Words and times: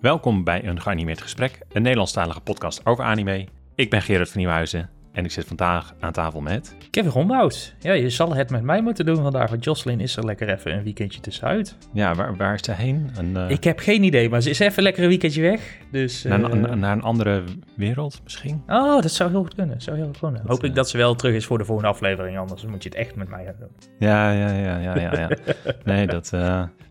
Welkom 0.00 0.44
bij 0.44 0.64
een 0.64 0.80
geanimeerd 0.80 1.22
gesprek, 1.22 1.58
een 1.72 1.82
Nederlandstalige 1.82 2.40
podcast 2.40 2.86
over 2.86 3.04
anime. 3.04 3.46
Ik 3.74 3.90
ben 3.90 4.02
Gerard 4.02 4.28
van 4.28 4.38
Nieuwhuizen 4.38 4.90
en 5.12 5.24
ik 5.24 5.30
zit 5.30 5.46
vandaag 5.46 5.94
aan 6.00 6.12
tafel 6.12 6.40
met... 6.40 6.76
Kevin 6.90 7.10
Rombout. 7.10 7.74
Ja, 7.78 7.92
je 7.92 8.10
zal 8.10 8.34
het 8.34 8.50
met 8.50 8.62
mij 8.62 8.82
moeten 8.82 9.06
doen 9.06 9.16
vandaag, 9.16 9.50
want 9.50 9.64
Jocelyn 9.64 10.00
is 10.00 10.16
er 10.16 10.24
lekker 10.24 10.48
even 10.48 10.74
een 10.74 10.82
weekendje 10.82 11.20
tussenuit. 11.20 11.76
Ja, 11.92 12.14
waar, 12.14 12.36
waar 12.36 12.54
is 12.54 12.62
ze 12.62 12.72
heen? 12.72 13.10
Een, 13.16 13.30
uh, 13.36 13.50
Ik 13.50 13.64
heb 13.64 13.78
geen 13.78 14.02
idee, 14.02 14.28
maar 14.28 14.40
ze 14.40 14.50
is 14.50 14.58
even 14.58 14.82
lekker 14.82 15.02
een 15.02 15.08
weekendje 15.08 15.42
weg. 15.42 15.76
Dus, 15.90 16.22
naar, 16.22 16.42
eh, 16.42 16.50
een- 16.50 16.78
naar 16.78 16.92
een 16.92 17.02
andere 17.02 17.42
wereld 17.76 18.20
misschien? 18.24 18.62
Oh, 18.66 19.00
dat 19.02 19.10
zou 19.10 19.30
heel 19.30 19.40
goed 19.42 19.54
kunnen. 19.54 19.80
Zou 19.80 19.96
heel 19.96 20.06
goed 20.06 20.18
kunnen. 20.18 20.42
Hoop 20.46 20.64
ik 20.64 20.74
dat 20.74 20.88
ze 20.90 20.96
wel 20.96 21.14
terug 21.14 21.34
is 21.34 21.46
voor 21.46 21.58
de 21.58 21.64
volgende 21.64 21.90
aflevering, 21.90 22.38
anders 22.38 22.64
moet 22.64 22.82
je 22.82 22.88
het 22.88 22.98
echt 22.98 23.14
met 23.16 23.28
mij 23.28 23.44
gaan 23.44 23.54
doen. 23.58 23.70
Ja, 23.98 24.30
ja, 24.30 24.50
ja, 24.52 24.76
ja, 24.78 24.96
ja. 24.98 25.18
ja. 25.18 25.28
Nee, 25.84 26.06
dat... 26.06 26.32
eh, 26.32 26.40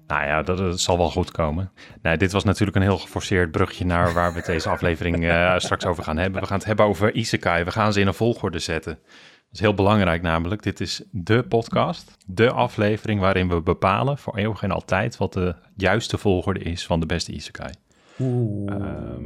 nou 0.08 0.26
ja, 0.26 0.42
dat, 0.42 0.58
dat 0.58 0.80
zal 0.80 0.98
wel 0.98 1.10
goed 1.10 1.32
komen. 1.32 1.72
Nee, 2.02 2.18
dit 2.18 2.32
was 2.32 2.44
natuurlijk 2.44 2.78
een 2.78 2.84
heel 2.84 2.98
geforceerd 2.98 3.52
brugje 3.52 3.86
naar 3.86 4.14
waar 4.14 4.32
we 4.32 4.38
het 4.38 4.46
deze 4.46 4.70
aflevering 4.70 5.26
eh, 5.26 5.54
straks 5.66 5.86
over 5.86 6.04
gaan 6.04 6.18
hebben. 6.18 6.42
We 6.42 6.48
gaan 6.48 6.58
het 6.58 6.66
hebben 6.68 6.86
over 6.86 7.14
Isekai. 7.14 7.64
We 7.64 7.72
gaan 7.72 7.94
ze 7.94 8.00
in 8.00 8.08
een 8.08 8.14
volgorde 8.14 8.60
zetten. 8.60 8.94
Dat 9.04 9.54
is 9.54 9.60
heel 9.60 9.74
belangrijk 9.74 10.22
namelijk. 10.22 10.64
Dit 10.64 10.80
is 10.80 11.02
de 11.12 11.44
podcast, 11.44 12.18
de 12.26 12.52
aflevering 12.52 13.20
waarin 13.20 13.50
we 13.50 13.62
bepalen 13.62 14.18
voor 14.18 14.38
eeuwig 14.38 14.64
en 14.64 14.72
altijd 14.72 15.18
wat 15.18 15.34
de 15.34 15.56
juiste 15.76 16.18
volgorde 16.18 16.60
is 16.60 16.86
van 16.86 17.00
de 17.00 17.06
beste 17.06 17.32
Isekai. 17.32 17.72
Oeh. 18.20 18.72
Ehm, 18.72 19.24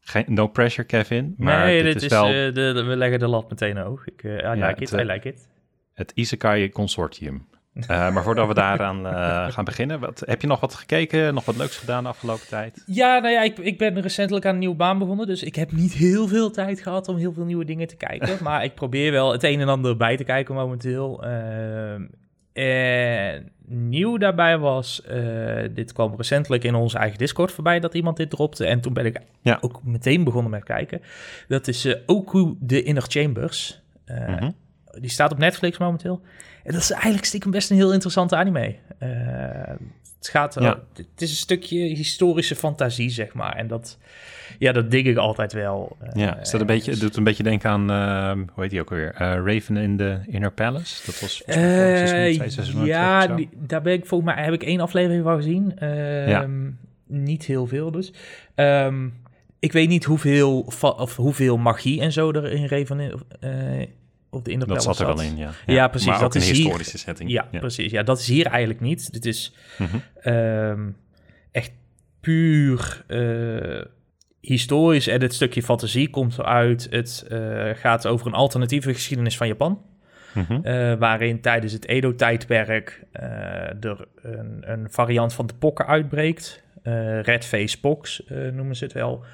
Geen, 0.00 0.24
no 0.26 0.46
pressure, 0.46 0.86
Kevin. 0.86 1.34
Maar 1.38 1.64
nee, 1.66 1.82
dit, 1.82 1.92
dit 1.92 2.02
is, 2.02 2.08
wel 2.08 2.26
eh, 2.26 2.32
de, 2.32 2.84
we 2.86 2.96
leggen 2.96 3.18
de 3.18 3.26
lat 3.26 3.50
meteen 3.50 3.76
hoog. 3.76 4.06
Ik, 4.06 4.22
eh, 4.22 4.32
I 4.32 4.36
Ja, 4.36 4.50
like 4.52 4.82
it, 4.82 4.90
het, 4.90 5.00
I 5.00 5.02
eh, 5.02 5.14
like 5.14 5.28
it. 5.28 5.48
het 5.94 6.12
Isekai 6.14 6.70
Consortium. 6.70 7.46
Maar 7.88 8.22
voordat 8.22 8.48
we 8.48 8.54
daaraan 8.54 9.06
gaan 9.52 9.64
beginnen, 9.64 10.00
wat, 10.00 10.22
heb 10.26 10.40
je 10.40 10.46
nog 10.46 10.60
wat 10.60 10.74
gekeken? 10.74 11.34
Nog 11.34 11.44
wat 11.44 11.56
leuks 11.56 11.76
gedaan 11.76 12.02
de 12.02 12.08
afgelopen 12.08 12.48
tijd? 12.48 12.82
Ja, 12.86 13.18
nou 13.18 13.32
ja, 13.32 13.42
ik, 13.42 13.58
ik 13.58 13.78
ben 13.78 14.00
recentelijk 14.00 14.46
aan 14.46 14.52
een 14.52 14.58
nieuwe 14.58 14.76
baan 14.76 14.98
begonnen, 14.98 15.26
dus 15.26 15.42
ik 15.42 15.54
heb 15.54 15.72
niet 15.72 15.92
heel 15.92 16.28
veel 16.28 16.50
tijd 16.50 16.80
gehad 16.80 17.08
om 17.08 17.16
heel 17.16 17.32
veel 17.32 17.44
nieuwe 17.44 17.64
dingen 17.64 17.86
te 17.86 17.96
kijken. 17.96 18.38
maar 18.44 18.64
ik 18.64 18.74
probeer 18.74 19.12
wel 19.12 19.32
het 19.32 19.42
een 19.42 19.60
en 19.60 19.68
ander 19.68 19.96
bij 19.96 20.16
te 20.16 20.24
kijken 20.24 20.54
momenteel. 20.54 21.24
Ehm, 21.24 22.04
en 22.56 23.50
nieuw 23.68 24.16
daarbij 24.16 24.58
was, 24.58 25.02
eh, 25.02 25.62
dit 25.74 25.92
kwam 25.92 26.14
recentelijk 26.16 26.64
in 26.64 26.74
onze 26.74 26.98
eigen 26.98 27.18
Discord 27.18 27.52
voorbij 27.52 27.80
dat 27.80 27.94
iemand 27.94 28.16
dit 28.16 28.30
dropte. 28.30 28.66
En 28.66 28.80
toen 28.80 28.92
ben 28.92 29.06
ik 29.06 29.20
Ja. 29.42 29.58
ook 29.60 29.80
meteen 29.84 30.24
begonnen 30.24 30.50
met 30.50 30.64
kijken. 30.64 31.00
Dat 31.48 31.68
is 31.68 31.84
eh, 31.84 31.94
Oku 32.06 32.54
The 32.66 32.82
Inner 32.82 33.04
Chambers. 33.08 33.80
Eh, 34.04 34.28
Mhm. 34.28 34.50
Die 35.00 35.10
staat 35.10 35.32
op 35.32 35.38
Netflix 35.38 35.78
momenteel. 35.78 36.20
En 36.64 36.72
dat 36.72 36.82
is 36.82 36.90
eigenlijk 36.90 37.24
stiekem 37.24 37.50
best 37.50 37.70
een 37.70 37.76
heel 37.76 37.92
interessante 37.92 38.36
anime. 38.36 38.76
Het 40.18 40.28
gaat, 40.28 40.56
Ja. 40.60 40.80
het 40.94 41.22
is 41.22 41.30
een 41.30 41.36
stukje 41.36 41.78
historische 41.78 42.56
fantasie, 42.56 43.10
zeg 43.10 43.32
maar. 43.34 43.56
En 43.56 43.66
dat, 43.66 43.98
ja, 44.58 44.72
dat 44.72 44.90
dig 44.90 45.04
ik 45.04 45.16
altijd 45.16 45.52
wel. 45.52 45.96
eh, 46.00 46.08
Ja, 46.14 46.38
is 46.40 46.50
dat 46.50 46.60
een 46.60 46.66
beetje, 46.66 46.90
het 46.90 47.00
doet 47.00 47.16
een 47.16 47.24
beetje 47.24 47.42
denken 47.42 47.70
aan, 47.70 47.90
ehm, 47.90 48.38
hoe 48.52 48.62
heet 48.62 48.70
die 48.70 48.80
ook 48.80 48.90
alweer? 48.90 49.12
Eh, 49.14 49.18
Raven 49.54 49.76
in 49.76 49.96
the 49.96 50.18
Inner 50.26 50.52
Palace. 50.52 51.02
Dat 51.06 51.20
was 51.20 51.42
seizoen, 51.46 52.80
Eh, 52.80 52.86
ja, 52.86 53.26
die- 53.26 53.48
daar 53.54 53.82
ben 53.82 53.92
ik 53.92 54.06
volgens 54.06 54.34
mij 54.34 54.44
heb 54.44 54.52
ik 54.54 54.62
één 54.62 54.80
aflevering 54.80 55.22
van 55.24 55.36
gezien. 55.36 55.78
Ehm, 55.78 56.28
Ja. 56.28 56.46
Niet 57.08 57.44
heel 57.44 57.66
veel 57.66 57.90
dus. 57.90 58.12
Ehm, 58.54 59.08
ik 59.58 59.72
weet 59.72 59.88
niet 59.88 60.04
hoeveel, 60.04 60.60
of 60.80 61.16
hoeveel 61.16 61.56
magie 61.56 62.00
en 62.00 62.12
zo 62.12 62.30
er 62.32 62.52
in 62.52 62.66
Raven 62.66 63.00
in, 63.00 63.12
op 64.30 64.44
de 64.44 64.50
Inner 64.50 64.68
Dat 64.68 64.76
Palace 64.76 64.82
zat 64.98 65.08
er 65.08 65.14
wel 65.14 65.24
in, 65.24 65.36
ja. 65.36 65.50
Ja, 65.66 65.88
precies, 65.88 66.08
Maar 66.08 66.16
dat 66.18 66.24
ook 66.26 66.34
een 66.34 66.40
is 66.40 66.46
hier- 66.50 66.56
historische 66.56 66.98
setting. 66.98 67.30
Ja, 67.30 67.48
precies. 67.50 67.90
Ja, 67.90 68.02
dat 68.02 68.18
is 68.18 68.28
hier 68.28 68.46
eigenlijk 68.46 68.80
niet. 68.80 69.12
Dit 69.12 69.24
is 69.26 69.54
Mhm. 69.78 70.88
echt 71.52 71.72
puur 72.20 73.04
historisch. 74.46 75.06
En 75.06 75.20
het 75.20 75.34
stukje 75.34 75.62
fantasie 75.62 76.10
komt 76.10 76.38
eruit. 76.38 76.86
Het 76.90 77.26
eh, 77.28 77.70
gaat 77.74 78.06
over 78.06 78.26
een 78.26 78.32
alternatieve 78.32 78.94
geschiedenis 78.94 79.36
van 79.36 79.46
Japan. 79.46 79.82
Mhm. 80.34 80.60
eh, 80.62 80.94
waarin 80.94 81.40
tijdens 81.40 81.72
het 81.72 81.86
Edo-tijdperk 81.86 83.04
eh, 83.12 83.24
er 83.84 84.06
een, 84.22 84.62
een 84.66 84.86
variant 84.90 85.34
van 85.34 85.46
de 85.46 85.54
pokken 85.54 85.86
uitbreekt. 85.86 86.64
Red 87.22 87.44
Face 87.44 87.80
Pox 87.80 88.22
noemen 88.52 88.76
ze 88.76 88.84
het 88.84 88.92
wel. 88.92 89.24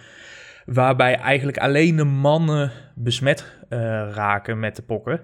Waarbij 0.65 1.15
eigenlijk 1.15 1.59
alleen 1.59 1.97
de 1.97 2.05
mannen 2.05 2.71
besmet 2.95 3.47
raken 4.15 4.59
met 4.59 4.77
de 4.77 4.83
pokken. 4.83 5.21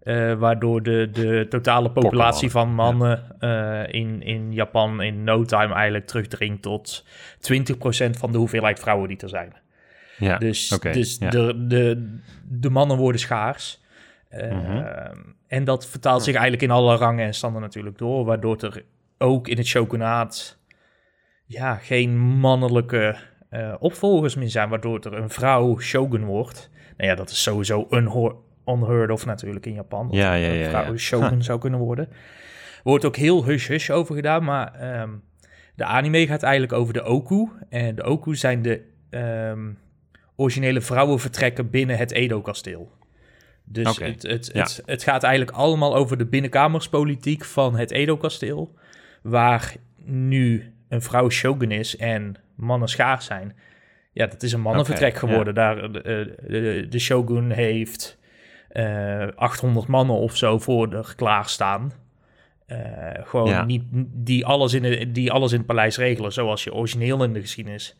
Eh, 0.00 0.34
waardoor 0.34 0.82
de, 0.82 1.08
de 1.12 1.46
totale 1.48 1.90
populatie 1.90 2.50
van 2.50 2.74
mannen 2.74 3.36
eh, 3.38 3.82
in, 4.00 4.22
in 4.22 4.52
Japan 4.52 5.02
in 5.02 5.24
no 5.24 5.44
time 5.44 5.74
eigenlijk 5.74 6.06
terugdringt 6.06 6.62
tot 6.62 7.04
20% 7.04 7.06
van 8.10 8.32
de 8.32 8.38
hoeveelheid 8.38 8.80
vrouwen 8.80 9.08
die 9.08 9.18
er 9.18 9.28
zijn. 9.28 9.52
Ja, 10.18 10.38
Dus, 10.38 10.68
dus 10.68 11.16
ja. 11.20 11.30
de, 11.30 11.66
de, 11.66 12.16
de 12.48 12.70
mannen 12.70 12.96
worden 12.96 13.20
schaars. 13.20 13.80
Mhm. 14.30 14.84
En 15.46 15.64
dat 15.64 15.86
vertaalt 15.86 16.22
zich 16.22 16.34
eigenlijk 16.34 16.62
in 16.62 16.70
alle 16.70 16.96
rangen 16.96 17.26
en 17.26 17.34
standen 17.34 17.62
natuurlijk 17.62 17.98
door. 17.98 18.24
Waardoor 18.24 18.56
er 18.56 18.84
ook 19.18 19.48
in 19.48 19.56
het 19.56 19.66
shogunaat 19.66 20.58
ja, 21.46 21.74
geen 21.74 22.18
mannelijke 22.18 23.16
opvolgers 23.78 24.34
meer 24.34 24.50
zijn. 24.50 24.68
Waardoor 24.68 25.00
er 25.00 25.14
een 25.14 25.30
vrouw 25.30 25.78
shogun 25.78 26.24
wordt. 26.24 26.70
Nou 26.96 27.10
ja, 27.10 27.16
dat 27.16 27.30
is 27.30 27.42
sowieso 27.42 27.86
unho- 27.90 28.44
unheard 28.70 29.10
of 29.10 29.26
natuurlijk 29.26 29.66
in 29.66 29.74
Japan. 29.74 30.06
Dat 30.06 30.16
Ja, 30.16 30.34
ja, 30.34 30.96
shogun 30.96 31.42
zou 31.50 31.58
kunnen 31.58 31.80
worden. 31.80 32.08
Wordt 32.82 33.04
ook 33.04 33.16
heel 33.16 33.44
hush-hush 33.44 33.90
over 33.90 34.14
gedaan. 34.14 34.44
Maar 34.44 34.74
ehm, 34.74 35.10
de 35.74 35.84
anime 35.84 36.26
gaat 36.26 36.42
eigenlijk 36.42 36.72
over 36.72 36.92
de 36.92 37.04
Oku. 37.04 37.48
En 37.68 37.94
de 37.94 38.06
Oku 38.06 38.36
zijn 38.36 38.62
de 38.62 38.82
ehm, 39.10 39.70
originele 40.36 40.80
vrouwenvertrekken 40.80 41.70
binnen 41.70 41.96
het 41.96 42.12
Edo-kasteel. 42.12 42.92
Dus 43.64 43.96
het, 43.96 44.22
het, 44.22 44.50
ja. 44.52 44.62
het, 44.62 44.82
het 44.86 45.02
gaat 45.02 45.22
eigenlijk 45.22 45.56
allemaal 45.56 45.96
over 45.96 46.18
de 46.18 46.26
binnenkamerspolitiek 46.26 47.44
van 47.44 47.76
het 47.76 47.90
Edo-kasteel. 47.90 48.74
Waar 49.22 49.74
nu 50.04 50.74
een 50.88 51.02
vrouw 51.02 51.30
shogun 51.30 51.70
is 51.70 51.96
en 51.96 52.34
mannen 52.56 52.88
schaars 52.88 53.24
zijn. 53.24 53.56
Ja, 54.12 54.26
dat 54.26 54.42
is 54.42 54.52
een 54.52 54.60
mannenvertrek 54.60 55.16
geworden. 55.16 55.54
Daar, 55.54 55.84
eh, 55.84 55.92
de, 55.92 56.36
de, 56.48 56.86
de 56.88 56.98
shogun 56.98 57.50
heeft 57.50 58.18
800 59.36 59.86
mannen 59.86 60.16
of 60.16 60.36
zo 60.36 60.58
voor 60.58 60.92
er 60.94 61.12
klaarstaan. 61.16 61.92
Eh 62.66 62.78
gewoon 63.22 63.48
Ja. 63.48 63.64
niet, 63.64 63.82
die, 64.06 64.46
alles 64.46 64.72
in 64.74 64.82
de, 64.82 65.10
die 65.12 65.32
alles 65.32 65.52
in 65.52 65.58
het 65.58 65.66
paleis 65.66 65.96
regelen. 65.96 66.32
Zoals 66.32 66.64
je 66.64 66.74
origineel 66.74 67.24
in 67.24 67.32
de 67.32 67.40
geschiedenis 67.40 67.96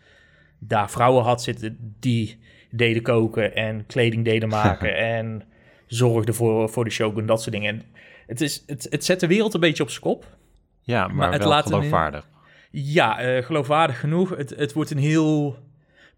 daar 0.59 0.91
vrouwen 0.91 1.25
had 1.25 1.43
zitten 1.43 1.95
die 2.01 2.39
deden 2.71 3.03
koken 3.03 3.55
en 3.55 3.87
kleding 3.87 4.25
deden 4.25 4.49
maken 4.63 4.97
en 4.97 5.43
zorgden 5.87 6.35
voor, 6.35 6.69
voor 6.69 6.85
de 6.85 6.91
shogun, 6.91 7.27
dat 7.27 7.43
soort 7.43 7.55
dingen. 7.55 7.75
En 7.75 7.83
het, 8.27 8.41
is, 8.41 8.63
het, 8.67 8.87
het 8.91 9.05
zet 9.05 9.21
de 9.21 9.27
wereld 9.27 9.55
een 9.55 9.61
beetje 9.61 9.83
op 9.83 9.91
zijn 9.91 10.03
kop. 10.03 10.37
ja 10.83 11.07
maar, 11.07 11.15
maar 11.17 11.33
het 11.33 11.41
wel 11.43 11.49
laat 11.51 11.65
een- 11.65 11.73
geloofwaardig. 11.75 12.29
Ja, 12.71 13.19
eh, 13.21 13.45
geloofwaardig 13.45 14.01
genoeg. 14.01 14.37
Het, 14.37 14.51
het 14.57 14.73
wordt 14.73 14.91
een 14.91 14.99
heel 14.99 15.57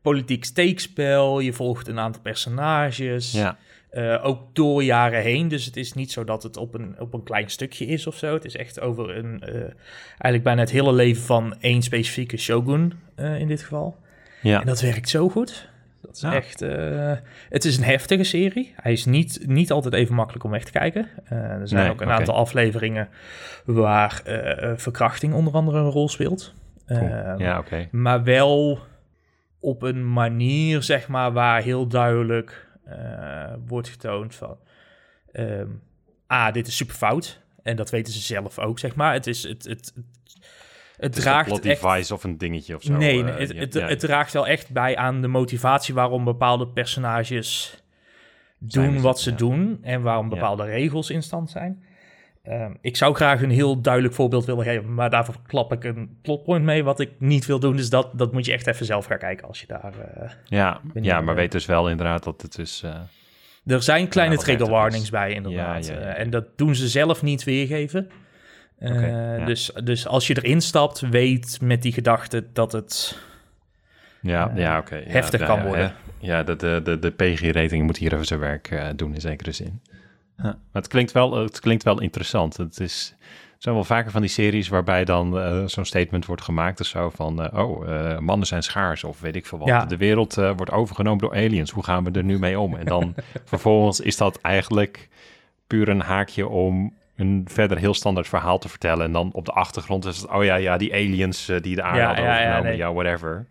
politiek 0.03 0.45
steekspel. 0.45 1.41
Je 1.41 1.53
volgt 1.53 1.89
een 1.89 1.99
aantal 1.99 2.23
personages. 2.23 3.33
Ja, 3.33 3.59
Eh, 3.92 4.25
ook 4.25 4.54
door 4.54 4.82
jaren 4.82 5.22
heen. 5.22 5.48
Dus 5.48 5.64
het 5.64 5.76
is 5.76 5.92
niet 5.92 6.12
zo 6.12 6.25
dat 6.25 6.42
het 6.42 6.56
op 6.56 6.75
een, 6.75 6.94
op 6.98 7.14
een 7.14 7.22
klein 7.22 7.50
stukje 7.50 7.86
is 7.86 8.06
of 8.06 8.16
zo. 8.16 8.34
Het 8.34 8.44
is 8.44 8.56
echt 8.56 8.80
over 8.80 9.16
een, 9.16 9.41
eh, 9.42 9.54
eigenlijk 10.08 10.42
bijna 10.42 10.60
het 10.60 10.70
hele 10.70 10.92
leven 10.92 11.22
van 11.22 11.54
één 11.60 11.82
specifieke 11.82 12.36
shogun 12.36 12.92
eh, 13.14 13.38
in 13.41 13.47
dit 13.48 13.62
geval. 13.62 13.97
ja. 14.42 14.60
En 14.60 14.66
dat 14.66 14.80
werkt 14.80 15.08
zo 15.08 15.28
goed. 15.28 15.69
Dat 16.03 16.16
is 16.16 16.20
Ja. 16.20 16.34
echt. 16.34 16.60
het 17.48 17.64
is 17.64 17.76
een 17.76 17.84
heftige 17.84 18.25
serie. 18.25 18.75
Hij 18.76 18.92
is 18.92 19.04
niet, 19.04 19.42
niet 19.47 19.70
altijd 19.72 19.94
even 19.94 20.14
makkelijk 20.14 20.44
om 20.44 20.50
weg 20.50 20.64
te 20.64 20.72
kijken. 20.72 21.09
Er 21.24 21.68
zijn 21.68 21.83
Nee, 21.83 21.91
ook 21.91 22.00
een 22.00 22.10
aantal 22.10 22.34
afleveringen 22.34 23.09
waar 23.65 24.22
verkrachting 24.77 25.34
onder 25.34 25.53
andere 25.54 25.78
een 25.78 25.91
rol 25.91 26.09
speelt. 26.09 26.54
Cool. 26.86 27.38
Ja 27.38 27.59
oké. 27.59 27.88
Maar 27.91 28.24
wel 28.24 28.78
op 29.60 29.83
een 29.83 30.12
manier, 30.12 30.83
zeg 30.83 31.09
maar, 31.09 31.33
waar 31.33 31.62
heel 31.62 31.86
duidelijk 31.86 32.66
wordt 33.67 33.89
getoond 33.89 34.34
van... 34.34 34.59
ehm 35.33 35.69
ah, 36.27 36.53
dit 36.53 36.67
is 36.67 36.77
super 36.77 36.95
fout. 36.95 37.41
En 37.63 37.77
dat 37.77 37.91
weten 37.91 38.13
ze 38.13 38.21
zelf 38.21 38.59
ook, 38.59 38.79
zeg 38.79 38.95
maar. 38.95 39.13
Het 39.13 39.27
is... 39.27 39.43
Het, 39.43 39.65
het, 39.65 39.93
het, 39.95 39.95
het 39.95 40.05
Het 40.97 41.17
is 41.17 41.17
een 41.17 41.31
draagt 41.31 41.49
plot 41.49 41.65
echt 41.65 41.83
device 41.83 42.15
of 42.15 42.25
een 42.25 42.39
dingetje 42.39 42.75
of 42.75 42.83
zo. 42.83 42.97
nee, 42.97 43.19
eh, 43.19 43.25
nee, 43.25 43.34
het, 43.34 43.57
het, 43.57 43.75
ja. 43.75 43.87
het 43.87 44.01
draagt 44.01 44.33
wel 44.33 44.47
echt 44.47 44.71
bij 44.71 44.97
aan 44.97 45.21
de 45.21 45.29
motivatie 45.29 45.95
waarom 45.95 46.25
bepaalde 46.25 46.69
personages 46.69 47.83
doen 48.59 49.01
wat 49.01 49.21
ze 49.21 49.31
ja. 49.31 49.37
doen 49.37 49.79
en 49.83 50.03
waarom 50.03 50.29
bepaalde 50.29 50.65
regels 50.65 51.11
in 51.11 51.23
stand 51.23 51.51
zijn. 51.51 51.84
Ehm, 52.42 52.72
ik 52.80 52.97
zou 52.97 53.15
graag 53.15 53.42
een 53.42 53.50
heel 53.50 53.80
duidelijk 53.80 54.15
voorbeeld 54.15 54.44
willen 54.44 54.65
geven, 54.65 54.94
maar 54.94 55.10
daarvoor 55.10 55.34
klap 55.47 55.72
ik 55.72 55.84
een 55.84 56.18
plotpoint 56.22 56.65
mee. 56.65 56.84
Wat 56.84 57.00
ik 57.00 57.10
niet 57.18 57.47
wil 57.47 57.59
doen, 57.59 57.77
dus 57.77 57.91
dat, 57.91 58.18
dat 58.18 58.33
moet 58.33 58.47
je 58.47 58.53
echt 58.53 58.66
even 58.66 58.86
zelf 58.86 59.04
gaan 59.06 59.18
kijken 59.18 59.47
als 59.48 59.60
je 59.60 59.66
daar... 59.66 59.92
eh, 60.15 60.30
Ja, 60.44 60.80
ja 60.94 61.21
maar 61.21 61.34
weet 61.34 61.53
dus 61.53 61.66
wel 61.66 61.89
inderdaad 61.91 62.24
dat 62.24 62.42
het 62.42 62.59
is... 62.59 62.83
eh, 62.84 63.74
Er 63.74 63.83
zijn 63.83 64.09
kleine 64.09 64.34
Ja, 64.34 64.41
trigger 64.41 64.68
warnings 64.68 65.10
bij, 65.10 65.33
inderdaad. 65.33 65.86
Ja, 65.86 65.94
ja, 65.94 66.00
ja, 66.00 66.06
Eh, 66.06 66.21
en 66.21 66.30
dat 66.30 66.44
doen 66.56 66.74
ze 66.74 66.89
zelf 66.89 67.22
niet 67.22 67.44
weergeven. 67.44 68.10
Dus, 69.47 69.72
dus 69.84 70.06
als 70.06 70.27
je 70.27 70.36
erin 70.42 70.60
stapt, 70.60 71.00
weet 71.00 71.59
met 71.60 71.83
die 71.83 71.92
gedachte 71.92 72.47
dat 72.53 72.72
het 72.72 73.18
Ja, 74.21 74.53
ja 74.54 74.78
oké. 74.78 75.03
heftig 75.06 75.41
ja, 75.41 75.47
kan 75.47 75.62
worden. 75.62 75.95
Ja, 76.18 76.42
de, 76.42 76.56
de, 76.56 76.80
de, 76.84 76.98
de 76.98 77.10
PG-rating 77.10 77.84
moet 77.84 77.97
hier 77.97 78.12
even 78.12 78.24
zijn 78.27 78.41
werk 78.41 78.92
doen 78.97 79.15
in 79.15 79.21
zekere 79.21 79.53
zin. 79.53 79.83
Maar 80.37 80.57
het 80.73 80.89
klinkt, 80.89 81.13
wel, 81.13 81.37
het 81.37 81.61
klinkt 81.61 81.83
wel 81.83 82.01
interessant. 82.01 82.57
Het 82.57 82.81
is, 82.81 83.15
er 83.21 83.57
zijn 83.59 83.75
wel 83.75 83.84
vaker 83.84 84.11
van 84.11 84.21
die 84.21 84.31
series 84.31 84.69
waarbij 84.69 85.05
dan 85.05 85.39
eh, 85.39 85.63
zo'n 85.67 85.84
statement 85.84 86.27
wordt 86.27 86.43
gemaakt 86.43 86.81
of 86.81 86.87
zo 86.87 87.11
van... 87.11 87.43
eh, 87.43 87.59
oh, 87.69 87.89
eh, 87.95 88.19
mannen 88.19 88.47
zijn 88.47 88.63
schaars 88.63 89.05
of 89.05 89.21
weet 89.21 89.37
ik 89.37 89.47
veel 89.47 89.59
wat. 89.59 89.69
Ja. 89.69 89.84
De 89.84 89.97
wereld 89.97 90.34
wordt 90.34 90.71
overgenomen 90.71 91.19
door 91.19 91.34
aliens. 91.34 91.71
Hoe 91.71 91.84
gaan 91.84 92.05
we 92.05 92.11
er 92.11 92.25
nu 92.25 92.39
mee 92.39 92.59
om? 92.61 92.77
En 92.77 92.84
dan 92.84 93.15
vervolgens 93.45 94.01
is 94.01 94.17
dat 94.17 94.41
eigenlijk 94.41 95.09
puur 95.67 95.89
een 95.89 96.01
haakje 96.01 96.49
om 96.49 96.95
een 97.17 97.45
verder 97.51 97.79
heel 97.79 97.95
standaard 97.95 98.29
verhaal 98.29 98.59
te 98.59 98.69
vertellen. 98.69 99.07
En 99.07 99.13
dan 99.13 99.31
op 99.33 99.45
de 99.45 99.53
achtergrond 99.53 100.05
is 100.05 100.17
het, 100.17 100.31
oh 100.31 100.45
ja, 100.45 100.55
ja, 100.55 100.77
die 100.77 100.93
aliens 100.93 101.47
die 101.47 101.75
de 101.75 101.83
aarde 101.83 101.99
Ja, 101.99 102.07
hadden 102.07 102.25
ja, 102.25 102.31
ja, 102.31 102.37
overgenomen, 102.39 102.69
nee. 102.71 102.77
ja, 102.77 102.93
whatever. 102.93 103.47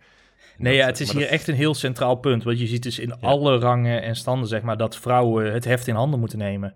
Nee, 0.62 0.72
Dat, 0.72 0.82
ja, 0.82 0.86
het 0.88 1.00
is 1.00 1.12
hier 1.12 1.20
dat- 1.20 1.30
echt 1.30 1.48
een 1.48 1.54
heel 1.54 1.74
centraal 1.74 2.14
punt. 2.14 2.44
Want 2.44 2.58
je 2.60 2.66
ziet 2.66 2.82
dus 2.82 2.98
in 2.98 3.20
alle 3.20 3.58
rangen 3.58 4.02
en 4.02 4.16
standen, 4.16 4.48
zeg 4.48 4.62
maar, 4.62 4.76
dat 4.76 4.96
vrouwen 4.96 5.52
het 5.52 5.64
heft 5.64 5.86
in 5.86 5.94
handen 5.94 6.20
moeten 6.20 6.38
nemen. 6.38 6.74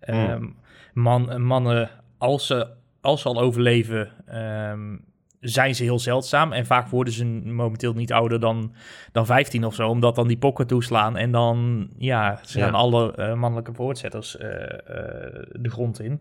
Hmm. 0.00 0.14
Ehm, 0.14 0.46
man, 0.92 1.42
mannen, 1.42 1.90
als 2.18 2.46
ze, 2.46 2.68
als 3.00 3.22
ze 3.22 3.28
al 3.28 3.40
overleven, 3.40 4.10
ehm, 4.26 4.96
zijn 5.40 5.74
ze 5.74 5.82
heel 5.82 5.98
zeldzaam. 5.98 6.52
En 6.52 6.66
vaak 6.66 6.88
worden 6.88 7.12
ze 7.12 7.24
momenteel 7.44 7.92
niet 7.92 8.12
ouder 8.12 8.40
dan, 8.40 8.74
dan 9.12 9.26
15 9.26 9.64
of 9.64 9.74
zo, 9.74 9.88
omdat 9.88 10.14
dan 10.14 10.28
die 10.28 10.36
pokken 10.38 10.66
toeslaan. 10.66 11.16
En 11.16 11.30
dan, 11.30 11.88
ja, 11.98 12.38
ze 12.42 12.58
Ja. 12.58 12.68
alle 12.70 13.12
eh, 13.14 13.34
mannelijke 13.34 13.74
voortzetters 13.74 14.36
eh, 14.36 14.50
eh, 14.62 15.42
de 15.52 15.70
grond 15.70 16.00
in. 16.00 16.20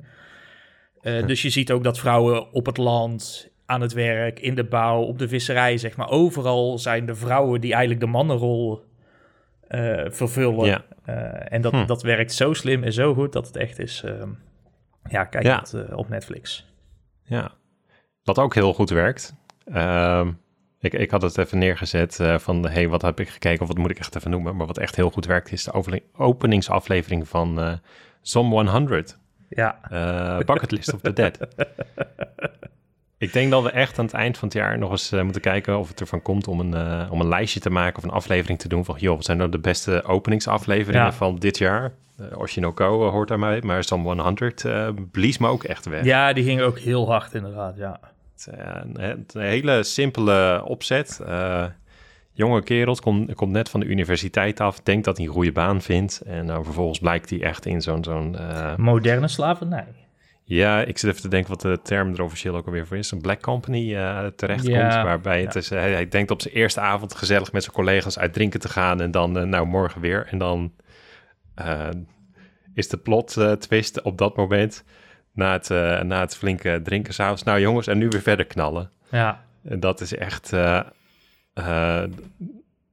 Eh, 1.02 1.26
Dus 1.28 1.42
je 1.42 1.50
ziet 1.50 1.72
ook 1.72 1.84
dat 1.84 2.00
vrouwen 2.00 2.52
op 2.54 2.66
het 2.66 2.78
land, 2.78 3.50
aan 3.66 3.82
het 3.82 3.94
werk, 3.94 4.40
in 4.40 4.56
de 4.56 4.64
bouw, 4.64 5.02
op 5.02 5.20
de 5.20 5.28
visserij, 5.28 5.78
zeg 5.78 5.96
maar. 5.98 6.10
Overal 6.10 6.78
zijn 6.80 7.06
de 7.06 7.16
vrouwen 7.16 7.62
die 7.62 7.72
eigenlijk 7.72 8.02
de 8.02 8.12
mannenrol 8.12 8.84
eh, 9.68 10.02
vervullen. 10.10 10.66
Ja. 10.66 10.82
Eh, 11.06 11.54
en 11.54 11.62
dat, 11.62 11.72
Hm. 11.72 11.86
dat 11.86 12.02
werkt 12.02 12.34
zo 12.34 12.54
slim 12.54 12.84
en 12.84 12.94
zo 12.94 13.14
goed 13.14 13.34
dat 13.34 13.48
het 13.48 13.56
echt 13.56 13.80
is... 13.80 14.04
ehm, 14.06 14.30
ja, 15.10 15.24
kijk 15.24 15.44
Ja. 15.44 15.60
het 15.60 15.74
eh, 15.74 15.98
op 15.98 16.10
Netflix. 16.10 16.72
Ja, 17.24 17.52
wat 18.24 18.40
ook 18.40 18.54
heel 18.54 18.74
goed 18.74 18.90
werkt. 18.90 19.36
Ehm, 19.66 20.32
ik, 20.80 20.94
ik 20.94 21.12
had 21.12 21.22
het 21.22 21.38
even 21.38 21.58
neergezet 21.58 22.20
van, 22.38 22.68
hey, 22.70 22.88
wat 22.88 23.02
heb 23.02 23.20
ik 23.20 23.30
gekeken 23.30 23.62
of 23.62 23.68
wat 23.68 23.78
moet 23.78 23.92
ik 23.92 24.00
echt 24.00 24.16
even 24.16 24.32
noemen. 24.32 24.56
Maar 24.56 24.68
wat 24.68 24.78
echt 24.78 24.96
heel 24.96 25.10
goed 25.10 25.26
werkt 25.26 25.52
is 25.52 25.64
de 25.64 26.02
openingsaflevering 26.14 27.28
van 27.28 27.80
Zom 28.22 28.52
100. 28.52 29.18
Ja, 29.50 29.80
eh 29.90 30.38
Bucket 30.46 30.72
List 30.72 30.94
of 30.94 31.02
the 31.02 31.14
Dead. 31.14 31.38
Ik 33.24 33.34
denk 33.34 33.52
dat 33.52 33.64
we 33.64 33.70
echt 33.70 34.00
aan 34.00 34.06
het 34.06 34.14
eind 34.14 34.38
van 34.38 34.48
het 34.48 34.58
jaar 34.58 34.78
nog 34.78 34.92
eens 34.92 35.12
eh, 35.12 35.22
moeten 35.22 35.42
kijken 35.42 35.80
of 35.80 35.88
het 35.88 36.00
ervan 36.00 36.22
komt 36.22 36.48
om 36.48 36.60
een, 36.60 36.74
eh, 36.74 37.12
om 37.12 37.20
een 37.22 37.28
lijstje 37.28 37.60
te 37.60 37.70
maken 37.70 37.98
of 37.98 38.04
een 38.04 38.10
aflevering 38.10 38.60
te 38.60 38.68
doen 38.68 38.86
van, 38.86 38.96
joh, 39.00 39.16
wat 39.16 39.26
zijn 39.26 39.38
nou 39.38 39.50
de 39.50 39.60
beste 39.60 40.04
openingsafleveringen 40.04 41.06
Ja. 41.06 41.14
van 41.14 41.36
dit 41.36 41.58
jaar? 41.58 41.94
Uh, 42.20 42.38
Oshinoko 42.38 43.06
eh, 43.06 43.12
hoort 43.12 43.28
daarbij, 43.28 43.62
maar 43.62 43.84
Zom 43.84 44.20
100 44.20 44.66
eh 44.66 44.90
blies 45.12 45.38
me 45.38 45.48
ook 45.48 45.64
echt 45.64 45.86
weg. 45.86 46.04
ja 46.04 46.34
die 46.34 46.44
ging 46.44 46.62
ook 46.62 46.80
heel 46.80 47.08
hard 47.08 47.34
inderdaad, 47.34 47.78
ja. 47.78 48.00
Het, 48.36 48.48
een, 48.52 49.26
een 49.34 49.42
hele 49.42 49.84
simpele 49.84 50.62
opzet. 50.66 51.22
Jonge 52.36 52.64
kerel 52.64 52.96
komt, 52.96 53.34
komt 53.36 53.52
net 53.52 53.70
van 53.70 53.80
de 53.80 53.86
universiteit 53.86 54.60
af, 54.60 54.80
denkt 54.80 55.06
dat 55.06 55.18
hij 55.18 55.26
een 55.26 55.32
goede 55.32 55.52
baan 55.52 55.82
vindt. 55.82 56.22
En 56.26 56.48
dan 56.48 56.64
vervolgens 56.64 57.00
blijkt 57.00 57.30
hij 57.30 57.42
echt 57.42 57.66
in 57.66 57.82
zo'n... 57.82 58.04
zo'n 58.04 58.36
Moderne 58.78 59.28
slavernij. 59.28 60.03
Ja, 60.44 60.82
ik 60.82 60.98
zit 60.98 61.10
even 61.10 61.22
te 61.22 61.28
denken 61.28 61.50
wat 61.50 61.62
de 61.62 61.80
term 61.84 62.14
er 62.14 62.24
officieel 62.24 62.56
ook 62.56 62.66
alweer 62.66 62.88
voor 62.88 62.98
is. 62.98 63.12
Een 63.12 63.22
black 63.22 63.42
company 63.42 63.96
eh 63.96 64.26
terechtkomt. 64.26 64.76
Ja, 64.76 65.04
waarbij 65.04 65.42
het 65.42 65.54
ja. 65.54 65.60
is, 65.60 65.70
hij, 65.70 65.92
hij 65.92 66.08
denkt 66.08 66.32
op 66.32 66.42
zijn 66.42 66.54
eerste 66.54 66.80
avond 66.80 67.16
gezellig 67.16 67.52
met 67.52 67.64
zijn 67.64 67.76
collega's 67.76 68.20
uit 68.20 68.34
drinken 68.34 68.60
te 68.60 68.70
gaan. 68.70 69.02
En 69.02 69.12
dan, 69.12 69.38
eh, 69.38 69.44
nou, 69.44 69.66
morgen 69.66 70.02
weer. 70.02 70.28
En 70.30 70.38
dan 70.38 70.74
eh, 71.56 71.90
is 72.74 72.88
de 72.88 72.98
plot 72.98 73.38
eh, 73.38 73.52
twist 73.52 74.02
op 74.02 74.18
dat 74.18 74.36
moment. 74.36 74.84
Na 75.34 75.52
het, 75.52 75.70
eh, 75.70 76.02
na 76.02 76.20
het 76.20 76.36
flinke 76.36 76.80
drinken 76.84 77.14
s'avonds. 77.14 77.44
Nou 77.44 77.60
jongens, 77.60 77.88
en 77.88 77.98
nu 77.98 78.08
weer 78.08 78.22
verder 78.22 78.46
knallen. 78.46 78.92
Ja, 79.10 79.46
En 79.64 79.80
dat 79.80 80.02
is 80.02 80.16
echt... 80.16 80.52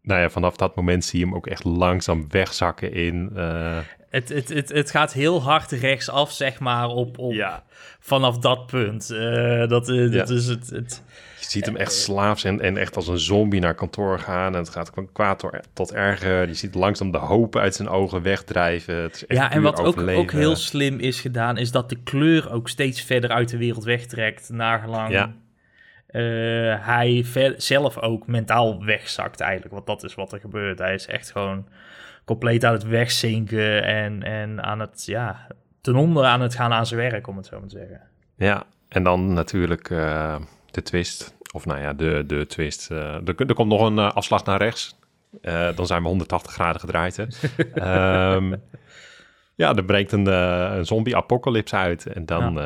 nou 0.02 0.20
ja, 0.20 0.30
vanaf 0.30 0.56
dat 0.56 0.76
moment 0.76 1.04
zie 1.04 1.18
je 1.18 1.24
hem 1.24 1.34
ook 1.34 1.46
echt 1.46 1.64
langzaam 1.64 2.26
wegzakken 2.28 2.92
in... 2.92 3.30
eh, 3.34 3.78
het, 4.10 4.28
het, 4.28 4.48
het, 4.48 4.68
het 4.68 4.90
gaat 4.90 5.12
heel 5.12 5.42
hard 5.42 5.70
rechtsaf, 5.70 6.32
zeg 6.32 6.60
maar, 6.60 6.88
op, 6.88 7.18
op 7.18 7.32
ja, 7.32 7.62
vanaf 8.00 8.38
dat 8.38 8.66
punt. 8.66 9.10
Eh, 9.10 9.58
dat, 9.58 9.86
dat 9.86 10.12
Ja. 10.12 10.26
is 10.28 10.46
het, 10.46 10.70
het... 10.70 11.02
Je 11.40 11.46
ziet 11.56 11.66
hem 11.66 11.76
echt 11.76 11.92
slaafs 11.92 12.44
en, 12.44 12.60
en 12.60 12.76
echt 12.76 12.96
als 12.96 13.08
een 13.08 13.18
zombie 13.18 13.60
naar 13.60 13.74
kantoor 13.74 14.18
gaan. 14.18 14.52
En 14.52 14.58
het 14.58 14.68
gaat 14.68 14.90
van 14.94 15.12
kwaad 15.12 15.44
tot- 15.72 15.92
erger. 15.92 16.46
Je 16.48 16.54
ziet 16.54 16.74
langzaam 16.74 17.10
de 17.10 17.18
hoop 17.18 17.56
uit 17.56 17.74
zijn 17.74 17.88
ogen 17.88 18.22
wegdrijven. 18.22 18.94
Het 18.96 19.14
is 19.14 19.26
echt 19.26 19.40
Ja, 19.40 19.50
en 19.52 19.62
wat 19.62 19.80
ook, 19.80 19.86
overleven. 19.86 20.22
ook 20.22 20.32
heel 20.32 20.56
slim 20.56 20.98
is 20.98 21.20
gedaan, 21.20 21.56
is 21.56 21.70
dat 21.70 21.88
de 21.88 21.96
kleur 22.04 22.52
ook 22.52 22.68
steeds 22.68 23.02
verder 23.02 23.30
uit 23.30 23.48
de 23.48 23.56
wereld 23.56 23.84
wegtrekt, 23.84 24.48
nagelang 24.48 25.10
Ja. 25.12 25.32
Eh, 26.12 26.86
hij 26.86 27.24
zelf 27.56 27.98
ook 27.98 28.26
mentaal 28.26 28.84
wegzakt 28.84 29.40
eigenlijk. 29.40 29.72
Want 29.74 29.86
dat 29.86 30.04
is 30.04 30.14
wat 30.14 30.32
er 30.32 30.40
gebeurt. 30.40 30.78
Hij 30.78 30.94
is 30.94 31.06
echt 31.06 31.30
gewoon 31.30 31.66
compleet 32.24 32.64
aan 32.64 32.72
het 32.72 32.84
wegzinken 32.84 33.84
en, 33.84 34.22
en 34.22 34.62
aan 34.62 34.80
het, 34.80 35.06
ja, 35.06 35.46
ten 35.80 35.94
onder 35.94 36.24
aan 36.24 36.40
het 36.40 36.54
gaan 36.54 36.72
aan 36.72 36.86
zijn 36.86 37.00
werk, 37.00 37.26
om 37.26 37.36
het 37.36 37.46
zo 37.46 37.58
maar 37.60 37.68
te 37.68 37.78
zeggen. 37.78 38.00
Ja, 38.36 38.64
en 38.88 39.02
dan 39.02 39.32
natuurlijk 39.32 39.90
eh, 39.90 40.36
de 40.70 40.82
twist. 40.82 41.34
Of 41.52 41.66
nou 41.66 41.80
ja, 41.80 41.92
de, 41.92 42.24
de 42.26 42.46
twist. 42.46 42.90
eh, 42.90 43.14
er, 43.14 43.34
er 43.36 43.54
komt 43.54 43.68
nog 43.68 43.80
een 43.86 43.98
afslag 43.98 44.44
naar 44.44 44.58
rechts. 44.58 44.98
Dan 45.74 45.86
zijn 45.86 46.02
we 46.02 46.08
180 46.08 46.52
graden 46.52 46.80
gedraaid. 46.80 47.16
Hè. 47.16 47.24
Ehm, 47.74 48.54
ja, 49.54 49.74
er 49.74 49.84
breekt 49.84 50.12
een, 50.12 50.26
een 50.26 50.86
zombie-apocalypse 50.86 51.76
uit. 51.76 52.06
En 52.06 52.26
dan... 52.26 52.58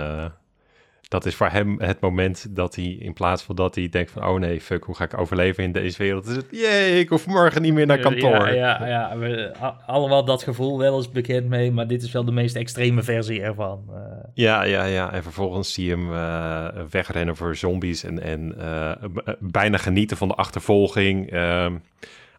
dat 1.15 1.27
is 1.27 1.35
voor 1.35 1.49
hem 1.49 1.81
het 1.81 2.01
moment 2.01 2.47
dat 2.51 2.75
hij, 2.75 2.85
in 2.85 3.13
plaats 3.13 3.43
van 3.43 3.55
dat 3.55 3.75
hij 3.75 3.89
denkt 3.89 4.11
van... 4.11 4.27
oh 4.27 4.39
nee, 4.39 4.61
fuck, 4.61 4.85
hoe 4.85 4.95
ga 4.95 5.05
ik 5.05 5.19
overleven 5.19 5.65
in 5.65 5.73
deze 5.73 5.99
wereld? 5.99 6.27
Is 6.27 6.37
het, 6.37 6.47
jee, 6.51 6.99
ik 6.99 7.09
hoef 7.09 7.27
morgen 7.27 7.63
niet 7.63 7.73
meer 7.75 7.87
naar 7.87 7.99
kantoor. 7.99 8.49
Ja, 8.55 8.87
ja, 8.87 8.87
ja 8.87 9.19
we, 9.19 9.53
allemaal 9.87 10.25
dat 10.25 10.43
gevoel 10.43 10.79
wel 10.79 10.97
eens 10.97 11.11
bekend 11.11 11.49
mee, 11.49 11.73
maar 11.73 11.87
dit 11.87 12.03
is 12.03 12.13
wel 12.13 12.25
de 12.25 12.33
meest 12.33 12.57
extreme 12.57 13.03
versie 13.03 13.43
ervan. 13.43 13.85
Eh, 13.89 14.01
Ja, 14.35 14.63
ja, 14.63 14.85
ja. 14.85 15.13
En 15.13 15.23
vervolgens 15.23 15.73
zie 15.73 15.85
je 15.85 15.91
hem 15.91 16.13
eh, 16.13 16.83
wegrennen 16.91 17.37
voor 17.37 17.57
zombies 17.57 18.05
en, 18.05 18.23
en 18.23 18.55
eh, 18.59 18.93
bijna 19.39 19.77
genieten 19.77 20.17
van 20.17 20.29
de 20.29 20.35
achtervolging. 20.35 21.31
Ehm, 21.31 21.75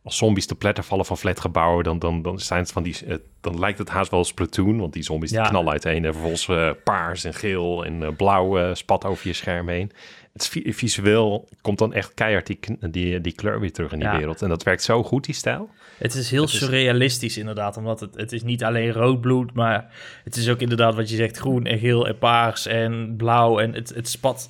als 0.05 0.17
zombies 0.17 0.45
te 0.45 0.55
pletter 0.55 0.83
vallen 0.83 1.05
van 1.05 1.17
flatgebouwen, 1.17 1.83
dan, 1.83 1.99
dan, 1.99 2.21
dan, 2.21 2.39
zijn 2.39 2.59
het 2.59 2.71
van 2.71 2.83
die, 2.83 2.95
eh, 3.07 3.15
dan 3.41 3.59
lijkt 3.59 3.77
het 3.77 3.89
haast 3.89 4.11
wel 4.11 4.23
Splatoon, 4.23 4.79
want 4.79 4.93
die 4.93 5.03
zombies 5.03 5.31
die 5.31 5.41
knallen 5.41 5.71
uiteen. 5.71 6.05
En 6.05 6.11
vervolgens 6.11 6.47
eh, 6.47 6.69
paars 6.83 7.23
en 7.23 7.33
geel 7.33 7.85
en 7.85 8.03
eh, 8.03 8.09
blauw 8.17 8.73
spat 8.73 9.05
over 9.05 9.27
je 9.27 9.33
scherm 9.33 9.67
heen. 9.69 9.91
Het 10.33 10.41
is 10.41 10.47
vi- 10.49 10.73
visueel 10.73 11.47
komt 11.61 11.77
dan 11.77 11.93
echt 11.93 12.13
keihard 12.13 12.47
die, 12.47 12.59
die, 12.89 13.21
die 13.21 13.33
kleur 13.33 13.59
weer 13.59 13.71
terug 13.73 13.91
in 13.91 13.99
die 13.99 14.07
Ja. 14.07 14.17
wereld. 14.17 14.41
En 14.41 14.49
dat 14.49 14.63
werkt 14.63 14.83
zo 14.83 15.03
goed, 15.03 15.23
die 15.25 15.35
stijl. 15.35 15.69
Het 15.97 16.13
is 16.15 16.31
heel 16.31 16.41
Het 16.41 16.51
is- 16.51 16.57
surrealistisch 16.59 17.37
inderdaad, 17.37 17.77
omdat 17.77 17.99
het, 17.99 18.15
het 18.15 18.31
is 18.31 18.43
niet 18.43 18.63
alleen 18.63 18.91
rood 18.91 19.21
bloed, 19.21 19.53
maar 19.53 19.93
het 20.23 20.35
is 20.35 20.49
ook 20.49 20.59
inderdaad 20.59 20.95
wat 20.95 21.09
je 21.09 21.15
zegt, 21.15 21.37
groen 21.37 21.65
en 21.65 21.79
geel 21.79 22.07
en 22.07 22.17
paars 22.17 22.65
en 22.65 23.13
blauw 23.17 23.59
en 23.59 23.73
het, 23.73 23.89
het 23.95 24.09
spat... 24.09 24.49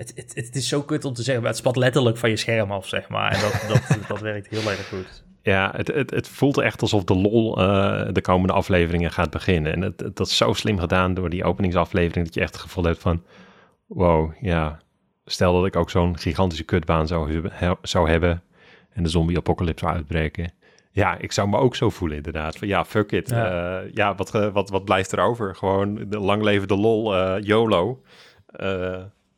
Het, 0.00 0.12
het, 0.14 0.32
het 0.34 0.56
is 0.56 0.68
zo 0.68 0.82
kut 0.82 1.04
om 1.04 1.12
te 1.12 1.22
zeggen, 1.22 1.42
maar 1.42 1.50
het 1.52 1.60
spat 1.60 1.76
letterlijk 1.76 2.16
van 2.16 2.30
je 2.30 2.36
scherm 2.36 2.70
af, 2.72 2.88
zeg 2.88 3.08
maar. 3.08 3.32
En 3.32 3.40
dat, 3.40 3.64
dat, 3.68 3.98
dat 4.08 4.20
werkt 4.20 4.48
heel 4.48 4.70
erg 4.70 4.88
goed. 4.88 5.24
Ja, 5.42 5.72
het, 5.76 5.88
het, 5.88 6.10
het 6.10 6.28
voelt 6.28 6.58
echt 6.58 6.82
alsof 6.82 7.04
de 7.04 7.14
lol 7.16 7.58
eh, 7.58 8.08
de 8.12 8.20
komende 8.20 8.52
afleveringen 8.52 9.10
gaat 9.10 9.30
beginnen. 9.30 9.72
En 9.72 9.80
het, 9.80 10.00
het- 10.00 10.16
dat 10.16 10.26
is 10.26 10.36
zo 10.36 10.52
slim 10.52 10.78
gedaan 10.78 11.14
door 11.14 11.30
die 11.30 11.44
openingsaflevering... 11.44 12.24
dat 12.24 12.34
je 12.34 12.40
echt 12.40 12.52
het 12.52 12.62
gevoel 12.62 12.84
hebt 12.84 13.00
van... 13.00 13.22
wow, 13.86 14.32
ja, 14.40 14.80
stel 15.24 15.52
dat 15.54 15.66
ik 15.66 15.76
ook 15.76 15.90
zo'n 15.90 16.18
gigantische 16.18 16.64
kutbaan 16.64 17.06
zou, 17.06 17.48
he- 17.52 17.72
zou 17.82 18.10
hebben... 18.10 18.42
en 18.92 19.02
de 19.02 19.08
zombie-apocalypse 19.08 19.84
zou 19.84 19.96
uitbreken. 19.96 20.52
Ja, 20.92 21.18
ik 21.18 21.32
zou 21.32 21.48
me 21.48 21.56
ook 21.58 21.76
zo 21.76 21.90
voelen 21.90 22.16
inderdaad. 22.16 22.56
Van 22.56 22.68
ja, 22.68 22.84
fuck 22.84 23.12
it. 23.12 23.28
Ja. 23.30 23.46
Ja, 23.46 23.82
ja 23.92 24.14
wat, 24.14 24.30
wat, 24.30 24.70
wat 24.70 24.84
blijft 24.84 25.12
er 25.12 25.20
over? 25.20 25.54
Gewoon 25.56 26.04
de 26.08 26.18
lang 26.18 26.42
leven 26.42 26.68
de 26.68 26.76
lol, 26.76 27.16
eh, 27.16 27.42
YOLO. 27.42 28.02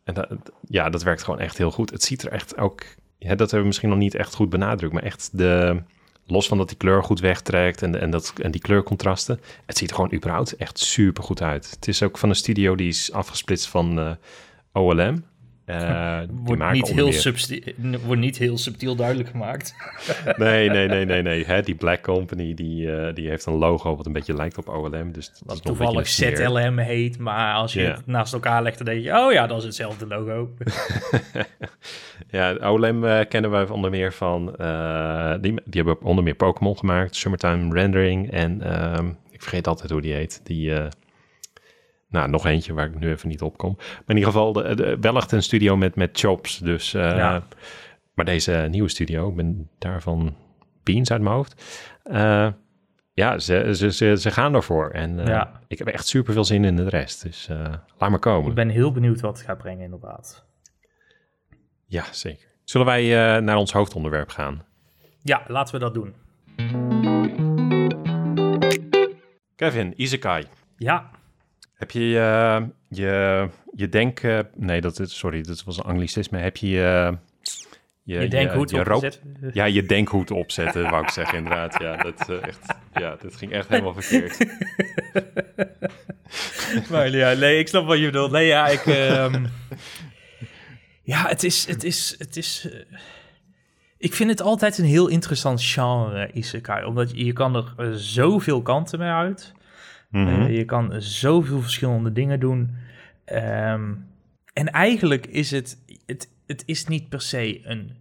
En 0.04 0.40
ja, 0.68 0.90
dat 0.90 1.02
werkt 1.02 1.22
gewoon 1.22 1.40
echt 1.40 1.58
heel 1.58 1.70
goed. 1.70 1.90
Het 1.90 2.02
ziet 2.02 2.22
er 2.22 2.32
echt 2.32 2.56
ook... 2.56 2.84
Dat 3.18 3.38
hebben 3.38 3.60
we 3.60 3.66
misschien 3.66 3.88
nog 3.88 3.98
niet 3.98 4.14
echt 4.14 4.34
goed 4.34 4.50
benadrukt... 4.50 4.92
maar 4.92 5.02
echt 5.02 5.30
de 5.32 5.82
los 6.26 6.48
van 6.48 6.58
dat 6.58 6.68
die 6.68 6.76
kleur 6.76 7.04
goed 7.04 7.20
wegtrekt 7.20 7.82
en, 7.82 8.00
en, 8.00 8.10
dat, 8.10 8.32
en 8.42 8.50
die 8.50 8.60
kleurcontrasten. 8.60 9.40
Het 9.66 9.78
ziet 9.78 9.90
er 9.90 9.94
gewoon 9.94 10.14
überhaupt 10.14 10.56
echt 10.56 10.78
super 10.78 11.22
goed 11.22 11.42
uit. 11.42 11.70
Het 11.70 11.88
is 11.88 12.02
ook 12.02 12.18
van 12.18 12.28
een 12.28 12.34
studio 12.34 12.74
die 12.74 12.88
is 12.88 13.12
afgesplitst 13.12 13.68
van 13.68 13.98
eh, 13.98 14.10
OLM. 14.72 15.24
Uh, 15.72 16.18
die 16.18 16.28
wordt, 16.44 16.72
niet 16.72 16.88
heel 16.88 17.12
wordt 18.04 18.20
niet 18.20 18.38
heel 18.38 18.58
subtiel 18.58 18.94
duidelijk 18.94 19.28
gemaakt. 19.28 19.74
Nee, 20.36 20.70
nee, 20.70 20.88
nee, 20.88 21.04
nee, 21.04 21.22
nee. 21.22 21.44
Hè, 21.44 21.62
die 21.62 21.74
Black 21.74 22.02
Company 22.02 22.54
die, 22.54 22.92
eh, 22.92 23.14
die 23.14 23.28
heeft 23.28 23.46
een 23.46 23.54
logo 23.54 23.96
wat 23.96 24.06
een 24.06 24.12
beetje 24.12 24.34
lijkt 24.34 24.58
op 24.58 24.68
OLM. 24.68 25.12
Dus 25.12 25.26
het 25.26 25.52
is 25.52 25.60
toevallig. 25.60 26.08
ZLM 26.08 26.78
heet, 26.78 27.18
maar 27.18 27.54
als 27.54 27.72
je 27.72 27.80
het 27.80 28.06
naast 28.06 28.32
elkaar 28.32 28.62
legt, 28.62 28.76
dan 28.76 28.86
denk 28.86 29.02
je, 29.02 29.18
oh 29.18 29.32
ja, 29.32 29.46
dat 29.46 29.58
is 29.58 29.64
hetzelfde 29.64 30.06
logo. 30.06 30.48
Ja, 32.30 32.52
OLM 32.52 33.04
eh, 33.04 33.20
kennen 33.28 33.50
wij 33.50 33.68
onder 33.68 33.90
meer 33.90 34.12
van... 34.12 34.56
eh, 34.56 35.34
die, 35.40 35.54
die 35.64 35.82
hebben 35.82 36.02
onder 36.02 36.24
meer 36.24 36.34
Pokémon 36.34 36.78
gemaakt. 36.78 37.16
Summertime 37.16 37.74
Rendering. 37.74 38.30
En 38.30 38.62
ehm, 38.62 39.08
ik 39.30 39.42
vergeet 39.42 39.66
altijd 39.66 39.90
hoe 39.90 40.00
die 40.00 40.12
heet. 40.12 40.40
Die... 40.44 40.72
nou, 42.12 42.30
nog 42.30 42.46
eentje 42.46 42.72
waar 42.72 42.86
ik 42.86 42.98
nu 42.98 43.10
even 43.10 43.28
niet 43.28 43.42
op 43.42 43.56
kom. 43.58 43.74
Maar 43.78 44.02
in 44.06 44.16
ieder 44.16 44.32
geval 44.32 44.52
de, 44.52 44.74
de- 44.74 44.96
wel 45.00 45.16
echt 45.16 45.32
een 45.32 45.42
studio 45.42 45.76
met, 45.76 45.96
met 45.96 46.10
chops. 46.18 46.58
Dus, 46.58 46.94
eh, 46.94 47.02
Ja. 47.16 47.42
Maar 48.14 48.24
deze 48.24 48.66
nieuwe 48.70 48.88
studio, 48.88 49.28
ik 49.28 49.36
ben 49.36 49.68
daarvan 49.78 50.36
Beans 50.82 51.10
uit 51.10 51.20
mijn 51.22 51.34
hoofd. 51.34 51.64
Eh, 52.02 52.48
ja, 53.12 53.38
ze, 53.38 53.74
ze, 53.74 53.92
ze, 53.92 54.16
ze 54.18 54.30
gaan 54.30 54.54
ervoor. 54.54 54.90
En 54.90 55.18
eh, 55.20 55.26
Ja. 55.26 55.60
ik 55.68 55.78
heb 55.78 55.86
echt 55.88 56.06
super 56.06 56.32
veel 56.32 56.44
zin 56.44 56.64
in 56.64 56.76
de 56.76 56.88
rest. 56.88 57.22
Dus 57.22 57.48
laat 57.98 58.10
maar 58.10 58.18
komen. 58.18 58.48
Ik 58.48 58.54
ben 58.54 58.68
heel 58.68 58.92
benieuwd 58.92 59.20
wat 59.20 59.36
het 59.38 59.46
gaat 59.46 59.58
brengen, 59.58 59.84
inderdaad. 59.84 60.44
Ja, 61.86 62.04
zeker. 62.10 62.48
Zullen 62.64 62.86
wij 62.86 63.40
naar 63.40 63.56
ons 63.56 63.72
hoofdonderwerp 63.72 64.28
gaan? 64.28 64.62
Ja, 65.22 65.42
laten 65.46 65.74
we 65.74 65.80
dat 65.80 65.94
doen. 65.94 66.14
Kevin, 69.56 69.92
Isekai. 69.96 70.44
Ja, 70.76 71.10
Heb 71.82 71.90
je 71.90 72.18
eh, 72.18 72.62
je, 72.88 73.48
je 73.74 73.88
denk... 73.88 74.20
nee, 74.56 74.80
dat 74.80 75.00
is, 75.00 75.18
sorry, 75.18 75.42
dat 75.42 75.64
was 75.64 75.76
een 75.76 75.84
anglicisme. 75.84 76.38
Heb 76.38 76.56
je 76.56 76.68
je... 76.68 77.16
je, 78.02 78.48
hoe 78.52 78.60
het 78.60 78.70
je 78.70 78.82
rook- 78.82 79.02
opgezet. 79.02 79.22
Ja, 79.52 79.64
je 79.64 79.82
denkhoed 79.82 80.30
opzetten, 80.30 80.90
wou 80.90 81.02
ik 81.02 81.10
zeggen, 81.10 81.38
inderdaad. 81.38 81.80
Ja, 81.80 81.96
dat, 81.96 82.28
eh, 82.28 82.46
echt, 82.46 82.66
ja, 82.94 83.16
dat 83.22 83.36
ging 83.36 83.52
echt 83.52 83.68
helemaal 83.68 83.94
verkeerd. 83.94 84.38
Maar 86.90 87.10
ja, 87.10 87.32
nee, 87.32 87.58
ik 87.58 87.68
snap 87.68 87.86
wat 87.86 87.98
je 87.98 88.04
bedoelt. 88.04 88.30
Nee, 88.30 88.46
ja, 88.46 88.68
ik... 88.68 88.86
ehm, 88.86 89.44
ja, 91.02 91.28
het 91.28 91.42
is... 91.42 91.66
Het 91.66 91.84
is, 91.84 92.14
het 92.18 92.36
is 92.36 92.68
ik 93.98 94.14
vind 94.14 94.30
het 94.30 94.42
altijd 94.42 94.78
een 94.78 94.84
heel 94.84 95.08
interessant 95.08 95.62
genre, 95.62 96.30
isekai. 96.32 96.84
Omdat 96.84 97.10
je, 97.10 97.24
je 97.24 97.32
kan 97.32 97.54
er 97.76 97.98
zoveel 97.98 98.62
kanten 98.62 98.98
mee 98.98 99.10
uit. 99.10 99.52
Mhm. 100.12 100.28
Eh, 100.42 100.56
je 100.56 100.64
kan 100.64 101.02
zoveel 101.02 101.60
verschillende 101.60 102.12
dingen 102.12 102.40
doen. 102.40 102.70
Ehm, 103.24 103.92
en 104.52 104.66
eigenlijk 104.70 105.26
is 105.26 105.50
het, 105.50 105.78
het... 106.06 106.30
Het 106.46 106.62
is 106.66 106.86
niet 106.86 107.08
per 107.08 107.20
se 107.20 107.60
een 107.66 107.96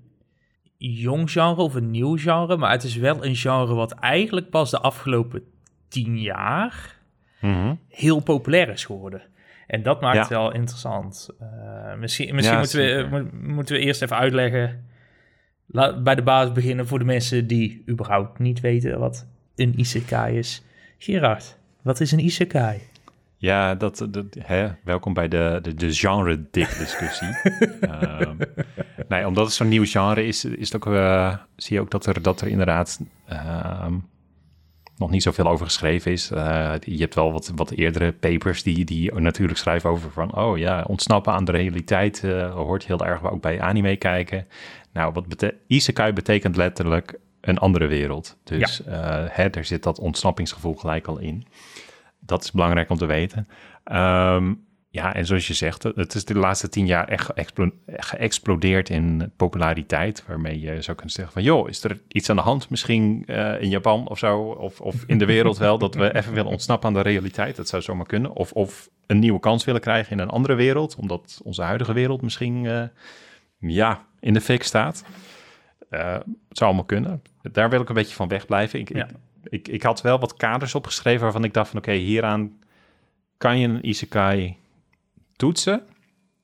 jong 0.78 1.32
genre 1.32 1.62
of 1.62 1.76
een 1.76 1.92
nieuw 1.92 2.18
genre... 2.18 2.58
maar 2.58 2.72
het 2.72 2.84
is 2.84 2.96
wel 2.96 3.26
een 3.26 3.36
genre 3.36 3.74
wat 3.74 3.92
eigenlijk 3.92 4.50
pas 4.50 4.72
de 4.72 4.80
afgelopen 4.80 5.44
tien 5.88 6.20
jaar 6.22 7.00
Mhm. 7.42 7.76
heel 7.88 8.20
populair 8.20 8.70
is 8.70 8.86
geworden. 8.86 9.22
En 9.68 9.84
dat 9.84 10.02
maakt 10.02 10.16
Ja. 10.16 10.22
het 10.22 10.30
wel 10.30 10.52
interessant. 10.54 11.30
Eh, 11.40 11.96
misschien 11.96 12.36
misschien 12.36 12.54
Ja, 12.56 12.62
moeten, 12.62 13.10
we, 13.12 13.18
mo- 13.42 13.54
moeten 13.54 13.76
we 13.76 13.82
eerst 13.82 14.02
even 14.02 14.18
uitleggen. 14.18 14.86
Laat 15.68 16.04
bij 16.04 16.16
de 16.16 16.22
basis 16.24 16.52
beginnen 16.54 16.88
voor 16.88 17.00
de 17.00 17.06
mensen 17.06 17.48
die 17.48 17.84
überhaupt 17.90 18.40
niet 18.40 18.60
weten 18.60 19.00
wat 19.00 19.28
een 19.56 19.80
isekai 19.80 20.38
is. 20.38 20.64
Gerard, 20.98 21.58
wat 21.82 22.00
is 22.00 22.12
een 22.12 22.26
isekai? 22.26 22.80
Ja, 23.38 23.76
dat, 23.76 24.08
dat, 24.10 24.26
hè, 24.40 24.70
welkom 24.84 25.14
bij 25.14 25.28
de, 25.28 25.60
de, 25.62 25.74
de 25.74 25.94
genre-dik-discussie. 25.94 27.28
Ehm, 27.82 28.36
nee, 29.08 29.28
omdat 29.28 29.46
het 29.46 29.54
zo'n 29.54 29.68
nieuw 29.68 29.86
genre 29.86 30.26
is, 30.26 30.46
is 30.46 30.72
het 30.72 30.88
ook, 30.88 30.94
eh, 30.94 31.38
zie 31.56 31.76
je 31.76 31.82
ook 31.82 31.92
dat 31.92 32.06
er, 32.06 32.22
dat 32.22 32.42
er 32.42 32.48
inderdaad 32.48 33.00
ehm, 33.26 33.94
nog 35.02 35.10
niet 35.10 35.24
zoveel 35.24 35.48
over 35.48 35.66
geschreven 35.66 36.12
is. 36.12 36.32
Eh, 36.32 36.74
je 36.80 37.00
hebt 37.00 37.16
wel 37.16 37.32
wat, 37.32 37.52
wat 37.56 37.72
eerdere 37.72 38.12
papers 38.12 38.64
die, 38.64 38.86
die 38.86 39.14
natuurlijk 39.14 39.60
schrijven 39.60 39.90
over 39.90 40.12
van... 40.12 40.36
oh 40.36 40.58
ja, 40.58 40.84
ontsnappen 40.88 41.34
aan 41.34 41.46
de 41.46 41.52
realiteit 41.52 42.24
eh, 42.24 42.54
hoort 42.54 42.86
heel 42.86 43.06
erg 43.06 43.32
ook 43.32 43.42
bij 43.42 43.62
anime 43.62 43.96
kijken. 43.96 44.48
Nou, 44.94 45.14
wat 45.14 45.28
bete 45.28 45.56
isekai 45.68 46.14
betekent 46.14 46.56
letterlijk 46.56 47.20
een 47.42 47.58
andere 47.58 47.88
wereld. 47.88 48.38
Dus 48.44 48.84
eh, 48.84 49.26
hè, 49.28 49.50
er 49.50 49.66
zit 49.66 49.84
dat 49.84 50.00
ontsnappingsgevoel 50.00 50.76
gelijk 50.76 51.08
al 51.08 51.20
in. 51.20 51.46
Dat 52.32 52.44
is 52.44 52.52
belangrijk 52.52 52.90
om 52.90 52.98
te 52.98 53.06
weten. 53.06 53.48
Ehm, 53.84 54.54
ja, 54.90 55.14
en 55.16 55.26
zoals 55.26 55.48
je 55.48 55.54
zegt, 55.54 55.84
het 55.84 56.14
is 56.16 56.26
de 56.26 56.36
laatste 56.38 56.70
tien 56.70 56.86
jaar 56.86 57.08
echt 57.08 57.26
geëxplo- 57.26 57.72
geëxplodeerd 57.88 58.90
in 58.90 59.32
populariteit. 59.38 60.24
Waarmee 60.28 60.60
je 60.60 60.82
zou 60.82 60.98
kunnen 60.98 61.16
zeggen 61.16 61.34
van, 61.34 61.44
joh, 61.44 61.70
is 61.70 61.84
er 61.84 62.02
iets 62.08 62.30
aan 62.30 62.36
de 62.36 62.42
hand 62.42 62.70
misschien 62.70 63.24
eh, 63.28 63.62
in 63.62 63.70
Japan 63.70 64.08
of 64.08 64.18
zo? 64.18 64.40
Of, 64.42 64.82
of 64.82 65.04
in 65.08 65.18
de 65.18 65.26
wereld 65.26 65.58
wel, 65.58 65.78
dat 65.78 65.96
we 65.96 66.16
even 66.16 66.34
willen 66.34 66.52
ontsnappen 66.52 66.88
aan 66.88 66.94
de 66.94 67.02
realiteit. 67.02 67.56
Dat 67.56 67.68
zou 67.68 67.82
zomaar 67.82 68.06
kunnen. 68.06 68.34
Of, 68.34 68.52
of 68.52 68.90
een 69.06 69.20
nieuwe 69.20 69.40
kans 69.40 69.66
willen 69.66 69.82
krijgen 69.82 70.12
in 70.12 70.20
een 70.20 70.30
andere 70.30 70.54
wereld. 70.56 70.96
Omdat 70.96 71.42
onze 71.44 71.62
huidige 71.62 71.94
wereld 71.94 72.22
misschien, 72.22 72.66
eh, 72.66 72.84
ja, 73.58 74.06
in 74.20 74.34
de 74.34 74.42
fik 74.42 74.64
staat. 74.64 75.04
Eh, 75.90 76.14
het 76.14 76.58
zou 76.58 76.70
allemaal 76.70 76.86
kunnen. 76.86 77.22
Daar 77.42 77.70
wil 77.70 77.82
ik 77.82 77.90
een 77.90 77.96
beetje 77.96 78.16
van 78.16 78.28
wegblijven. 78.28 78.80
Ik, 78.80 78.96
Ja. 78.96 79.06
ik, 79.08 79.12
ik, 79.44 79.68
ik 79.68 79.84
had 79.84 80.02
wel 80.02 80.20
wat 80.20 80.34
kaders 80.34 80.76
opgeschreven 80.76 81.22
waarvan 81.22 81.44
ik 81.44 81.54
dacht 81.54 81.70
van... 81.70 81.80
oké, 81.80 81.92
hieraan 81.92 82.60
kan 83.38 83.60
je 83.60 83.68
een 83.68 83.88
isekai 83.88 84.58
toetsen... 85.36 85.82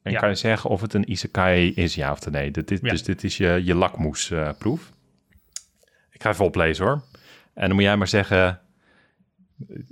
en 0.01 0.12
Ja. 0.12 0.20
kan 0.20 0.30
je 0.30 0.36
zeggen 0.36 0.70
of 0.70 0.82
het 0.82 0.94
een 0.94 1.12
isekai 1.12 1.74
is, 1.74 1.96
ja 1.96 2.12
of 2.12 2.30
nee. 2.30 2.51
Dit, 2.51 2.70
Ja. 2.70 2.89
Dus 2.89 3.04
dit 3.04 3.24
is 3.24 3.38
je, 3.38 3.62
je 3.63 3.75
lakmoesproef. 3.75 4.92
ik 6.12 6.22
ga 6.22 6.30
even 6.30 6.46
oplezen 6.46 6.86
hoor. 6.86 7.04
En 7.54 7.66
dan 7.68 7.74
moet 7.75 7.84
jij 7.84 7.98
maar 7.98 8.08
zeggen... 8.08 8.60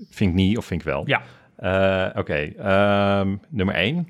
vind 0.09 0.29
ik 0.29 0.35
niet 0.35 0.57
of 0.57 0.65
vind 0.65 0.81
ik 0.81 0.87
wel. 0.87 1.03
Ja, 1.07 1.21
Eh, 1.55 2.09
Oké, 2.15 2.33
ehm, 2.57 3.35
nummer 3.49 3.75
1. 3.75 4.09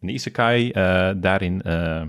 Een 0.00 0.08
isekai, 0.08 0.70
eh, 0.70 1.10
daarin 1.16 1.62
eh, 1.62 2.02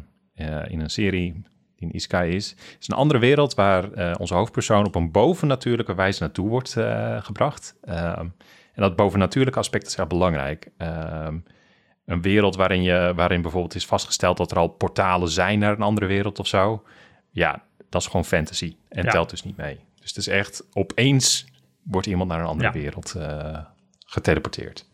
in 0.68 0.80
een 0.80 0.90
serie 0.90 1.44
die 1.80 1.88
een 1.88 1.96
isekai 1.96 2.36
is, 2.36 2.56
is 2.80 2.88
een 2.88 2.96
andere 2.96 3.20
wereld 3.20 3.54
waar 3.54 3.92
eh, 3.92 4.14
onze 4.20 4.34
hoofdpersoon 4.34 4.86
op 4.86 4.96
een 4.96 5.12
bovennatuurlijke 5.12 5.96
wijze 5.96 6.22
naartoe 6.24 6.50
wordt 6.50 6.78
eh, 6.78 7.24
gebracht. 7.24 7.76
Ehm, 7.82 8.28
en 8.74 8.82
dat 8.86 8.96
bovennatuurlijke 8.96 9.60
aspect 9.60 9.88
is 9.88 9.98
erg 9.98 10.08
belangrijk. 10.08 10.70
Ehm, 10.78 11.38
een 12.06 12.22
wereld 12.22 12.56
waarin, 12.56 12.82
je, 12.84 13.12
waarin 13.16 13.42
bijvoorbeeld 13.42 13.76
is 13.76 13.86
vastgesteld 13.86 14.38
dat 14.38 14.52
er 14.52 14.58
al 14.58 14.68
portalen 14.68 15.30
zijn 15.30 15.60
naar 15.60 15.72
een 15.72 15.82
andere 15.82 16.06
wereld 16.06 16.40
of 16.40 16.48
zo. 16.48 16.84
Ja, 17.30 17.64
dat 17.90 18.02
is 18.02 18.08
gewoon 18.08 18.26
fantasy 18.26 18.76
en 18.90 19.04
Ja. 19.04 19.12
telt 19.12 19.30
dus 19.30 19.44
niet 19.44 19.58
mee. 19.58 19.80
Dus 20.00 20.08
het 20.10 20.18
is 20.18 20.28
echt 20.28 20.64
opeens 20.74 21.48
wordt 21.84 22.08
iemand 22.08 22.30
naar 22.30 22.40
een 22.40 22.46
andere 22.46 22.68
Ja. 22.68 22.74
wereld 22.74 23.16
eh, 23.16 23.60
geteleporteerd. 24.06 24.86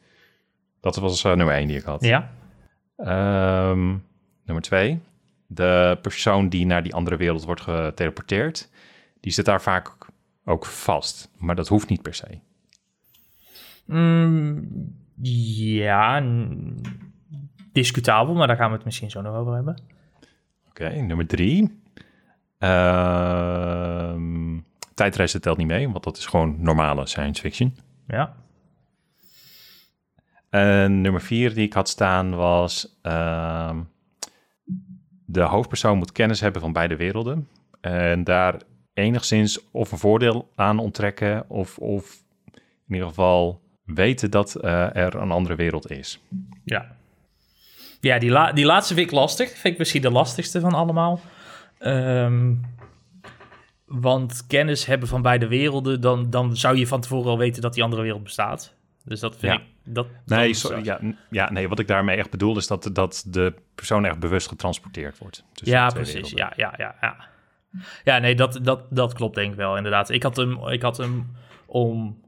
Dat 0.82 0.96
was 0.96 1.24
nummer 1.24 1.50
één 1.54 1.68
die 1.68 1.78
ik 1.78 1.84
had. 1.84 2.04
ja, 2.04 2.30
Ehm, 2.98 3.88
nummer 4.46 4.62
twee. 4.64 5.00
De 5.48 5.98
persoon 6.02 6.50
die 6.50 6.66
naar 6.66 6.84
die 6.84 6.94
andere 6.94 7.18
wereld 7.18 7.44
wordt 7.44 7.62
geteleporteerd, 7.62 8.70
die 9.20 9.32
zit 9.32 9.46
daar 9.46 9.62
vaak 9.62 9.96
ook 10.46 10.66
vast. 10.66 11.32
Maar 11.38 11.56
dat 11.56 11.68
hoeft 11.68 11.90
niet 11.90 12.02
per 12.02 12.14
se. 12.14 12.40
Mm, 13.86 14.68
ja, 15.22 16.24
discutabel, 17.72 18.34
maar 18.36 18.48
daar 18.48 18.56
gaan 18.56 18.70
we 18.70 18.76
het 18.76 18.86
misschien 18.86 19.12
zo 19.12 19.22
nog 19.22 19.36
over 19.36 19.54
hebben. 19.54 19.82
Oké, 20.70 20.90
nummer 20.90 21.28
drie. 21.28 21.84
Ehm 22.58 24.56
tijdreizen 24.96 25.42
telt 25.42 25.58
niet 25.58 25.68
mee, 25.68 25.90
want 25.90 26.04
dat 26.04 26.18
is 26.18 26.26
gewoon 26.26 26.56
normale 26.60 27.06
science 27.06 27.42
fiction. 27.42 27.76
Ja, 28.08 28.36
En 30.50 31.02
nummer 31.02 31.22
vier 31.22 31.54
die 31.54 31.66
ik 31.66 31.74
had 31.74 31.90
staan 31.90 32.36
was... 32.36 33.00
ehm, 33.02 33.82
de 35.26 35.42
hoofdpersoon 35.42 35.98
moet 35.98 36.12
kennis 36.12 36.40
hebben 36.40 36.62
van 36.62 36.74
beide 36.74 36.96
werelden. 36.96 37.48
En 37.82 38.24
daar 38.24 38.62
enigszins 38.94 39.72
of 39.72 39.92
een 39.92 39.98
voordeel 39.98 40.52
aan 40.56 40.80
onttrekken... 40.80 41.50
of, 41.50 41.78
of 41.78 42.24
in 42.88 42.94
ieder 42.94 43.08
geval 43.08 43.62
weten 43.86 44.32
dat 44.32 44.56
eh, 44.56 44.96
er 44.96 45.16
een 45.16 45.32
andere 45.32 45.56
wereld 45.56 45.92
is. 45.92 46.20
ja. 46.64 46.96
Ja, 48.00 48.20
die, 48.20 48.30
la 48.30 48.52
die 48.52 48.66
laatste 48.66 48.96
ik 48.96 49.12
lastig. 49.12 49.50
Vind 49.50 49.74
ik 49.74 49.78
misschien 49.78 50.02
de 50.02 50.12
lastigste 50.12 50.60
van 50.60 50.74
allemaal. 50.74 51.20
Ehm, 51.78 52.54
want 53.86 54.48
kennis 54.48 54.86
hebben 54.86 55.08
van 55.08 55.22
beide 55.22 55.48
werelden, 55.48 56.02
dan, 56.02 56.30
dan 56.30 56.58
zou 56.58 56.78
je 56.78 56.88
van 56.88 57.02
tevoren 57.02 57.30
al 57.30 57.38
weten 57.38 57.62
dat 57.62 57.74
die 57.74 57.84
andere 57.84 58.02
wereld 58.02 58.24
bestaat. 58.24 58.74
Dus 59.06 59.20
dat 59.20 59.36
vind 59.38 59.54
Ja. 59.54 59.60
ik... 59.60 59.66
Dat, 59.94 60.08
Nee, 60.26 60.54
sorry, 60.54 60.84
ja, 60.86 61.00
ja, 61.30 61.52
nee, 61.52 61.68
wat 61.70 61.80
ik 61.80 61.88
daarmee 61.88 62.18
echt 62.18 62.30
bedoel... 62.30 62.58
is 62.58 62.68
dat, 62.68 62.90
dat 62.94 63.26
de 63.28 63.54
persoon 63.76 64.06
echt 64.06 64.20
bewust 64.20 64.48
getransporteerd 64.48 65.18
wordt. 65.18 65.44
Ja, 65.54 65.88
precies. 65.90 66.30
Ja, 66.32 66.54
ja, 66.56 66.74
ja, 66.78 66.96
ja. 67.02 67.16
Ja, 68.04 68.18
nee, 68.18 68.36
dat, 68.36 68.60
dat, 68.62 68.82
dat 68.90 69.14
klopt 69.14 69.36
denk 69.36 69.52
ik 69.52 69.58
wel, 69.58 69.78
inderdaad. 69.78 70.10
Ik 70.10 70.24
had 70.24 70.36
hem, 70.36 70.68
ik 70.68 70.82
had 70.82 70.98
hem 70.98 71.32
om 71.66 72.24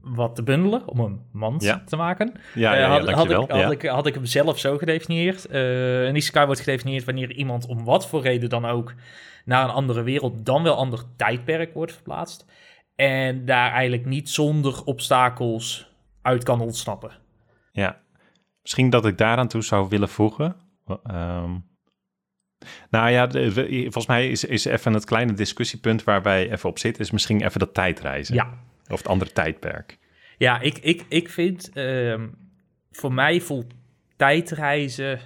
wat 0.00 0.34
te 0.36 0.42
bundelen, 0.42 0.88
om 0.88 1.00
een 1.00 1.20
mand 1.32 1.62
Ja. 1.62 1.82
te 1.86 1.96
maken. 1.96 2.32
Ja, 2.54 2.72
Eh, 2.74 2.80
ja, 2.80 2.86
ja, 2.86 2.88
had, 2.88 3.10
had, 3.10 3.30
ik, 3.30 3.50
had, 3.50 3.72
ik, 3.72 3.82
had 3.82 4.06
ik 4.06 4.14
hem 4.14 4.24
zelf 4.24 4.58
zo 4.58 4.78
gedefinieerd. 4.78 5.46
Eh, 5.46 6.04
een 6.04 6.16
isekai 6.16 6.46
wordt 6.46 6.60
gedefinieerd 6.60 7.04
wanneer 7.04 7.32
iemand 7.32 7.66
om 7.66 7.84
wat 7.84 8.08
voor 8.08 8.22
reden 8.22 8.48
dan 8.48 8.64
ook 8.64 8.94
naar 9.44 9.64
een 9.64 9.70
andere 9.74 10.02
wereld, 10.02 10.46
dan 10.46 10.62
wel 10.62 10.74
ander 10.76 11.02
tijdperk 11.16 11.74
wordt 11.74 11.92
verplaatst. 11.92 12.46
En 12.94 13.44
daar 13.44 13.70
eigenlijk 13.70 14.06
niet 14.06 14.28
zonder 14.30 14.84
obstakels 14.84 15.89
uit 16.22 16.44
kan 16.44 16.60
ontsnappen. 16.60 17.10
Ja, 17.72 18.00
misschien 18.62 18.90
dat 18.90 19.06
ik 19.06 19.18
daaraan 19.18 19.48
toe 19.48 19.62
zou 19.62 19.88
willen 19.88 20.08
voegen. 20.08 20.56
Ehm, 21.04 21.50
nou 22.90 23.10
ja, 23.10 23.26
de- 23.26 23.52
we- 23.52 23.80
volgens 23.82 24.06
mij 24.06 24.28
is, 24.30 24.44
is 24.44 24.64
even 24.64 24.92
het 24.92 25.04
kleine 25.04 25.32
discussiepunt 25.32 26.04
waar 26.04 26.22
wij 26.22 26.50
even 26.52 26.68
op 26.68 26.78
zitten, 26.78 27.02
is 27.02 27.10
misschien 27.10 27.40
even 27.44 27.58
dat 27.60 27.74
tijdreizen. 27.74 28.34
Ja, 28.34 28.58
Of 28.88 28.98
het 28.98 29.08
andere 29.08 29.32
tijdperk. 29.32 29.98
ja 30.38 30.60
ik, 30.60 30.78
ik, 30.78 31.04
ik 31.08 31.28
vind, 31.30 31.70
ehm, 31.72 32.28
voor 32.90 33.12
mij 33.12 33.40
voelt 33.40 33.72
tijdreizen 34.16 35.20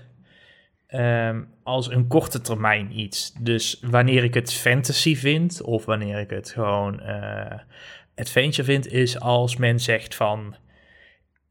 ehm, 0.87 1.43
als 1.63 1.91
een 1.91 2.07
korte 2.07 2.41
termijn 2.41 2.99
iets. 2.99 3.33
Dus 3.33 3.79
wanneer 3.83 4.25
ik 4.25 4.35
het 4.35 4.53
fantasy 4.53 5.17
vind, 5.17 5.63
of 5.63 5.85
wanneer 5.85 6.19
ik 6.19 6.31
het 6.31 6.51
gewoon 6.51 7.01
eh, 7.01 7.59
adventure 8.17 8.65
vind, 8.65 8.87
is 8.87 9.21
als 9.21 9.57
men 9.57 9.81
zegt 9.81 10.15
van, 10.15 10.57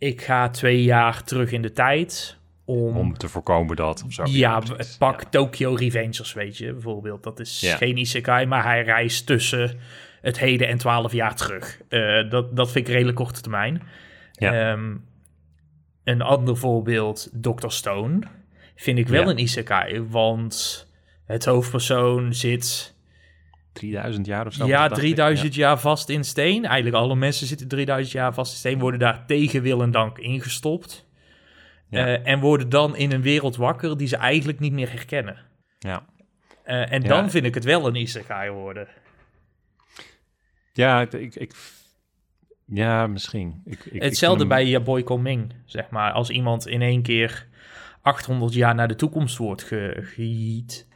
ik 0.04 0.22
ga 0.22 0.50
twee 0.50 0.84
jaar 0.84 1.24
terug 1.24 1.52
in 1.52 1.62
de 1.62 1.72
tijd 1.72 2.38
om... 2.66 2.98
Om 2.98 3.18
te 3.18 3.28
voorkomen 3.30 3.76
dat 3.76 4.04
of 4.06 4.14
zo. 4.14 4.24
ja, 4.26 4.60
precies. 4.60 4.98
pak 4.98 5.22
Ja. 5.22 5.30
Tokyo 5.30 5.74
Revengers, 5.74 6.34
weet 6.34 6.58
je, 6.58 6.72
bijvoorbeeld. 6.74 7.24
Dat 7.24 7.40
is 7.40 7.60
Ja. 7.60 7.76
geen 7.76 7.98
isekai, 7.98 8.46
maar 8.46 8.64
hij 8.64 8.84
reist 8.84 9.26
tussen 9.26 9.80
het 10.22 10.40
heden 10.40 10.68
en 10.68 10.78
twaalf 10.78 11.12
jaar 11.12 11.36
terug. 11.36 11.82
Eh, 11.90 12.30
dat, 12.30 12.56
dat 12.56 12.72
vind 12.72 12.88
ik 12.88 12.94
redelijk 12.94 13.18
korte 13.18 13.42
termijn. 13.42 13.82
Ja. 14.32 14.72
Ehm, 14.72 14.96
een 16.04 16.22
ander 16.22 16.58
voorbeeld, 16.58 17.30
Dr. 17.42 17.68
Stone, 17.70 18.20
vind 18.76 18.98
ik 18.98 19.08
wel 19.08 19.30
een 19.30 19.38
isekai, 19.38 20.02
want 20.10 20.88
het 21.26 21.46
hoofdpersoon 21.46 22.34
zit 22.34 22.93
3000 23.74 24.26
jaar 24.26 24.48
of 24.48 24.54
zo. 24.54 24.66
ja, 24.66 24.88
dacht 24.88 24.92
ik. 24.92 24.98
3000 24.98 25.56
jaar 25.56 25.80
vast 25.80 26.10
in 26.10 26.24
steen. 26.24 26.66
Eigenlijk 26.66 26.96
alle 26.96 27.16
mensen 27.16 27.48
zitten 27.48 27.68
3000 27.68 28.12
jaar 28.14 28.34
vast 28.34 28.52
in 28.52 28.58
steen, 28.58 28.80
worden 28.80 29.00
daar 29.00 29.26
tegen 29.26 29.62
wil 29.62 29.82
en 29.82 29.92
dank 29.92 30.18
ingestopt. 30.18 31.06
Ja. 31.90 32.08
Eh, 32.08 32.28
en 32.28 32.40
worden 32.40 32.70
dan 32.70 32.96
in 32.96 33.12
een 33.12 33.22
wereld 33.22 33.56
wakker 33.56 33.98
die 33.98 34.08
ze 34.08 34.18
eigenlijk 34.18 34.60
niet 34.60 34.74
meer 34.74 34.92
herkennen. 34.92 35.38
Ja. 35.80 36.06
Eh, 36.64 36.92
en 36.92 37.02
Ja. 37.02 37.08
dan 37.08 37.30
vind 37.30 37.46
ik 37.46 37.54
het 37.54 37.64
wel 37.64 37.88
een 37.88 37.96
isekai 37.96 38.52
worden. 38.52 38.88
Ja, 40.74 41.02
ik, 41.02 41.36
ik, 41.36 41.54
ja, 42.66 43.08
misschien. 43.08 43.62
Ik, 43.66 43.86
ik, 43.86 44.02
Hetzelfde 44.02 44.44
ik 44.44 44.84
bij 44.84 45.04
Koming, 45.04 45.54
zeg 45.66 45.90
maar. 45.90 46.12
Als 46.12 46.30
iemand 46.30 46.68
in 46.68 46.82
één 46.82 47.02
keer 47.02 47.48
800 48.02 48.54
jaar 48.54 48.76
naar 48.76 48.88
de 48.88 48.96
toekomst 48.96 49.38
wordt 49.38 49.64
ge 49.64 50.00
gejiet, 50.02 50.88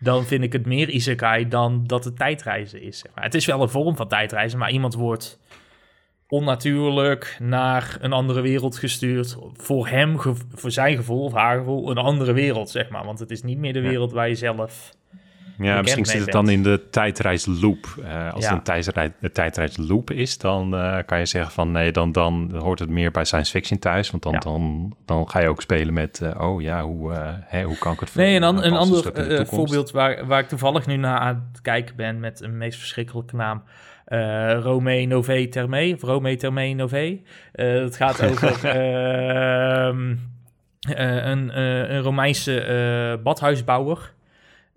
dan 0.00 0.24
vind 0.24 0.44
ik 0.44 0.52
het 0.52 0.66
meer 0.66 0.88
isekai 0.88 1.48
dan 1.48 1.84
dat 1.86 2.04
het 2.04 2.16
tijdreizen 2.16 2.82
is. 2.82 2.98
Zeg 2.98 3.14
maar. 3.14 3.24
Het 3.24 3.34
is 3.34 3.46
wel 3.46 3.62
een 3.62 3.68
vorm 3.68 3.96
van 3.96 4.08
tijdreizen, 4.08 4.58
maar 4.58 4.70
iemand 4.70 4.94
wordt 4.94 5.38
onnatuurlijk 6.28 7.36
naar 7.40 7.96
een 8.00 8.12
andere 8.12 8.40
wereld 8.40 8.78
gestuurd. 8.78 9.36
Voor 9.52 9.88
hem, 9.88 10.18
voor 10.54 10.70
zijn 10.70 10.96
gevoel 10.96 11.24
of 11.24 11.32
haar 11.32 11.58
gevoel, 11.58 11.90
een 11.90 11.96
andere 11.96 12.32
wereld, 12.32 12.70
zeg 12.70 12.88
maar. 12.88 13.04
Want 13.04 13.18
het 13.18 13.30
is 13.30 13.42
niet 13.42 13.58
meer 13.58 13.72
de 13.72 13.80
wereld 13.80 14.12
waar 14.12 14.28
je 14.28 14.34
zelf... 14.34 14.96
Ja, 15.58 15.80
misschien 15.80 16.04
zit 16.06 16.14
het 16.14 16.24
bent. 16.30 16.36
dan 16.46 16.48
in 16.54 16.62
de 16.62 16.88
tijdreisloop. 16.90 17.86
Eh 18.04 18.32
als 18.32 18.44
Ja. 18.44 18.48
het 18.48 18.58
een 18.58 18.62
tijdrei- 18.64 19.12
een 19.20 19.32
tijdreisloop 19.32 20.10
is, 20.10 20.38
dan 20.38 20.76
eh, 20.76 20.96
kan 21.06 21.18
je 21.18 21.26
zeggen 21.26 21.52
van 21.52 21.70
nee, 21.72 21.92
dan, 21.92 22.12
dan 22.12 22.54
hoort 22.58 22.78
het 22.78 22.88
meer 22.88 23.10
bij 23.10 23.24
science 23.24 23.50
fiction 23.50 23.78
thuis. 23.78 24.10
Want 24.10 24.22
dan, 24.22 24.32
Ja. 24.32 24.38
dan, 24.38 24.92
dan 25.04 25.28
ga 25.30 25.40
je 25.40 25.48
ook 25.48 25.60
spelen 25.62 25.94
met, 25.94 26.20
eh, 26.20 26.40
oh 26.50 26.60
ja, 26.62 26.82
hoe, 26.82 27.12
hè, 27.44 27.62
hoe 27.62 27.78
kan 27.78 27.92
ik 27.92 28.00
het 28.00 28.14
Nee, 28.14 28.36
een, 28.36 28.42
an- 28.42 28.62
aanpassen 28.62 29.06
een 29.16 29.22
ander 29.28 29.46
voorbeeld 29.46 29.90
waar, 29.90 30.26
waar 30.26 30.40
ik 30.40 30.48
toevallig 30.48 30.86
nu 30.86 30.96
naar 30.96 31.18
aan 31.18 31.48
het 31.52 31.60
kijken 31.62 31.96
ben 31.96 32.20
met 32.20 32.40
een 32.42 32.56
meest 32.56 32.78
verschrikkelijke 32.78 33.36
naam. 33.36 33.62
eh 34.04 34.52
Romee 34.62 35.06
Nové 35.06 35.46
Termee, 35.46 35.94
of 35.94 36.02
Romee 36.02 36.36
Termee 36.36 36.74
Nové. 36.74 37.18
Het 37.52 37.96
gaat 37.96 38.22
over 38.30 38.64
ehm, 38.68 40.14
eh, 40.80 41.26
een, 41.26 41.58
een 41.60 42.00
Romeinse 42.02 43.20
badhuisbouwer. 43.22 44.12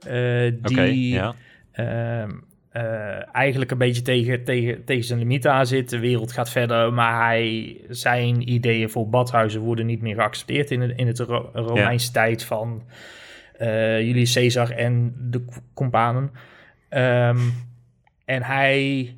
Eh, 0.07 0.51
die 0.61 1.09
ja. 1.09 1.35
ehm, 1.71 2.31
eh, 2.71 3.35
eigenlijk 3.35 3.71
een 3.71 3.77
beetje 3.77 4.01
tegen, 4.01 4.43
tegen, 4.43 4.83
tegen 4.85 5.03
zijn 5.03 5.19
limiet 5.19 5.47
aan 5.47 5.67
zit. 5.67 5.89
De 5.89 5.99
wereld 5.99 6.31
gaat 6.31 6.49
verder, 6.49 6.93
maar 6.93 7.25
hij, 7.25 7.77
zijn 7.89 8.49
ideeën 8.49 8.89
voor 8.89 9.09
badhuizen 9.09 9.61
worden 9.61 9.85
niet 9.85 10.01
meer 10.01 10.15
geaccepteerd 10.15 10.71
in 10.71 10.81
het, 10.81 10.97
in 10.97 11.07
het 11.07 11.19
Ro- 11.19 11.49
Romeinse 11.53 12.11
tijd 12.11 12.43
van 12.43 12.83
eh 13.57 14.01
Julius 14.01 14.33
Caesar 14.33 14.71
en 14.71 15.15
de 15.19 15.45
companen. 15.73 16.31
Ehm, 16.89 17.39
en 18.25 18.43
hij, 18.43 19.15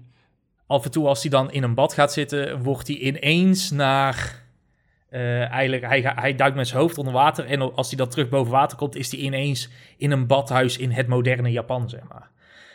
af 0.67 0.86
en 0.86 0.91
toe 0.91 1.08
als 1.08 1.22
hij 1.22 1.32
dan 1.32 1.52
in 1.52 1.63
een 1.63 1.74
bad 1.74 1.93
gaat 1.93 2.13
zitten, 2.13 2.62
wordt 2.62 2.88
hij 2.88 2.98
ineens 2.98 3.72
naar... 3.72 4.42
eh, 5.13 5.52
eigenlijk, 5.52 5.86
hij, 5.86 6.13
hij 6.15 6.36
duikt 6.36 6.56
met 6.56 6.67
zijn 6.67 6.80
hoofd 6.82 6.97
onder 6.97 7.13
water 7.13 7.45
en 7.45 7.76
als 7.76 7.88
hij 7.88 7.97
dan 7.97 8.10
terug 8.10 8.30
boven 8.30 8.52
water 8.52 8.78
komt, 8.78 8.95
is 8.95 9.12
hij 9.12 9.19
ineens 9.19 9.69
in 9.97 10.12
een 10.12 10.28
badhuis 10.28 10.78
in 10.78 10.91
het 10.91 11.08
moderne 11.08 11.52
Japan, 11.52 11.89
zeg 11.89 12.02
maar. 12.10 12.30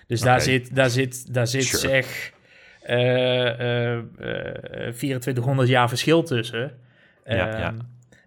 Dus 0.06 0.20
daar 0.20 0.40
zit, 0.40 0.74
daar 0.74 0.90
zit, 0.90 1.34
daar 1.34 1.46
zit 1.46 1.64
Sure. 1.64 1.88
zeg 1.88 2.32
eh, 2.88 3.60
eh, 3.60 3.96
eh, 3.96 4.94
2400 4.94 5.68
jaar 5.68 5.88
verschil 5.88 6.22
tussen. 6.22 6.72
Ja, 7.24 7.34
ja. 7.36 7.58
Ehm, 7.58 7.76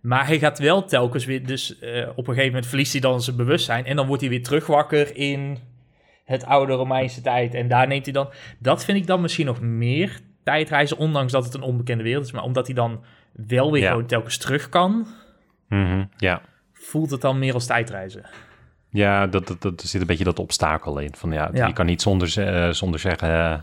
Maar 0.02 0.28
hij 0.28 0.39
gaat 0.39 0.60
wel 0.60 0.84
telkens 0.84 1.26
weer, 1.26 1.45
dus 1.45 1.76
op 2.15 2.28
een 2.28 2.34
gegeven 2.34 2.45
moment 2.45 2.67
verliest 2.67 2.91
hij 2.91 3.02
dan 3.02 3.21
zijn 3.21 3.36
bewustzijn 3.36 3.86
en 3.86 3.95
dan 3.95 4.08
wordt 4.08 4.21
hij 4.21 4.30
weer 4.32 4.43
terug 4.43 4.67
wakker 4.67 5.15
in 5.15 5.58
het 6.26 6.45
oude 6.45 6.74
Romeinse 6.74 7.21
tijd. 7.21 7.54
En 7.54 7.67
daar 7.67 7.88
neemt 7.88 8.06
hij 8.06 8.13
dan, 8.13 8.30
dat 8.60 8.86
vind 8.86 8.97
ik 8.97 9.08
dan 9.08 9.21
misschien 9.21 9.45
nog 9.45 9.62
meer 9.62 10.19
tijdreizen, 10.43 10.97
ondanks 10.97 11.32
dat 11.32 11.45
het 11.45 11.54
een 11.54 11.62
onbekende 11.62 12.04
wereld 12.04 12.26
is, 12.26 12.32
maar 12.32 12.43
omdat 12.43 12.65
hij 12.65 12.76
dan 12.76 13.04
wel 13.32 13.72
weer 13.72 13.82
Ja. 13.82 13.89
gewoon 13.89 14.06
telkens 14.06 14.38
terug 14.38 14.70
kan, 14.70 15.08
Mhm, 15.67 16.04
ja. 16.17 16.41
voelt 16.74 17.12
het 17.12 17.22
dan 17.22 17.39
meer 17.39 17.54
als 17.54 17.65
tijdreizen. 17.65 18.26
Ja, 18.89 19.28
dat, 19.28 19.48
dat, 19.48 19.62
dat, 19.62 19.82
er 19.82 19.88
zit 19.88 20.02
een 20.02 20.08
beetje 20.08 20.24
dat 20.24 20.39
obstakel 20.39 21.00
in. 21.00 21.13
Van, 21.15 21.32
ja, 21.32 21.50
Ja. 21.54 21.67
Je 21.67 21.74
kan 21.74 21.86
niet 21.86 22.02
zonder, 22.02 22.39
eh, 22.48 22.70
zonder 22.74 23.00
zeggen 23.00 23.30
eh, 23.30 23.58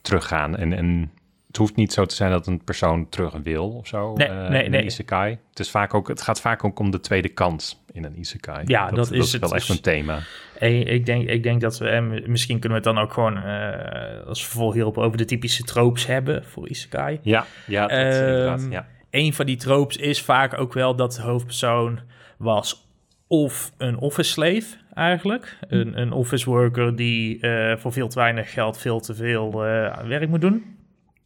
teruggaan. 0.00 0.56
En, 0.56 0.72
en 0.72 1.10
het 1.54 1.62
hoeft 1.62 1.76
niet 1.76 1.92
zo 1.92 2.04
te 2.04 2.14
zijn 2.14 2.30
dat 2.30 2.46
een 2.46 2.64
persoon 2.64 3.08
terug 3.08 3.32
wil 3.42 3.70
of 3.70 3.86
zo. 3.86 4.12
Nee, 4.14 4.28
eh, 4.28 4.48
nee, 4.48 4.64
in 4.64 4.70
nee. 4.70 4.80
een 4.80 4.86
isekai. 4.86 5.38
Het, 5.50 5.58
is 5.58 5.70
vaak 5.70 5.94
ook, 5.94 6.08
het 6.08 6.22
gaat 6.22 6.40
vaak 6.40 6.64
ook 6.64 6.78
om 6.78 6.90
de 6.90 7.00
tweede 7.00 7.28
kans 7.28 7.84
in 7.92 8.04
een 8.04 8.18
isekai. 8.18 8.62
Ja, 8.66 8.90
dat 8.90 9.10
is 9.12 9.32
het. 9.32 9.40
wel 9.40 9.54
echt 9.54 9.66
Dus- 9.66 9.76
een 9.76 9.82
thema. 9.82 10.18
En 10.58 10.86
ik 10.86 11.06
denk, 11.06 11.28
ik 11.28 11.42
denk 11.42 11.60
dat 11.60 11.78
we, 11.78 11.88
en 11.88 12.22
misschien 12.30 12.58
kunnen 12.58 12.80
we 12.80 12.88
het 12.88 12.94
dan 12.96 13.04
ook 13.04 13.12
gewoon 13.12 13.42
eh, 13.42 14.26
als 14.26 14.44
vervolg 14.44 14.74
hierop 14.74 14.98
over 14.98 15.18
de 15.18 15.24
typische 15.24 15.62
tropes 15.62 16.06
hebben 16.06 16.44
voor 16.44 16.68
Isekai. 16.68 17.18
Ja, 17.22 17.46
ja, 17.66 17.86
dat 17.86 17.98
is 17.98 18.18
Ehm, 18.18 18.28
inderdaad. 18.28 18.66
Ja. 18.70 18.86
Een 19.10 19.32
van 19.34 19.46
die 19.46 19.56
tropes 19.56 19.96
is 19.96 20.22
vaak 20.22 20.58
ook 20.58 20.72
wel 20.72 20.96
dat 20.96 21.12
de 21.14 21.22
hoofdpersoon 21.22 21.98
was 22.38 22.88
of 23.26 23.72
een 23.78 23.98
office 23.98 24.30
slave 24.30 24.76
eigenlijk. 24.94 25.58
Een, 25.68 26.00
een 26.00 26.12
office 26.12 26.50
worker 26.50 26.96
die 26.96 27.40
eh, 27.40 27.76
voor 27.76 27.92
veel 27.92 28.08
te 28.08 28.18
weinig 28.18 28.52
geld 28.52 28.78
veel 28.78 29.00
te 29.00 29.14
veel 29.14 29.64
eh, 29.64 29.98
werk 30.06 30.28
moet 30.28 30.40
doen. 30.40 30.74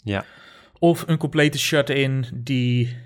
Ja. 0.04 0.24
Of 0.78 1.04
een 1.06 1.18
complete 1.18 1.58
shut-in 1.58 2.24
die 2.34 2.96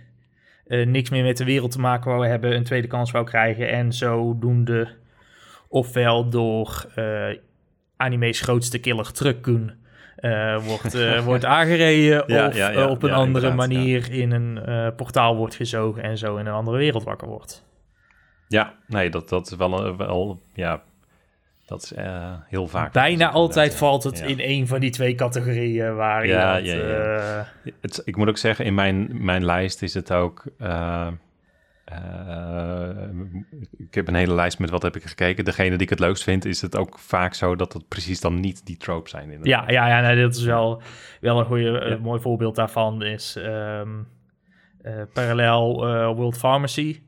eh, 0.67 0.87
niks 0.87 1.11
meer 1.11 1.25
met 1.25 1.37
de 1.37 1.45
wereld 1.45 1.71
te 1.71 1.81
maken 1.81 2.11
wou 2.11 2.27
hebben, 2.27 2.55
een 2.57 2.65
tweede 2.65 2.87
kans 2.87 3.11
wou 3.11 3.25
krijgen 3.25 3.71
en 3.71 3.93
zodoende 3.93 4.89
ofwel 5.69 6.29
door 6.29 6.91
eh 6.95 7.37
anime's 7.97 8.41
grootste 8.41 8.79
killer 8.79 9.13
Truck-kun 9.13 9.73
eh, 10.17 10.65
wordt, 10.67 10.99
wordt 11.25 11.45
aangereden 11.45 12.25
Ja, 12.27 12.47
of 12.47 12.57
ja, 12.57 12.89
op 12.89 13.03
een 13.03 13.13
andere 13.13 13.53
manier 13.53 14.13
in 14.13 14.31
een 14.31 14.95
portaal 14.95 15.37
wordt 15.37 15.55
gezogen 15.55 16.03
en 16.03 16.19
zo 16.19 16.37
in 16.37 16.47
een 16.47 16.53
andere 16.53 16.77
wereld 16.77 17.05
wakker 17.05 17.29
wordt. 17.29 17.65
ja, 18.49 18.75
nee, 18.87 19.11
dat, 19.11 19.29
dat 19.29 19.51
is 19.51 19.57
wel, 19.57 19.97
wel 19.97 20.43
ja, 20.55 20.83
dat 21.67 21.83
is 21.83 21.93
eh, 21.93 22.33
heel 22.49 22.69
vaak. 22.69 22.93
Bijna 22.93 23.31
altijd 23.31 23.75
valt 23.75 24.03
het 24.05 24.19
Ja. 24.19 24.25
in 24.25 24.41
een 24.41 24.67
van 24.67 24.81
die 24.81 24.91
twee 24.91 25.15
categorieën 25.15 25.95
waar 25.95 26.27
Ja, 26.27 26.57
je 26.57 26.75
ja, 26.75 27.39
eh, 27.39 27.73
Het, 27.81 28.03
ik 28.05 28.17
moet 28.17 28.29
ook 28.29 28.37
zeggen, 28.39 28.65
in 28.65 28.75
mijn, 28.75 29.25
mijn 29.25 29.45
lijst 29.45 29.83
is 29.83 29.95
het 29.95 30.13
ook. 30.13 30.45
eh, 30.59 31.09
ik 33.79 33.95
heb 33.95 34.09
een 34.09 34.15
hele 34.15 34.35
lijst 34.35 34.59
met 34.59 34.71
wat 34.71 34.83
heb 34.83 34.97
ik 34.97 35.03
gekeken. 35.05 35.45
Degene 35.45 35.71
die 35.71 35.81
ik 35.81 35.91
het 35.91 35.99
leukst 35.99 36.23
vind, 36.23 36.45
is 36.45 36.61
het 36.63 36.77
ook 36.77 36.99
vaak 36.99 37.35
zo 37.35 37.57
dat 37.57 37.73
het 37.73 37.89
precies 37.89 38.21
dan 38.21 38.41
niet 38.41 38.67
die 38.67 38.77
trope 38.77 39.09
zijn. 39.09 39.27
Ja, 39.27 39.33
inderdaad. 39.33 39.71
ja, 39.71 39.89
ja 39.89 40.01
nee, 40.01 40.23
dat 40.23 40.35
is 40.37 40.45
wel, 40.45 40.83
wel 41.21 41.41
een 41.53 41.91
een 41.93 42.01
mooi 42.01 42.21
voorbeeld 42.21 42.55
daarvan. 42.57 43.03
Is 43.03 43.37
ehm, 43.37 43.89
eh, 44.83 44.93
parallel 45.13 45.75
World 46.15 46.39
Pharmacy. 46.39 47.01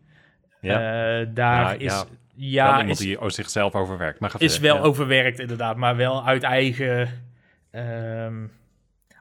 ja. 0.60 1.24
Daar 1.24 1.80
is, 1.80 2.04
ja. 2.36 2.64
ja, 2.64 2.70
Wel 2.70 2.80
iemand 2.80 3.00
is, 3.00 3.06
die 3.06 3.30
zichzelf 3.30 3.74
overwerkt. 3.74 4.20
Maar 4.20 4.34
is 4.38 4.58
wel 4.58 4.76
ja. 4.76 4.82
overwerkt 4.82 5.38
inderdaad, 5.38 5.76
maar 5.76 5.96
wel 5.96 6.26
uit 6.26 6.42
eigen, 6.42 7.08
ehm, 7.70 8.46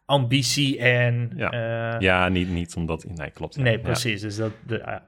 ambitie 0.06 0.80
en... 0.80 1.32
Ja. 1.36 1.52
eh, 1.52 2.00
Ja, 2.00 2.30
niet, 2.30 2.50
niet 2.50 2.76
omdat... 2.76 3.06
Nee, 3.08 3.32
klopt. 3.32 3.58
Nee, 3.58 3.80
precies. 3.80 4.22
Dus 4.22 4.36
dat... 4.36 4.52
De. 4.68 5.02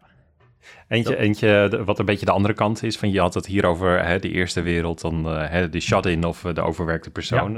Eentje, 0.88 1.18
eentje 1.18 1.84
wat 1.86 2.00
een 2.00 2.06
beetje 2.06 2.26
de 2.26 2.32
andere 2.32 2.54
kant 2.54 2.84
is, 2.84 2.98
van 2.98 3.12
je 3.12 3.20
had 3.20 3.34
het 3.34 3.46
hier 3.46 3.65
over 3.65 4.06
hè, 4.06 4.20
de 4.20 4.32
eerste 4.32 4.62
wereld, 4.62 5.02
dan 5.02 5.30
eh, 5.30 5.50
hè, 5.50 5.70
de 5.70 5.80
shut-in 5.80 6.24
of 6.24 6.46
eh, 6.46 6.54
de 6.54 6.62
overwerkte 6.62 7.12
persoon. 7.12 7.58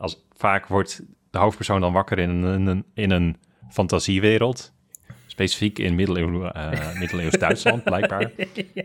Als, 0.00 0.26
vaak 0.32 0.66
wordt 0.66 1.02
de 1.30 1.38
hoofdpersoon 1.38 1.80
dan 1.80 1.92
wakker 1.92 2.18
in 2.18 2.30
een, 2.30 2.84
in 2.94 3.10
een 3.10 3.36
fantasiewereld. 3.70 4.72
Specifiek 5.38 5.78
in 5.78 5.94
middeleeuw, 5.94 6.44
eh, 6.44 6.98
middeleeuws 6.98 7.32
Duitsland, 7.46 7.84
blijkbaar. 7.84 8.30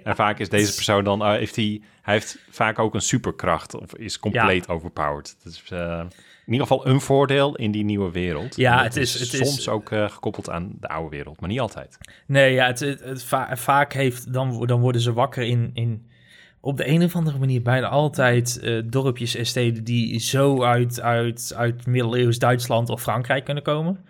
En 0.03 0.15
vaak 0.15 0.39
is 0.39 0.49
deze 0.49 0.73
persoon 0.75 1.03
dan, 1.03 1.21
eh, 1.23 1.29
heeft 1.31 1.55
hij, 1.55 1.81
hij 2.01 2.13
heeft 2.13 2.37
vaak 2.49 2.79
ook 2.79 2.93
een 2.93 3.01
superkracht 3.01 3.75
of 3.75 3.95
is 3.95 4.19
compleet 4.19 4.69
overpowered. 4.69 5.35
Dus 5.43 5.63
eh, 5.71 5.99
in 6.45 6.51
ieder 6.53 6.67
geval 6.67 6.87
een 6.87 7.01
voordeel 7.01 7.55
in 7.55 7.71
die 7.71 7.83
nieuwe 7.83 8.11
wereld. 8.11 8.55
Ja, 8.55 8.83
het 8.83 8.95
is- 8.95 9.13
het 9.13 9.33
is- 9.33 9.37
soms 9.47 9.69
ook 9.69 9.87
gekoppeld 9.87 10.49
aan 10.49 10.71
de 10.79 10.87
oude 10.87 11.09
wereld, 11.15 11.39
maar 11.39 11.49
niet 11.49 11.59
altijd. 11.59 11.97
Nee, 12.27 12.53
ja, 12.53 12.65
het, 12.67 12.79
het, 12.79 12.99
het 13.03 13.23
va- 13.23 13.57
vaak 13.57 13.93
heeft, 13.93 14.33
dan, 14.33 14.65
dan 14.65 14.79
worden 14.79 15.01
ze 15.01 15.13
wakker 15.13 15.43
in, 15.43 15.71
in 15.73 16.07
op 16.59 16.77
de 16.77 16.87
een 16.87 17.03
of 17.03 17.15
andere 17.15 17.39
manier 17.39 17.61
bijna 17.61 17.87
altijd 17.87 18.59
eh, 18.59 18.81
dorpjes 18.85 19.35
en 19.35 19.45
steden 19.45 19.83
die 19.83 20.19
zo 20.19 20.63
uit, 20.63 21.01
uit, 21.01 21.53
uit 21.55 21.85
middeleeuws 21.85 22.39
Duitsland 22.39 22.89
of 22.89 23.01
Frankrijk 23.01 23.45
kunnen 23.45 23.63
komen. 23.63 24.05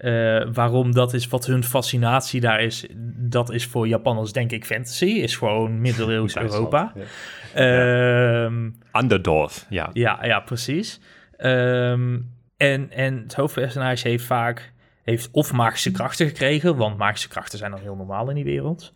Eh, 0.00 0.46
waarom 0.52 0.92
dat 0.92 1.14
is, 1.14 1.28
wat 1.28 1.46
hun 1.46 1.64
fascinatie 1.64 2.40
daar 2.40 2.60
is, 2.62 2.86
dat 3.16 3.50
is 3.52 3.66
voor 3.66 3.88
Japanners 3.88 4.32
denk 4.32 4.52
ik 4.52 4.64
fantasy, 4.64 5.04
is 5.04 5.36
gewoon 5.36 5.80
middeleeuws 5.80 6.36
Europa. 6.36 6.92
ja. 7.54 8.44
Ehm, 8.44 8.70
Underdorf, 8.92 9.66
ja. 9.68 9.90
ja, 9.92 10.26
ja, 10.26 10.40
precies. 10.40 11.00
Ehm, 11.36 12.18
en, 12.56 12.90
en 12.90 13.16
het 13.22 13.34
hoofdpersonage 13.34 14.08
heeft 14.08 14.24
vaak 14.24 14.72
heeft 15.02 15.28
of 15.32 15.52
magische 15.52 15.90
krachten 15.90 16.26
gekregen, 16.26 16.76
want 16.76 16.98
magische 16.98 17.28
krachten 17.28 17.58
zijn 17.58 17.70
dan 17.70 17.80
heel 17.80 17.96
normaal 17.96 18.28
in 18.28 18.34
die 18.34 18.44
wereld. 18.44 18.92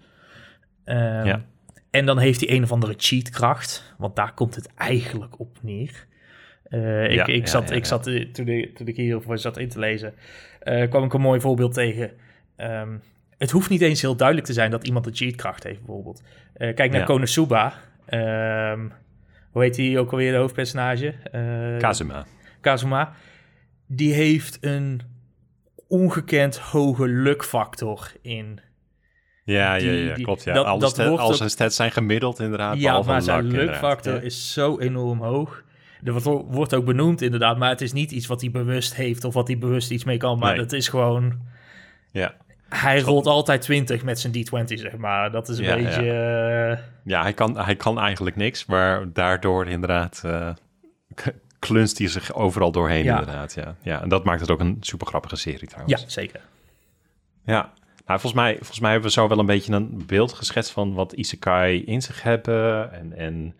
Ehm, 0.84 1.26
Ja. 1.26 1.44
En 1.90 2.06
dan 2.06 2.18
heeft 2.18 2.40
hij 2.40 2.50
een 2.56 2.62
of 2.62 2.72
andere 2.72 2.94
cheatkracht, 2.96 3.94
want 3.98 4.16
daar 4.16 4.34
komt 4.34 4.54
het 4.54 4.68
eigenlijk 4.76 5.40
op 5.40 5.58
neer. 5.62 6.06
Eh, 6.64 7.04
ik, 7.04 7.10
Ja, 7.12 7.26
ik 7.26 7.46
zat, 7.46 7.68
ja, 7.68 7.74
ik 7.74 7.82
ja. 7.82 7.88
zat 7.88 8.06
eh, 8.06 8.24
toen, 8.32 8.48
ik, 8.48 8.76
toen 8.76 8.86
ik 8.86 8.96
hiervoor 8.96 9.38
zat 9.38 9.56
in 9.56 9.68
te 9.68 9.78
lezen, 9.78 10.14
eh, 10.64 10.90
kwam 10.90 11.04
ik 11.04 11.12
een 11.12 11.20
mooi 11.20 11.40
voorbeeld 11.40 11.74
tegen. 11.74 12.10
Ehm, 12.56 12.96
het 13.38 13.50
hoeft 13.50 13.70
niet 13.70 13.80
eens 13.80 14.00
heel 14.00 14.16
duidelijk 14.16 14.46
te 14.46 14.52
zijn 14.52 14.70
dat 14.70 14.86
iemand 14.86 15.06
een 15.06 15.14
cheatkracht 15.14 15.62
heeft, 15.64 15.78
bijvoorbeeld. 15.78 16.22
Eh, 16.54 16.74
kijk 16.74 16.90
naar 16.90 17.00
Ja. 17.00 17.06
Konosuba. 17.06 17.72
Ehm, 18.06 18.88
hoe 19.50 19.62
heet 19.62 19.76
hij 19.76 19.98
ook 19.98 20.10
alweer, 20.10 20.32
de 20.32 20.38
hoofdpersonage? 20.38 21.14
Eh, 21.32 21.78
Kazuma. 21.78 22.24
Kazuma. 22.60 23.12
Die 23.86 24.12
heeft 24.14 24.58
een 24.60 25.00
ongekend 25.88 26.58
hoge 26.58 27.08
luckfactor 27.08 28.12
in. 28.22 28.60
Ja, 29.44 29.78
die- 29.78 29.86
ja, 29.86 30.08
ja, 30.08 30.14
die- 30.14 30.24
klopt. 30.24 30.44
Ja. 30.44 30.52
dat- 30.52 30.66
Al, 30.66 30.78
dat 30.78 30.88
de 30.88 30.94
sta- 30.94 31.08
wordt 31.08 31.22
al 31.22 31.28
ook- 31.30 31.34
zijn 31.36 31.50
stats 31.50 31.76
zijn 31.76 31.90
gemiddeld 31.92 32.40
inderdaad. 32.40 32.80
ja, 32.80 33.02
maar 33.02 33.22
zijn 33.22 33.50
Ja. 34.04 34.20
is 34.20 34.52
zo 34.52 34.78
enorm 34.78 35.20
hoog. 35.22 35.63
Er 36.04 36.20
wordt, 36.50 36.74
ook 36.74 36.84
benoemd 36.84 37.22
inderdaad, 37.22 37.58
maar 37.58 37.68
het 37.68 37.80
is 37.80 37.92
niet 37.92 38.10
iets 38.10 38.26
wat 38.26 38.40
hij 38.40 38.50
bewust 38.50 38.94
heeft 38.94 39.24
of 39.24 39.34
wat 39.34 39.46
hij 39.48 39.58
bewust 39.58 39.90
iets 39.90 40.04
mee 40.04 40.16
kan. 40.16 40.38
Maar 40.38 40.52
Nee. 40.52 40.60
het 40.60 40.72
is 40.72 40.88
gewoon... 40.88 41.38
Ja. 42.10 42.34
Hij 42.68 43.00
rolt 43.00 43.26
altijd 43.26 43.60
20 43.62 44.02
met 44.04 44.20
zijn 44.20 44.32
D20, 44.32 44.64
zeg 44.74 44.96
maar. 44.96 45.30
Dat 45.30 45.48
is 45.48 45.58
een 45.58 45.64
Ja, 45.64 45.74
beetje... 45.74 46.10
eh, 46.10 46.78
ja, 47.04 47.22
hij 47.22 47.32
kan, 47.32 47.58
hij 47.58 47.76
kan 47.76 47.98
eigenlijk 47.98 48.36
niks, 48.36 48.66
maar 48.66 49.12
daardoor 49.12 49.66
inderdaad 49.66 50.22
k- 51.14 51.34
klunst 51.58 51.98
hij 51.98 52.08
zich 52.08 52.34
overal 52.34 52.72
doorheen 52.72 53.04
Ja. 53.04 53.18
inderdaad. 53.18 53.54
Ja. 53.54 53.74
ja, 53.82 54.02
en 54.02 54.08
dat 54.08 54.24
maakt 54.24 54.40
het 54.40 54.50
ook 54.50 54.60
een 54.60 54.76
super 54.80 55.06
grappige 55.06 55.36
serie 55.36 55.68
trouwens. 55.68 56.02
ja, 56.02 56.08
zeker. 56.08 56.40
Ja, 57.44 57.72
nou, 58.06 58.20
volgens, 58.20 58.32
mij, 58.32 58.54
volgens 58.56 58.80
mij 58.80 58.90
hebben 58.90 59.08
we 59.08 59.14
zo 59.14 59.28
wel 59.28 59.38
een 59.38 59.46
beetje 59.46 59.72
een 59.72 60.02
beeld 60.06 60.32
geschetst 60.32 60.70
van 60.70 60.94
wat 60.94 61.12
isekai 61.12 61.84
in 61.84 62.02
zich 62.02 62.22
hebben 62.22 62.92
en, 62.92 63.12
en 63.16 63.54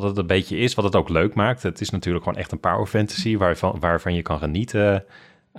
wat 0.00 0.08
het 0.10 0.18
een 0.18 0.26
beetje 0.26 0.56
is, 0.56 0.74
wat 0.74 0.84
het 0.84 0.96
ook 0.96 1.08
leuk 1.08 1.34
maakt. 1.34 1.62
Het 1.62 1.80
is 1.80 1.90
natuurlijk 1.90 2.24
gewoon 2.24 2.38
echt 2.38 2.52
een 2.52 2.60
power 2.60 2.86
fantasy 2.86 3.36
waarvan, 3.36 3.76
waarvan 3.80 4.14
je 4.14 4.22
kan 4.22 4.38
genieten. 4.38 5.04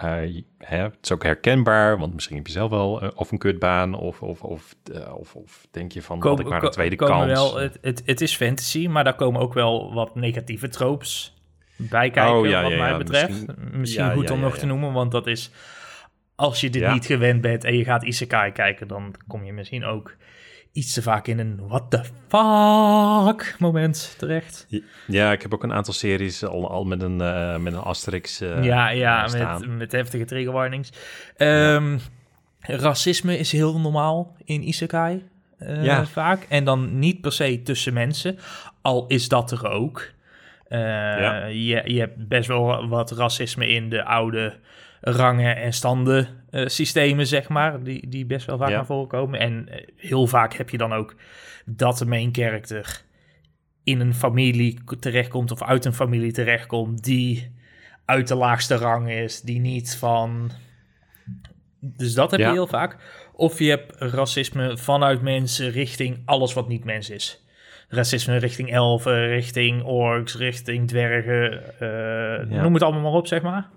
Je- 0.02 0.44
hè, 0.58 0.78
het 0.84 0.98
is 1.02 1.12
ook 1.12 1.24
herkenbaar, 1.24 1.98
want 2.00 2.14
misschien 2.14 2.36
heb 2.36 2.48
je 2.48 2.54
zelf 2.54 2.70
wel 2.70 3.02
eh, 3.02 3.10
of 3.16 3.32
een 3.32 3.38
kutbaan 3.38 3.94
of, 3.94 4.22
of, 4.22 4.44
of, 4.44 4.76
eh, 4.94 5.16
of, 5.16 5.36
of 5.36 5.68
denk 5.72 5.92
je 5.92 6.02
van, 6.02 6.20
Kom- 6.20 6.30
had 6.30 6.40
ik 6.40 6.48
maar 6.48 6.64
een 6.64 6.72
tweede 6.72 6.96
kans. 6.96 7.26
Wel, 7.32 7.56
het, 7.58 7.78
het, 7.82 8.02
het 8.06 8.22
is 8.22 8.36
fantasy, 8.36 8.88
maar 8.88 9.04
daar 9.04 9.16
komen 9.16 9.42
ook 9.42 9.54
wel 9.54 9.94
wat 9.94 10.16
negatieve 10.16 10.68
tropes 10.68 11.36
bij 11.76 12.10
kijken, 12.10 12.34
Oh, 12.38 12.48
ja, 12.48 12.62
wat 12.62 12.72
ja, 12.72 12.78
mij 12.78 12.90
ja, 12.92 12.98
betreft. 12.98 13.30
misschien- 13.30 13.80
Misschien, 13.80 14.12
goed 14.12 14.30
om 14.30 14.40
nog 14.40 14.58
te 14.58 14.66
noemen, 14.66 14.94
want 14.94 15.12
dat 15.12 15.28
is... 15.28 15.52
Als 16.36 16.62
je 16.62 16.70
dit 16.70 16.92
niet 16.92 17.06
gewend 17.06 17.42
bent 17.42 17.64
en 17.64 17.78
je 17.78 17.84
gaat 17.84 18.04
Isekai 18.04 18.52
kijken, 18.52 18.88
dan 18.88 19.16
kom 19.28 19.44
je 19.44 19.54
misschien 19.54 19.86
ook 19.86 20.16
iets 20.72 20.94
te 20.94 21.02
vaak 21.02 21.28
in 21.28 21.40
een 21.40 21.68
what 21.68 21.90
the 21.90 22.04
fuck 22.28 23.56
moment 23.60 24.16
terecht. 24.18 24.68
Ja, 25.08 25.32
ik 25.32 25.42
heb 25.42 25.54
ook 25.54 25.64
een 25.64 25.74
aantal 25.74 25.94
series 25.94 26.46
al, 26.46 26.70
al 26.70 26.84
met 26.84 27.02
een, 27.02 27.22
eh, 27.22 27.58
met 27.58 27.74
een 27.74 27.80
asterix 27.80 28.42
eh, 28.42 28.64
ja, 28.64 28.90
ja 28.90 29.26
eh, 29.26 29.60
met, 29.60 29.78
met 29.78 29.92
heftige 29.92 30.26
trigger 30.26 30.54
warnings. 30.54 30.90
Ehm, 31.38 31.98
Racisme 32.60 33.38
is 33.38 33.52
heel 33.52 33.80
normaal 33.80 34.36
in 34.46 34.68
Isekai. 34.68 35.30
Ja. 35.58 36.06
Vaak. 36.06 36.46
En 36.50 36.64
dan 36.64 37.00
niet 37.00 37.22
per 37.22 37.32
se 37.32 37.62
tussen 37.64 37.94
mensen. 37.94 38.38
Al 38.82 39.08
is 39.08 39.28
dat 39.28 39.52
er 39.52 39.70
ook. 39.70 40.10
Ja. 40.70 41.46
je, 41.46 41.82
je 41.86 42.00
hebt 42.00 42.28
best 42.28 42.48
wel 42.48 42.88
wat 42.88 43.12
racisme 43.12 43.68
in 43.68 43.90
de 43.90 44.04
oude 44.04 44.60
rangen 45.02 45.56
en 45.56 45.74
standen 45.74 46.28
eh, 46.50 46.68
systemen, 46.68 47.28
zeg 47.28 47.50
maar. 47.50 47.84
Die, 47.84 48.08
die 48.10 48.26
best 48.26 48.46
wel 48.46 48.58
vaak 48.58 48.70
Ja. 48.70 48.76
naar 48.76 48.86
voren 48.86 49.08
komen. 49.08 49.40
En 49.40 49.70
eh, 49.70 49.88
heel 49.96 50.28
vaak 50.28 50.54
heb 50.54 50.70
je 50.70 50.78
dan 50.78 50.94
ook 50.94 51.16
dat 51.66 51.98
de 51.98 52.06
main 52.06 52.30
character 52.32 53.02
in 53.84 54.00
een 54.00 54.14
familie 54.14 54.80
terechtkomt 55.00 55.52
of 55.52 55.64
uit 55.64 55.86
een 55.86 55.94
familie 55.94 56.32
terechtkomt 56.32 57.04
die 57.04 57.52
uit 58.06 58.28
de 58.28 58.36
laagste 58.36 58.76
rang 58.76 59.10
is, 59.12 59.42
die 59.42 59.60
niet 59.60 59.96
van. 59.98 60.52
Dus 61.80 62.14
dat 62.14 62.32
heb 62.32 62.40
Ja. 62.40 62.48
je 62.48 62.54
heel 62.54 62.68
vaak. 62.68 62.98
Of 63.34 63.60
je 63.60 63.70
hebt 63.70 63.96
racisme 63.98 64.78
vanuit 64.78 65.22
mensen 65.22 65.70
richting 65.72 66.22
alles 66.26 66.54
wat 66.54 66.68
niet 66.68 66.84
mens 66.84 67.10
is. 67.10 67.46
Racisme 67.90 68.38
richting 68.38 68.72
elfen, 68.72 69.28
richting 69.28 69.84
orks, 69.84 70.36
richting 70.38 70.88
dwergen. 70.88 71.64
eh, 71.80 72.50
Ja. 72.52 72.62
Noem 72.62 72.74
het 72.74 72.84
allemaal 72.84 73.02
maar 73.02 73.12
op, 73.12 73.28
zeg 73.28 73.42
maar. 73.42 73.70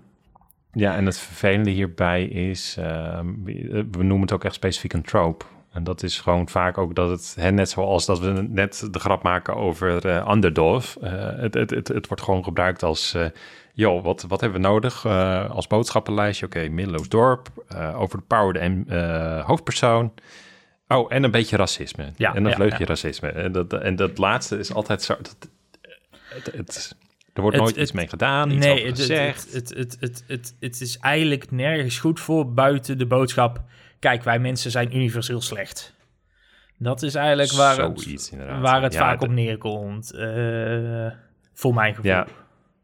Ja, 0.75 0.95
en 0.95 1.05
het 1.05 1.17
vervelende 1.19 1.69
hierbij 1.69 2.23
is, 2.25 2.75
ehm, 2.79 3.27
we 3.43 3.85
noemen 4.03 4.21
het 4.21 4.31
ook 4.31 4.43
echt 4.43 4.53
specifiek 4.55 4.93
een 4.93 5.01
trope. 5.03 5.45
En 5.71 5.83
dat 5.83 6.03
is 6.03 6.19
gewoon 6.19 6.49
vaak 6.49 6.77
ook 6.77 6.95
dat 6.95 7.09
het, 7.09 7.35
hè, 7.39 7.51
net 7.51 7.69
zoals 7.69 8.05
dat 8.05 8.19
we 8.19 8.27
net 8.49 8.87
de 8.91 8.99
grap 8.99 9.23
maken 9.23 9.55
over 9.55 10.05
Underdorf. 10.31 10.97
eh, 11.01 11.11
het, 11.37 11.53
het, 11.53 11.69
het, 11.69 11.87
het 11.87 12.07
wordt 12.07 12.23
gewoon 12.23 12.43
gebruikt 12.43 12.83
als, 12.83 13.13
eh 13.13 13.25
joh, 13.73 14.03
wat, 14.03 14.25
wat 14.27 14.41
hebben 14.41 14.61
we 14.61 14.67
nodig 14.67 15.05
als 15.49 15.67
boodschappenlijstje? 15.67 16.45
Oké, 16.45 16.67
Middeloos 16.69 17.09
dorp, 17.09 17.47
eh 17.67 18.01
over 18.01 18.17
de 18.17 18.23
power 18.27 18.55
en 18.55 18.85
hoofdpersoon. 19.45 20.13
Oh, 20.87 21.13
en 21.13 21.23
een 21.23 21.31
beetje 21.31 21.57
racisme. 21.57 22.11
Ja, 22.15 22.35
en 22.35 22.43
een 22.43 22.49
ja, 22.49 22.55
vleugje 22.55 22.79
ja. 22.79 22.85
racisme. 22.85 23.29
En 23.29 23.51
dat, 23.51 23.73
en 23.73 23.95
dat 23.95 24.17
laatste 24.17 24.57
is 24.57 24.73
altijd 24.73 25.01
zo... 25.03 25.15
Dat, 25.21 25.35
het, 26.29 26.45
het- 26.55 26.95
er 27.35 27.41
wordt 27.41 27.57
nooit 27.57 27.69
het- 27.69 27.79
iets 27.83 27.91
mee 27.91 28.07
gedaan, 28.07 28.51
iets 28.51 28.65
nee, 28.65 28.73
over 28.73 28.85
het, 28.87 28.99
gezegd. 28.99 29.53
het, 29.53 29.69
het, 29.69 29.97
het, 29.99 30.23
het, 30.27 30.55
het, 30.59 30.81
is 30.81 30.97
eigenlijk 30.99 31.51
nergens 31.51 31.99
goed 31.99 32.19
voor 32.19 32.53
buiten 32.53 32.97
de 32.97 33.05
boodschap. 33.05 33.61
Kijk, 33.99 34.23
wij 34.23 34.39
mensen 34.39 34.71
zijn 34.71 34.95
universeel 34.95 35.41
slecht. 35.41 35.93
Dat 36.77 37.01
is 37.03 37.15
eigenlijk 37.15 37.51
waar 37.51 37.77
het, 37.77 37.99
Zoiets, 38.01 38.31
waar 38.61 38.81
het 38.81 38.93
Ja, 38.93 38.99
vaak 38.99 39.21
op 39.21 39.29
neerkomt. 39.29 40.11
eh, 40.13 41.07
voor 41.53 41.73
mijn 41.73 41.95
gevoel. 41.95 42.11
Ja, 42.11 42.27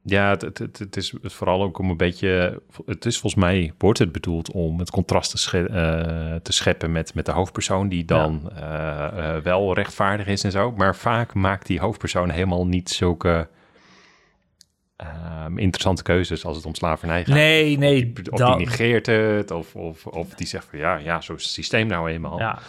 ja 0.04 0.30
het, 0.30 0.42
het, 0.42 0.58
het, 0.58 0.80
het 0.80 0.98
is 0.98 1.14
vooral 1.24 1.62
ook 1.64 1.78
om 1.80 1.90
een 1.90 1.98
beetje... 1.98 2.62
Het 2.86 3.06
is 3.06 3.20
volgens 3.20 3.44
mij, 3.44 3.74
wordt 3.78 4.00
het 4.00 4.12
bedoeld 4.12 4.52
om 4.52 4.80
het 4.80 4.90
contrast 4.92 5.32
te, 5.32 5.38
sche- 5.38 5.66
eh, 5.68 6.36
te 6.36 6.52
scheppen 6.52 6.92
met, 6.92 7.14
met 7.14 7.26
de 7.26 7.32
hoofdpersoon... 7.32 7.90
die 7.90 8.06
dan 8.06 8.52
eh, 8.56 9.38
wel 9.38 9.74
rechtvaardig 9.74 10.28
is 10.28 10.44
en 10.44 10.52
zo. 10.52 10.72
Maar 10.72 10.96
vaak 10.96 11.34
maakt 11.34 11.68
die 11.68 11.80
hoofdpersoon 11.80 12.30
helemaal 12.30 12.68
niet 12.68 12.90
zulke 12.90 13.48
ehm, 15.02 15.58
interessante 15.58 16.04
keuzes... 16.04 16.46
als 16.46 16.58
het 16.58 16.66
om 16.66 16.76
slavernij 16.76 17.26
gaat. 17.26 17.36
Nee, 17.36 17.78
nee. 17.78 18.08
Of 18.08 18.14
die, 18.22 18.32
of 18.32 18.40
dat- 18.40 18.58
die 18.58 18.66
negeert 18.68 19.06
het, 19.06 19.52
of, 19.52 19.76
of, 19.76 20.08
of 20.08 20.30
die 20.34 20.48
zegt 20.48 20.68
van... 20.70 20.80
ja, 20.80 20.96
ja, 20.98 21.22
zo 21.22 21.34
is 21.34 21.44
het 21.44 21.52
systeem 21.52 21.88
nou 21.88 22.10
eenmaal. 22.10 22.40
ja. 22.40 22.60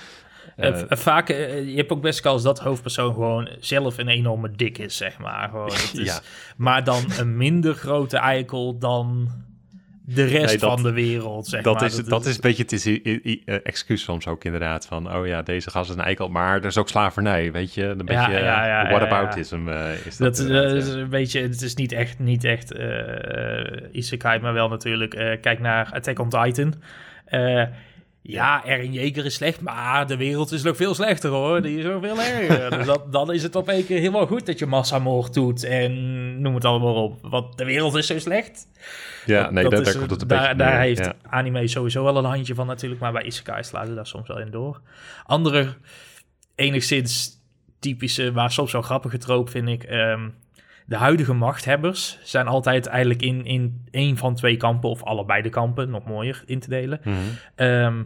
V- 0.57 0.85
vaak, 0.89 1.29
je 1.29 1.73
hebt 1.77 1.91
ook 1.93 2.01
best 2.01 2.21
kans 2.21 2.43
dat 2.43 2.59
hoofdpersoon 2.59 3.13
gewoon 3.15 3.49
zelf 3.61 3.99
een 3.99 4.09
enorme 4.09 4.51
dik 4.51 4.79
is, 4.79 4.97
zeg 4.97 5.19
maar. 5.19 5.49
Gewoon, 5.49 5.65
het 5.73 5.95
is, 5.99 6.07
Ja. 6.07 6.21
Maar 6.57 6.85
dan 6.85 7.05
een 7.19 7.37
minder 7.37 7.75
grote 7.75 8.17
eikel 8.17 8.79
dan 8.79 9.29
de 10.05 10.25
rest 10.25 10.47
Nee, 10.47 10.59
dat- 10.59 10.71
van 10.71 10.83
de 10.83 10.93
wereld, 10.93 11.47
zeg 11.47 11.63
dat, 11.63 11.75
maar. 11.75 11.85
is, 11.85 11.97
dat 12.05 12.27
is 12.27 12.35
een 12.35 12.41
beetje 12.41 12.63
het 12.63 12.73
is, 12.73 12.87
eh, 12.87 13.57
excuus 13.63 14.03
soms 14.03 14.27
ook 14.27 14.45
inderdaad. 14.45 14.87
Van, 14.87 15.15
oh 15.15 15.27
ja, 15.27 15.43
deze 15.43 15.71
gast 15.71 15.91
is 15.91 15.97
een 15.97 16.03
eikel. 16.03 16.29
Maar 16.29 16.57
er 16.57 16.65
is 16.65 16.77
ook 16.79 16.89
slavernij, 16.89 17.53
weet 17.53 17.75
je. 17.75 17.85
Een 17.85 17.97
beetje 17.97 18.15
ja, 18.31 18.39
ja, 18.39 18.67
ja, 18.67 18.89
whataboutism 18.89 19.69
eh, 19.69 20.07
is 20.07 20.17
dat. 20.17 20.37
Dat, 20.37 20.49
dat 20.49 20.73
is 20.73 20.87
ja. 20.93 20.95
een 20.99 21.09
beetje, 21.09 21.41
het 21.41 21.63
is 21.63 21.75
niet 21.75 21.93
echt, 21.93 22.19
niet 22.19 22.45
echt 22.45 22.73
eh 22.73 23.89
isekai, 23.93 24.41
maar 24.41 24.53
wel 24.53 24.69
natuurlijk. 24.69 25.15
eh, 25.15 25.41
kijk 25.41 25.61
naar 25.61 25.91
Attack 25.93 26.19
on 26.19 26.29
Titan. 26.29 26.75
Ja, 28.25 28.65
Eren 28.65 28.93
Yeager 28.93 29.25
is 29.25 29.35
slecht, 29.35 29.61
maar 29.61 30.07
de 30.07 30.17
wereld 30.17 30.53
is 30.53 30.63
nog 30.63 30.77
veel 30.77 30.95
slechter 30.95 31.31
hoor. 31.31 31.63
Die 31.63 31.79
is 31.79 31.85
nog 31.85 32.03
veel 32.03 32.21
erger. 32.21 32.71
dus 32.77 32.87
dat, 32.87 33.13
dan 33.13 33.33
is 33.33 33.43
het 33.43 33.57
op 33.57 33.69
een 33.69 33.87
keer 33.87 33.99
helemaal 33.99 34.27
goed 34.27 34.47
dat 34.47 34.59
je 34.59 34.67
massamoord 34.67 35.35
doet 35.35 35.65
en 35.65 36.41
noem 36.41 36.55
het 36.55 36.65
allemaal 36.65 36.95
op. 37.05 37.19
Want 37.23 37.59
de 37.59 37.65
wereld 37.65 37.95
is 37.95 38.07
zo 38.07 38.19
slecht. 38.19 38.67
Ja, 39.27 39.51
nee, 39.51 39.69
daar, 39.69 39.81
is- 39.81 39.87
daar 39.87 39.97
komt 39.99 40.11
het 40.11 40.23
een 40.23 40.29
daar, 40.29 40.41
beetje 40.41 40.57
Daar 40.57 40.71
neer, 40.73 40.81
heeft 40.81 41.05
ja. 41.05 41.15
anime 41.29 41.69
sowieso 41.69 42.05
wel 42.05 42.17
een 42.17 42.25
handje 42.25 42.55
van 42.55 42.67
natuurlijk, 42.67 43.01
maar 43.01 43.13
bij 43.13 43.23
isekai 43.25 43.63
slaan 43.65 43.87
ze 43.87 43.95
daar 43.95 44.07
soms 44.07 44.29
wel 44.29 44.39
in 44.41 44.51
door. 44.51 44.81
Andere 45.27 45.75
enigszins 46.55 47.31
typische, 47.79 48.31
maar 48.31 48.51
soms 48.51 48.73
wel 48.73 48.83
grappige 48.83 49.19
troop 49.19 49.51
vind 49.51 49.69
ik. 49.69 49.83
ehm, 49.83 50.29
de 50.87 50.97
huidige 50.97 51.33
machthebbers 51.33 52.19
zijn 52.23 52.47
altijd 52.47 52.87
eigenlijk 52.87 53.23
in, 53.23 53.45
in 53.45 53.87
één 53.91 54.17
van 54.17 54.35
twee 54.35 54.57
kampen, 54.57 54.91
of 54.91 55.03
allebei 55.03 55.43
de 55.43 55.49
kampen, 55.49 55.91
nog 55.91 56.05
mooier 56.05 56.43
in 56.47 56.61
te 56.61 56.69
delen. 56.69 57.01
Mhm. 57.05 57.17
Ehm, 57.55 58.03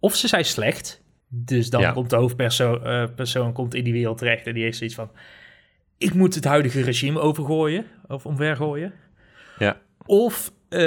of 0.00 0.14
ze 0.14 0.28
zijn 0.28 0.44
slecht, 0.44 1.02
dus 1.28 1.70
dan 1.70 1.80
Ja. 1.80 1.92
komt 1.92 2.10
de 2.10 2.16
hoofdpersoon 2.16 2.84
eh, 2.84 3.04
persoon 3.14 3.52
komt 3.52 3.74
in 3.74 3.84
die 3.84 3.92
wereld 3.92 4.18
terecht 4.18 4.46
en 4.46 4.54
die 4.54 4.62
heeft 4.62 4.78
zoiets 4.78 4.96
van... 4.96 5.10
Ik 5.98 6.14
moet 6.14 6.34
het 6.34 6.44
huidige 6.44 6.80
regime 6.82 7.20
overgooien, 7.20 7.84
of 8.08 8.26
omvergooien. 8.26 8.92
Ja. 9.58 9.76
Of 10.06 10.52
eh, 10.68 10.78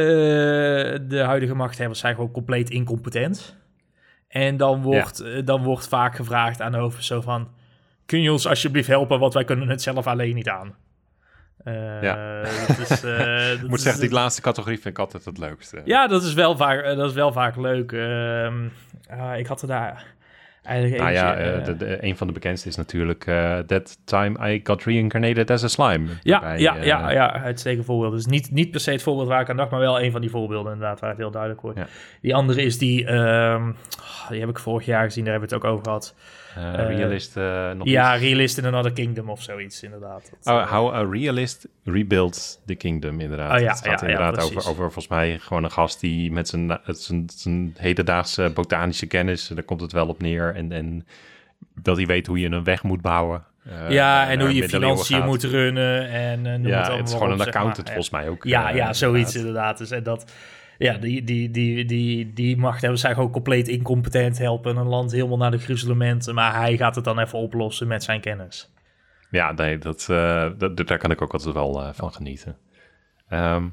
de 1.07 1.21
huidige 1.25 1.55
machthebbers 1.55 1.99
zijn 1.99 2.15
gewoon 2.15 2.31
compleet 2.31 2.69
incompetent. 2.69 3.57
En 4.27 4.57
dan 4.57 4.81
wordt, 4.81 5.19
eh, 5.19 5.45
dan 5.45 5.63
wordt 5.63 5.87
vaak 5.87 6.15
gevraagd 6.15 6.61
aan 6.61 6.71
de 6.71 6.77
hoofdpersoon 6.77 7.23
van... 7.23 7.49
Kun 8.05 8.21
je 8.21 8.31
ons 8.31 8.47
alsjeblieft 8.47 8.87
helpen, 8.87 9.19
want 9.19 9.33
wij 9.33 9.43
kunnen 9.43 9.69
het 9.69 9.81
zelf 9.81 10.07
alleen 10.07 10.35
niet 10.35 10.49
aan. 10.49 10.75
Eh, 11.63 12.01
Ja. 12.01 12.41
dat 12.67 12.77
is, 12.89 13.03
eh, 13.03 13.17
dat 13.49 13.57
Ik 13.61 13.67
moet 13.67 13.77
is- 13.77 13.83
zeggen, 13.83 14.01
die 14.01 14.11
laatste 14.11 14.41
categorie 14.41 14.79
vind 14.79 14.93
ik 14.97 14.99
altijd 14.99 15.25
het 15.25 15.37
leukste. 15.37 15.81
ja, 15.85 16.07
dat 16.07 16.23
is 16.23 16.33
wel 16.33 16.57
vaak, 16.57 16.81
eh, 16.81 16.95
dat 16.97 17.09
is 17.09 17.13
wel 17.15 17.31
vaak 17.31 17.55
leuk. 17.55 17.91
Ehm, 17.91 18.53
ah, 19.09 19.37
ik 19.37 19.47
had 19.47 19.61
er 19.61 19.67
daar 19.67 20.05
eigenlijk 20.63 21.01
Nou 21.01 21.13
eentje, 21.13 21.61
de, 21.65 21.77
de- 21.77 22.03
een 22.03 22.17
van 22.17 22.27
de 22.27 22.33
bekendste 22.33 22.67
is 22.69 22.75
natuurlijk 22.75 23.23
That 23.67 23.97
Time 24.05 24.51
I 24.53 24.59
Got 24.63 24.83
Reincarnated 24.83 25.51
as 25.51 25.63
a 25.63 25.67
Slime. 25.67 26.05
ja, 26.21 26.39
Bij, 26.39 26.59
ja, 26.59 26.75
ja, 26.75 27.11
ja, 27.11 27.33
uitstekend 27.43 27.85
voorbeeld. 27.85 28.13
Dus 28.13 28.25
niet, 28.25 28.51
niet 28.51 28.71
per 28.71 28.79
se 28.79 28.91
het 28.91 29.03
voorbeeld 29.03 29.27
waar 29.27 29.41
ik 29.41 29.49
aan 29.49 29.57
dacht, 29.57 29.71
maar 29.71 29.79
wel 29.79 30.01
een 30.01 30.11
van 30.11 30.21
die 30.21 30.29
voorbeelden 30.29 30.73
inderdaad, 30.73 30.99
waar 30.99 31.09
het 31.09 31.19
heel 31.19 31.31
duidelijk 31.31 31.61
wordt. 31.61 31.77
Ja. 31.77 31.87
Die 32.21 32.35
andere 32.35 32.61
is 32.61 32.77
die, 32.77 33.05
ehm, 33.05 33.71
die 34.29 34.39
heb 34.39 34.49
ik 34.49 34.59
vorig 34.59 34.85
jaar 34.85 35.03
gezien, 35.03 35.23
daar 35.23 35.31
hebben 35.33 35.49
we 35.49 35.55
het 35.55 35.65
ook 35.65 35.71
over 35.71 35.85
gehad. 35.85 36.15
Eh, 36.55 36.73
realist 36.73 37.37
eh, 37.37 37.71
nog 37.71 37.87
ja, 37.87 38.13
iets. 38.15 38.23
Realist 38.23 38.57
in 38.57 38.65
Another 38.65 38.93
Kingdom 38.93 39.29
of 39.29 39.41
zoiets, 39.41 39.83
inderdaad. 39.83 40.31
Dat, 40.43 40.53
Oh, 40.55 40.71
how 40.71 40.93
a 40.93 41.09
realist 41.11 41.67
rebuilds 41.83 42.59
the 42.65 42.75
kingdom, 42.75 43.19
inderdaad. 43.19 43.53
Oh 43.55 43.59
ja, 43.59 43.69
het 43.69 43.81
gaat 43.87 44.01
ja, 44.01 44.07
inderdaad 44.07 44.43
over, 44.43 44.57
over 44.57 44.75
volgens 44.75 45.07
mij 45.07 45.37
gewoon 45.39 45.63
een 45.63 45.71
gast 45.71 45.99
die 45.99 46.31
met 46.31 46.47
zijn, 46.47 46.69
het- 46.83 47.01
zijn, 47.01 47.29
zijn 47.35 47.75
hedendaagse 47.77 48.51
botanische 48.53 49.05
kennis, 49.05 49.47
daar 49.47 49.63
komt 49.63 49.81
het 49.81 49.91
wel 49.91 50.07
op 50.07 50.21
neer, 50.21 50.55
en, 50.55 50.71
en 50.71 51.05
dat 51.81 51.97
hij 51.97 52.05
weet 52.05 52.27
hoe 52.27 52.39
je 52.39 52.49
een 52.49 52.63
weg 52.63 52.83
moet 52.83 53.01
bouwen. 53.01 53.43
ja, 53.89 54.29
en 54.29 54.39
hoe 54.39 54.53
je 54.55 54.69
financiën 54.69 55.25
moet 55.25 55.43
runnen 55.43 56.09
en 56.09 56.41
noem 56.41 56.67
Ja, 56.67 56.77
allemaal 56.79 56.97
het 56.97 57.07
is 57.07 57.13
gewoon 57.13 57.27
op, 57.27 57.31
een 57.31 57.37
maar. 57.37 57.47
accountant 57.47 57.87
volgens 57.87 58.09
mij 58.09 58.29
ook. 58.29 58.43
Ja, 58.43 58.69
ja, 58.69 58.93
zoiets 58.93 59.35
inderdaad. 59.35 59.35
inderdaad. 59.35 59.77
Dus, 59.77 59.91
en 59.91 60.03
dat, 60.03 60.31
ja, 60.79 60.97
die, 60.97 61.23
die, 61.23 61.51
die, 61.51 61.85
die, 61.85 62.33
die 62.33 62.57
machthebbers 62.57 63.01
zijn 63.01 63.13
gewoon 63.13 63.31
compleet 63.31 63.67
incompetent, 63.67 64.37
helpen 64.37 64.77
een 64.77 64.87
land 64.87 65.11
helemaal 65.11 65.37
naar 65.37 65.51
de 65.51 65.57
gruzelementen, 65.57 66.35
maar 66.35 66.55
hij 66.55 66.77
gaat 66.77 66.95
het 66.95 67.03
dan 67.03 67.19
even 67.19 67.39
oplossen 67.39 67.87
met 67.87 68.03
zijn 68.03 68.21
kennis. 68.21 68.73
Ja, 69.31 69.51
nee, 69.51 69.77
dat, 69.77 70.07
eh, 70.09 70.49
dat, 70.57 70.77
daar 70.87 70.97
kan 70.97 71.11
ik 71.11 71.21
ook 71.21 71.33
altijd 71.33 71.53
wel 71.53 71.81
eh, 71.83 71.89
van 71.93 72.13
genieten. 72.13 72.57
Ehm, 73.27 73.65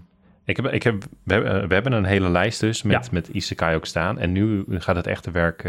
ik 0.45 0.57
heb, 0.57 0.67
ik 0.67 0.83
heb, 0.83 1.05
we, 1.25 1.33
hebben- 1.35 1.63
eh, 1.63 1.69
we 1.69 1.75
hebben 1.75 1.93
een 1.93 2.05
hele 2.05 2.29
lijst 2.31 2.61
dus 2.61 2.83
met, 2.83 3.05
Ja. 3.05 3.11
met 3.13 3.29
Isekai 3.29 3.77
ook 3.77 3.87
staan. 3.87 4.19
En 4.19 4.33
nu 4.33 4.65
gaat 4.69 4.97
het 4.97 5.07
echte 5.07 5.31
werk 5.31 5.69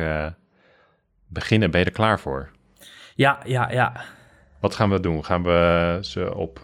beginnen. 1.28 1.71
Ben 1.71 1.80
je 1.80 1.86
er 1.86 1.91
klaar 1.91 2.19
voor? 2.19 2.50
Ja, 3.15 3.39
ja, 3.45 3.71
ja. 3.71 4.02
Wat 4.60 4.76
gaan 4.76 4.89
we 4.89 5.00
doen? 5.00 5.26
Gaan 5.26 5.43
we 5.43 5.97
ze 6.02 6.36
op 6.36 6.60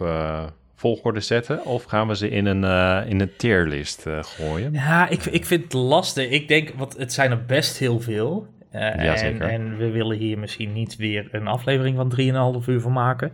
volgorde 0.74 1.20
zetten? 1.20 1.64
Of 1.64 1.84
gaan 1.84 2.08
we 2.08 2.16
ze 2.16 2.28
in 2.30 2.46
een, 2.46 2.64
eh, 2.64 3.10
in 3.10 3.20
een 3.20 3.36
tierlist 3.36 4.06
eh, 4.06 4.18
gooien? 4.22 4.72
Ja, 4.72 5.08
ik, 5.08 5.24
ik 5.24 5.44
vind 5.44 5.62
het 5.64 5.72
lastig. 5.72 6.30
Ik 6.30 6.48
denk, 6.48 6.70
want 6.76 6.96
het 6.96 7.12
zijn 7.12 7.30
er 7.30 7.44
best 7.44 7.78
heel 7.78 8.00
veel. 8.00 8.46
Eh, 8.70 9.08
en, 9.10 9.18
zeker. 9.18 9.48
en 9.48 9.76
we 9.76 9.90
willen 9.90 10.16
hier 10.16 10.38
misschien 10.38 10.72
niet 10.72 10.96
weer 10.96 11.28
een 11.32 11.46
aflevering 11.46 11.96
van 11.96 12.08
3,5 12.62 12.66
uur 12.68 12.80
van 12.80 12.92
maken. 12.92 13.32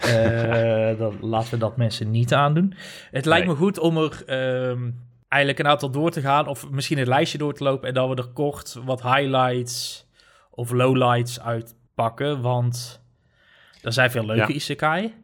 Dan 0.98 1.16
laten 1.20 1.50
we 1.50 1.56
dat 1.58 1.76
mensen 1.76 2.10
niet 2.10 2.34
aandoen. 2.34 2.74
Het 3.10 3.24
lijkt 3.24 3.46
Nee. 3.46 3.54
me 3.54 3.60
goed 3.60 3.78
om 3.78 3.96
er 3.98 4.22
ehm, 4.26 4.90
eigenlijk 5.28 5.62
een 5.64 5.70
aantal 5.70 5.90
door 5.90 6.10
te 6.10 6.20
gaan. 6.20 6.46
Of 6.46 6.70
misschien 6.70 6.98
het 6.98 7.08
lijstje 7.08 7.38
door 7.38 7.54
te 7.54 7.64
lopen. 7.64 7.88
En 7.88 7.94
dat 7.94 8.08
we 8.08 8.14
er 8.14 8.28
kort 8.32 8.76
wat 8.84 9.02
highlights 9.02 10.06
of 10.50 10.70
lowlights 10.70 11.40
uitpakken. 11.40 12.40
Want 12.40 13.02
er 13.82 13.92
zijn 13.92 14.10
veel 14.10 14.26
leuke 14.26 14.52
Ja. 14.52 14.54
isekai. 14.58 15.14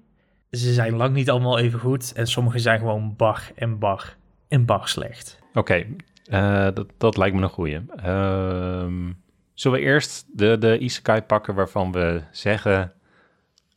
Ze 0.53 0.73
zijn 0.73 0.97
lang 0.97 1.15
niet 1.15 1.31
allemaal 1.31 1.59
even 1.59 1.79
goed. 1.79 2.13
En 2.13 2.27
sommige 2.27 2.59
zijn 2.59 2.79
gewoon 2.79 3.15
bar 3.17 3.43
en 3.55 3.79
bar 3.79 4.17
en 4.49 4.65
bar 4.65 4.89
slecht. 4.89 5.39
Oké, 5.55 5.87
eh, 6.25 6.69
dat, 6.75 6.87
dat 6.99 7.17
lijkt 7.17 7.37
me 7.37 7.43
een 7.43 7.49
goeie. 7.49 7.81
Ehm, 7.97 9.13
zullen 9.55 9.79
we 9.79 9.85
eerst 9.85 10.25
de, 10.33 10.59
de 10.59 10.79
Isekai 10.79 11.21
pakken 11.23 11.55
waarvan 11.55 11.93
we 11.93 12.23
zeggen... 12.31 12.93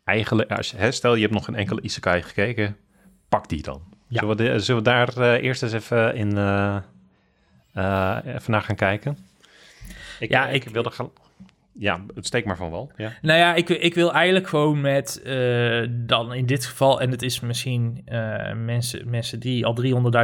Eigenlijk, 0.03 0.51
als, 0.51 0.71
je- 0.71 0.77
hè, 0.77 0.91
stel 0.91 1.15
je 1.15 1.21
hebt 1.21 1.33
nog 1.33 1.47
een 1.47 1.55
enkele 1.55 1.81
Isekai 1.81 2.21
gekeken, 2.21 2.77
pak 3.29 3.49
die 3.49 3.61
dan. 3.63 3.81
Ja. 4.07 4.19
Zullen, 4.19 4.37
we 4.37 4.43
de- 4.43 4.59
zullen 4.59 4.83
we 4.83 4.89
daar 4.89 5.17
eh, 5.17 5.43
eerst 5.43 5.63
eens 5.63 5.73
even, 5.73 6.15
in, 6.15 6.37
eh, 6.37 8.17
even 8.25 8.51
naar 8.51 8.61
gaan 8.61 8.75
kijken? 8.75 9.17
Ik, 10.19 10.29
Ja, 10.29 10.47
eh, 10.47 10.53
ik- 10.53 10.63
wilde 10.63 10.91
gaan... 10.91 11.09
Ja, 11.77 12.05
het 12.13 12.25
steekt 12.25 12.45
maar 12.45 12.57
van 12.57 12.71
wel. 12.71 12.91
Ja. 12.97 13.11
Nou 13.21 13.39
ja, 13.39 13.55
ik, 13.55 13.69
ik 13.69 13.93
wil 13.93 14.13
eigenlijk 14.13 14.47
gewoon 14.47 14.81
met 14.81 15.21
eh, 15.21 15.87
dan 15.89 16.33
in 16.33 16.45
dit 16.45 16.65
geval, 16.65 17.01
en 17.01 17.11
het 17.11 17.21
is 17.21 17.39
misschien 17.39 18.01
eh, 18.05 18.53
mensen, 18.53 19.09
mensen 19.09 19.39
die 19.39 19.65
al 19.65 19.77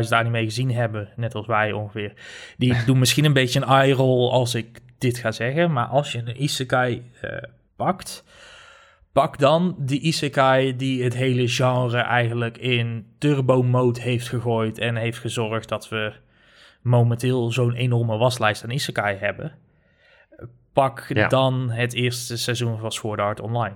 300.000 0.04 0.10
anime 0.10 0.44
gezien 0.44 0.72
hebben, 0.72 1.10
net 1.16 1.36
als 1.36 1.46
wij 1.46 1.72
ongeveer, 1.72 2.14
die 2.58 2.76
doen 2.86 3.00
misschien 3.00 3.26
een 3.26 3.34
beetje 3.34 3.62
een 3.62 3.68
eye-roll 3.68 4.30
als 4.30 4.56
ik 4.56 4.80
dit 4.98 5.18
ga 5.18 5.32
zeggen. 5.32 5.72
Maar 5.72 5.86
als 5.86 6.12
je 6.12 6.18
een 6.18 6.44
isekai 6.44 7.04
eh, 7.22 7.38
pakt, 7.76 8.24
pak 9.12 9.40
dan 9.40 9.76
die 9.78 10.00
isekai 10.00 10.76
die 10.76 11.04
het 11.04 11.14
hele 11.14 11.48
genre 11.48 12.00
eigenlijk 12.00 12.58
in 12.58 13.06
turbo 13.18 13.64
mode 13.64 14.02
heeft 14.02 14.30
gegooid 14.30 14.78
en 14.78 14.96
heeft 14.96 15.18
gezorgd 15.18 15.70
dat 15.70 15.90
we 15.90 16.14
momenteel 16.82 17.52
zo'n 17.52 17.74
enorme 17.74 18.18
waslijst 18.18 18.64
aan 18.64 18.70
isekai 18.70 19.18
hebben. 19.18 19.54
Pak 20.74 21.06
Ja. 21.10 21.28
dan 21.28 21.70
het 21.70 21.94
eerste 21.94 22.38
seizoen 22.38 22.80
van 22.80 22.92
Sword 22.92 23.20
Art 23.20 23.40
Online. 23.40 23.76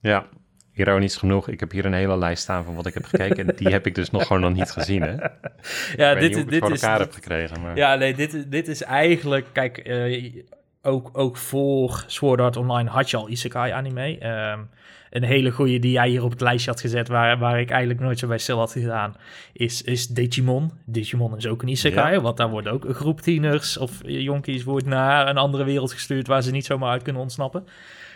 ja, 0.00 0.26
ironisch 0.72 1.16
genoeg, 1.16 1.48
ik 1.48 1.60
heb 1.60 1.70
hier 1.70 1.84
een 1.84 1.92
hele 1.92 2.18
lijst 2.18 2.42
staan 2.42 2.64
van 2.64 2.74
wat 2.74 2.86
ik 2.86 2.94
heb 2.94 3.04
gekeken. 3.04 3.48
en 3.48 3.56
die 3.56 3.68
heb 3.68 3.86
ik 3.86 3.94
dus 3.94 4.10
nog 4.10 4.26
gewoon 4.26 4.42
nog 4.42 4.52
niet 4.52 4.70
gezien, 4.70 5.02
hè? 5.02 5.12
Ja, 5.96 6.14
dit, 6.14 6.48
dit 6.48 6.58
voor 6.58 6.72
is. 6.72 6.82
elkaar 6.82 6.98
heb 6.98 7.12
gekregen, 7.12 7.60
maar... 7.60 7.76
Ja, 7.76 7.94
nee, 7.94 8.14
dit, 8.14 8.34
is- 8.34 8.46
dit 8.46 8.68
is 8.68 8.82
eigenlijk. 8.82 9.46
Kijk, 9.52 9.78
eh, 9.78 10.34
ook, 10.82 11.10
ook 11.12 11.36
voor 11.36 12.04
Sword 12.06 12.40
Art 12.40 12.56
Online 12.56 12.88
had 12.90 13.10
je 13.10 13.16
al 13.16 13.28
Isekai 13.28 13.72
anime. 13.72 14.18
Ehm, 14.18 14.60
een 15.10 15.22
hele 15.22 15.50
goede 15.50 15.78
die 15.78 15.92
jij 15.92 16.08
hier 16.08 16.22
op 16.24 16.30
het 16.30 16.40
lijstje 16.40 16.70
had 16.70 16.80
gezet, 16.80 17.08
waar, 17.08 17.38
waar 17.38 17.60
ik 17.60 17.70
eigenlijk 17.70 18.00
nooit 18.00 18.18
zo 18.18 18.26
bij 18.26 18.38
stil 18.38 18.58
had 18.58 18.72
gedaan, 18.72 19.14
is, 19.52 19.82
is 19.82 20.06
Digimon. 20.06 20.72
Digimon 20.86 21.36
is 21.36 21.46
ook 21.46 21.62
een 21.62 21.68
Isekai, 21.68 22.18
want 22.18 22.36
daar 22.36 22.50
wordt 22.50 22.68
ook 22.68 22.84
een 22.84 22.94
groep 22.94 23.20
tieners 23.20 23.78
of 23.78 24.00
jonkies 24.02 24.64
wordt 24.64 24.86
naar 24.86 25.28
een 25.28 25.36
andere 25.36 25.64
wereld 25.64 25.92
gestuurd 25.92 26.26
waar 26.26 26.42
ze 26.42 26.50
niet 26.50 26.64
zomaar 26.64 26.90
uit 26.90 27.02
kunnen 27.02 27.22
ontsnappen. 27.22 27.64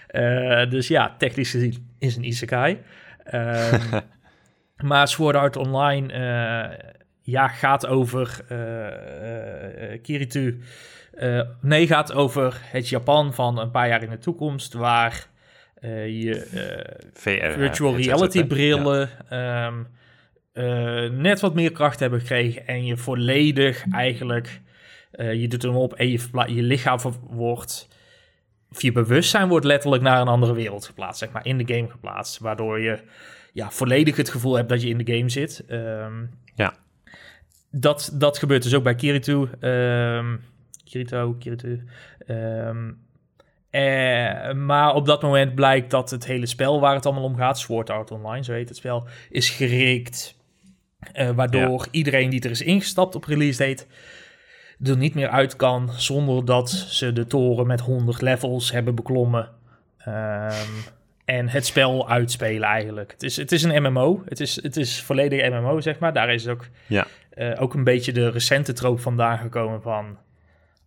Eh, 0.07 0.71
dus 0.71 0.89
ja, 0.89 1.15
technisch 1.19 1.51
gezien 1.51 1.95
is 1.99 2.17
een 2.17 2.25
Isekai. 2.25 2.79
Ehm, 3.25 4.01
maar 4.89 5.09
Sword 5.09 5.37
Art 5.37 5.57
Online 5.57 6.13
eh, 6.13 6.93
ja, 7.23 7.49
gaat 7.49 7.87
over 7.87 8.45
eh, 8.49 9.93
eh, 9.93 10.03
Kiritu. 10.03 10.63
Nee, 11.61 11.87
gaat 11.87 12.13
over 12.13 12.61
het 12.63 12.89
Japan 12.89 13.35
van 13.35 13.59
een 13.59 13.71
paar 13.71 13.89
jaar 13.89 14.03
in 14.03 14.11
de 14.11 14.19
toekomst, 14.19 14.73
waar 14.73 15.27
je 15.91 16.45
eh, 16.45 17.09
VR, 17.13 17.59
virtual 17.59 17.97
reality 17.97 18.45
brillen 18.45 19.11
ehm, 19.29 19.83
eh, 20.53 21.11
net 21.11 21.41
wat 21.41 21.55
meer 21.55 21.73
kracht 21.73 22.01
hebben 22.01 22.21
gekregen 22.21 22.67
en 22.67 22.85
je 22.85 22.97
volledig 22.97 23.85
eigenlijk, 23.93 24.61
eh, 25.11 25.35
je 25.35 25.49
doet 25.49 25.63
hem 25.63 25.77
op 25.77 25.95
en 25.95 26.09
je, 26.11 26.19
je 26.47 26.63
lichaam 26.63 26.99
wordt, 27.31 27.89
of 28.71 28.83
je 28.83 28.93
bewustzijn 28.93 29.49
wordt 29.49 29.65
letterlijk 29.65 30.03
naar 30.03 30.21
een 30.21 30.29
andere 30.29 30.55
wereld 30.55 30.87
geplaatst, 30.87 31.19
zeg 31.19 31.31
maar 31.31 31.47
in 31.47 31.59
de 31.59 31.75
game 31.75 31.89
geplaatst, 31.89 32.39
waardoor 32.39 32.81
je 32.81 32.99
ja, 33.53 33.71
volledig 33.71 34.17
het 34.17 34.29
gevoel 34.31 34.57
hebt 34.57 34.69
dat 34.69 34.83
je 34.83 34.89
in 34.89 34.99
de 34.99 35.17
game 35.17 35.29
zit. 35.29 35.65
Ehm, 35.69 36.25
Ja. 36.55 36.75
dat, 37.71 38.11
dat 38.15 38.39
gebeurt 38.39 38.63
dus 38.63 38.75
ook 38.75 38.83
bij 38.83 38.95
Kirito. 38.95 39.49
Ehm, 39.61 40.37
Kirito, 40.85 41.33
Kirito. 41.39 41.79
Eh, 43.75 44.53
maar 44.53 44.95
op 44.95 45.07
dat 45.07 45.23
moment 45.23 45.55
blijkt 45.55 45.91
dat 45.91 46.11
het 46.11 46.27
hele 46.27 46.47
spel 46.47 46.81
waar 46.81 46.95
het 46.95 47.07
allemaal 47.07 47.25
om 47.25 47.37
gaat, 47.37 47.59
Sword 47.59 47.91
Art 47.91 48.11
Online, 48.11 48.45
zo 48.45 48.53
heet 48.53 48.69
het 48.69 48.77
spel, 48.77 49.07
is 49.31 49.51
gerikt. 49.51 50.37
Eh, 51.13 51.31
waardoor 51.31 51.87
iedereen 51.91 52.31
die 52.31 52.41
er 52.41 52.51
is 52.51 52.63
ingestapt 52.63 53.15
op 53.15 53.25
release 53.25 53.59
date 53.67 53.85
er 54.83 54.97
niet 54.97 55.15
meer 55.15 55.29
uit 55.29 55.57
kan 55.57 55.91
zonder 55.97 56.45
dat 56.45 56.71
ze 56.71 57.13
de 57.13 57.27
toren 57.27 57.67
met 57.67 57.81
100 57.81 58.21
levels 58.23 58.73
hebben 58.73 58.95
beklommen. 58.95 59.49
Ehm, 59.99 60.71
en 61.25 61.49
het 61.49 61.67
spel 61.67 62.09
uitspelen 62.09 62.69
eigenlijk. 62.69 63.13
Het 63.13 63.23
is, 63.23 63.37
het 63.37 63.53
is 63.53 63.63
een 63.63 63.83
MMO. 63.83 64.23
Het 64.29 64.41
is, 64.41 64.63
het 64.63 64.77
is 64.77 65.03
volledig 65.03 65.51
MMO, 65.51 65.81
zeg 65.81 65.99
maar. 65.99 66.13
Daar 66.13 66.35
is 66.35 66.49
ook, 66.49 66.67
Ja. 66.87 67.07
eh, 67.31 67.63
ook 67.63 67.75
een 67.75 67.85
beetje 67.85 68.13
de 68.13 68.31
recente 68.31 68.73
troop 68.73 69.01
vandaan 69.01 69.39
gekomen 69.39 69.83
van... 69.83 70.19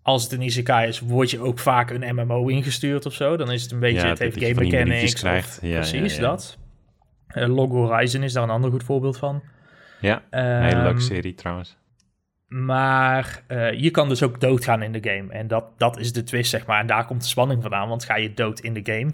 Als 0.08 0.24
het 0.24 0.32
een 0.32 0.42
isekai 0.42 0.88
is, 0.88 1.00
word 1.00 1.32
je 1.32 1.40
ook 1.40 1.60
vaak 1.60 1.90
een 1.90 2.16
MMO 2.16 2.48
ingestuurd 2.48 3.06
of 3.06 3.14
zo. 3.14 3.38
Dan 3.38 3.52
is 3.52 3.62
het 3.62 3.72
een 3.72 3.80
beetje, 3.80 4.02
Ja, 4.02 4.08
het 4.08 4.20
heeft 4.20 4.40
game 4.44 4.54
mechanics. 4.54 5.14
of- 5.14 5.20
krijgt. 5.20 5.60
Ja, 5.62 5.76
precies, 5.76 6.16
ja. 6.16 6.22
dat. 6.22 6.58
Eh, 7.28 7.48
Log 7.56 7.70
Horizon 7.72 8.24
is 8.24 8.34
daar 8.34 8.44
een 8.44 8.50
ander 8.50 8.72
goed 8.72 8.84
voorbeeld 8.84 9.18
van. 9.18 9.44
Ja, 10.02 10.24
een 10.30 10.62
hele 10.64 10.76
Ehm, 10.76 10.84
leuke 10.84 11.00
serie 11.02 11.34
trouwens. 11.34 11.78
maar 12.48 13.44
eh, 13.48 13.72
je 13.74 13.92
kan 13.92 14.10
dus 14.10 14.24
ook 14.24 14.40
doodgaan 14.42 14.82
in 14.84 14.92
de 14.92 15.10
game. 15.10 15.34
En 15.34 15.48
dat, 15.48 15.66
dat 15.80 16.00
is 16.00 16.14
de 16.14 16.24
twist, 16.24 16.50
zeg 16.50 16.66
maar. 16.66 16.80
En 16.80 16.88
daar 16.88 17.06
komt 17.06 17.22
de 17.22 17.28
spanning 17.28 17.62
vandaan. 17.62 17.90
Want 17.90 18.04
ga 18.06 18.16
je 18.16 18.34
dood 18.34 18.60
in 18.60 18.74
de 18.74 18.94
game, 18.94 19.12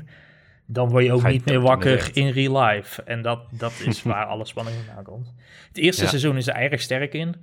dan 0.65 0.89
word 0.89 1.03
je 1.05 1.13
ook 1.13 1.21
je 1.21 1.27
niet 1.27 1.45
meer 1.45 1.55
in 1.55 1.61
wakker 1.61 2.09
in 2.13 2.29
real 2.29 2.61
life. 2.63 3.03
En 3.03 3.21
dat, 3.21 3.39
dat 3.51 3.73
is 3.85 4.03
waar 4.11 4.25
alle 4.25 4.45
spanning 4.45 4.75
vandaan 4.85 5.03
komt. 5.03 5.33
Het 5.67 5.77
eerste 5.77 6.07
seizoen 6.07 6.37
is 6.37 6.47
er 6.47 6.55
erg 6.55 6.81
sterk 6.81 7.13
in. 7.13 7.35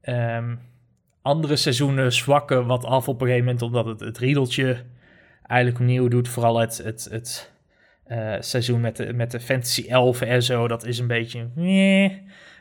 Ehm, 0.00 0.54
andere 1.22 1.56
seizoenen 1.56 2.12
zwakken 2.12 2.66
wat 2.66 2.84
af 2.84 3.08
op 3.08 3.20
een 3.20 3.26
gegeven 3.26 3.44
moment, 3.44 3.62
omdat 3.62 3.86
het, 3.86 4.00
het 4.00 4.18
riedeltje 4.18 4.76
eigenlijk 5.46 5.80
opnieuw 5.80 6.08
doet. 6.08 6.28
Vooral 6.28 6.58
het, 6.58 6.80
het, 6.84 7.08
het 7.10 7.52
eh, 8.06 8.34
seizoen 8.40 8.80
met 8.80 8.96
de, 8.96 9.12
met 9.12 9.30
de 9.30 9.40
Fantasy 9.40 9.86
11 9.88 10.20
en 10.20 10.42
zo, 10.42 10.68
dat 10.68 10.84
is 10.84 10.98
een 10.98 11.06
beetje... 11.06 11.48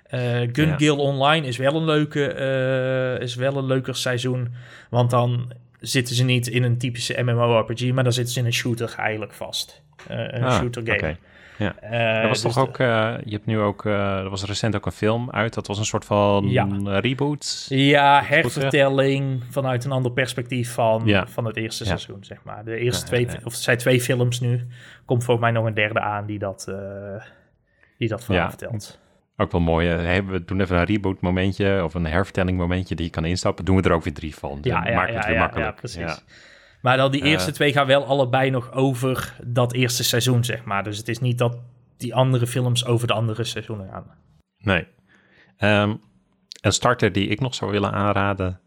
Eh 0.10 0.48
Gun 0.52 0.68
Ja. 0.68 0.78
Guild 0.78 1.00
Online 1.00 1.48
is 1.48 1.58
wel, 1.58 1.76
een 1.76 1.86
leuke, 1.86 2.28
eh, 2.28 3.22
is 3.22 3.36
wel 3.36 3.58
een 3.58 3.66
leuker 3.66 3.96
seizoen, 3.96 4.54
want 4.90 5.10
dan 5.10 5.52
zitten 5.80 6.16
ze 6.16 6.24
niet 6.24 6.48
in 6.48 6.64
een 6.64 6.78
typische 6.78 7.22
MMORPG, 7.24 7.92
maar 7.92 8.04
dan 8.04 8.14
zitten 8.14 8.34
ze 8.34 8.40
in 8.40 8.46
een 8.46 8.54
shooter 8.54 8.96
eigenlijk 8.98 9.34
vast. 9.34 9.84
Eh, 10.08 10.18
een 10.18 10.44
Ah, 10.44 10.60
shooter 10.60 10.82
game. 10.86 11.18
Ja. 11.60 11.76
Eh, 11.80 11.92
Er 12.24 12.28
was 12.28 12.42
dus 12.42 12.54
toch 12.54 12.68
ook, 12.68 12.78
eh, 12.80 13.14
je 13.24 13.32
hebt 13.32 13.46
nu 13.46 13.60
ook, 13.60 13.86
eh, 13.86 14.18
er 14.18 14.30
was 14.30 14.44
recent 14.46 14.76
ook 14.76 14.86
een 14.86 14.92
film 14.92 15.32
uit. 15.32 15.54
Dat 15.54 15.68
was 15.68 15.78
een 15.78 15.86
soort 15.86 16.06
van 16.06 16.50
Ja. 16.50 16.68
reboot. 17.00 17.66
Ja, 17.70 18.22
hervertelling 18.24 19.44
vanuit 19.50 19.86
een 19.86 19.92
ander 19.92 20.12
perspectief 20.12 20.74
van, 20.74 21.02
Ja. 21.06 21.28
van 21.28 21.46
het 21.46 21.58
eerste 21.58 21.84
Ja. 21.84 21.90
seizoen, 21.90 22.24
zeg 22.24 22.44
maar. 22.44 22.64
De 22.66 22.78
eerste 22.78 23.06
twee, 23.06 23.26
of 23.28 23.44
het 23.44 23.54
zijn 23.62 23.78
twee 23.78 24.02
films 24.02 24.40
nu. 24.40 24.68
Komt 25.06 25.24
volgens 25.24 25.46
mij 25.46 25.56
nog 25.56 25.66
een 25.66 25.74
derde 25.74 26.00
aan 26.00 26.26
die 26.26 26.40
dat, 26.40 26.72
die 27.98 28.08
dat 28.08 28.24
verhaal 28.26 28.50
vertelt. 28.50 29.00
Ook 29.38 29.52
wel 29.52 29.62
mooi. 29.62 29.88
hey, 29.88 30.26
we 30.26 30.46
doen 30.46 30.62
even 30.62 30.78
een 30.78 30.84
reboot 30.86 31.22
momentje 31.22 31.84
of 31.84 31.94
een 31.94 32.06
hervertelling 32.06 32.58
momentje 32.58 32.96
die 32.96 33.06
je 33.06 33.12
kan 33.12 33.26
instappen. 33.26 33.66
Doen 33.66 33.76
we 33.76 33.82
er 33.82 33.92
ook 33.92 34.04
weer 34.04 34.14
drie 34.14 34.36
van. 34.36 34.60
Ja, 34.62 34.82
Dan 34.82 34.92
ja, 34.92 34.96
maken 34.98 35.06
we 35.06 35.12
ja, 35.12 35.18
het 35.18 35.26
weer 35.26 35.36
ja, 35.36 35.42
makkelijk. 35.42 35.70
ja, 35.70 35.76
precies. 35.80 36.24
Maar 36.82 36.98
dan 36.98 37.12
die 37.12 37.24
eerste 37.24 37.52
twee 37.52 37.72
gaan 37.72 37.88
wel 37.88 38.06
allebei 38.06 38.50
nog 38.50 38.72
over 38.74 39.36
dat 39.44 39.74
eerste 39.74 40.04
seizoen, 40.04 40.44
zeg 40.44 40.64
maar. 40.64 40.84
Dus 40.84 40.98
het 40.98 41.08
is 41.08 41.20
niet 41.20 41.38
dat 41.38 41.58
die 41.98 42.16
andere 42.16 42.48
films 42.48 42.86
over 42.86 43.08
de 43.08 43.14
andere 43.14 43.44
seizoenen 43.44 43.90
gaan. 43.92 44.06
Nee. 44.58 44.88
Ehm, 45.58 45.96
een 46.62 46.74
starter 46.74 47.12
die 47.12 47.28
ik 47.28 47.40
nog 47.40 47.56
zou 47.56 47.72
willen 47.72 47.92
aanraden 47.92 48.60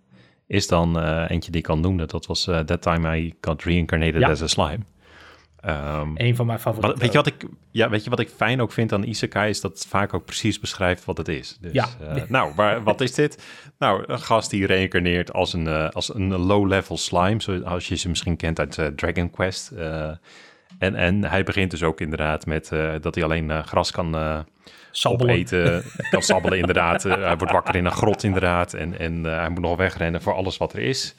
is 0.47 0.69
dan 0.69 1.01
eh, 1.01 1.25
eentje 1.29 1.51
die 1.51 1.61
ik 1.61 1.69
al 1.69 1.79
noemde. 1.79 2.07
Dat 2.07 2.27
was 2.27 2.47
eh, 2.47 2.59
That 2.59 2.83
Time 2.83 3.19
I 3.19 3.35
Got 3.41 3.63
Reincarnated 3.63 4.21
Ja. 4.21 4.31
as 4.31 4.43
a 4.43 4.47
Slime. 4.47 4.79
Ehm, 5.63 6.11
Een 6.15 6.37
van 6.37 6.47
mijn 6.47 6.59
favorieten. 6.59 6.99
Weet, 7.01 7.11
je 7.13 7.17
wat 7.19 7.27
ik, 7.27 7.45
ja, 7.71 7.89
weet 7.91 8.05
je 8.05 8.11
wat 8.11 8.19
ik 8.21 8.29
fijn 8.37 8.61
ook 8.61 8.73
vind 8.73 8.93
aan 8.93 9.03
Isekai? 9.03 9.49
Is 9.51 9.61
dat 9.61 9.73
het 9.73 9.87
vaak 9.89 10.15
ook 10.15 10.25
precies 10.25 10.61
beschrijft 10.61 11.05
wat 11.05 11.17
het 11.17 11.29
is. 11.29 11.59
Dus, 11.61 11.73
Ja. 11.73 11.87
eh, 12.15 12.23
nou, 12.29 12.53
waar, 12.57 12.83
wat 12.83 13.01
is 13.01 13.15
dit? 13.15 13.43
Nou, 13.79 14.05
een 14.07 14.19
gast 14.21 14.51
die 14.51 14.67
reïncarneert 14.67 15.33
als 15.33 15.53
een, 15.53 15.67
eh, 15.67 15.89
als 15.89 16.15
een 16.15 16.37
low-level 16.37 16.97
slime. 16.97 17.41
Zoals 17.41 17.89
je 17.89 17.97
ze 17.97 18.09
misschien 18.09 18.37
kent 18.37 18.59
uit 18.59 18.79
eh, 18.79 18.87
Dragon 18.87 19.31
Quest. 19.31 19.71
En, 20.79 20.95
en 20.95 21.25
hij 21.25 21.43
begint 21.45 21.71
dus 21.71 21.83
ook 21.83 22.01
inderdaad 22.01 22.47
met 22.47 22.69
dat 23.01 23.15
hij 23.15 23.25
alleen 23.25 23.65
gras 23.67 23.91
kan 23.91 24.45
Sabbelen. 24.91 25.35
opeten. 25.35 25.83
Kan 26.11 26.23
sabbelen 26.23 26.59
inderdaad. 26.59 27.03
Hij 27.03 27.37
wordt 27.37 27.53
wakker 27.53 27.77
in 27.77 27.85
een 27.85 27.93
grot 27.93 28.23
inderdaad. 28.23 28.75
En, 28.75 28.99
en 28.99 29.25
hij 29.25 29.49
moet 29.49 29.61
nog 29.61 29.77
wegrennen 29.77 30.23
voor 30.23 30.35
alles 30.35 30.57
wat 30.57 30.73
er 30.73 30.79
is. 30.79 31.15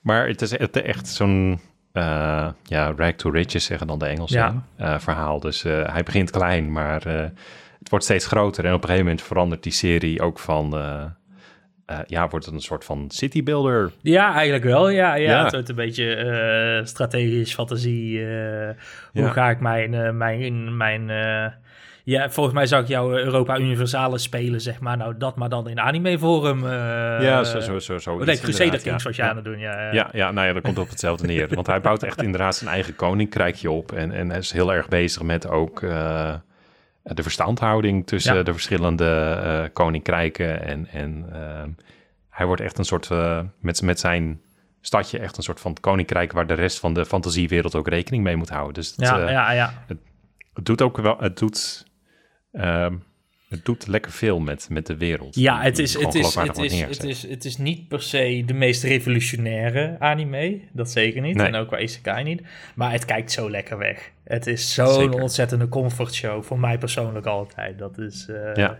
Maar 0.00 0.28
het 0.28 0.42
is 0.42 0.50
het 0.50 0.76
echt 0.82 1.08
zo'n 1.08 1.60
eh, 1.92 2.48
ja, 2.64 2.92
rag 2.96 3.12
to 3.12 3.30
riches 3.30 3.64
zeggen 3.64 3.86
dan 3.86 3.98
de 3.98 4.06
Engelsen 4.06 4.38
Ja. 4.38 4.62
eh, 4.94 4.98
verhaal. 4.98 5.40
Dus 5.40 5.64
eh, 5.64 5.92
hij 5.92 6.02
begint 6.02 6.30
klein, 6.30 6.72
maar 6.72 7.02
het 7.78 7.88
wordt 7.90 8.04
steeds 8.04 8.26
groter. 8.26 8.64
En 8.64 8.72
op 8.72 8.76
een 8.82 8.88
gegeven 8.88 9.06
moment 9.08 9.26
verandert 9.26 9.62
die 9.62 9.72
serie 9.72 10.20
ook 10.22 10.38
van... 10.38 10.76
ja, 12.06 12.28
wordt 12.28 12.46
het 12.46 12.54
een 12.54 12.60
soort 12.60 12.84
van 12.84 13.04
city 13.08 13.42
builder. 13.42 13.92
Ja, 14.02 14.34
eigenlijk 14.34 14.64
wel. 14.64 14.88
Ja, 14.88 15.14
ja. 15.14 15.30
Ja. 15.30 15.42
Het 15.42 15.52
wordt 15.52 15.68
een 15.68 15.74
beetje 15.74 16.80
strategisch, 16.84 17.54
fantasie. 17.54 18.18
hoe 18.24 18.74
Ja. 19.12 19.28
ga 19.30 19.50
ik 19.50 19.60
mijn... 19.60 20.16
mijn, 20.16 20.76
mijn 20.76 21.10
ja, 22.10 22.30
volgens 22.30 22.54
mij 22.54 22.66
zou 22.66 22.82
ik 22.82 22.88
jouw 22.88 23.12
Europa 23.16 23.58
Universalis 23.58 24.22
spelen, 24.22 24.60
zeg 24.60 24.80
maar. 24.80 24.96
Nou, 24.96 25.14
dat 25.18 25.36
maar 25.36 25.48
dan 25.48 25.68
in 25.68 25.80
anime 25.80 26.18
vorm. 26.18 26.64
eh, 26.64 26.70
ja, 27.22 27.44
zo, 27.44 27.60
zo, 27.60 27.78
zo. 27.78 27.98
zo 27.98 28.16
nee, 28.18 28.38
Crusader 28.38 28.80
Kings 28.80 29.04
was 29.04 29.16
je 29.16 29.22
aan 29.22 29.36
het 29.36 29.44
doen. 29.44 29.58
Ja, 29.58 29.92
ja. 29.92 30.08
Ja, 30.12 30.30
nou 30.30 30.46
ja, 30.46 30.52
dat 30.52 30.62
komt 30.62 30.78
op 30.78 30.88
hetzelfde 30.88 31.26
neer. 31.26 31.48
Want 31.54 31.66
hij 31.66 31.80
bouwt 31.80 32.02
echt 32.02 32.22
inderdaad 32.22 32.56
zijn 32.56 32.70
eigen 32.70 32.96
koninkrijkje 32.96 33.70
op. 33.70 33.92
En, 33.92 34.12
en 34.12 34.30
is 34.30 34.52
heel 34.52 34.72
erg 34.72 34.88
bezig 34.88 35.22
met 35.22 35.48
ook 35.48 35.82
eh, 35.82 36.34
de 37.02 37.22
verstandhouding 37.22 38.06
tussen 38.06 38.34
Ja. 38.36 38.42
de 38.42 38.52
verschillende 38.52 39.38
eh, 39.42 39.64
koninkrijken. 39.72 40.62
En, 40.62 40.86
en 40.92 41.26
hij 42.30 42.46
wordt 42.46 42.62
echt 42.62 42.78
een 42.78 42.84
soort, 42.84 43.10
eh, 43.10 43.40
met, 43.60 43.82
met 43.82 44.00
zijn 44.00 44.40
stadje, 44.80 45.18
echt 45.18 45.36
een 45.36 45.42
soort 45.42 45.60
van 45.60 45.76
koninkrijk 45.80 46.32
waar 46.32 46.46
de 46.46 46.54
rest 46.54 46.78
van 46.78 46.94
de 46.94 47.06
fantasiewereld 47.06 47.74
ook 47.74 47.88
rekening 47.88 48.22
mee 48.22 48.36
moet 48.36 48.48
houden. 48.48 48.74
Dus 48.74 48.88
het, 48.88 49.00
Ja, 49.00 49.20
eh, 49.20 49.30
ja, 49.30 49.52
ja. 49.52 49.72
het 49.86 49.98
doet 50.66 50.82
ook 50.82 50.96
wel, 50.96 51.16
het 51.18 51.38
doet, 51.38 51.86
ehm, 52.52 52.94
het 53.48 53.64
doet 53.64 53.86
lekker 53.86 54.12
veel 54.12 54.40
met, 54.40 54.66
met 54.70 54.86
de 54.86 54.96
wereld. 54.96 55.34
Ja, 55.34 55.62
het 55.62 55.78
is, 55.78 55.94
het, 55.94 56.14
is, 56.14 56.34
het, 56.34 56.58
is, 56.58 56.80
het, 56.80 57.04
is, 57.04 57.22
het 57.28 57.44
is 57.44 57.56
niet 57.56 57.88
per 57.88 58.02
se 58.02 58.42
de 58.46 58.54
meest 58.54 58.82
revolutionaire 58.82 59.96
anime. 59.98 60.60
Dat 60.72 60.90
zeker 60.90 61.20
niet. 61.20 61.36
Nee. 61.36 61.46
En 61.46 61.54
ook 61.54 61.70
bij 61.70 61.82
Isekai 61.82 62.24
niet. 62.24 62.42
Maar 62.74 62.92
het 62.92 63.04
kijkt 63.04 63.32
zo 63.32 63.50
lekker 63.50 63.78
weg. 63.78 64.10
Het 64.24 64.46
is 64.46 64.74
zo'n 64.74 65.12
ontzettende 65.20 65.68
comfortshow. 65.68 66.42
Voor 66.42 66.58
mij 66.58 66.78
persoonlijk 66.78 67.26
altijd. 67.26 67.78
Dat 67.78 67.98
is 67.98 68.28
eh, 68.28 68.54
Ja. 68.54 68.78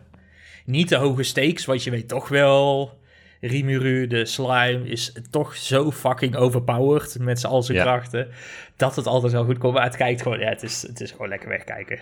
niet 0.65 0.89
de 0.89 0.97
hoge 0.97 1.23
stakes. 1.23 1.65
Want 1.65 1.85
je 1.85 1.91
weet 1.91 2.09
toch 2.09 2.29
wel... 2.29 2.97
Rimuru, 3.41 4.07
de 4.07 4.25
slime, 4.25 4.89
is 4.89 5.13
toch 5.31 5.57
zo 5.57 5.91
fucking 5.91 6.37
overpowered 6.37 7.19
met 7.19 7.45
al 7.45 7.63
zijn 7.63 7.79
Ja. 7.79 7.85
krachten. 7.85 8.29
Dat 8.77 8.97
het 8.97 9.07
altijd 9.07 9.33
wel 9.33 9.45
goed 9.45 9.59
komt. 9.59 9.75
Maar 9.75 9.85
het 9.85 9.97
kijkt 9.97 10.23
gewoon... 10.23 10.39
Ja, 10.39 10.49
het 10.49 10.63
is, 10.63 10.83
het 10.83 11.01
is 11.01 11.11
gewoon 11.11 11.29
lekker 11.29 11.49
wegkijken. 11.49 11.99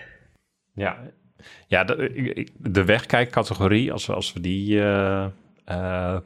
Ja, 0.73 0.99
ja 1.67 1.83
de, 1.83 2.47
de 2.57 2.85
wegkijkcategorie, 2.85 3.91
als 3.91 4.05
we, 4.05 4.13
als 4.13 4.33
we 4.33 4.39
die 4.39 4.79
eh, 4.81 5.25
eh, 5.65 6.17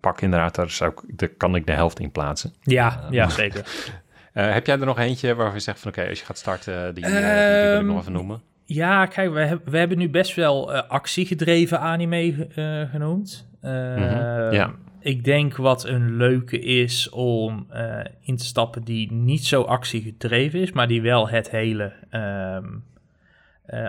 pakken 0.00 0.24
inderdaad, 0.24 0.54
daar, 0.54 0.70
zou 0.70 0.90
ik, 0.92 1.18
daar 1.18 1.28
kan 1.28 1.54
ik 1.54 1.66
de 1.66 1.72
helft 1.72 2.00
in 2.00 2.10
plaatsen. 2.10 2.52
Ja, 2.62 3.06
ja 3.10 3.28
zeker. 3.28 3.66
Eh, 4.32 4.52
heb 4.52 4.66
jij 4.66 4.78
er 4.78 4.86
nog 4.86 4.98
eentje 4.98 5.34
waar 5.34 5.52
je 5.52 5.60
zegt 5.60 5.80
van 5.80 5.90
oké, 5.90 6.08
als 6.08 6.18
je 6.18 6.24
gaat 6.24 6.38
starten, 6.38 6.94
die, 6.94 7.04
eh, 7.04 7.10
die, 7.46 7.58
die 7.58 7.68
wil 7.68 7.78
ik 7.78 7.84
Ehm, 7.84 7.86
nog 7.86 8.00
even 8.00 8.12
noemen? 8.12 8.40
Ja, 8.64 9.06
kijk, 9.06 9.32
we, 9.32 9.40
heb- 9.40 9.68
we 9.68 9.78
hebben 9.78 9.98
nu 9.98 10.10
best 10.10 10.34
wel 10.34 10.72
eh, 10.74 10.88
actiegedreven 10.90 11.80
anime 11.80 12.46
eh, 12.54 12.90
genoemd. 12.90 13.48
Eh, 13.60 13.70
Mhm, 13.72 14.54
ja. 14.54 14.70
Ik 15.00 15.24
denk 15.24 15.56
wat 15.56 15.84
een 15.86 16.16
leuke 16.16 16.58
is 16.58 17.10
om 17.10 17.66
eh, 17.70 17.98
in 18.20 18.36
te 18.36 18.44
stappen 18.44 18.82
die 18.84 19.12
niet 19.12 19.44
zo 19.44 19.62
actiegedreven 19.62 20.60
is, 20.60 20.72
maar 20.72 20.88
die 20.88 21.02
wel 21.02 21.28
het 21.28 21.50
hele 21.50 21.92
ehm, 22.10 22.22
eh, 22.64 22.70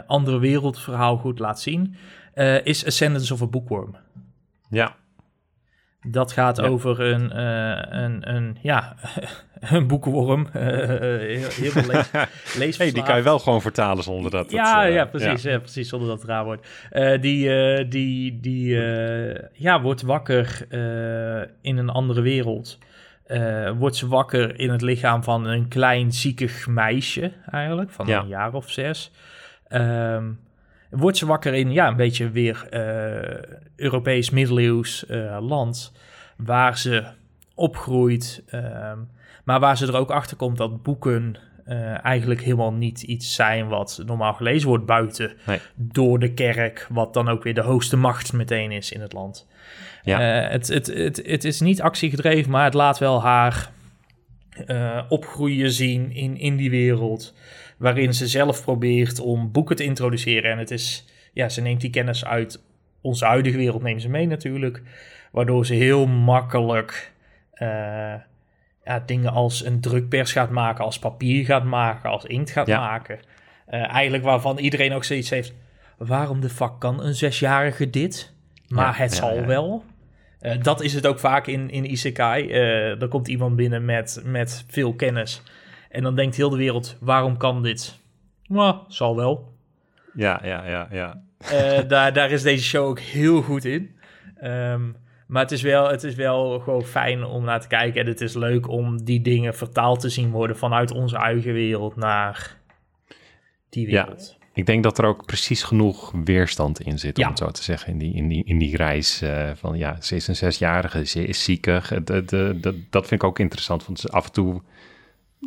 andere 0.07 0.39
wereldverhaal 0.39 1.17
goed 1.17 1.39
laat 1.39 1.61
zien, 1.61 1.95
eh, 2.33 2.65
is 2.65 2.85
Ascendance 2.85 3.33
of 3.33 3.41
a 3.41 3.47
Bookworm. 3.47 3.95
Ja, 4.69 4.95
Dat 6.07 6.31
gaat 6.31 6.57
Ja. 6.57 6.63
over 6.63 6.99
een, 7.01 7.31
eh, 7.31 8.01
een, 8.03 8.35
een, 8.35 8.57
ja, 8.61 8.95
een 9.59 9.87
boekenworm. 9.87 10.47
Eh, 10.53 10.63
heel, 11.37 11.49
heel 11.49 11.71
veel 11.71 12.01
lees, 12.57 12.77
hey, 12.77 12.91
die 12.91 13.03
kan 13.03 13.15
je 13.17 13.21
wel 13.23 13.39
gewoon 13.39 13.61
vertalen 13.61 14.03
zonder 14.03 14.31
dat 14.31 14.43
het... 14.43 14.51
Ja, 14.51 14.85
eh, 14.85 14.93
ja, 14.93 15.05
precies, 15.05 15.41
ja. 15.43 15.59
precies, 15.59 15.89
zonder 15.89 16.07
dat 16.09 16.21
het 16.21 16.29
raar 16.29 16.43
wordt. 16.45 16.67
Eh, 16.89 17.21
die 17.21 17.55
eh, 17.75 17.89
die, 17.89 18.39
die 18.39 18.85
eh, 18.85 19.43
ja, 19.53 19.81
wordt 19.81 20.01
wakker 20.01 20.65
eh, 20.69 21.49
in 21.61 21.77
een 21.77 21.89
andere 21.89 22.21
wereld. 22.21 22.77
Eh, 23.23 23.71
wordt 23.77 23.95
ze 23.95 24.07
wakker 24.07 24.59
in 24.59 24.69
het 24.69 24.81
lichaam 24.81 25.23
van 25.23 25.45
een 25.47 25.67
klein 25.67 26.11
ziekig 26.11 26.67
meisje, 26.67 27.31
eigenlijk, 27.51 27.91
van 27.91 28.07
Ja. 28.07 28.21
een 28.21 28.27
jaar 28.27 28.53
of 28.53 28.69
zes. 28.71 29.11
Ehm, 29.73 30.31
wordt 30.89 31.17
ze 31.17 31.25
wakker 31.25 31.53
in 31.53 31.71
ja, 31.71 31.87
een 31.87 31.95
beetje 31.95 32.29
weer 32.29 32.67
uh, 32.71 33.57
Europees 33.75 34.29
middeleeuws 34.29 35.05
uh, 35.09 35.37
land, 35.41 35.93
waar 36.37 36.77
ze 36.77 37.03
opgroeit, 37.55 38.43
uh, 38.51 38.91
maar 39.43 39.59
waar 39.59 39.77
ze 39.77 39.87
er 39.87 39.95
ook 39.95 40.11
achter 40.11 40.37
komt 40.37 40.57
dat 40.57 40.83
boeken 40.83 41.35
uh, 41.67 42.05
eigenlijk 42.05 42.41
helemaal 42.41 42.73
niet 42.73 43.01
iets 43.01 43.35
zijn 43.35 43.67
wat 43.67 44.03
normaal 44.05 44.33
gelezen 44.33 44.67
wordt 44.67 44.85
buiten 44.85 45.33
nee. 45.45 45.59
door 45.75 46.19
de 46.19 46.33
kerk, 46.33 46.87
wat 46.89 47.13
dan 47.13 47.29
ook 47.29 47.43
weer 47.43 47.53
de 47.53 47.61
hoogste 47.61 47.97
macht 47.97 48.33
meteen 48.33 48.71
is 48.71 48.91
in 48.91 49.01
het 49.01 49.13
land. 49.13 49.47
Ja. 50.03 50.43
Uh, 50.43 50.51
het, 50.51 50.67
het, 50.67 50.87
het, 50.87 51.21
het 51.25 51.43
is 51.43 51.61
niet 51.61 51.81
actiegedreven, 51.81 52.51
maar 52.51 52.63
het 52.63 52.73
laat 52.73 52.97
wel 52.97 53.21
haar 53.21 53.71
uh, 54.67 55.01
opgroeien 55.09 55.71
zien 55.71 56.11
in, 56.11 56.37
in 56.37 56.55
die 56.55 56.69
wereld, 56.69 57.33
waarin 57.77 58.13
ze 58.13 58.27
zelf 58.27 58.63
probeert 58.63 59.19
om 59.19 59.51
boeken 59.51 59.75
te 59.75 59.83
introduceren. 59.83 60.51
En 60.51 60.57
het 60.57 60.71
is, 60.71 61.05
ja, 61.33 61.49
ze 61.49 61.61
neemt 61.61 61.81
die 61.81 61.89
kennis 61.89 62.25
uit 62.25 62.63
onze 63.01 63.25
huidige 63.25 63.57
wereld, 63.57 63.81
neemt 63.83 64.01
ze 64.01 64.09
mee 64.09 64.27
natuurlijk, 64.27 64.81
waardoor 65.31 65.65
ze 65.65 65.73
heel 65.73 66.05
makkelijk 66.07 67.11
ja, 68.85 68.99
dingen 69.05 69.31
als 69.31 69.65
een 69.65 69.81
drukpers 69.81 70.31
gaat 70.31 70.49
maken, 70.49 70.85
als 70.85 70.99
papier 70.99 71.45
gaat 71.45 71.63
maken, 71.63 72.09
als 72.09 72.25
inkt 72.25 72.51
gaat 72.51 72.67
Ja. 72.67 72.79
maken. 72.79 73.19
Eh, 73.65 73.89
eigenlijk 73.93 74.23
waarvan 74.23 74.57
iedereen 74.57 74.93
ook 74.93 75.03
zoiets 75.03 75.29
heeft. 75.29 75.53
Waarom 75.97 76.41
de 76.41 76.49
fuck 76.49 76.79
kan 76.79 77.03
een 77.03 77.13
zesjarige 77.15 77.89
dit? 77.89 78.33
Maar 78.67 78.85
Ja, 78.97 79.01
het 79.03 79.13
zal 79.13 79.45
wel. 79.45 79.83
Eh, 80.39 80.61
dat 80.61 80.81
is 80.81 80.93
het 80.93 81.07
ook 81.07 81.19
vaak 81.19 81.47
in, 81.47 81.69
in 81.69 81.91
Isekai. 81.91 82.49
Eh 82.49 83.01
er 83.01 83.07
komt 83.07 83.27
iemand 83.27 83.55
binnen 83.55 83.85
met, 83.85 84.21
met 84.25 84.65
veel 84.67 84.93
kennis. 84.93 85.41
En 85.93 86.03
dan 86.03 86.15
denkt 86.15 86.35
heel 86.35 86.49
de 86.49 86.57
wereld, 86.57 86.97
waarom 86.99 87.37
kan 87.37 87.63
dit? 87.63 87.99
Nou, 88.47 88.77
zal 88.87 89.15
wel. 89.15 89.53
Ja, 90.13 90.41
ja, 90.43 90.67
ja, 90.67 90.87
ja. 90.91 91.23
Eh, 91.37 91.79
daar, 91.87 92.13
daar 92.13 92.31
is 92.31 92.41
deze 92.41 92.63
show 92.63 92.85
ook 92.87 92.99
heel 92.99 93.41
goed 93.41 93.65
in. 93.65 93.95
Ehm, 94.35 94.81
maar 95.27 95.41
het 95.41 95.51
is, 95.51 95.61
wel, 95.61 95.89
het 95.89 96.03
is 96.03 96.15
wel 96.15 96.59
gewoon 96.59 96.83
fijn 96.83 97.23
om 97.23 97.43
naar 97.43 97.61
te 97.61 97.67
kijken. 97.67 98.01
En 98.01 98.07
het 98.07 98.21
is 98.21 98.33
leuk 98.33 98.67
om 98.69 99.03
die 99.03 99.21
dingen 99.21 99.55
vertaald 99.55 99.99
te 99.99 100.09
zien 100.09 100.31
worden 100.31 100.57
vanuit 100.57 100.91
onze 100.91 101.17
eigen 101.17 101.53
wereld 101.53 101.95
naar 101.95 102.57
die 103.69 103.89
Ja. 103.89 104.03
wereld. 104.03 104.37
Ik 104.53 104.65
denk 104.65 104.83
dat 104.83 104.97
er 104.97 105.05
ook 105.05 105.25
precies 105.25 105.63
genoeg 105.63 106.13
weerstand 106.23 106.79
in 106.81 106.99
zit, 106.99 107.17
om 107.17 107.23
Ja. 107.23 107.29
het 107.29 107.37
zo 107.37 107.49
te 107.51 107.63
zeggen, 107.63 107.91
in 107.91 107.97
die, 107.97 108.13
in 108.15 108.27
die, 108.27 108.43
in 108.45 108.57
die 108.57 108.75
reis 108.77 109.21
eh, 109.21 109.49
van 109.55 109.77
ja, 109.77 110.01
ze 110.01 110.15
is 110.15 110.27
een 110.27 110.35
zesjarige, 110.35 111.05
ze 111.05 111.25
is 111.25 111.43
ziekig. 111.43 111.91
Eh, 111.91 111.99
de- 112.05 112.83
dat 112.89 113.07
vind 113.07 113.21
ik 113.21 113.27
ook 113.27 113.39
interessant, 113.39 113.85
want 113.85 114.11
af 114.11 114.25
en 114.25 114.31
toe 114.31 114.61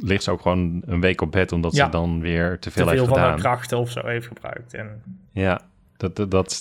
ligt 0.01 0.23
ze 0.23 0.31
ook 0.31 0.41
gewoon 0.41 0.83
een 0.87 1.01
week 1.01 1.21
op 1.21 1.33
bed, 1.33 1.53
omdat 1.53 1.75
Ja. 1.77 1.85
ze 1.85 1.91
dan 1.91 2.21
weer 2.21 2.53
te 2.53 2.59
Te 2.59 2.71
veel, 2.71 2.83
veel 2.87 2.93
heeft 2.93 3.09
van 3.09 3.19
haar 3.19 3.37
krachten 3.39 3.79
of 3.79 3.91
zo 3.91 4.07
heeft 4.07 4.27
gebruikt. 4.27 4.75
En 4.75 5.03
Ja, 5.33 5.61
dat, 5.97 6.17
dat, 6.17 6.31
dat, 6.31 6.61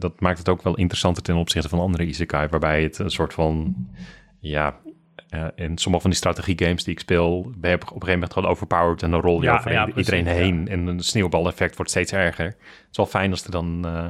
dat 0.00 0.20
maakt 0.20 0.38
het 0.38 0.48
ook 0.48 0.62
wel 0.62 0.76
interessanter 0.76 1.22
ten 1.22 1.36
opzichte 1.36 1.68
van 1.68 1.78
andere 1.78 2.04
isekai, 2.06 2.48
waarbij 2.48 2.82
het 2.82 2.98
een 2.98 3.10
soort 3.10 3.34
van, 3.34 3.74
ja, 4.38 4.76
eh, 5.28 5.46
in 5.54 5.78
sommige 5.78 6.02
van 6.02 6.10
die 6.10 6.18
strategiegames 6.18 6.84
die 6.84 6.92
ik 6.92 7.00
speel, 7.00 7.52
ben 7.56 7.70
je 7.70 7.76
op 7.76 7.82
een 7.82 7.88
gegeven 7.88 8.12
moment 8.12 8.32
gewoon 8.32 8.50
overpowered 8.50 9.02
en 9.02 9.10
dan 9.10 9.20
rol 9.20 9.40
je 9.40 9.46
Ja, 9.46 9.56
over 9.56 9.72
ja, 9.72 9.88
iedereen 9.94 10.26
heen 10.26 10.68
en 10.68 10.86
een 10.86 11.00
sneeuwbaleffect 11.00 11.76
wordt 11.76 11.90
steeds 11.90 12.12
erger. 12.12 12.46
Het 12.46 12.56
is 12.90 12.96
wel 12.96 13.06
fijn 13.06 13.30
als 13.30 13.44
er 13.44 13.50
dan 13.50 13.80
eh 13.86 14.06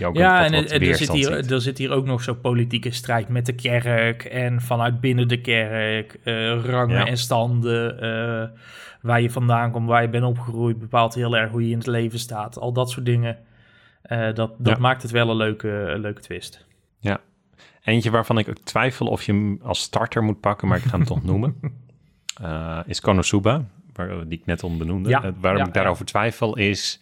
je 0.00 0.06
ook 0.06 0.16
ja, 0.16 0.44
en 0.44 0.52
er, 0.52 0.68
zit 0.68 1.12
hier, 1.12 1.24
ziet. 1.34 1.50
er 1.50 1.60
zit 1.60 1.78
hier 1.78 1.90
ook 1.90 2.06
nog 2.06 2.22
zo'n 2.22 2.40
politieke 2.40 2.90
strijd 2.90 3.28
met 3.28 3.46
de 3.46 3.52
kerk 3.54 4.24
en 4.24 4.60
vanuit 4.60 5.00
binnen 5.00 5.28
de 5.28 5.40
kerk, 5.40 6.18
eh, 6.24 6.64
rangen 6.64 6.96
Ja. 6.96 7.06
en 7.06 7.16
standen, 7.18 8.00
eh, 8.00 8.48
waar 9.00 9.20
je 9.20 9.30
vandaan 9.30 9.70
komt, 9.70 9.88
waar 9.88 10.02
je 10.02 10.08
bent 10.08 10.24
opgegroeid, 10.24 10.78
bepaalt 10.78 11.14
heel 11.14 11.36
erg 11.36 11.50
hoe 11.50 11.64
je 11.64 11.70
in 11.70 11.78
het 11.78 11.86
leven 11.86 12.18
staat. 12.18 12.58
Al 12.58 12.72
dat 12.72 12.90
soort 12.90 13.06
dingen. 13.06 13.38
Eh, 14.02 14.34
dat 14.34 14.52
dat 14.58 14.74
Ja. 14.74 14.78
maakt 14.78 15.02
het 15.02 15.10
wel 15.10 15.30
een 15.30 15.36
leuke, 15.36 15.68
een 15.68 16.00
leuke 16.00 16.20
twist. 16.20 16.68
Eentje 17.84 18.10
waarvan 18.10 18.38
ik 18.38 18.48
ook 18.48 18.58
twijfel 18.58 19.06
of 19.06 19.22
je 19.22 19.32
hem 19.32 19.60
als 19.62 19.80
starter 19.80 20.22
moet 20.22 20.40
pakken, 20.40 20.68
maar 20.68 20.76
ik 20.78 20.84
ga 20.84 20.96
hem 20.96 21.06
toch 21.06 21.24
noemen, 21.30 21.56
is 22.86 23.00
Konosuba, 23.00 23.64
waar, 23.94 24.28
die 24.28 24.38
ik 24.38 24.46
net 24.46 24.62
al 24.62 24.76
benoemde. 24.76 25.08
Ja, 25.08 25.32
waarom 25.40 25.60
ja, 25.60 25.66
ik 25.66 25.74
daarover 25.74 26.04
twijfel 26.04 26.56
is, 26.56 27.00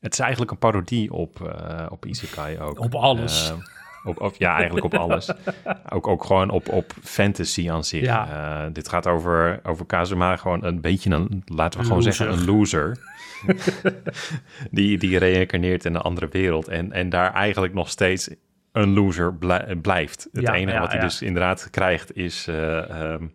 het 0.00 0.12
is 0.12 0.18
eigenlijk 0.18 0.50
een 0.50 0.58
parodie 0.58 1.12
op, 1.12 1.40
eh, 1.40 1.86
op 1.88 2.06
Isekai 2.06 2.58
ook. 2.60 2.80
Op 2.80 2.94
alles. 2.94 3.50
Eh, 3.50 3.56
op, 4.04 4.20
op, 4.20 4.34
ja, 4.38 4.54
eigenlijk 4.54 4.84
op 4.84 4.94
alles. 4.94 5.30
ook, 5.94 6.06
ook 6.06 6.24
gewoon 6.24 6.50
op, 6.50 6.68
op 6.68 6.92
fantasy 7.02 7.70
aan 7.70 7.84
zich. 7.84 8.00
Ja. 8.04 8.28
Eh, 8.64 8.72
dit 8.72 8.88
gaat 8.88 9.06
over, 9.06 9.60
over 9.62 9.86
Kazuma, 9.86 10.36
gewoon 10.36 10.64
een 10.64 10.80
beetje 10.80 11.10
een, 11.10 11.42
laten 11.44 11.80
we 11.80 11.86
gewoon 11.86 12.02
Loser. 12.02 12.14
zeggen, 12.26 12.38
een 12.38 12.44
loser. 12.56 12.98
die, 14.70 14.98
die 14.98 15.18
reïncarneert 15.18 15.84
in 15.84 15.94
een 15.94 16.00
andere 16.00 16.28
wereld 16.28 16.68
en, 16.68 16.92
en 16.92 17.08
daar 17.08 17.32
eigenlijk 17.32 17.74
nog 17.74 17.88
steeds 17.90 18.28
een 18.72 18.92
loser 18.94 19.34
blij- 19.34 19.76
blijft. 19.76 20.28
Het 20.32 20.42
Ja, 20.42 20.54
enige 20.54 20.72
ja, 20.72 20.80
wat 20.80 20.92
hij 20.92 21.00
dus 21.00 21.22
inderdaad 21.22 21.70
krijgt 21.70 22.16
is, 22.16 22.46
eh, 22.48 22.90
ehm, 22.90 23.26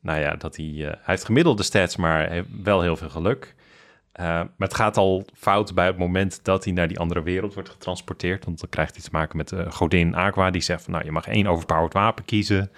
nou 0.00 0.20
ja, 0.20 0.34
dat 0.36 0.56
hij, 0.56 0.72
hij 0.76 0.98
heeft 1.02 1.24
gemiddelde 1.24 1.62
stats, 1.62 1.96
maar 1.96 2.30
heeft 2.30 2.48
wel 2.62 2.82
heel 2.82 2.96
veel 2.96 3.08
geluk. 3.08 3.54
Eh, 4.16 4.24
maar 4.26 4.52
het 4.58 4.74
gaat 4.74 4.96
al 4.96 5.26
fout 5.34 5.74
bij 5.74 5.86
het 5.86 5.98
moment 5.98 6.44
dat 6.44 6.64
hij 6.64 6.72
naar 6.72 6.88
die 6.88 6.98
andere 6.98 7.22
wereld 7.22 7.54
wordt 7.54 7.68
getransporteerd. 7.68 8.44
Want 8.44 8.60
dan 8.60 8.68
krijgt 8.68 8.94
hij 8.94 9.04
te 9.04 9.08
maken 9.12 9.36
met 9.36 9.48
de 9.48 9.70
godin 9.70 10.14
Aqua. 10.14 10.50
Die 10.50 10.62
zegt 10.62 10.82
van, 10.82 10.92
nou, 10.92 11.04
je 11.04 11.12
mag 11.12 11.26
één 11.26 11.46
overpowered 11.46 11.92
wapen 11.92 12.24
kiezen. 12.24 12.70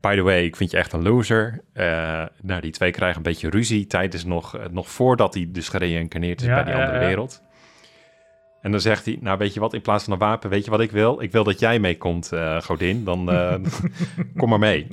By 0.00 0.14
the 0.14 0.22
way, 0.22 0.44
ik 0.44 0.56
vind 0.56 0.70
je 0.70 0.76
echt 0.76 0.92
een 0.92 1.02
loser. 1.02 1.64
Eh, 1.72 2.24
nou, 2.42 2.60
die 2.60 2.70
twee 2.70 2.90
krijgen 2.90 3.16
een 3.16 3.22
beetje 3.22 3.50
ruzie 3.50 3.86
tijdens 3.86 4.24
nog, 4.24 4.56
eh, 4.56 4.64
nog 4.70 4.90
voordat 4.90 5.34
hij 5.34 5.48
dus 5.52 5.68
gereïncarneerd 5.68 6.40
is 6.40 6.46
Ja, 6.46 6.54
bij 6.54 6.64
die 6.64 6.74
andere 6.74 7.00
ja. 7.00 7.06
wereld. 7.06 7.42
En 8.60 8.70
dan 8.70 8.80
zegt 8.80 9.04
hij, 9.04 9.18
nou 9.20 9.38
weet 9.38 9.54
je 9.54 9.60
wat, 9.60 9.74
in 9.74 9.80
plaats 9.80 10.04
van 10.04 10.12
een 10.12 10.18
wapen, 10.18 10.50
weet 10.50 10.64
je 10.64 10.70
wat 10.70 10.80
ik 10.80 10.90
wil? 10.90 11.22
Ik 11.22 11.32
wil 11.32 11.44
dat 11.44 11.60
jij 11.60 11.78
meekomt, 11.78 12.32
eh 12.32 12.60
godin. 12.60 13.04
Dan 13.04 13.30
eh, 13.30 13.54
kom 14.36 14.48
maar 14.48 14.58
mee. 14.58 14.86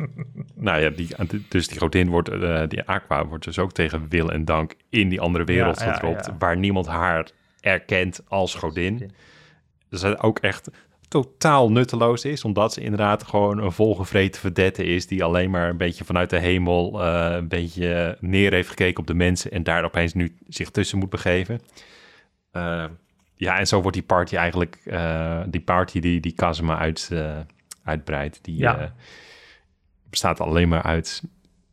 Nou 0.56 0.82
ja, 0.82 0.90
die, 0.90 1.08
dus 1.50 1.68
die 1.68 1.80
godin 1.80 2.10
wordt, 2.10 2.30
eh, 2.30 2.64
die 2.68 2.84
Aqua 2.84 3.26
wordt 3.26 3.44
dus 3.44 3.60
ook 3.60 3.72
tegen 3.72 4.06
wil 4.10 4.32
en 4.32 4.46
dank 4.46 4.74
in 4.90 5.10
die 5.10 5.22
andere 5.22 5.44
wereld 5.44 5.80
Ja, 5.80 5.86
ja, 5.86 5.94
gedropt. 5.94 6.26
ja. 6.26 6.36
Waar 6.40 6.58
niemand 6.58 6.88
haar 6.88 7.30
erkent 7.60 8.22
als 8.28 8.56
godin. 8.56 9.12
Dus 9.90 10.02
het 10.02 10.20
ook 10.20 10.40
echt 10.40 10.70
totaal 11.08 11.72
nutteloos 11.72 12.26
is, 12.26 12.44
omdat 12.44 12.74
ze 12.74 12.82
inderdaad 12.82 13.24
gewoon 13.24 13.58
een 13.58 13.72
volgevreten 13.72 14.42
verdette 14.42 14.84
is 14.84 15.08
die 15.08 15.24
alleen 15.24 15.50
maar 15.50 15.70
een 15.70 15.78
beetje 15.78 16.06
vanuit 16.06 16.30
de 16.30 16.40
hemel 16.40 17.04
een 17.06 17.48
beetje 17.48 18.18
neer 18.20 18.52
heeft 18.52 18.70
gekeken 18.70 19.00
op 19.00 19.08
de 19.08 19.14
mensen 19.14 19.52
en 19.52 19.64
daar 19.64 19.84
opeens 19.84 20.14
nu 20.14 20.36
zich 20.48 20.70
tussen 20.72 20.98
moet 20.98 21.10
begeven. 21.10 21.62
Ja, 23.36 23.60
en 23.60 23.68
zo 23.68 23.82
wordt 23.82 23.98
die 23.98 24.06
party 24.06 24.36
eigenlijk, 24.36 24.78
eh, 24.86 25.42
die 25.48 25.62
party 25.62 26.00
die, 26.00 26.20
die 26.20 26.32
Kazuma 26.34 26.78
uit, 26.78 27.10
eh, 27.12 27.38
uitbreidt, 27.84 28.40
die 28.42 28.58
Ja. 28.58 28.78
eh, 28.80 28.90
bestaat 30.10 30.40
alleen 30.40 30.68
maar 30.68 30.82
uit, 30.82 31.24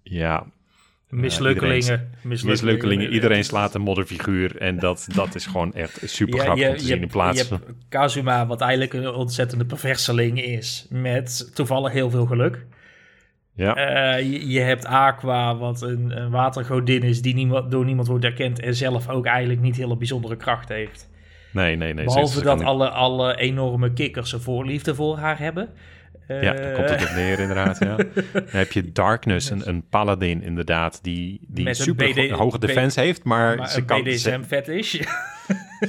ja, 0.02 0.46
Mislukkelingen. 1.08 2.10
mislukkelingen. 2.22 3.04
Het 3.04 3.14
Iedereen 3.14 3.44
slaat 3.44 3.74
een 3.74 3.80
modderfiguur 3.80 4.56
en 4.56 4.78
dat, 4.78 5.06
dat 5.14 5.34
is 5.34 5.46
gewoon 5.46 5.74
echt 5.74 6.00
super 6.04 6.36
Ja, 6.36 6.42
grappig 6.44 6.68
om 6.68 6.76
te 6.76 6.84
zien 6.84 7.02
in 7.02 7.08
plaats 7.08 7.42
van... 7.42 7.60
Kazuma, 7.88 8.46
wat 8.46 8.60
eigenlijk 8.60 8.92
een 8.92 9.08
ontzettende 9.08 9.64
perverseling 9.64 10.42
is, 10.42 10.86
met 10.90 11.50
toevallig 11.54 11.92
heel 11.92 12.10
veel 12.10 12.26
geluk. 12.26 12.66
Ja, 13.54 14.14
je, 14.16 14.48
je 14.48 14.60
hebt 14.60 14.84
Aqua, 14.84 15.56
wat 15.56 15.82
een, 15.82 16.22
een 16.22 16.30
watergodin 16.30 17.02
is 17.02 17.22
die 17.22 17.34
niemand, 17.34 17.70
door 17.70 17.84
niemand 17.84 18.08
wordt 18.08 18.24
erkend 18.24 18.60
en 18.60 18.74
zelf 18.74 19.08
ook 19.08 19.26
eigenlijk 19.26 19.60
niet 19.60 19.76
hele 19.76 19.96
bijzondere 19.96 20.36
kracht 20.36 20.68
heeft. 20.68 21.10
Nee, 21.52 21.76
nee, 21.76 21.94
nee. 21.94 22.04
Behalve 22.04 22.38
ze- 22.38 22.42
dat 22.44 22.62
alle, 22.62 22.88
alle 22.90 23.36
enorme 23.36 23.92
kikkers 23.92 24.32
een 24.32 24.40
voorliefde 24.40 24.94
voor 24.94 25.16
haar 25.16 25.38
hebben. 25.38 25.68
Ja, 26.28 26.52
daar 26.52 26.72
komt 26.72 26.90
het 26.90 27.02
op 27.02 27.14
neer 27.14 27.38
inderdaad, 27.38 27.78
ja. 27.78 27.96
Dan 28.32 28.42
heb 28.46 28.72
je 28.72 28.92
Darkness, 28.92 29.50
een, 29.50 29.68
een 29.68 29.84
paladin 29.88 30.42
inderdaad, 30.42 30.98
die, 31.02 31.40
die 31.48 31.64
Met 31.64 31.78
een 31.78 31.84
super 31.84 32.12
BD 32.12 32.30
hoge 32.30 32.58
defense 32.58 33.00
heeft, 33.00 33.24
maar, 33.24 33.56
Maar 33.56 33.68
ze 33.68 33.78
een 33.78 33.84
kan... 33.84 34.02
BDSM-fetish. 34.02 34.94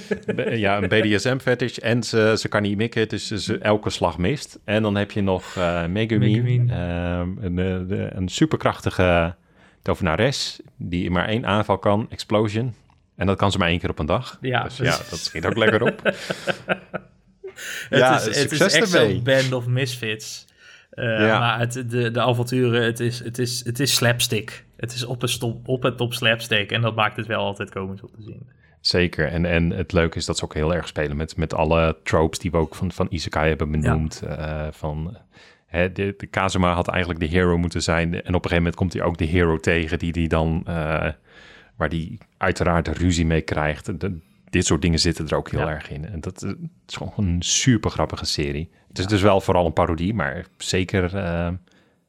ja, 0.65 0.77
een 0.81 0.87
BDSM-fetish 0.89 1.77
en 1.77 2.03
ze, 2.03 2.35
ze 2.39 2.47
kan 2.47 2.61
niet 2.61 2.77
mikken, 2.77 3.09
dus 3.09 3.27
ze, 3.27 3.57
elke 3.57 3.89
slag 3.89 4.17
mist. 4.17 4.59
En 4.65 4.81
dan 4.81 4.95
heb 4.95 5.11
je 5.11 5.21
nog 5.21 5.55
eh 5.57 5.85
Megumin, 5.85 6.69
een, 6.69 7.59
eh, 7.59 7.87
de- 7.87 8.09
een 8.13 8.27
superkrachtige 8.29 9.35
tovenares, 9.81 10.59
die 10.77 11.11
maar 11.11 11.27
één 11.27 11.45
aanval 11.45 11.77
kan, 11.77 12.07
Explosion. 12.09 12.73
En 13.15 13.25
dat 13.27 13.37
kan 13.37 13.51
ze 13.51 13.57
maar 13.57 13.67
één 13.67 13.79
keer 13.79 13.89
op 13.89 13.99
een 13.99 14.05
dag. 14.05 14.37
Ja, 14.41 14.63
dus 14.63 14.77
ja, 14.77 14.97
dat 15.09 15.19
schiet 15.19 15.45
ook 15.45 15.57
lekker 15.57 15.81
op. 15.81 16.01
Het 17.89 17.99
Ja, 17.99 18.15
is, 18.15 18.41
het 18.41 18.51
is 18.51 18.59
echt 18.59 18.89
zo'n 18.89 19.23
band 19.23 19.51
of 19.53 19.67
misfits. 19.67 20.45
Eh, 20.89 21.05
Ja. 21.05 21.39
Maar 21.39 21.59
het, 21.59 21.83
de, 21.89 22.11
de 22.11 22.21
avonturen, 22.21 22.83
het 22.83 22.99
is, 22.99 23.19
het, 23.23 23.37
is, 23.39 23.65
het 23.65 23.79
is 23.79 23.95
slapstick. 23.95 24.65
Het 24.77 24.93
is 24.93 25.05
op, 25.05 25.21
een 25.21 25.29
stop, 25.29 25.67
op 25.67 25.85
en 25.85 25.95
top 25.95 26.13
slapstick. 26.13 26.71
En 26.71 26.81
dat 26.81 26.95
maakt 26.95 27.17
het 27.17 27.25
wel 27.27 27.39
altijd 27.43 27.69
komisch 27.69 28.01
om 28.01 28.09
te 28.15 28.21
zien. 28.23 28.49
Zeker. 28.81 29.27
En, 29.27 29.45
en 29.45 29.69
het 29.69 29.91
leuke 29.91 30.17
is 30.17 30.25
dat 30.25 30.37
ze 30.37 30.43
ook 30.43 30.53
heel 30.53 30.73
erg 30.73 30.87
spelen 30.87 31.17
met, 31.17 31.37
met 31.37 31.53
alle 31.53 31.97
tropes 32.03 32.39
die 32.39 32.51
we 32.51 32.57
ook 32.57 32.75
van, 32.75 32.91
van 32.91 33.07
Isekai 33.09 33.49
hebben 33.49 33.71
benoemd. 33.71 34.21
Eh, 34.27 34.67
van, 34.71 35.17
hè, 35.65 35.91
de, 35.91 36.13
de 36.17 36.27
Kazuma 36.27 36.73
had 36.73 36.87
eigenlijk 36.87 37.19
de 37.19 37.25
hero 37.25 37.57
moeten 37.57 37.81
zijn. 37.81 38.13
En 38.13 38.19
op 38.19 38.25
een 38.25 38.33
gegeven 38.33 38.55
moment 38.57 38.75
komt 38.75 38.93
hij 38.93 39.01
ook 39.01 39.17
de 39.17 39.25
hero 39.25 39.57
tegen 39.57 39.99
die 39.99 40.11
die 40.11 40.27
dan... 40.27 40.61
eh, 40.65 41.07
waar 41.75 41.89
die 41.89 42.17
uiteraard 42.37 42.87
ruzie 42.87 43.25
mee 43.25 43.41
krijgt. 43.41 43.99
De, 43.99 44.17
dit 44.49 44.65
soort 44.65 44.81
dingen 44.81 44.99
zitten 44.99 45.27
er 45.27 45.35
ook 45.35 45.49
heel 45.51 45.59
Ja. 45.59 45.69
erg 45.69 45.89
in. 45.89 46.05
En 46.05 46.21
dat 46.21 46.43
eh, 46.43 46.49
het 46.49 46.59
is 46.87 46.95
gewoon 46.95 47.13
een 47.17 47.41
super 47.41 47.91
grappige 47.91 48.25
serie. 48.25 48.69
Het 48.87 48.99
is 48.99 49.07
dus 49.07 49.21
wel 49.21 49.41
vooral 49.41 49.65
een 49.65 49.73
parodie, 49.73 50.13
maar 50.13 50.45
zeker, 50.57 51.15
eh, 51.15 51.49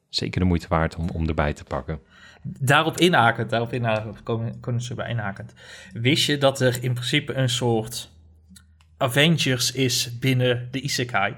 zeker 0.08 0.40
de 0.40 0.46
moeite 0.46 0.68
waard 0.68 0.96
om, 0.96 1.08
om 1.08 1.28
erbij 1.28 1.52
te 1.52 1.64
pakken. 1.64 2.00
Daarop 2.42 2.96
inhakend, 2.98 3.50
daarop 3.50 3.72
inhakend, 3.72 4.22
komen 4.22 4.60
kunnen 4.60 4.82
ze 4.82 4.94
bij 4.94 5.10
inhakend. 5.10 5.52
Wist 5.92 6.26
je 6.26 6.38
dat 6.38 6.60
er 6.60 6.78
in 6.82 6.92
principe 6.92 7.34
een 7.34 7.48
soort 7.50 8.10
Avengers 8.96 9.72
is 9.72 10.18
binnen 10.18 10.68
de 10.70 10.80
Isekai? 10.80 11.34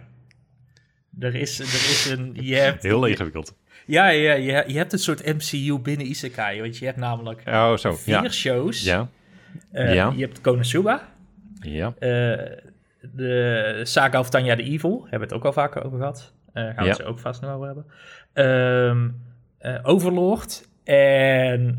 Er 1.18 1.34
is, 1.34 1.58
er 1.58 1.64
is 1.66 2.06
een... 2.10 2.36
Je 2.40 2.54
hebt, 2.54 2.82
Heel 2.82 3.06
ingewikkeld. 3.06 3.54
Ja, 3.86 4.08
ja 4.08 4.32
je, 4.34 4.64
je 4.66 4.76
hebt 4.76 4.92
een 4.92 4.98
soort 4.98 5.24
MCU 5.26 5.78
binnen 5.78 6.06
Isekai. 6.06 6.60
Want 6.60 6.78
je 6.78 6.84
hebt 6.84 6.96
namelijk 6.98 7.42
Oh, 7.46 7.76
zo. 7.76 7.92
vier 7.92 8.22
Ja. 8.22 8.28
shows. 8.28 8.82
Ja. 8.84 9.08
Eh, 9.72 9.94
Ja. 9.94 10.12
Je 10.16 10.20
hebt 10.24 10.40
Konosuba. 10.40 11.08
Ja. 11.60 11.94
eh, 11.98 12.08
de 13.12 13.80
Saga 13.82 14.18
of 14.18 14.30
Tanya 14.30 14.56
the 14.56 14.62
Evil. 14.62 15.00
Hebben 15.00 15.18
we 15.18 15.24
het 15.24 15.34
ook 15.34 15.44
al 15.44 15.52
vaker 15.52 15.84
over 15.84 15.98
gehad. 15.98 16.32
Eh 16.52 16.62
gaan 16.64 16.74
we 16.76 16.82
Ja. 16.82 16.88
het 16.88 16.96
zo 16.96 17.02
ook 17.04 17.18
vast 17.18 17.40
nog 17.40 17.50
over 17.54 17.66
hebben. 17.66 17.86
Eh, 19.58 19.78
Overlord. 19.82 20.68
En 20.84 21.78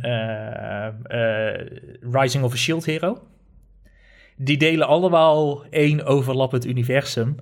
Rising 2.11 2.43
of 2.43 2.53
a 2.53 2.55
Shield 2.55 2.85
Hero. 2.85 3.27
Die 4.35 4.57
delen 4.57 4.87
allemaal 4.87 5.65
één 5.69 6.05
overlappend 6.05 6.65
universum. 6.65 7.35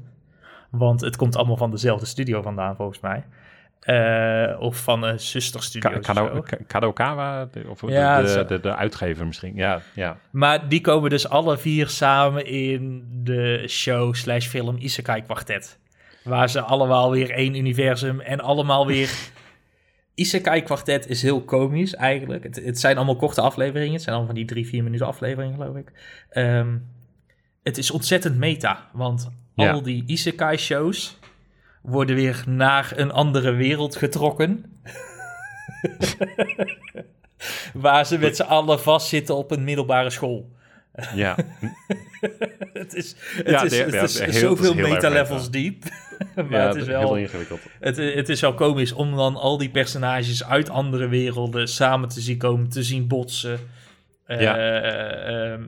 Want 0.71 1.01
het 1.01 1.15
komt 1.15 1.35
allemaal 1.35 1.57
van 1.57 1.71
dezelfde 1.71 2.05
studio 2.05 2.41
vandaan, 2.41 2.75
volgens 2.75 2.99
mij. 2.99 3.23
Eh, 3.79 4.55
of 4.59 4.77
van 4.83 5.03
een 5.03 5.19
zusterstudio. 5.19 5.89
Ka- 5.89 5.99
Kado- 5.99 6.41
Ka- 6.41 6.57
Kadokawa, 6.67 7.49
of 7.67 7.89
Ja, 7.89 8.21
de, 8.21 8.27
de, 8.33 8.45
de, 8.45 8.59
de 8.59 8.75
uitgever 8.75 9.25
misschien. 9.27 9.55
Ja, 9.55 9.81
ja. 9.95 10.17
Maar 10.31 10.69
die 10.69 10.81
komen 10.81 11.09
dus 11.09 11.29
alle 11.29 11.57
vier 11.57 11.87
samen 11.87 12.45
in 12.45 13.03
de 13.23 13.63
show 13.67 14.13
slash 14.15 14.47
film 14.47 14.77
Isekai 14.77 15.21
Quartet. 15.23 15.77
Waar 16.23 16.49
ze 16.49 16.61
allemaal 16.61 17.11
weer 17.11 17.29
één 17.31 17.55
universum 17.55 18.19
en 18.19 18.39
allemaal 18.39 18.87
weer... 18.87 19.09
Isekai 20.15 20.61
Quartet 20.61 21.07
is 21.09 21.21
heel 21.21 21.41
komisch 21.41 21.95
eigenlijk. 21.95 22.43
Het, 22.43 22.55
het 22.65 22.79
zijn 22.79 22.95
allemaal 22.95 23.15
korte 23.15 23.41
afleveringen. 23.41 23.93
Het 23.93 24.01
zijn 24.01 24.15
allemaal 24.15 24.33
van 24.33 24.41
die 24.43 24.49
drie, 24.53 24.67
vier 24.67 24.83
minuten 24.83 25.07
afleveringen 25.07 25.55
geloof 25.55 25.75
ik. 25.75 25.91
Ehm, 26.29 26.77
het 27.63 27.77
is 27.77 27.91
ontzettend 27.91 28.37
meta. 28.37 28.89
Want 28.93 29.31
Ja. 29.55 29.71
al 29.71 29.81
die 29.81 30.03
Isekai 30.07 30.57
shows 30.57 31.19
worden 31.85 32.15
weer 32.15 32.43
naar 32.47 32.91
een 32.95 33.11
andere 33.11 33.51
wereld 33.51 33.95
getrokken. 33.95 34.65
Waar 37.73 38.05
ze 38.05 38.17
met 38.17 38.35
z'n 38.35 38.41
allen 38.41 38.79
vastzitten 38.79 39.35
op 39.35 39.51
een 39.51 39.63
middelbare 39.63 40.09
school. 40.09 40.51
ja. 41.15 41.35
Het 42.73 42.93
is, 42.93 43.15
het 43.35 43.49
Ja, 43.49 43.63
is, 43.63 43.69
de- 43.71 43.77
het 43.77 43.93
ja, 43.93 44.01
is 44.01 44.19
heel- 44.19 44.31
zoveel 44.31 44.73
heel 44.73 44.87
meta-levels 44.87 45.51
diep. 45.51 45.83
maar 46.35 46.45
ja, 46.49 46.67
het 46.67 46.75
is 46.75 46.87
heel 46.87 46.99
wel... 46.99 47.15
ingewikkeld. 47.17 47.59
Het, 47.79 47.97
het 47.97 48.29
is 48.29 48.41
wel 48.41 48.53
komisch 48.53 48.91
om 48.91 49.15
dan 49.15 49.35
al 49.35 49.57
die 49.57 49.69
personages 49.69 50.45
uit 50.45 50.69
andere 50.69 51.07
werelden 51.07 51.67
samen 51.67 52.09
te 52.09 52.21
zien 52.21 52.37
komen, 52.37 52.69
te 52.69 52.83
zien 52.83 53.07
botsen. 53.07 53.59
Ja. 54.27 54.57
eh, 54.57 55.51
ehm, 55.53 55.63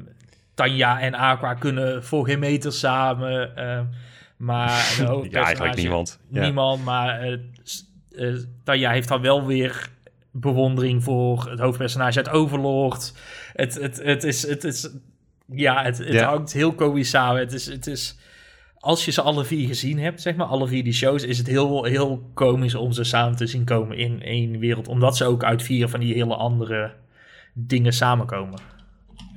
Tanja 0.54 1.00
en 1.00 1.14
Aqua 1.14 1.54
kunnen 1.54 2.04
voor 2.04 2.26
geen 2.26 2.40
meter 2.40 2.74
samen. 2.74 3.56
ehm, 3.56 3.84
maar 4.38 4.96
Ja, 5.30 5.44
eigenlijk 5.44 5.76
niemand. 5.76 6.20
Ja. 6.30 6.42
Niemand, 6.42 6.84
maar 6.84 7.40
Tanja 8.64 8.92
heeft 8.92 9.08
dan 9.08 9.22
wel 9.22 9.46
weer 9.46 9.90
bewondering 10.32 11.04
voor 11.04 11.50
het 11.50 11.60
hoofdpersonage 11.60 12.18
uit 12.18 12.30
Overlord. 12.30 13.14
Het, 13.54 13.74
het, 13.74 14.04
het 14.04 14.24
is... 14.24 14.48
Het 14.48 14.64
is 14.64 14.90
ja, 15.46 15.84
het, 15.84 15.98
het 15.98 16.22
hangt 16.22 16.54
heel 16.54 16.74
komisch 16.74 17.10
samen. 17.10 17.40
Het 17.40 17.54
is... 17.54 17.66
Het 17.66 17.88
is 17.88 18.18
als 18.80 19.06
je 19.06 19.12
ze 19.12 19.22
alle 19.22 19.46
vier 19.46 19.68
gezien 19.68 20.00
hebt, 20.00 20.22
zeg 20.22 20.36
maar, 20.36 20.48
alle 20.48 20.68
vier 20.68 20.84
die 20.84 20.94
shows, 20.94 21.24
is 21.24 21.38
het 21.38 21.48
heel, 21.48 21.84
heel 21.84 22.30
komisch 22.34 22.76
om 22.76 22.92
ze 22.92 23.04
samen 23.04 23.38
te 23.38 23.48
zien 23.48 23.64
komen 23.64 23.98
in 23.98 24.22
één 24.22 24.60
wereld. 24.60 24.88
Omdat 24.88 25.18
ze 25.18 25.26
ook 25.26 25.44
uit 25.44 25.64
vier 25.64 25.88
van 25.88 26.00
die 26.00 26.14
hele 26.14 26.36
andere 26.36 26.94
dingen 27.54 27.94
samenkomen. 27.94 28.60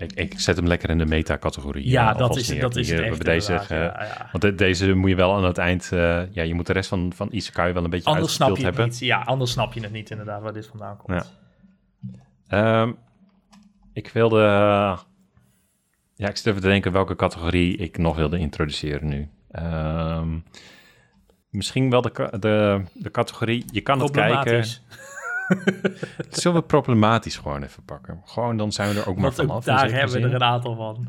Ik, 0.00 0.12
ik 0.12 0.40
zet 0.40 0.56
hem 0.56 0.66
lekker 0.66 0.90
in 0.90 0.98
de 0.98 1.06
meta-categorie. 1.06 1.90
Ja, 1.90 2.12
eh, 2.12 2.18
dat 2.18 2.36
is, 2.36 2.48
neer. 2.48 2.60
dat 2.60 2.76
is 2.76 2.90
het 2.90 3.00
echt 3.00 3.24
deze, 3.24 3.52
inderdaad, 3.52 3.68
ja, 3.68 4.04
ja. 4.04 4.28
Want 4.32 4.42
de- 4.42 4.54
deze 4.54 4.94
moet 4.94 5.10
je 5.10 5.16
wel 5.16 5.34
aan 5.36 5.44
het 5.44 5.58
eind... 5.58 5.92
eh, 5.92 6.22
ja, 6.32 6.42
je 6.42 6.54
moet 6.54 6.66
de 6.66 6.72
rest 6.72 6.88
van, 6.88 7.12
van 7.14 7.28
Isekai 7.30 7.72
wel 7.72 7.84
een 7.84 7.90
beetje 7.90 8.10
Anders 8.10 8.34
snap 8.34 8.48
je 8.48 8.54
het 8.54 8.62
hebben. 8.62 8.84
niet. 8.84 8.98
Ja, 8.98 9.22
anders 9.22 9.50
snap 9.50 9.72
je 9.72 9.80
het 9.80 9.92
niet 9.92 10.10
inderdaad 10.10 10.42
waar 10.42 10.52
dit 10.52 10.66
vandaan 10.66 10.96
komt. 10.96 11.32
Ja. 12.48 12.82
Ehm, 12.82 12.92
ik 13.92 14.08
wilde... 14.08 14.38
ja, 16.14 16.28
ik 16.28 16.36
zit 16.36 16.46
even 16.46 16.60
te 16.60 16.68
denken 16.68 16.92
welke 16.92 17.16
categorie 17.16 17.76
ik 17.76 17.98
nog 17.98 18.16
wilde 18.16 18.38
introduceren 18.38 19.08
nu. 19.08 19.28
Ehm, 19.50 20.38
misschien 21.50 21.90
wel 21.90 22.00
de, 22.00 22.36
de, 22.40 22.82
de 22.94 23.10
categorie... 23.10 23.64
Je 23.72 23.80
kan 23.80 24.00
het 24.00 24.10
kijken... 24.10 24.64
Zullen 26.30 26.60
we 26.60 26.66
problematisch 26.66 27.36
gewoon 27.36 27.62
even 27.62 27.82
pakken? 27.84 28.20
Gewoon, 28.24 28.56
dan 28.56 28.72
zijn 28.72 28.94
we 28.94 29.00
er 29.00 29.08
ook 29.08 29.16
maar 29.16 29.26
ook 29.26 29.34
vanaf. 29.34 29.66
in 29.66 29.74
daar 29.74 29.90
hebben 29.90 30.20
we 30.20 30.28
er 30.28 30.34
een 30.34 30.42
aantal 30.42 30.74
van. 30.76 31.06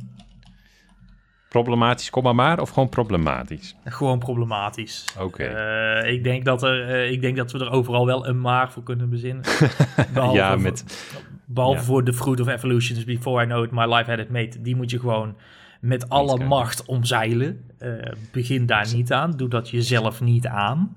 Problematisch, 1.50 2.10
kom 2.10 2.24
maar 2.24 2.36
maar, 2.36 2.60
of 2.60 2.70
gewoon 2.70 2.90
problematisch? 2.90 3.76
Gewoon 3.86 4.20
problematisch. 4.20 5.06
Oké. 5.20 5.44
Eh, 5.44 6.14
ik, 6.14 6.24
denk 6.24 6.46
dat 6.46 6.64
er, 6.64 6.90
eh, 6.90 7.12
ik 7.12 7.22
denk 7.22 7.38
dat 7.38 7.52
we 7.52 7.60
er 7.60 7.72
overal 7.72 8.06
wel 8.06 8.28
een 8.28 8.42
maar 8.42 8.72
voor 8.72 8.84
kunnen 8.84 9.10
bezinnen. 9.10 9.44
Behalve 10.14 10.38
ja, 10.38 10.52
voor- 10.52 10.62
met... 10.62 11.08
Behalve 11.46 11.80
Ja. 11.80 11.86
voor 11.86 12.04
The 12.04 12.14
Fruit 12.14 12.40
of 12.40 12.48
Evolution, 12.48 12.96
dus 12.96 13.06
Before 13.06 13.44
I 13.44 13.48
Know 13.48 13.64
It, 13.64 13.72
My 13.72 13.94
Life 13.96 14.10
Had 14.10 14.20
It 14.20 14.30
Made. 14.30 14.62
Die 14.62 14.76
moet 14.76 14.92
je 14.92 15.00
gewoon 15.00 15.36
met 15.82 16.10
alle 16.10 16.44
macht 16.44 16.86
omzeilen. 16.86 17.72
Eh, 17.78 17.92
begin 18.32 18.66
daar 18.66 18.88
niet 18.94 19.12
aan. 19.14 19.32
Doe 19.32 19.50
dat 19.50 19.70
jezelf 19.70 20.22
niet 20.22 20.48
aan. 20.48 20.96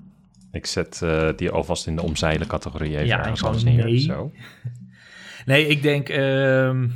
Ik 0.55 0.67
zet 0.67 1.03
eh, 1.03 1.29
die 1.37 1.51
alvast 1.51 1.87
in 1.87 1.97
de 1.97 2.03
omzeilen 2.03 2.47
categorie 2.47 2.95
even 2.95 3.07
Ja, 3.07 3.27
ergens 3.27 3.65
neer. 3.65 3.85
nee. 3.85 3.99
Zo. 3.99 4.31
Nee, 5.47 5.67
ik 5.67 5.83
denk 5.83 6.09
ehm, 6.09 6.89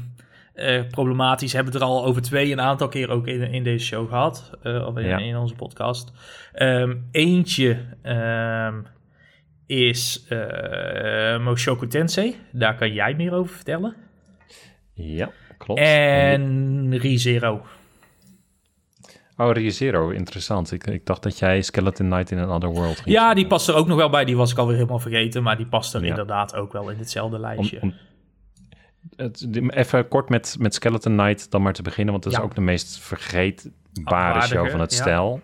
eh, 0.54 0.82
problematisch. 0.90 1.52
Hebben 1.52 1.72
we 1.72 1.78
het 1.78 1.88
er 1.88 1.94
al 1.94 2.04
over 2.04 2.22
twee 2.22 2.52
een 2.52 2.60
aantal 2.60 2.88
keer 2.88 3.10
ook 3.10 3.26
in, 3.26 3.42
in 3.42 3.62
deze 3.62 3.84
show 3.86 4.08
gehad. 4.08 4.50
eh, 4.62 4.86
of 4.86 4.96
in, 4.96 5.06
Ja. 5.06 5.18
in 5.18 5.36
onze 5.36 5.54
podcast. 5.54 6.12
Ehm, 6.52 6.96
eentje 7.10 7.78
ehm, 8.02 8.74
is 9.66 10.24
eh 10.28 11.44
Moshoku 11.44 11.86
Tensei. 11.86 12.36
Daar 12.52 12.76
kan 12.76 12.92
jij 12.92 13.14
meer 13.14 13.32
over 13.32 13.54
vertellen. 13.54 13.96
Ja, 14.94 15.30
klopt. 15.58 15.80
En 15.80 16.98
ReZero. 16.98 17.62
Oh, 19.40 19.52
ReZero, 19.52 20.10
interessant. 20.10 20.72
Ik, 20.72 20.86
ik 20.86 21.06
dacht 21.06 21.22
dat 21.22 21.38
jij 21.38 21.62
Skeleton 21.62 22.08
Knight 22.08 22.30
in 22.30 22.38
Another 22.38 22.68
World 22.68 22.96
ging 22.96 23.16
Ja, 23.16 23.34
die 23.34 23.46
past 23.46 23.68
er 23.68 23.74
ook 23.74 23.86
nog 23.86 23.96
wel 23.96 24.10
bij. 24.10 24.24
Die 24.24 24.36
was 24.36 24.52
ik 24.52 24.58
alweer 24.58 24.76
helemaal 24.76 24.98
vergeten. 24.98 25.42
Maar 25.42 25.56
die 25.56 25.66
past 25.66 25.94
er 25.94 26.02
Ja. 26.02 26.08
inderdaad 26.08 26.54
ook 26.54 26.72
wel 26.72 26.90
in 26.90 26.98
hetzelfde 26.98 27.38
lijstje. 27.38 27.78
om, 27.80 27.94
het, 29.16 29.48
even 29.68 30.08
kort 30.08 30.28
met, 30.28 30.56
met 30.58 30.74
Skeleton 30.74 31.16
Knight 31.16 31.50
dan 31.50 31.62
maar 31.62 31.72
te 31.72 31.82
beginnen, 31.82 32.12
want 32.12 32.24
dat 32.24 32.32
is 32.32 32.40
ook 32.40 32.54
de 32.54 32.60
meest 32.60 32.98
vergeetbare 32.98 34.42
show 34.42 34.68
van 34.68 34.80
het 34.80 34.92
ja. 34.94 35.02
stel. 35.02 35.40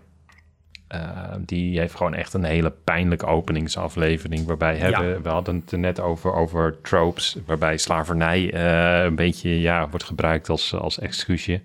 Eh, 0.88 1.00
die 1.40 1.78
heeft 1.78 1.94
gewoon 1.94 2.14
echt 2.14 2.34
een 2.34 2.44
hele 2.44 2.70
pijnlijke 2.84 3.26
openingsaflevering. 3.26 4.46
Waarbij 4.46 4.76
hebben, 4.76 5.22
we 5.22 5.28
hadden 5.28 5.56
het 5.56 5.72
er 5.72 5.78
net 5.78 6.00
over, 6.00 6.32
over 6.34 6.80
tropes. 6.82 7.36
Waarbij 7.46 7.76
slavernij 7.76 8.52
eh, 8.52 9.04
een 9.04 9.14
beetje 9.14 9.60
ja, 9.60 9.88
wordt 9.88 10.04
gebruikt 10.04 10.48
als, 10.48 10.74
als 10.74 10.98
excuusje. 10.98 11.60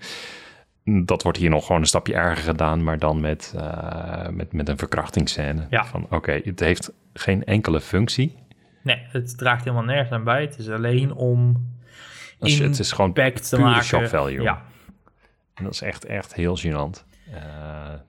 Dat 1.05 1.23
wordt 1.23 1.37
hier 1.37 1.49
nog 1.49 1.65
gewoon 1.65 1.81
een 1.81 1.87
stapje 1.87 2.13
erger 2.13 2.43
gedaan, 2.43 2.83
maar 2.83 2.99
dan 2.99 3.19
met, 3.19 3.53
eh, 3.57 4.27
met, 4.27 4.53
met 4.53 4.69
een 4.69 4.77
verkrachtingsscène. 4.77 5.67
Ja. 5.69 5.85
Van 5.85 6.07
oké, 6.09 6.39
het 6.43 6.59
heeft 6.59 6.91
geen 7.13 7.43
enkele 7.45 7.81
functie. 7.81 8.37
Nee, 8.83 9.01
het 9.11 9.37
draagt 9.37 9.63
helemaal 9.63 9.83
nergens 9.85 10.11
aan 10.11 10.23
bij. 10.23 10.41
Het 10.41 10.57
is 10.57 10.69
alleen 10.69 11.13
om 11.13 11.67
het 12.39 12.79
is 12.79 12.91
gewoon 12.91 13.13
te 13.13 13.59
maken. 13.59 13.83
shock 13.83 14.07
value. 14.07 14.41
Ja, 14.41 14.61
En 15.53 15.63
dat 15.63 15.73
is 15.73 15.81
echt, 15.81 16.05
echt 16.05 16.33
heel 16.33 16.57
gênant. 16.57 17.07
Eh, 17.33 17.41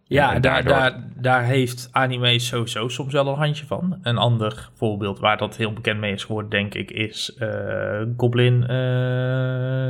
ja 0.05 0.35
en 0.35 0.41
daar, 0.41 0.64
daardoor- 0.64 0.72
daar, 0.72 1.05
daar 1.16 1.45
heeft 1.45 1.89
anime 1.93 2.39
sowieso 2.39 2.89
soms 2.89 3.12
wel 3.12 3.28
een 3.28 3.39
handje 3.39 3.66
van. 3.66 3.99
Een 4.03 4.18
ander 4.18 4.70
voorbeeld 4.74 5.18
waar 5.18 5.37
dat 5.37 5.57
heel 5.57 5.72
bekend 5.72 6.01
mee 6.01 6.12
is 6.12 6.24
geworden, 6.24 6.51
denk 6.51 6.74
ik, 6.74 6.91
is 6.91 7.35
eh, 7.35 8.03
Goblin 8.16 8.64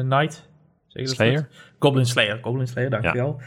Knight. 0.08 0.48
Zeg 0.86 1.04
dat 1.06 1.14
Slayer? 1.14 1.48
Goblin 1.80 2.06
Slayer, 2.06 2.38
Goblin 2.42 2.66
Slayer, 2.66 2.90
dankjewel. 2.90 3.40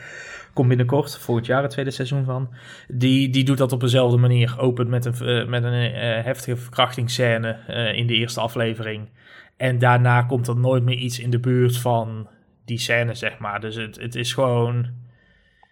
Komt 0.54 0.68
binnenkort, 0.68 1.18
volgend 1.18 1.46
jaar 1.48 1.62
het 1.62 1.72
tweede 1.72 1.92
seizoen 1.92 2.26
van. 2.26 2.50
Die, 2.88 3.30
die 3.30 3.44
doet 3.44 3.58
dat 3.58 3.72
op 3.72 3.80
dezelfde 3.80 4.18
manier. 4.18 4.56
Opent 4.60 4.90
met 4.90 5.06
een, 5.06 5.14
eh, 5.14 5.48
met 5.48 5.64
een 5.64 5.74
eh, 5.94 6.24
heftige 6.24 6.58
verkrachtingsscène 6.58 7.58
eh, 7.68 7.94
in 7.98 8.08
de 8.08 8.14
eerste 8.14 8.40
aflevering. 8.42 9.10
En 9.58 9.80
daarna 9.80 10.22
komt 10.22 10.48
er 10.48 10.56
nooit 10.56 10.84
meer 10.84 10.98
iets 10.98 11.20
in 11.20 11.30
de 11.30 11.40
buurt 11.40 11.78
van 11.78 12.28
die 12.66 12.78
scène, 12.80 13.14
zeg 13.14 13.38
maar. 13.38 13.60
Dus 13.62 13.76
het, 13.76 14.00
het 14.00 14.16
is 14.16 14.34
gewoon... 14.34 14.88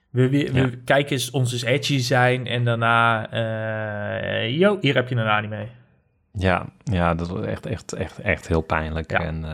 We, 0.10 0.30
we, 0.30 0.52
we 0.52 0.60
Ja. 0.60 0.70
kijken 0.86 1.12
eens 1.12 1.32
ons 1.32 1.52
eens 1.54 1.64
edgy 1.64 1.98
zijn 2.00 2.48
en 2.48 2.64
daarna... 2.64 3.30
eh 3.32 4.58
yo, 4.58 4.78
hier 4.82 4.96
heb 4.96 5.10
je 5.10 5.16
een 5.16 5.28
anime. 5.28 5.66
Ja, 6.34 6.66
ja, 6.84 7.16
dat 7.16 7.28
was 7.30 7.46
echt, 7.46 7.66
echt, 7.66 7.94
echt, 7.94 8.20
echt 8.20 8.48
heel 8.48 8.62
pijnlijk. 8.62 9.12
Ja. 9.12 9.20
En 9.20 9.46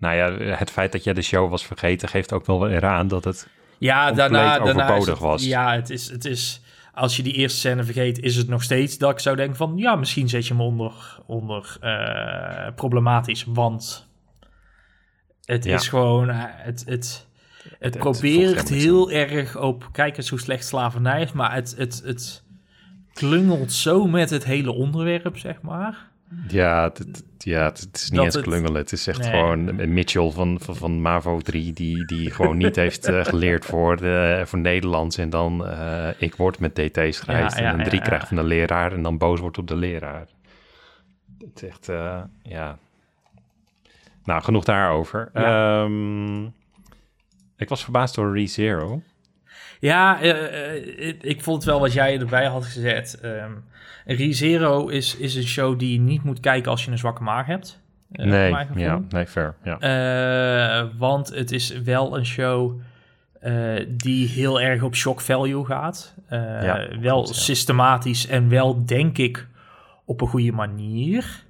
Nou 0.00 0.16
ja, 0.16 0.54
het 0.56 0.70
feit 0.70 0.92
dat 0.92 1.04
jij 1.04 1.12
de 1.14 1.22
show 1.22 1.50
was 1.50 1.66
vergeten 1.66 2.08
geeft 2.08 2.32
ook 2.32 2.46
wel 2.46 2.60
weer 2.60 2.84
aan 2.86 3.08
dat 3.08 3.24
het 3.24 3.48
Ja, 3.78 4.12
daarna, 4.12 4.58
daarna 4.58 4.94
het- 4.98 5.18
was. 5.18 5.44
Ja, 5.44 5.72
het 5.74 5.90
is, 5.90 6.10
het 6.10 6.24
is... 6.24 6.60
Als 6.94 7.16
je 7.16 7.22
die 7.22 7.32
eerste 7.32 7.58
scène 7.58 7.84
vergeet, 7.84 8.18
is 8.18 8.36
het 8.36 8.48
nog 8.48 8.62
steeds 8.62 8.98
dat 8.98 9.10
ik 9.10 9.18
zou 9.18 9.36
denken 9.36 9.56
van... 9.56 9.72
Ja, 9.76 9.96
misschien 9.96 10.28
zet 10.28 10.46
je 10.46 10.52
hem 10.52 10.62
onder, 10.62 11.18
onder 11.26 11.76
eh, 11.80 12.74
problematisch, 12.74 13.44
want... 13.48 14.08
Het 15.44 15.64
Ja. 15.64 15.74
is 15.74 15.88
gewoon... 15.88 16.28
eh, 16.30 16.36
het, 16.42 16.82
het, 16.86 17.26
het, 17.68 17.76
het 17.78 17.98
probeert 17.98 18.68
heel 18.68 19.10
erg 19.10 19.56
op... 19.56 19.88
Kijk 19.92 20.16
eens 20.16 20.28
hoe 20.28 20.40
slecht 20.40 20.66
slavernij 20.66 21.22
is, 21.22 21.32
maar 21.32 21.54
het, 21.54 21.74
het, 21.76 22.02
het 22.04 22.42
klungelt 23.12 23.72
zo 23.72 24.06
met 24.06 24.30
het 24.30 24.44
hele 24.44 24.72
onderwerp, 24.72 25.38
zeg 25.38 25.62
maar. 25.62 26.09
Ja, 26.48 26.82
het, 26.94 27.24
ja, 27.38 27.64
het, 27.64 27.88
is 27.92 28.10
niet 28.10 28.20
Dat 28.24 28.34
eens 28.34 28.44
klungelen. 28.44 28.74
Het 28.80 28.92
is 28.92 29.06
echt 29.06 29.18
Nee. 29.18 29.30
gewoon 29.30 29.92
Mitchell 29.92 30.30
van, 30.30 30.60
van, 30.60 30.76
van 30.76 31.00
MAVO 31.02 31.40
3... 31.40 31.72
die, 31.72 32.04
die 32.04 32.30
gewoon 32.30 32.56
niet 32.56 32.76
heeft 32.76 33.04
eh, 33.06 33.24
geleerd 33.24 33.64
voor, 33.64 33.96
de, 33.96 34.42
voor 34.46 34.58
Nederlands... 34.58 35.18
en 35.18 35.30
dan 35.30 35.66
eh, 35.66 36.08
ik 36.18 36.34
word 36.34 36.58
met 36.58 36.74
DT 36.74 37.14
schrijft... 37.14 37.56
Ja, 37.56 37.62
ja, 37.62 37.72
en 37.72 37.78
een 37.78 37.84
drie 37.84 37.98
ja, 37.98 38.04
krijgt 38.04 38.22
ja. 38.22 38.28
van 38.28 38.36
de 38.36 38.42
leraar... 38.54 38.92
en 38.92 39.02
dan 39.02 39.18
boos 39.18 39.40
wordt 39.40 39.58
op 39.58 39.66
de 39.68 39.76
leraar. 39.76 40.26
Het 41.38 41.62
is 41.62 41.68
echt, 41.68 41.88
eh, 41.88 42.22
ja... 42.42 42.78
Nou, 44.24 44.42
genoeg 44.42 44.64
daarover. 44.64 45.30
Ehm, 45.32 46.44
ik 47.56 47.68
was 47.68 47.82
verbaasd 47.82 48.14
door 48.14 48.32
ReZero. 48.32 49.02
Ja, 49.80 50.20
eh, 50.20 50.74
eh, 50.76 51.08
ik- 51.08 51.22
ik 51.22 51.42
vond 51.42 51.56
het 51.56 51.66
wel 51.66 51.80
wat 51.80 51.92
jij 51.92 52.18
erbij 52.18 52.46
had 52.46 52.64
gezet. 52.64 53.18
Ehm 53.22 53.52
ReZero 54.04 54.88
is, 54.88 55.16
is 55.16 55.34
een 55.34 55.46
show 55.46 55.78
die 55.78 55.92
je 55.92 56.00
niet 56.00 56.22
moet 56.22 56.40
kijken 56.40 56.70
als 56.70 56.84
je 56.84 56.90
een 56.90 56.98
zwakke 56.98 57.22
maag 57.22 57.46
hebt. 57.46 57.80
eh, 58.12 58.26
nee, 58.26 58.66
ja, 58.74 59.02
nee, 59.08 59.26
fair. 59.26 59.54
Ja. 59.64 59.78
Eh, 59.78 60.88
want 60.98 61.28
het 61.34 61.52
is 61.52 61.80
wel 61.82 62.16
een 62.16 62.26
show 62.26 62.80
eh, 63.40 63.86
die 63.88 64.28
heel 64.28 64.60
erg 64.60 64.82
op 64.82 64.94
shock 64.94 65.20
value 65.20 65.64
gaat. 65.64 66.14
Ja, 66.30 66.88
wel 67.00 67.26
ja. 67.26 67.32
systematisch 67.32 68.26
en 68.26 68.48
wel, 68.48 68.84
denk 68.86 69.18
ik, 69.18 69.46
op 70.04 70.20
een 70.20 70.28
goede 70.28 70.52
manier. 70.52 71.44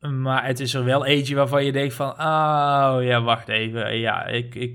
Maar 0.00 0.46
het 0.46 0.60
is 0.60 0.74
er 0.74 0.84
wel 0.84 1.06
eentje 1.06 1.34
waarvan 1.34 1.64
je 1.64 1.72
denkt 1.72 1.94
van... 1.94 2.10
Oh 2.10 2.96
ja, 3.00 3.22
wacht 3.22 3.48
even. 3.48 3.98
Ja, 3.98 4.26
ik, 4.26 4.54
ik, 4.54 4.74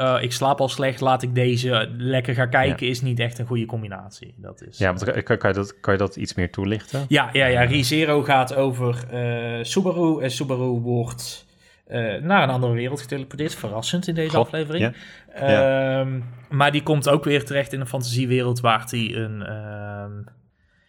eh, 0.00 0.22
ik 0.22 0.32
slaap 0.32 0.60
al 0.60 0.68
slecht. 0.68 1.00
Laat 1.00 1.22
ik 1.22 1.34
deze 1.34 1.88
lekker 1.96 2.34
gaan 2.34 2.50
kijken. 2.50 2.88
Is 2.88 3.00
niet 3.00 3.18
echt 3.18 3.38
een 3.38 3.46
goede 3.46 3.66
combinatie. 3.66 4.34
Dat 4.36 4.62
is, 4.62 4.78
ja, 4.78 4.86
want 4.94 5.22
kan, 5.22 5.38
kan, 5.38 5.50
je 5.50 5.56
dat, 5.56 5.80
kan 5.80 5.92
je 5.92 5.98
dat 5.98 6.16
iets 6.16 6.34
meer 6.34 6.50
toelichten? 6.50 7.04
ja, 7.08 7.30
ja, 7.32 7.46
ja. 7.46 7.62
ReZero 7.62 8.22
gaat 8.22 8.54
over 8.54 9.04
eh, 9.10 9.64
Subaru. 9.64 10.22
En 10.22 10.30
Subaru 10.30 10.80
wordt 10.80 11.46
eh, 11.86 12.22
naar 12.22 12.42
een 12.42 12.50
andere 12.50 12.72
wereld 12.72 13.00
geteleporteerd. 13.00 13.54
Verrassend 13.54 14.08
in 14.08 14.14
deze 14.14 14.36
aflevering. 14.36 14.94
ja. 15.34 16.00
Ehm, 16.00 16.20
maar 16.48 16.72
die 16.72 16.82
komt 16.82 17.08
ook 17.08 17.24
weer 17.24 17.44
terecht 17.44 17.72
in 17.72 17.80
een 17.80 17.86
fantasiewereld 17.86 18.60
waar 18.60 18.86
hij 18.90 19.14
een... 19.14 19.42
ehm, 19.42 20.12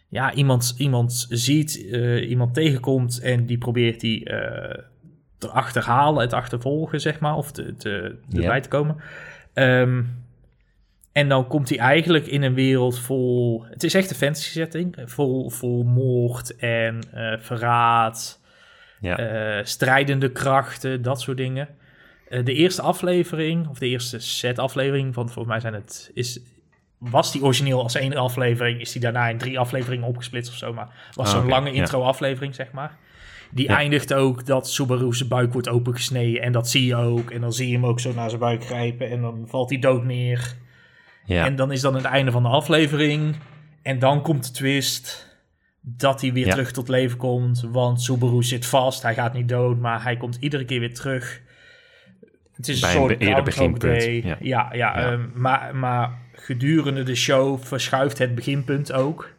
ja, 0.10 0.34
iemand, 0.34 0.76
iemand 0.78 1.26
ziet, 1.30 1.88
eh, 1.92 2.30
iemand 2.30 2.54
tegenkomt 2.54 3.20
en 3.20 3.46
die 3.46 3.58
probeert 3.58 4.00
die 4.00 4.26
eh 4.26 4.84
achterhalen, 5.50 6.22
het 6.22 6.34
achtervolgen, 6.34 7.02
zeg 7.02 7.20
maar, 7.20 7.36
of 7.36 7.52
te, 7.52 7.76
te, 7.76 8.16
Ja. 8.28 8.42
erbij 8.42 8.62
te 8.62 8.70
komen. 8.70 8.96
Ehm, 9.54 10.02
en 11.12 11.30
dan 11.30 11.48
komt 11.48 11.70
hij 11.70 11.78
eigenlijk 11.78 12.26
in 12.26 12.42
een 12.42 12.54
wereld 12.54 13.00
vol... 13.00 13.66
Het 13.70 13.84
is 13.84 13.94
echt 13.94 14.10
een 14.10 14.16
fantasy 14.16 14.50
setting. 14.50 14.96
Vol, 15.06 15.50
vol 15.50 15.84
moord 15.84 16.56
en 16.56 17.02
eh, 17.14 17.34
verraad. 17.40 18.40
Ja. 19.00 19.18
eh, 19.18 19.66
strijdende 19.66 20.32
krachten, 20.32 21.02
dat 21.02 21.22
soort 21.22 21.38
dingen. 21.38 21.68
Eh, 22.30 22.46
de 22.46 22.54
eerste 22.54 22.82
aflevering, 22.82 23.68
of 23.68 23.80
de 23.80 23.88
eerste 23.88 24.20
set 24.20 24.60
aflevering... 24.60 25.14
van 25.14 25.26
volgens 25.26 25.48
mij 25.48 25.60
zijn 25.60 25.74
het... 25.74 26.12
Is, 26.14 26.40
was 26.98 27.32
die 27.32 27.44
origineel 27.44 27.82
als 27.82 27.96
één 27.96 28.16
aflevering... 28.16 28.82
is 28.82 28.92
die 28.92 29.02
daarna 29.02 29.28
in 29.28 29.38
drie 29.38 29.60
afleveringen 29.60 30.08
opgesplitst 30.08 30.52
of 30.52 30.58
zo. 30.58 30.74
Maar 30.74 31.10
was 31.14 31.34
Ah, 31.34 31.40
zo'n 31.40 31.50
lange 31.50 31.72
intro 31.72 32.02
aflevering, 32.02 32.56
zeg 32.56 32.72
maar. 32.72 32.98
Die 33.54 33.68
Ja. 33.68 33.78
eindigt 33.78 34.14
ook 34.14 34.46
dat 34.46 34.70
Subaru 34.70 35.14
zijn 35.14 35.30
buik 35.30 35.54
wordt 35.54 35.70
opengesneden. 35.70 36.42
En 36.42 36.52
dat 36.52 36.70
zie 36.70 36.86
je 36.86 36.96
ook. 36.96 37.32
En 37.32 37.42
dan 37.42 37.54
zie 37.54 37.68
je 37.68 37.74
hem 37.74 37.86
ook 37.86 38.00
zo 38.00 38.14
naar 38.14 38.30
zijn 38.30 38.42
buik 38.42 38.64
grijpen. 38.66 39.10
En 39.10 39.22
dan 39.22 39.44
valt 39.48 39.70
hij 39.70 39.80
dood 39.80 40.04
neer. 40.04 40.56
ja. 41.26 41.46
En 41.46 41.56
dan 41.56 41.72
is 41.72 41.82
dan 41.82 41.96
het 41.96 42.04
einde 42.06 42.32
van 42.32 42.44
de 42.44 42.50
aflevering. 42.50 43.36
En 43.82 44.00
dan 44.00 44.22
komt 44.22 44.46
de 44.48 44.52
twist 44.52 45.30
dat 45.82 46.22
hij 46.22 46.34
weer 46.34 46.46
Ja. 46.46 46.52
terug 46.52 46.72
tot 46.72 46.88
leven 46.88 47.18
komt. 47.18 47.68
Want 47.72 48.02
Subaru 48.02 48.44
zit 48.44 48.66
vast. 48.66 49.02
Hij 49.02 49.14
gaat 49.14 49.34
niet 49.34 49.50
dood, 49.50 49.78
maar 49.80 50.04
hij 50.04 50.18
komt 50.18 50.38
iedere 50.40 50.66
keer 50.66 50.80
weer 50.80 50.94
terug. 50.94 51.42
Het 52.56 52.68
is 52.68 52.80
Bij 52.80 52.90
een 52.90 52.96
een 53.02 53.02
soort 53.08 53.20
eerder 53.22 53.44
beginpunt, 53.44 53.82
Day. 54.02 54.22
ja. 54.24 54.38
Ja, 54.40 54.70
ja, 54.74 55.00
Ja. 55.00 55.12
ehm, 55.12 55.22
maar, 55.34 55.76
maar 55.76 56.12
gedurende 56.34 57.04
de 57.04 57.16
show 57.16 57.64
verschuift 57.64 58.18
het 58.18 58.36
beginpunt 58.36 58.92
ook. 58.92 59.30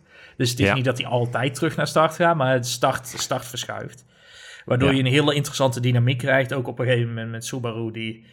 Dus 0.43 0.51
het 0.51 0.61
is 0.61 0.67
Ja. 0.67 0.75
niet 0.75 0.85
dat 0.85 0.99
hij 0.99 1.07
altijd 1.07 1.55
terug 1.55 1.77
naar 1.77 1.87
start 1.87 2.15
gaat, 2.15 2.37
maar 2.37 2.53
het 2.53 2.67
start, 2.67 3.07
start 3.07 3.45
verschuift. 3.47 4.05
Waardoor 4.65 4.89
Ja. 4.91 4.95
je 4.95 5.01
een 5.01 5.07
hele 5.13 5.35
interessante 5.35 5.81
dynamiek 5.81 6.19
krijgt. 6.19 6.53
Ook 6.55 6.67
op 6.69 6.79
een 6.79 6.85
gegeven 6.87 7.09
moment 7.09 7.31
met 7.31 7.45
Subaru 7.45 7.91
die 7.93 8.25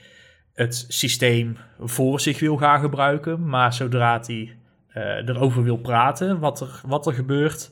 het 0.53 0.85
systeem 0.87 1.57
voor 1.79 2.19
zich 2.19 2.39
wil 2.39 2.57
gaan 2.57 2.79
gebruiken. 2.79 3.47
Maar 3.47 3.73
zodra 3.73 4.19
hij 4.25 4.57
eh, 4.89 5.03
erover 5.27 5.63
wil 5.63 5.77
praten, 5.77 6.39
wat 6.39 6.61
er, 6.61 6.81
wat 6.85 7.07
er 7.07 7.13
gebeurt, 7.13 7.71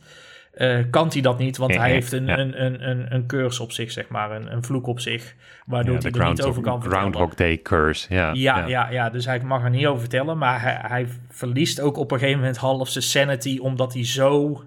eh, 0.58 0.80
kan 0.90 1.08
hij 1.12 1.22
dat 1.22 1.38
niet. 1.38 1.58
Want 1.58 1.74
Ja, 1.74 1.80
hij 1.80 1.92
heeft 1.92 2.12
een, 2.12 2.26
ja. 2.26 2.38
een, 2.38 2.64
een, 2.66 2.90
een, 2.90 3.14
een 3.14 3.26
curse 3.26 3.64
op 3.64 3.72
zich, 3.72 3.92
zeg 3.92 4.08
maar. 4.08 4.32
Een, 4.32 4.52
een 4.52 4.64
vloek 4.64 4.88
op 4.88 5.00
zich. 5.00 5.36
Waardoor 5.66 5.96
Ja, 5.96 6.02
hij 6.02 6.12
er 6.12 6.30
niet 6.30 6.42
over 6.42 6.62
kan 6.62 6.82
vertellen. 6.82 7.12
Groundhog 7.12 7.36
Day 7.36 7.62
curse, 7.62 8.14
ja. 8.14 8.32
Ja, 8.34 8.66
ja. 8.66 8.90
Ja, 8.90 9.10
dus 9.10 9.26
hij 9.26 9.40
mag 9.40 9.64
er 9.64 9.70
niet 9.70 9.86
over 9.86 10.00
vertellen. 10.00 10.38
Maar 10.38 10.62
hij, 10.62 10.78
hij 10.82 11.08
verliest 11.30 11.80
ook 11.80 11.98
op 11.98 12.12
een 12.12 12.20
gegeven 12.20 12.40
moment 12.40 12.58
half 12.58 12.90
zijn 12.90 13.04
sanity. 13.04 13.58
Omdat 13.62 13.94
hij 13.94 14.06
zo 14.06 14.64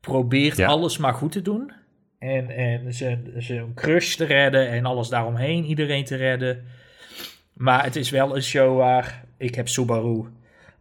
probeert 0.00 0.60
alles 0.60 0.98
maar 0.98 1.14
goed 1.14 1.32
te 1.32 1.42
doen. 1.42 1.72
En, 2.18 2.50
en 2.50 2.94
zijn, 2.94 3.32
zijn 3.36 3.74
crush 3.74 4.14
te 4.14 4.24
redden. 4.24 4.68
En 4.68 4.84
alles 4.84 5.08
daaromheen 5.08 5.64
iedereen 5.64 6.04
te 6.04 6.16
redden. 6.16 6.64
Maar 7.52 7.84
het 7.84 7.96
is 7.96 8.10
wel 8.10 8.36
een 8.36 8.42
show 8.42 8.76
waar 8.76 9.24
ik 9.36 9.54
heb 9.54 9.68
Subaru 9.68 10.24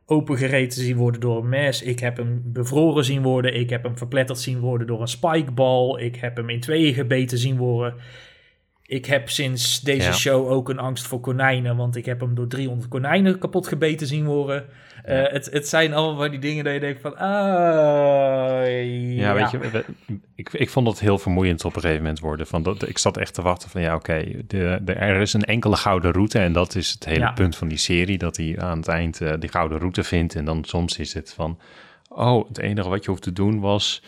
opengereten 0.10 0.82
zien 0.82 0.98
worden 0.98 1.22
door 1.22 1.38
een 1.44 1.50
mes. 1.50 1.82
Ik 1.82 2.00
heb 2.00 2.18
hem 2.18 2.42
bevroren 2.46 3.04
zien 3.06 3.22
worden. 3.22 3.54
Ik 3.60 3.70
heb 3.70 3.84
hem 3.84 3.98
verpletterd 3.98 4.40
zien 4.40 4.60
worden 4.60 4.88
door 4.88 5.02
een 5.02 5.08
spikeball. 5.08 6.02
Ik 6.02 6.16
heb 6.16 6.36
hem 6.38 6.50
in 6.50 6.60
tweeën 6.60 6.94
gebeten 6.94 7.38
zien 7.38 7.58
worden. 7.58 7.94
Ik 8.86 9.06
heb 9.06 9.30
sinds 9.30 9.82
deze 9.82 10.08
Ja. 10.08 10.14
show 10.14 10.52
ook 10.52 10.70
een 10.70 10.80
angst 10.80 11.08
voor 11.08 11.20
konijnen, 11.20 11.76
want 11.76 11.96
ik 11.96 12.06
heb 12.06 12.20
hem 12.20 12.36
door 12.36 12.48
300 12.48 12.90
konijnen 12.90 13.40
kapot 13.40 13.68
gebeten 13.68 14.08
zien 14.08 14.26
worden. 14.26 14.66
Eh, 15.08 15.32
het, 15.32 15.50
het 15.52 15.68
zijn 15.68 15.94
allemaal 15.94 16.18
van 16.22 16.30
die 16.32 16.40
dingen 16.40 16.64
dat 16.64 16.74
je 16.74 16.80
denkt 16.80 17.02
van, 17.02 17.18
ah, 17.18 18.68
Ja, 19.16 19.34
weet 19.34 19.52
je, 19.52 19.58
we- 19.58 19.86
ik, 20.36 20.50
ik 20.54 20.70
vond 20.70 20.88
het 20.88 21.00
heel 21.00 21.18
vermoeiend 21.18 21.66
op 21.66 21.76
een 21.76 21.82
gegeven 21.82 22.02
moment 22.04 22.20
worden. 22.20 22.48
Van 22.48 22.64
dat, 22.64 22.88
ik 22.88 22.98
zat 22.98 23.18
echt 23.18 23.34
te 23.34 23.42
wachten 23.42 23.70
van, 23.70 23.82
ja, 23.82 23.96
oké, 23.96 24.24
de, 24.48 24.80
de, 24.82 24.94
er 24.94 25.22
is 25.22 25.34
een 25.34 25.44
enkele 25.44 25.76
gouden 25.76 26.12
route. 26.12 26.40
En 26.40 26.54
dat 26.54 26.76
is 26.76 26.92
het 26.92 27.06
hele 27.06 27.34
punt 27.34 27.56
van 27.56 27.68
die 27.68 27.78
serie, 27.78 28.18
dat 28.18 28.38
hij 28.38 28.56
aan 28.60 28.78
het 28.78 28.88
eind 28.88 29.22
eh, 29.22 29.34
die 29.40 29.50
gouden 29.50 29.78
route 29.80 30.04
vindt. 30.04 30.36
En 30.36 30.46
dan 30.46 30.64
soms 30.64 30.98
is 30.98 31.14
het 31.14 31.34
van, 31.34 31.60
oh, 32.10 32.48
het 32.48 32.58
enige 32.58 32.90
wat 32.90 33.04
je 33.04 33.10
hoeft 33.10 33.24
te 33.24 33.34
doen 33.34 33.60
was 33.60 34.04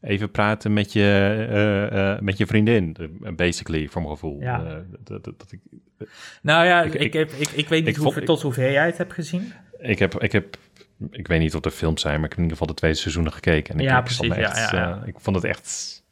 even 0.00 0.30
praten 0.30 0.72
met 0.72 0.92
je, 0.92 1.46
eh, 1.92 2.22
met 2.24 2.38
je 2.38 2.46
vriendin. 2.46 2.96
Basically, 3.36 3.88
voor 3.88 4.02
mijn 4.02 4.14
gevoel. 4.14 4.40
Ja. 4.40 4.82
Dat, 5.04 5.24
dat, 5.24 5.38
dat 5.38 5.52
ik, 5.52 5.60
Nou 6.42 6.66
ja, 6.66 6.82
Ik- 6.82 6.94
ik, 6.94 7.00
ik- 7.00 7.12
heb, 7.12 7.30
ik, 7.30 7.48
ik 7.48 7.68
weet 7.68 7.84
niet 7.84 7.96
hoe, 7.96 8.12
vond- 8.12 8.26
tot 8.26 8.40
het 8.86 8.98
hebt 8.98 9.12
gezien. 9.12 9.52
Ik 9.78 9.98
heb, 9.98 10.14
ik 10.22 10.32
heb, 10.32 10.56
ik 11.10 11.26
weet 11.28 11.40
niet 11.40 11.54
of 11.54 11.64
er 11.64 11.70
films 11.70 12.00
zijn, 12.00 12.14
maar 12.14 12.24
ik 12.24 12.30
heb 12.30 12.38
in 12.38 12.42
ieder 12.44 12.58
geval 12.58 12.74
de 12.74 12.80
twee 12.80 12.94
seizoenen 12.94 13.32
gekeken. 13.32 13.74
En 13.74 13.80
ik, 13.80 13.86
Ja, 13.86 13.98
ik 13.98 14.04
precies, 14.04 14.26
ja, 14.26 14.34
echt, 14.34 14.70
ja, 14.70 14.78
ja. 14.78 15.00
eh, 15.02 15.08
ik 15.08 15.14
vond 15.18 15.36
het 15.36 15.44
echt, 15.44 16.02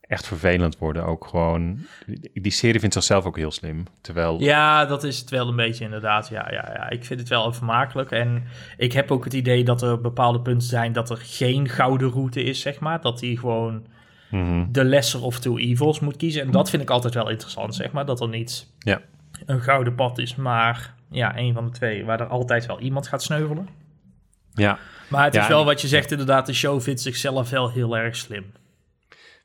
echt 0.00 0.26
vervelend 0.26 0.78
worden. 0.78 1.04
Ook 1.04 1.26
gewoon, 1.26 1.78
die, 2.06 2.30
die 2.34 2.52
serie 2.52 2.80
vindt 2.80 2.94
zichzelf 2.94 3.24
ook 3.24 3.36
heel 3.36 3.50
slim. 3.50 3.84
Terwijl, 4.00 4.40
Ja, 4.40 4.84
dat 4.84 5.04
is 5.04 5.18
het 5.18 5.30
wel 5.30 5.48
een 5.48 5.56
beetje 5.56 5.84
inderdaad. 5.84 6.28
Ja, 6.28 6.46
ja, 6.52 6.70
ja. 6.74 6.90
Ik 6.90 7.04
vind 7.04 7.20
het 7.20 7.28
wel 7.28 7.52
vermakelijk. 7.52 8.10
En 8.10 8.44
ik 8.76 8.92
heb 8.92 9.10
ook 9.10 9.24
het 9.24 9.32
idee 9.34 9.64
dat 9.64 9.82
er 9.82 10.00
bepaalde 10.00 10.40
punten 10.40 10.68
zijn 10.68 10.92
dat 10.92 11.10
er 11.10 11.16
geen 11.16 11.68
gouden 11.68 12.10
route 12.10 12.42
is, 12.42 12.60
zeg 12.60 12.80
maar. 12.80 13.00
Dat 13.00 13.20
hij 13.20 13.36
gewoon 13.36 13.86
Mhm. 14.30 14.64
de 14.72 14.84
lesser 14.84 15.22
of 15.22 15.38
two 15.38 15.56
evils 15.58 16.00
moet 16.00 16.16
kiezen. 16.16 16.42
En 16.42 16.50
dat 16.50 16.70
vind 16.70 16.82
ik 16.82 16.90
altijd 16.90 17.14
wel 17.14 17.28
interessant, 17.28 17.74
zeg 17.74 17.92
maar. 17.92 18.04
Dat 18.06 18.20
er 18.20 18.28
niet 18.28 18.66
Ja. 18.78 19.00
een 19.46 19.60
gouden 19.60 19.94
pad 19.94 20.18
is, 20.18 20.36
maar 20.36 20.94
ja, 21.10 21.38
een 21.38 21.54
van 21.54 21.64
de 21.64 21.70
twee 21.70 22.04
waar 22.04 22.20
er 22.20 22.26
altijd 22.26 22.66
wel 22.66 22.80
iemand 22.80 23.08
gaat 23.08 23.22
sneuvelen. 23.22 23.68
ja, 24.54 24.78
Maar 25.08 25.24
het 25.24 25.34
Ja, 25.34 25.42
is 25.42 25.48
wel 25.48 25.64
wat 25.64 25.80
je 25.80 25.88
zegt, 25.88 26.10
inderdaad, 26.10 26.46
de 26.46 26.52
show 26.52 26.80
vindt 26.80 27.00
zichzelf 27.00 27.50
wel 27.50 27.70
heel 27.70 27.96
erg 27.96 28.16
slim. 28.16 28.52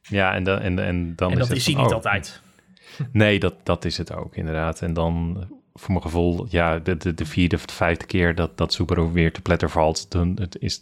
ja, 0.01 0.33
en, 0.33 0.43
dan 0.43 0.59
en, 0.59 0.79
en 0.79 1.15
dan 1.15 1.31
en 1.31 1.37
dat 1.37 1.47
het 1.47 1.57
is 1.57 1.65
hij 1.65 1.75
niet 1.75 1.85
oh, 1.85 1.91
altijd. 1.91 2.41
Nee, 3.11 3.39
dat, 3.39 3.53
dat 3.63 3.85
is 3.85 3.97
het 3.97 4.13
ook, 4.13 4.35
inderdaad. 4.35 4.81
En 4.81 4.93
dan, 4.93 5.47
voor 5.73 5.91
mijn 5.91 6.01
gevoel, 6.01 6.45
ja, 6.49 6.79
de, 6.79 6.97
de, 6.97 7.13
de 7.13 7.25
vierde 7.25 7.55
of 7.55 7.65
de 7.65 7.73
vijfde 7.73 8.05
keer 8.05 8.35
dat, 8.35 8.57
dat 8.57 8.73
Subaru 8.73 9.11
weer 9.11 9.33
te 9.33 9.41
pletter 9.41 9.69
valt, 9.69 10.11
dan 10.11 10.37
het 10.39 10.57
is, 10.59 10.81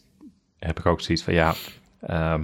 heb 0.60 0.80
ik 0.80 0.86
ook 0.86 1.02
zoiets 1.02 1.24
van, 1.24 1.34
ja, 1.34 1.54
ehm, 2.02 2.44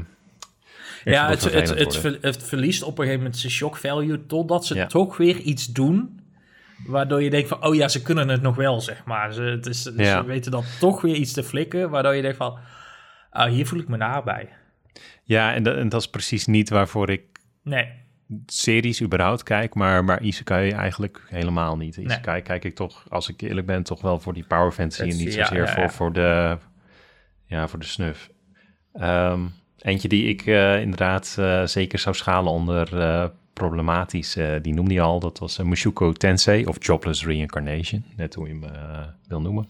Ja, 1.03 1.29
het, 1.29 1.43
het, 1.43 1.69
het, 1.69 2.17
het, 2.21 2.43
verliest 2.43 2.83
op 2.83 2.97
een 2.97 3.03
gegeven 3.03 3.17
moment 3.23 3.37
zijn 3.37 3.51
shock 3.51 3.77
value... 3.77 4.25
totdat 4.25 4.65
ze 4.65 4.85
toch 4.85 5.17
weer 5.17 5.37
iets 5.37 5.65
doen... 5.67 6.18
waardoor 6.85 7.23
je 7.23 7.29
denkt 7.29 7.47
van... 7.47 7.65
oh 7.65 7.75
ja, 7.75 7.87
ze 7.87 8.01
kunnen 8.01 8.27
het 8.27 8.41
nog 8.41 8.55
wel, 8.55 8.81
zeg 8.81 9.05
maar. 9.05 9.33
Ze, 9.33 9.41
het 9.41 9.65
is, 9.65 9.81
ze 9.81 10.23
weten 10.25 10.51
dan 10.51 10.63
toch 10.79 11.01
weer 11.01 11.15
iets 11.15 11.33
te 11.33 11.43
flikken... 11.43 11.89
waardoor 11.89 12.15
je 12.15 12.21
denkt 12.21 12.37
van... 12.37 12.57
Oh, 13.31 13.45
hier 13.45 13.67
voel 13.67 13.79
ik 13.79 13.87
me 13.87 13.97
naar 13.97 14.23
bij. 14.23 14.49
Ja, 15.23 15.53
en, 15.53 15.77
en 15.77 15.89
dat 15.89 16.01
is 16.01 16.09
precies 16.09 16.45
niet 16.45 16.69
waarvoor 16.69 17.09
ik... 17.09 17.23
Nee 17.63 18.07
series 18.45 19.01
überhaupt 19.01 19.43
kijk, 19.43 19.75
maar, 19.75 20.03
maar 20.03 20.21
Isekai 20.21 20.71
eigenlijk 20.71 21.25
helemaal 21.27 21.77
niet. 21.77 21.97
Isekai 21.97 22.41
kijk 22.41 22.65
ik 22.65 22.75
toch, 22.75 23.05
als 23.09 23.29
ik 23.29 23.41
eerlijk 23.41 23.67
ben, 23.67 23.83
toch 23.83 24.01
wel 24.01 24.19
voor 24.19 24.33
die 24.33 24.45
power 24.47 24.71
fantasy 24.71 25.01
en 25.01 25.17
niet 25.17 25.33
zozeer 25.33 25.69
Voor, 25.69 25.89
voor, 25.89 26.13
de, 26.13 26.57
ja, 27.45 27.67
voor 27.67 27.79
de 27.79 27.85
snuf. 27.85 28.29
Ehm, 28.93 29.45
eentje 29.77 30.07
die 30.07 30.27
ik 30.27 30.45
uh, 30.45 30.81
inderdaad 30.81 31.35
uh, 31.39 31.65
zeker 31.65 31.99
zou 31.99 32.15
schalen 32.15 32.51
onder 32.51 32.93
uh, 32.93 33.25
problematisch, 33.59 34.37
die 34.61 34.73
noemde 34.73 34.93
je 34.93 35.01
al, 35.01 35.19
dat 35.19 35.39
was 35.39 35.57
Mushuko 35.57 36.11
Tensei 36.11 36.65
of 36.65 36.75
Jobless 36.79 37.25
Reincarnation, 37.25 38.05
net 38.15 38.35
hoe 38.35 38.47
je 38.47 38.53
hem 38.53 38.71
wil 39.27 39.41
noemen. 39.41 39.67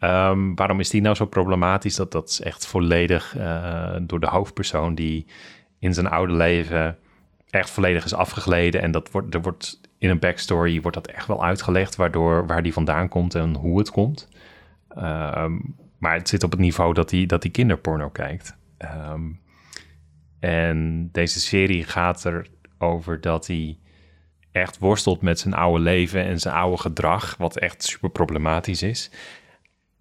Um, 0.00 0.54
waarom 0.54 0.80
is 0.80 0.90
die 0.90 1.00
nou 1.00 1.14
zo 1.14 1.26
problematisch? 1.26 1.96
Dat, 1.96 2.12
dat 2.12 2.28
is 2.28 2.40
echt 2.40 2.66
volledig 2.66 3.36
door 4.02 4.20
de 4.20 4.26
hoofdpersoon 4.26 4.94
die 4.94 5.26
in 5.78 5.94
zijn 5.94 6.06
oude 6.08 6.32
leven 6.32 6.98
echt 7.50 7.70
volledig 7.70 8.04
is 8.04 8.14
afgegleden. 8.14 8.82
En 8.82 8.90
dat 8.90 9.10
wordt, 9.10 9.34
er 9.34 9.42
wordt 9.42 9.80
in 9.98 10.10
een 10.10 10.18
backstory 10.18 10.80
wordt 10.80 10.96
dat 10.96 11.06
echt 11.06 11.26
wel 11.26 11.44
uitgelegd, 11.44 11.96
waardoor 11.96 12.46
waar 12.46 12.62
die 12.62 12.72
vandaan 12.72 13.08
komt 13.08 13.34
en 13.34 13.54
hoe 13.54 13.78
het 13.78 13.90
komt. 13.90 14.28
Ehm, 14.88 15.58
maar 15.98 16.14
het 16.14 16.28
zit 16.28 16.42
op 16.42 16.50
het 16.50 16.60
niveau 16.60 16.94
dat 16.94 17.10
hij 17.10 17.26
dat 17.26 17.42
die 17.42 17.50
kinderporno 17.50 18.08
kijkt. 18.08 18.56
Ehm, 18.76 19.22
en 20.38 21.08
deze 21.12 21.40
serie 21.40 21.84
gaat 21.84 22.24
er 22.24 22.46
over 22.80 23.20
dat 23.20 23.46
hij 23.46 23.78
echt 24.52 24.78
worstelt 24.78 25.20
met 25.20 25.38
zijn 25.38 25.54
oude 25.54 25.82
leven 25.82 26.24
en 26.24 26.40
zijn 26.40 26.54
oude 26.54 26.76
gedrag, 26.76 27.36
wat 27.36 27.56
echt 27.56 27.82
super 27.82 28.10
problematisch 28.10 28.82
is. 28.82 29.10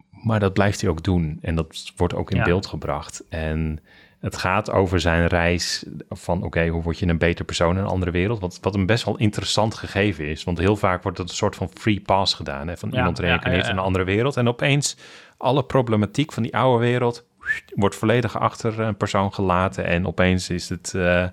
Maar 0.10 0.40
dat 0.40 0.54
blijft 0.54 0.82
hij 0.82 0.90
ook 0.90 1.04
doen 1.04 1.38
en 1.42 1.56
dat 1.56 1.94
wordt 1.96 2.14
ook 2.14 2.32
in 2.32 2.44
beeld 2.44 2.66
gebracht. 2.66 3.24
En 3.30 3.80
het 4.20 4.38
gaat 4.38 4.72
over 4.72 5.00
zijn 5.00 5.28
reis 5.28 5.86
van 6.10 6.44
oké, 6.44 6.68
hoe 6.68 6.82
word 6.82 7.00
je 7.00 7.08
een 7.08 7.18
beter 7.18 7.46
persoon 7.46 7.76
in 7.76 7.82
een 7.82 7.90
andere 7.90 8.12
wereld? 8.12 8.40
Wat, 8.40 8.58
wat 8.62 8.76
een 8.76 8.86
best 8.86 9.06
wel 9.06 9.18
interessant 9.18 9.74
gegeven 9.74 10.28
is. 10.28 10.44
Want 10.44 10.58
heel 10.58 10.76
vaak 10.76 11.04
wordt 11.04 11.18
het 11.18 11.30
een 11.30 11.36
soort 11.36 11.56
van 11.56 11.70
free 11.74 12.02
pass 12.02 12.34
gedaan. 12.34 12.68
Hè? 12.68 12.78
Van 12.78 12.94
iemand 12.96 13.20
reïncarneert 13.20 13.66
ja, 13.66 13.72
in 13.72 13.78
een 13.78 13.84
andere 13.84 14.04
wereld. 14.04 14.38
En 14.38 14.48
opeens 14.48 14.98
alle 15.38 15.64
problematiek 15.64 16.32
van 16.32 16.44
die 16.44 16.58
oude 16.58 16.86
wereld 16.86 17.26
wordt 17.76 17.96
volledig 17.96 18.40
achter 18.40 18.80
een 18.80 18.98
persoon 18.98 19.34
gelaten. 19.34 19.86
En 19.86 20.08
opeens 20.08 20.50
is 20.50 20.70
het 20.70 20.94
uh, 20.96 21.26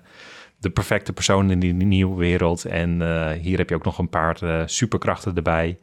de 0.57 0.69
perfecte 0.69 1.13
persoon 1.13 1.51
in 1.51 1.59
die 1.59 1.73
nieuwe 1.73 2.17
wereld. 2.17 2.65
En 2.65 3.01
uh, 3.01 3.31
hier 3.31 3.57
heb 3.57 3.69
je 3.69 3.75
ook 3.75 3.83
nog 3.83 3.97
een 3.97 4.09
paar 4.09 4.43
uh, 4.43 4.61
superkrachten 4.65 5.35
erbij. 5.35 5.79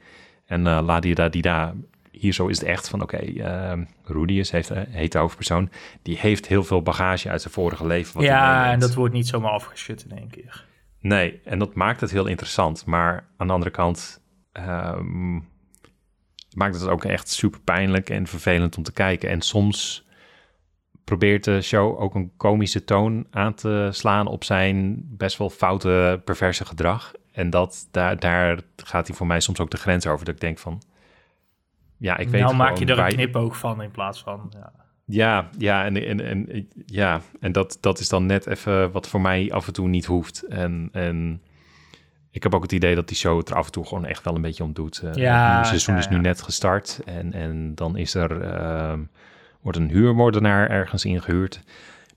En 0.46 0.60
uh, 0.66 0.80
la 0.84 1.00
die 1.00 1.14
da 1.14 1.28
die 1.28 1.42
da 1.42 1.74
hier 2.10 2.32
zo 2.32 2.46
is 2.46 2.58
het 2.58 2.68
echt 2.68 2.88
van, 2.88 3.02
oké, 3.02 3.14
okay, 3.14 3.76
uh, 3.76 3.84
Rudius 4.04 4.50
heeft, 4.50 4.70
heet 4.88 5.12
de 5.12 5.18
hoofdpersoon, 5.18 5.70
die 6.02 6.18
heeft 6.18 6.46
heel 6.46 6.64
veel 6.64 6.82
bagage 6.82 7.30
uit 7.30 7.40
zijn 7.40 7.54
vorige 7.54 7.86
leven. 7.86 8.14
Wat 8.14 8.24
ja, 8.24 8.72
en 8.72 8.78
dat 8.78 8.94
wordt 8.94 9.14
niet 9.14 9.28
zomaar 9.28 9.50
afgeschud 9.50 10.06
in 10.10 10.18
één 10.18 10.30
keer. 10.30 10.64
Nee, 11.00 11.40
en 11.44 11.58
dat 11.58 11.74
maakt 11.74 12.00
het 12.00 12.10
heel 12.10 12.26
interessant. 12.26 12.86
Maar 12.86 13.26
aan 13.36 13.46
de 13.46 13.52
andere 13.52 13.70
kant 13.70 14.22
um, 14.52 15.48
maakt 16.54 16.80
het 16.80 16.88
ook 16.88 17.04
echt 17.04 17.28
super 17.28 17.60
pijnlijk 17.60 18.10
en 18.10 18.26
vervelend 18.26 18.76
om 18.76 18.82
te 18.82 18.92
kijken. 18.92 19.28
En 19.28 19.40
soms 19.40 20.06
probeert 21.04 21.44
de 21.44 21.60
show 21.60 22.00
ook 22.00 22.14
een 22.14 22.32
komische 22.36 22.84
toon 22.84 23.26
aan 23.30 23.54
te 23.54 23.88
slaan 23.92 24.26
op 24.26 24.44
zijn 24.44 25.02
best 25.04 25.38
wel 25.38 25.50
foute, 25.50 26.20
perverse 26.24 26.64
gedrag. 26.64 27.12
En 27.32 27.50
dat, 27.50 27.88
daar, 27.90 28.18
daar 28.18 28.60
gaat 28.76 29.06
hij 29.06 29.16
voor 29.16 29.26
mij 29.26 29.40
soms 29.40 29.60
ook 29.60 29.70
de 29.70 29.76
grens 29.76 30.06
over. 30.06 30.24
Dat 30.24 30.34
ik 30.34 30.40
denk 30.40 30.58
van, 30.58 30.82
ja, 31.96 32.16
ik 32.16 32.28
weet 32.28 32.42
Nou 32.42 32.56
maak 32.56 32.76
je 32.76 32.86
er 32.86 32.98
een 32.98 33.06
knipoog 33.06 33.58
van 33.58 33.82
in 33.82 33.90
plaats 33.90 34.22
van... 34.22 34.46
Ja. 34.50 34.72
Ja, 35.06 35.48
ja, 35.58 35.84
en, 35.84 36.06
en, 36.06 36.20
en, 36.20 36.68
ja, 36.86 37.20
en 37.40 37.52
dat, 37.52 37.78
dat 37.80 37.98
is 37.98 38.08
dan 38.08 38.26
net 38.26 38.46
even 38.46 38.92
wat 38.92 39.08
voor 39.08 39.20
mij 39.20 39.52
af 39.52 39.66
en 39.66 39.72
toe 39.72 39.88
niet 39.88 40.04
hoeft. 40.04 40.42
En, 40.42 40.88
en 40.92 41.42
ik 42.30 42.42
heb 42.42 42.54
ook 42.54 42.62
het 42.62 42.72
idee 42.72 42.94
dat 42.94 43.08
die 43.08 43.16
show 43.16 43.38
het 43.38 43.50
er 43.50 43.56
af 43.56 43.66
en 43.66 43.72
toe 43.72 43.86
gewoon 43.86 44.04
echt 44.04 44.24
wel 44.24 44.34
een 44.34 44.42
beetje 44.42 44.64
om 44.64 44.72
doet. 44.72 45.02
Uh, 45.04 45.14
ja, 45.14 45.56
het 45.56 45.66
seizoen 45.66 45.96
is 45.96 46.08
nu 46.08 46.18
net 46.18 46.42
gestart 46.42 47.00
en, 47.04 47.32
en 47.32 47.74
dan 47.74 47.96
is 47.96 48.14
er, 48.14 48.42
uh, 48.42 48.92
wordt 49.64 49.78
een 49.78 49.90
huurmoordenaar 49.90 50.70
ergens 50.70 51.04
ingehuurd. 51.04 51.60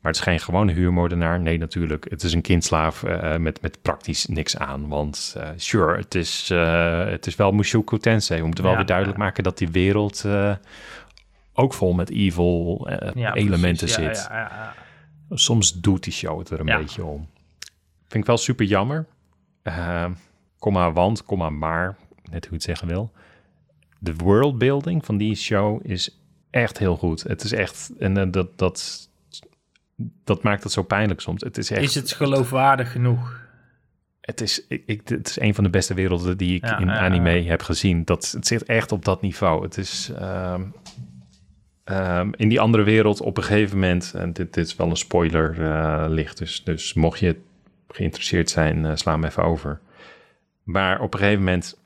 Maar 0.01 0.11
het 0.11 0.15
is 0.15 0.27
geen 0.27 0.39
gewone 0.39 0.71
huurmoordenaar. 0.71 1.39
Nee, 1.39 1.57
natuurlijk. 1.57 2.09
Het 2.09 2.23
is 2.23 2.33
een 2.33 2.41
kindslaaf 2.41 3.03
uh, 3.03 3.35
met, 3.35 3.61
met 3.61 3.81
praktisch 3.81 4.25
niks 4.25 4.57
aan. 4.57 4.87
Want 4.87 5.35
uh, 5.37 5.49
sure, 5.55 5.97
het 5.97 6.15
is, 6.15 6.49
uh, 6.51 7.05
het 7.05 7.27
is 7.27 7.35
wel 7.35 7.51
Mushoku 7.51 7.97
Tensei. 7.97 8.39
We 8.39 8.45
moeten 8.45 8.63
wel 8.63 8.75
weer 8.75 8.85
duidelijk 8.85 9.17
maken 9.17 9.43
dat 9.43 9.57
die 9.57 9.69
wereld 9.69 10.25
ook 11.53 11.73
vol 11.73 11.93
met 11.93 12.09
evil 12.09 12.87
ja, 13.15 13.33
elementen 13.33 13.89
zit. 13.89 14.29
Soms 15.29 15.73
doet 15.73 16.03
die 16.03 16.13
show 16.13 16.39
het 16.39 16.49
er 16.49 16.59
een 16.59 16.65
beetje 16.65 17.03
om. 17.03 17.27
Vind 18.07 18.23
ik 18.23 18.25
wel 18.25 18.37
super 18.37 18.65
jammer. 18.65 19.05
komma 20.59 20.91
want, 20.91 21.23
komma 21.25 21.49
maar, 21.49 21.97
net 22.31 22.45
hoe 22.45 22.53
het 22.53 22.63
zeggen 22.63 22.87
wil. 22.87 23.11
De 23.99 24.15
worldbuilding 24.15 25.05
van 25.05 25.17
die 25.17 25.35
show 25.35 25.85
is 25.85 26.19
echt 26.61 26.77
heel 26.77 26.97
goed. 26.97 27.23
Het 27.23 27.43
is 27.43 27.51
echt, 27.51 27.91
en 27.99 28.31
dat, 28.31 28.57
dat 28.57 29.07
dat 30.23 30.43
maakt 30.43 30.63
het 30.63 30.71
zo 30.71 30.83
pijnlijk 30.83 31.19
soms. 31.19 31.41
Het 31.41 31.57
is, 31.57 31.71
echt, 31.71 31.81
is 31.81 31.95
het 31.95 32.11
geloofwaardig 32.11 32.91
genoeg? 32.91 33.45
Het 34.21 34.41
is, 34.41 34.67
ik, 34.67 35.01
het 35.05 35.27
is 35.27 35.39
een 35.39 35.55
van 35.55 35.63
de 35.63 35.69
beste 35.69 35.93
werelden 35.93 36.37
die 36.37 36.55
ik 36.55 36.63
in 36.79 36.91
anime 36.91 37.41
heb 37.41 37.61
gezien. 37.61 38.05
Dat, 38.05 38.31
het 38.31 38.47
zit 38.47 38.63
echt 38.63 38.91
op 38.91 39.05
dat 39.05 39.21
niveau. 39.21 39.63
Het 39.63 39.77
is 39.77 40.11
ehm, 40.19 40.61
ehm, 41.83 42.31
in 42.35 42.49
die 42.49 42.59
andere 42.59 42.83
wereld 42.83 43.21
op 43.21 43.37
een 43.37 43.43
gegeven 43.43 43.79
moment... 43.79 44.13
en 44.13 44.33
dit, 44.33 44.53
dit 44.53 44.65
is 44.65 44.75
wel 44.75 44.89
een 44.89 44.97
spoiler 44.97 45.59
uh, 45.59 46.05
licht, 46.07 46.37
dus, 46.37 46.63
dus 46.63 46.93
mocht 46.93 47.19
je 47.19 47.35
geïnteresseerd 47.87 48.49
zijn, 48.49 48.83
uh, 48.83 48.91
sla 48.95 49.11
hem 49.11 49.23
even 49.23 49.43
over. 49.43 49.79
Maar 50.63 51.01
op 51.01 51.13
een 51.13 51.19
gegeven 51.19 51.43
moment 51.43 51.77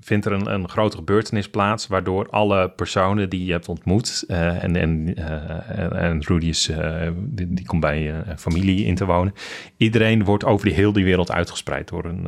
vindt 0.00 0.26
er 0.26 0.32
een, 0.32 0.52
een 0.52 0.68
grote 0.68 0.96
gebeurtenis 0.96 1.50
plaats, 1.50 1.86
waardoor 1.86 2.28
alle 2.30 2.70
personen 2.70 3.28
die 3.28 3.44
je 3.44 3.52
hebt 3.52 3.68
ontmoet, 3.68 4.24
uh, 4.28 4.62
en, 4.62 4.76
en, 4.76 5.20
uh, 5.20 6.02
en 6.02 6.22
Rudy 6.22 6.46
is, 6.46 6.68
uh, 6.68 7.08
die, 7.16 7.54
die, 7.54 7.66
komt 7.66 7.80
bij 7.80 8.14
een 8.14 8.38
familie 8.38 8.84
in 8.84 8.94
te 8.94 9.04
wonen, 9.04 9.34
iedereen 9.76 10.24
wordt 10.24 10.44
over 10.44 10.66
die 10.66 10.74
heel 10.74 10.92
die 10.92 11.04
wereld 11.04 11.30
uitgespreid 11.30 11.88
door 11.88 12.04
een, 12.04 12.26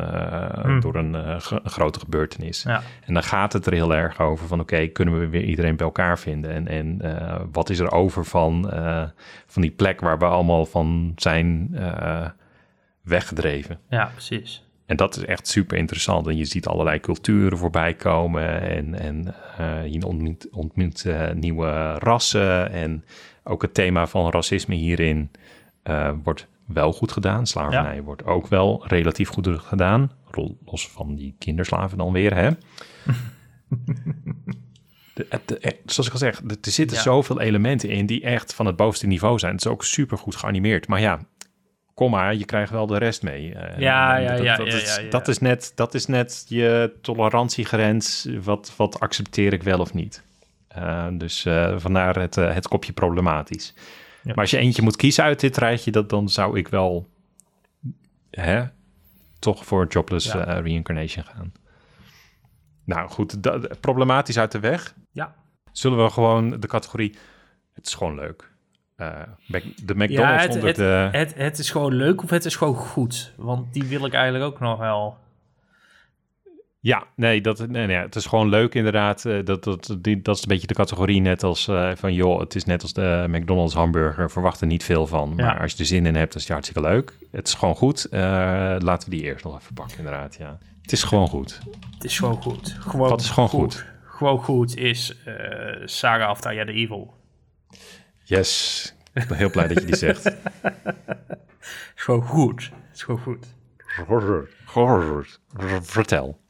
hmm. 0.62 0.80
door 0.80 0.94
een 0.94 1.40
grote 1.64 1.98
gebeurtenis. 1.98 2.62
Ja. 2.62 2.82
En 3.04 3.14
dan 3.14 3.22
gaat 3.22 3.52
het 3.52 3.66
er 3.66 3.72
heel 3.72 3.94
erg 3.94 4.20
over 4.20 4.46
van 4.46 4.60
oké, 4.60 4.86
kunnen 4.86 5.20
we 5.20 5.28
weer 5.28 5.44
iedereen 5.44 5.76
bij 5.76 5.86
elkaar 5.86 6.18
vinden? 6.18 6.50
En, 6.50 6.68
en 6.68 7.00
wat 7.52 7.70
is 7.70 7.78
er 7.78 7.92
over 7.92 8.24
van, 8.24 8.70
van 9.46 9.62
die 9.62 9.70
plek 9.70 10.00
waar 10.00 10.18
we 10.18 10.24
allemaal 10.24 10.66
van 10.66 11.12
zijn 11.16 11.76
weggedreven? 13.02 13.78
Ja, 13.88 14.10
precies. 14.12 14.62
En 14.86 14.96
dat 14.96 15.16
is 15.16 15.24
echt 15.24 15.48
super 15.48 15.78
interessant. 15.78 16.26
En 16.26 16.36
je 16.36 16.44
ziet 16.44 16.66
allerlei 16.66 17.00
culturen 17.00 17.58
voorbij 17.58 17.94
komen. 17.94 18.60
En, 18.60 18.98
en 18.98 19.34
uh, 19.60 19.92
je 19.92 20.06
ontmoet, 20.06 20.48
ontmoet 20.50 21.04
uh, 21.04 21.30
nieuwe 21.30 21.98
rassen. 21.98 22.70
En 22.70 23.04
ook 23.44 23.62
het 23.62 23.74
thema 23.74 24.06
van 24.06 24.30
racisme 24.30 24.74
hierin 24.74 25.30
uh, 25.84 26.10
wordt 26.22 26.46
wel 26.66 26.92
goed 26.92 27.12
gedaan. 27.12 27.46
Slavernij 27.46 27.94
ja. 27.94 28.02
wordt 28.02 28.24
ook 28.24 28.46
wel 28.46 28.84
relatief 28.86 29.28
goed 29.28 29.48
gedaan. 29.50 30.10
Los 30.64 30.88
van 30.88 31.14
die 31.14 31.34
kinderslaven 31.38 31.98
dan 31.98 32.12
weer, 32.12 32.34
hè? 32.34 32.50
De, 35.14 35.26
de, 35.44 35.76
zoals 35.84 36.06
ik 36.06 36.12
al 36.12 36.18
zeg, 36.18 36.40
er 36.40 36.56
zitten 36.60 36.96
ja. 36.96 37.02
zoveel 37.02 37.40
elementen 37.40 37.88
in 37.88 38.06
die 38.06 38.22
echt 38.22 38.54
van 38.54 38.66
het 38.66 38.76
bovenste 38.76 39.06
niveau 39.06 39.38
zijn. 39.38 39.52
Het 39.52 39.64
is 39.64 39.70
ook 39.70 39.84
super 39.84 40.18
goed 40.18 40.36
geanimeerd. 40.36 40.88
Maar 40.88 41.00
ja, 41.00 41.20
kom 41.94 42.10
maar, 42.10 42.34
je 42.34 42.44
krijgt 42.44 42.70
wel 42.70 42.86
de 42.86 42.98
rest 42.98 43.22
mee. 43.22 43.48
Ja, 43.76 44.16
ja, 44.16 44.36
dat, 44.36 44.44
ja, 44.44 44.56
dat, 44.56 44.66
ja, 44.66 44.72
is, 44.72 44.96
ja, 44.96 45.10
dat 45.10 45.28
is 45.28 45.38
net, 45.38 45.72
dat 45.74 45.94
is 45.94 46.06
net 46.06 46.44
je 46.48 46.92
tolerantiegrens. 47.00 48.28
Wat, 48.42 48.72
wat 48.76 49.00
accepteer 49.00 49.52
ik 49.52 49.62
wel 49.62 49.80
of 49.80 49.94
niet? 49.94 50.22
Uh, 50.76 51.06
dus 51.12 51.44
uh, 51.44 51.78
vandaar 51.78 52.18
het, 52.18 52.34
het 52.34 52.68
kopje 52.68 52.92
problematisch. 52.92 53.74
Maar 54.22 54.34
als 54.34 54.50
je 54.50 54.58
eentje 54.58 54.82
moet 54.82 54.96
kiezen 54.96 55.24
uit 55.24 55.40
dit 55.40 55.56
rijtje, 55.56 55.90
dat, 55.90 56.08
dan 56.08 56.28
zou 56.28 56.58
ik 56.58 56.68
wel 56.68 57.08
hè, 58.30 58.62
toch 59.38 59.64
voor 59.64 59.86
Jobless 59.86 60.32
Reincarnation 60.32 61.24
gaan. 61.24 61.52
Nou 62.84 63.08
goed, 63.08 63.42
dat, 63.42 63.80
problematisch 63.80 64.38
uit 64.38 64.52
de 64.52 64.60
weg. 64.60 64.94
Ja. 65.10 65.34
Zullen 65.72 66.04
we 66.04 66.10
gewoon 66.10 66.60
de 66.60 66.66
categorie... 66.66 67.16
Het 67.72 67.86
is 67.86 67.94
gewoon 67.94 68.14
leuk. 68.14 68.51
Uh, 69.02 69.62
de 69.84 69.94
McDonald's 69.94 70.10
ja, 70.16 70.38
het, 70.38 70.62
het, 70.62 70.76
de... 70.76 71.08
het, 71.12 71.34
het, 71.34 71.58
is 71.58 71.70
gewoon 71.70 71.94
leuk 71.94 72.22
of 72.22 72.30
het 72.30 72.44
is 72.44 72.56
gewoon 72.56 72.74
goed? 72.74 73.32
Want 73.36 73.72
die 73.72 73.84
wil 73.84 74.06
ik 74.06 74.12
eigenlijk 74.12 74.44
ook 74.44 74.60
nog 74.60 74.78
wel. 74.78 75.20
Ja, 76.82 77.04
nee, 77.16 77.40
dat, 77.40 77.68
nee, 77.68 77.86
nee, 77.86 77.96
het 77.96 78.14
is 78.14 78.26
gewoon 78.26 78.48
leuk 78.48 78.74
inderdaad. 78.74 79.24
Eh, 79.24 79.44
dat, 79.44 79.64
dat, 79.64 79.96
die, 79.98 80.22
dat 80.22 80.36
is 80.36 80.42
een 80.42 80.48
beetje 80.48 80.66
de 80.66 80.74
categorie 80.74 81.20
net 81.20 81.42
als 81.42 81.68
uh, 81.68 81.90
van... 81.94 82.14
joh, 82.14 82.40
het 82.40 82.54
is 82.54 82.64
net 82.64 82.82
als 82.82 82.92
de 82.92 83.24
McDonald's 83.28 83.74
hamburger. 83.74 84.30
Verwacht 84.30 84.60
er 84.60 84.66
niet 84.66 84.84
veel 84.84 85.06
van. 85.06 85.34
Maar 85.34 85.60
als 85.60 85.72
je 85.72 85.78
er 85.78 85.84
zin 85.84 86.06
in 86.06 86.14
hebt, 86.14 86.34
is 86.34 86.42
het 86.42 86.50
hartstikke 86.50 86.88
leuk. 86.88 87.18
Het 87.30 87.48
is 87.48 87.54
gewoon 87.54 87.74
goed. 87.74 88.06
Uh, 88.10 88.20
laten 88.78 89.10
we 89.10 89.16
die 89.16 89.24
eerst 89.24 89.44
nog 89.44 89.60
even 89.60 89.74
pakken 89.74 89.98
inderdaad, 89.98 90.36
ja. 90.38 90.58
Het 90.82 90.92
is 90.92 91.02
gewoon 91.02 91.28
goed. 91.28 91.60
Het 91.94 92.04
is 92.04 92.18
gewoon 92.18 92.42
goed. 92.42 92.76
Gewoon 92.80 93.08
Wat 93.08 93.20
is 93.20 93.30
gewoon 93.30 93.48
goed? 93.48 93.74
goed? 93.74 93.86
Gewoon 94.04 94.38
goed 94.38 94.76
is 94.76 95.16
Saga 95.84 96.30
of 96.30 96.40
the 96.40 96.64
Evil. 96.64 97.14
Yes, 98.24 98.94
ik 99.12 99.28
ben 99.28 99.36
heel 99.36 99.50
blij 99.50 99.68
dat 99.68 99.80
je 99.80 99.86
die 99.86 99.96
zegt. 99.96 100.24
Het 100.24 100.36
is 101.96 102.02
gewoon 102.02 102.22
goed. 102.22 102.62
Het 102.62 102.94
is 102.96 103.02
gewoon 103.02 103.20
goed. 103.20 103.46
Vertel. 105.82 106.41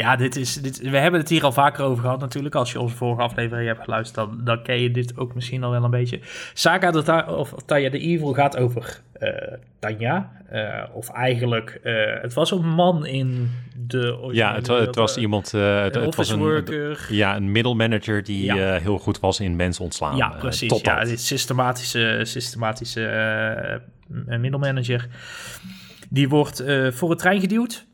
Ja, 0.00 0.16
dit 0.16 0.36
is, 0.36 0.54
dit, 0.54 0.80
we 0.80 0.98
hebben 0.98 1.20
het 1.20 1.28
hier 1.28 1.44
al 1.44 1.52
vaker 1.52 1.84
over 1.84 2.02
gehad 2.02 2.20
natuurlijk. 2.20 2.54
Als 2.54 2.72
je 2.72 2.80
onze 2.80 2.96
vorige 2.96 3.22
aflevering 3.22 3.68
hebt 3.68 3.84
geluisterd, 3.84 4.28
dan, 4.28 4.40
dan 4.44 4.62
ken 4.62 4.80
je 4.80 4.90
dit 4.90 5.16
ook 5.16 5.34
misschien 5.34 5.64
al 5.64 5.70
wel 5.70 5.84
een 5.84 5.90
beetje. 5.90 6.20
Saga 6.54 6.90
de 6.90 7.26
of 7.26 7.54
Taya 7.66 7.90
the 7.90 7.98
Evil 7.98 8.32
gaat 8.32 8.56
over 8.56 9.00
uh, 9.18 9.30
Tanya. 9.78 10.30
Uh, 10.52 10.84
of 10.92 11.10
eigenlijk, 11.10 11.80
uh, 11.84 12.22
het 12.22 12.34
was 12.34 12.50
een 12.50 12.68
man 12.68 13.06
in 13.06 13.50
de... 13.86 14.28
Ja, 14.32 14.54
het, 14.54 14.66
het 14.66 14.94
was 14.94 15.16
iemand... 15.16 15.50
het, 15.50 15.94
het 15.94 16.14
was 16.14 16.30
een 16.30 16.38
worker. 16.38 17.06
Ja, 17.10 17.36
een 17.36 17.52
middelmanager 17.52 18.22
die 18.24 18.44
ja. 18.44 18.78
heel 18.78 18.98
goed 18.98 19.20
was 19.20 19.40
in 19.40 19.56
mensen 19.56 19.84
ontslaan. 19.84 20.16
Ja, 20.16 20.28
precies. 20.28 20.80
ja, 20.80 21.04
dit 21.04 21.20
systematische, 21.20 22.20
systematische 22.22 23.80
middelmanager. 24.26 25.08
Die 26.08 26.28
wordt 26.28 26.64
voor 26.90 27.10
het 27.10 27.18
trein 27.18 27.40
geduwd. 27.40 27.88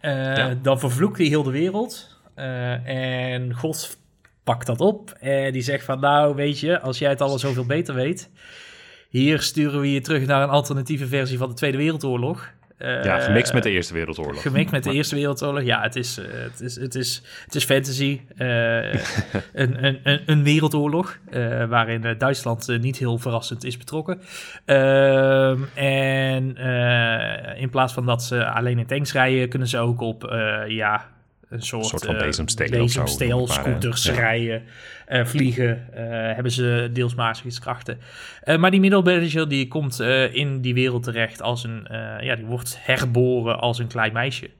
Uh, 0.00 0.50
Dan 0.62 0.78
vervloekt 0.78 1.18
hij 1.18 1.26
heel 1.26 1.42
de 1.42 1.50
wereld. 1.50 2.20
Uh, 2.36 2.88
en 3.32 3.54
God 3.54 3.98
pakt 4.44 4.66
dat 4.66 4.80
op. 4.80 5.10
En 5.10 5.52
die 5.52 5.62
zegt 5.62 5.84
van, 5.84 6.00
nou 6.00 6.34
weet 6.34 6.60
je, 6.60 6.80
als 6.80 6.98
jij 6.98 7.10
het 7.10 7.20
allemaal 7.20 7.38
zoveel 7.38 7.66
beter 7.66 7.94
weet... 7.94 8.30
hier 9.08 9.40
sturen 9.40 9.80
we 9.80 9.92
je 9.92 10.00
terug 10.00 10.26
naar 10.26 10.42
een 10.42 10.48
alternatieve 10.48 11.06
versie 11.06 11.38
van 11.38 11.48
de 11.48 11.54
Tweede 11.54 11.78
Wereldoorlog. 11.78 12.52
Uh, 12.82 13.04
ja, 13.04 13.18
gemixt 13.18 13.52
met 13.52 13.62
de 13.62 13.70
Eerste 13.70 13.94
Wereldoorlog. 13.94 14.42
Gemixt 14.42 14.72
met 14.72 14.84
de 14.84 14.92
Eerste 14.92 15.14
Wereldoorlog. 15.14 15.62
Ja, 15.62 15.82
het 15.82 15.96
is, 15.96 16.16
het 16.16 16.60
is, 16.60 16.76
het 16.76 16.94
is, 16.94 17.22
het 17.44 17.54
is 17.54 17.64
fantasy. 17.64 18.20
een, 19.52 19.84
een, 19.84 20.22
een, 20.26 20.42
wereldoorlog 20.42 21.18
waarin 21.68 22.14
Duitsland 22.18 22.78
niet 22.80 22.96
heel 22.96 23.18
verrassend 23.18 23.64
is 23.64 23.76
betrokken. 23.76 24.20
Ehm, 24.64 25.62
en 25.74 26.56
in 27.56 27.70
plaats 27.70 27.92
van 27.92 28.06
dat 28.06 28.22
ze 28.22 28.46
alleen 28.46 28.78
in 28.78 28.86
tanks 28.86 29.12
rijden, 29.12 29.48
kunnen 29.48 29.68
ze 29.68 29.78
ook 29.78 30.00
op 30.00 30.34
ja, 30.66 31.10
een 31.52 31.62
soort, 31.62 31.86
soort 31.86 32.04
van 32.04 32.18
bezemsteel, 32.18 32.70
bezemsteel 32.70 33.46
scooters 33.48 34.04
ja. 34.04 34.14
rijden, 34.14 34.62
uh, 35.08 35.24
vliegen, 35.24 35.86
uh, 35.90 35.98
hebben 36.08 36.52
ze 36.52 36.90
deels 36.92 37.14
magische 37.14 37.60
krachten. 37.60 37.98
Uh, 38.44 38.56
maar 38.56 38.70
die 38.70 38.80
middelmanager 38.80 39.48
die 39.48 39.68
komt 39.68 40.00
in 40.32 40.60
die 40.60 40.74
wereld 40.74 41.02
terecht 41.02 41.42
als 41.42 41.64
een, 41.64 41.86
ja, 42.20 42.36
die 42.36 42.44
wordt 42.44 42.78
herboren 42.80 43.60
als 43.60 43.78
een 43.78 43.86
klein 43.86 44.12
meisje. 44.12 44.50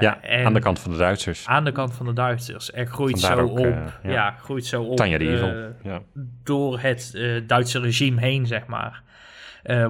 ja, 0.00 0.20
aan 0.44 0.54
de 0.54 0.60
kant 0.60 0.78
van 0.78 0.92
de 0.92 0.98
Duitsers. 0.98 1.46
Aan 1.46 1.64
de 1.64 1.72
kant 1.72 1.94
van 1.94 2.06
de 2.06 2.12
Duitsers. 2.12 2.72
Er 2.72 2.86
groeit 2.86 3.20
Vandaar 3.20 3.46
zo 3.46 3.52
ook, 3.52 3.58
op, 3.58 3.98
ja. 4.02 4.10
ja. 4.10 4.30
groeit 4.30 4.66
zo 4.66 4.82
op. 4.82 4.96
Tanja 4.96 5.18
de 5.18 5.72
ja. 5.82 6.02
Door 6.44 6.80
het 6.80 7.18
Duitse 7.46 7.80
regime 7.80 8.20
heen, 8.20 8.46
zeg 8.46 8.66
maar. 8.66 9.02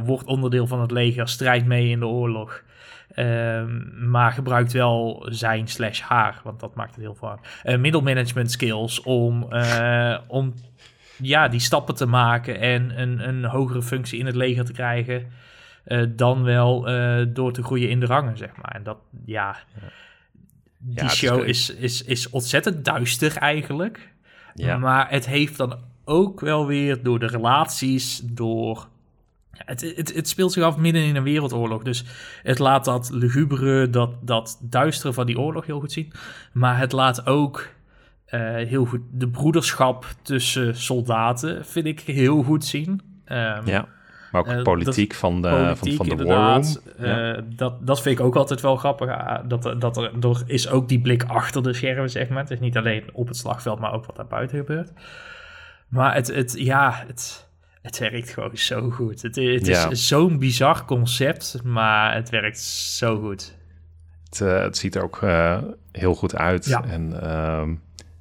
wordt 0.05 0.27
onderdeel 0.27 0.67
van 0.67 0.81
het 0.81 0.91
leger, 0.91 1.29
strijdt 1.29 1.67
mee 1.67 1.89
in 1.89 1.99
de 1.99 2.07
oorlog. 2.07 2.63
Um, 3.17 4.11
maar 4.11 4.33
gebruikt 4.33 4.73
wel 4.73 5.27
zijn 5.31 5.69
slash 5.69 6.01
haar, 6.01 6.41
want 6.45 6.61
dat 6.61 6.75
maakt 6.75 6.95
het 6.95 7.05
heel 7.05 7.15
veel 7.15 7.39
Uh, 7.65 7.79
middelmanagement 7.79 8.51
skills 8.51 9.03
om, 9.03 9.47
uh, 9.51 10.19
om 10.27 10.55
ja, 11.17 11.49
die 11.49 11.61
stappen 11.61 11.95
te 11.95 12.07
maken 12.07 12.61
en 12.61 13.01
een, 13.01 13.29
een 13.29 13.45
hogere 13.45 13.83
functie 13.83 14.19
in 14.19 14.27
het 14.27 14.35
leger 14.35 14.65
te 14.65 14.73
krijgen. 14.73 15.27
Uh, 15.87 16.07
dan 16.09 16.43
wel 16.43 16.83
door 17.33 17.53
te 17.53 17.63
groeien 17.63 17.91
in 17.91 18.01
de 18.01 18.07
rangen, 18.07 18.37
zeg 18.37 18.57
maar. 18.57 18.75
En 18.75 18.83
dat, 18.83 18.99
ja, 19.25 19.57
die 20.79 21.09
show 21.09 21.45
is, 21.45 21.75
is, 21.75 22.03
is 22.05 22.31
ontzettend 22.31 22.85
duister 22.85 23.37
eigenlijk. 23.37 24.13
Ja. 24.55 24.79
Maar 24.79 25.11
het 25.11 25.27
heeft 25.27 25.57
dan 25.57 25.79
ook 26.05 26.41
wel 26.41 26.67
weer 26.67 27.03
door 27.03 27.19
de 27.19 27.27
relaties, 27.27 28.21
door 28.25 28.89
het, 29.65 29.93
het, 29.97 30.15
het, 30.15 30.29
speelt 30.29 30.53
zich 30.53 30.63
af 30.63 30.77
midden 30.77 31.03
in 31.03 31.17
een 31.17 31.23
wereldoorlog. 31.23 31.83
Dus 31.83 32.05
het 32.43 32.59
laat 32.59 32.85
dat 32.85 33.11
lugubere, 33.13 33.91
dat, 33.91 34.11
dat 34.21 34.59
duistere 34.63 35.13
van 35.13 35.27
die 35.27 35.39
oorlog 35.39 35.67
heel 35.67 35.81
goed 35.81 35.93
zien. 35.93 36.13
Maar 36.53 36.79
het 36.79 36.93
laat 36.93 37.27
ook 37.27 37.69
uh, 38.31 38.41
heel 38.55 38.85
goed 38.85 39.01
de 39.11 39.29
broederschap 39.29 40.07
tussen 40.23 40.77
soldaten, 40.77 41.65
vind 41.65 41.87
ik 41.87 42.01
heel 42.01 42.43
goed 42.43 42.65
zien. 42.65 42.89
Um, 43.27 43.67
ja, 43.67 43.89
maar 44.33 44.41
ook 44.41 44.49
uh, 44.49 44.63
politiek 44.63 45.15
van 45.15 45.43
de, 45.43 45.49
politiek, 45.49 45.97
van, 45.97 46.07
van 46.07 46.17
de 46.17 46.25
war 46.25 46.53
room. 46.53 46.77
Uh, 47.01 47.39
dat, 47.57 47.87
dat 47.87 48.03
vind 48.03 48.19
ik 48.19 48.25
ook 48.25 48.37
altijd 48.37 48.61
wel 48.61 48.77
grappig. 48.77 49.17
Dat, 49.47 49.75
dat 49.81 49.97
er, 49.97 50.13
er 50.21 50.43
is 50.47 50.69
ook 50.69 50.89
die 50.89 51.01
blik 51.01 51.25
achter 51.25 51.63
de 51.63 51.73
schermen, 51.73 52.11
zeg 52.11 52.29
maar. 52.29 52.43
Het 52.43 52.51
is 52.51 52.61
niet 52.61 52.77
alleen 52.77 53.05
op 53.13 53.29
het 53.29 53.37
slagveld, 53.37 53.79
maar 53.79 53.93
ook 53.93 54.07
wat 54.07 54.17
daar 54.17 54.27
buiten 54.27 54.59
gebeurt. 54.59 54.93
Maar 55.89 56.15
het, 56.15 56.35
het 56.35 56.55
ja, 56.59 57.03
het 57.07 57.50
het 57.83 57.99
werkt 57.99 58.31
gewoon 58.31 58.57
zo 58.57 58.91
goed. 58.91 59.23
Het, 59.23 59.37
het 59.37 59.69
is 59.69 60.09
zo'n 60.09 60.39
bizar 60.39 60.85
concept, 60.85 61.61
maar 61.65 62.15
het 62.15 62.31
werkt 62.31 62.61
zo 62.61 63.21
goed. 63.21 63.55
Het, 64.25 64.41
uh, 64.41 64.63
het 64.63 64.77
ziet 64.77 64.95
er 64.95 65.03
ook 65.03 65.21
uh, 65.23 65.59
heel 65.93 66.15
goed 66.15 66.37
uit. 66.37 66.65
Ja. 66.65 66.85
En 66.85 67.13
uh, 67.23 67.69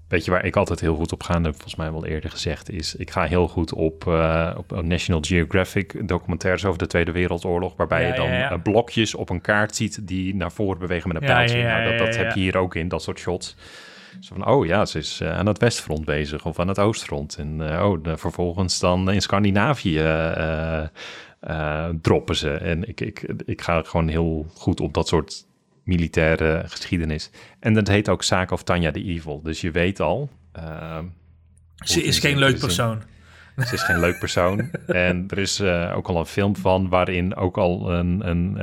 weet 0.08 0.26
je 0.26 0.32
waar 0.32 0.46
ik 0.46 0.56
altijd 0.56 0.80
heel 0.80 0.96
goed 0.96 1.12
op 1.12 1.24
ga, 1.24 1.42
heb 1.42 1.54
volgens 1.54 1.76
mij 1.76 1.92
wel 1.92 2.06
eerder 2.06 2.30
gezegd, 2.30 2.70
is 2.70 2.96
ik 2.96 3.12
ga 3.12 3.24
heel 3.24 3.48
goed 3.48 3.74
op, 3.74 4.06
uh, 4.08 4.56
op 4.58 4.82
National 4.82 5.22
Geographic 5.22 6.08
documentaires 6.08 6.66
over 6.66 6.80
de 6.80 6.88
Tweede 6.88 7.12
Wereldoorlog, 7.12 7.76
waarbij 7.76 8.02
ja, 8.02 8.08
je 8.08 8.50
dan 8.50 8.62
blokjes 8.62 9.16
op 9.16 9.30
een 9.30 9.42
kaart 9.42 9.76
ziet 9.76 10.08
die 10.08 10.36
naar 10.36 10.52
voren 10.52 10.80
bewegen 10.80 11.08
met 11.08 11.22
een 11.22 11.28
pijltje. 11.28 11.64
Nou, 11.64 11.90
dat, 11.90 11.98
dat 11.98 12.16
heb 12.16 12.32
je 12.32 12.40
hier 12.40 12.58
ook 12.58 12.76
in, 12.76 12.88
dat 12.88 13.04
soort 13.04 13.20
shots. 13.20 13.56
Zo 14.20 14.36
van, 14.36 14.48
oh 14.48 14.66
ja, 14.66 14.86
ze 14.86 14.98
is 14.98 15.22
uh, 15.22 15.38
aan 15.38 15.46
het 15.46 15.58
westfront 15.58 16.06
bezig 16.06 16.46
of 16.46 16.60
aan 16.60 16.68
het 16.68 16.80
oostfront. 16.80 17.36
En 17.38 17.60
uh, 17.60 17.86
oh, 17.86 18.04
de, 18.04 18.18
vervolgens 18.18 18.80
dan 18.80 19.12
in 19.12 19.22
Scandinavië 19.22 20.00
uh, 21.50 21.90
droppen 22.02 22.36
ze. 22.36 22.52
En 22.52 22.88
ik, 22.88 23.02
ik, 23.02 23.34
ik 23.46 23.62
ga 23.62 23.84
gewoon 23.84 24.08
heel 24.08 24.46
goed 24.54 24.80
op 24.80 24.94
dat 24.94 25.08
soort 25.08 25.46
militaire 25.84 26.64
geschiedenis. 26.66 27.30
En 27.60 27.74
dat 27.74 27.88
heet 27.88 28.10
ook 28.10 28.24
Zaak 28.24 28.52
of 28.52 28.64
Tanja 28.64 28.92
de 28.92 29.04
Evil. 29.04 29.42
Dus 29.42 29.62
je 29.62 29.72
weet 29.72 30.00
al... 30.00 30.30
ze 31.76 32.04
is 32.04 32.20
geen 32.20 32.38
leuk 32.38 32.60
persoon. 32.60 33.02
Ze 33.58 33.74
is 33.74 33.84
geen 33.84 34.00
leuk 34.00 34.20
persoon. 34.20 34.72
en 34.88 35.26
er 35.28 35.38
is 35.38 35.62
ook 35.62 36.08
al 36.08 36.18
een 36.18 36.26
film 36.26 36.56
van 36.56 36.90
waarin 36.90 37.36
ook 37.36 37.58
al 37.58 37.92
een... 37.92 38.30
een 38.30 38.58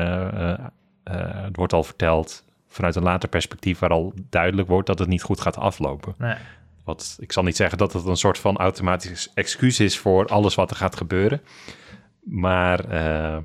het 1.05 1.57
wordt 1.57 1.73
al 1.73 1.85
verteld 1.85 2.46
vanuit 2.77 2.97
een 2.97 3.03
later 3.03 3.29
perspectief 3.29 3.79
waar 3.79 3.91
al 3.91 4.13
duidelijk 4.31 4.69
wordt 4.69 4.87
dat 4.87 4.99
het 4.99 5.09
niet 5.09 5.23
goed 5.23 5.41
gaat 5.41 5.57
aflopen. 5.57 6.15
Nee. 6.19 6.37
Wat, 6.85 7.17
ik 7.21 7.33
zal 7.33 7.43
niet 7.43 7.57
zeggen 7.57 7.79
dat 7.79 7.93
het 7.93 8.05
een 8.05 8.17
soort 8.17 8.39
van 8.39 8.57
automatisch 8.57 9.31
excuus 9.35 9.81
is 9.81 9.99
voor 9.99 10.27
alles 10.27 10.55
wat 10.55 10.71
er 10.71 10.77
gaat 10.77 10.97
gebeuren. 10.97 11.41
Maar 12.21 12.93
uh, 12.93 13.37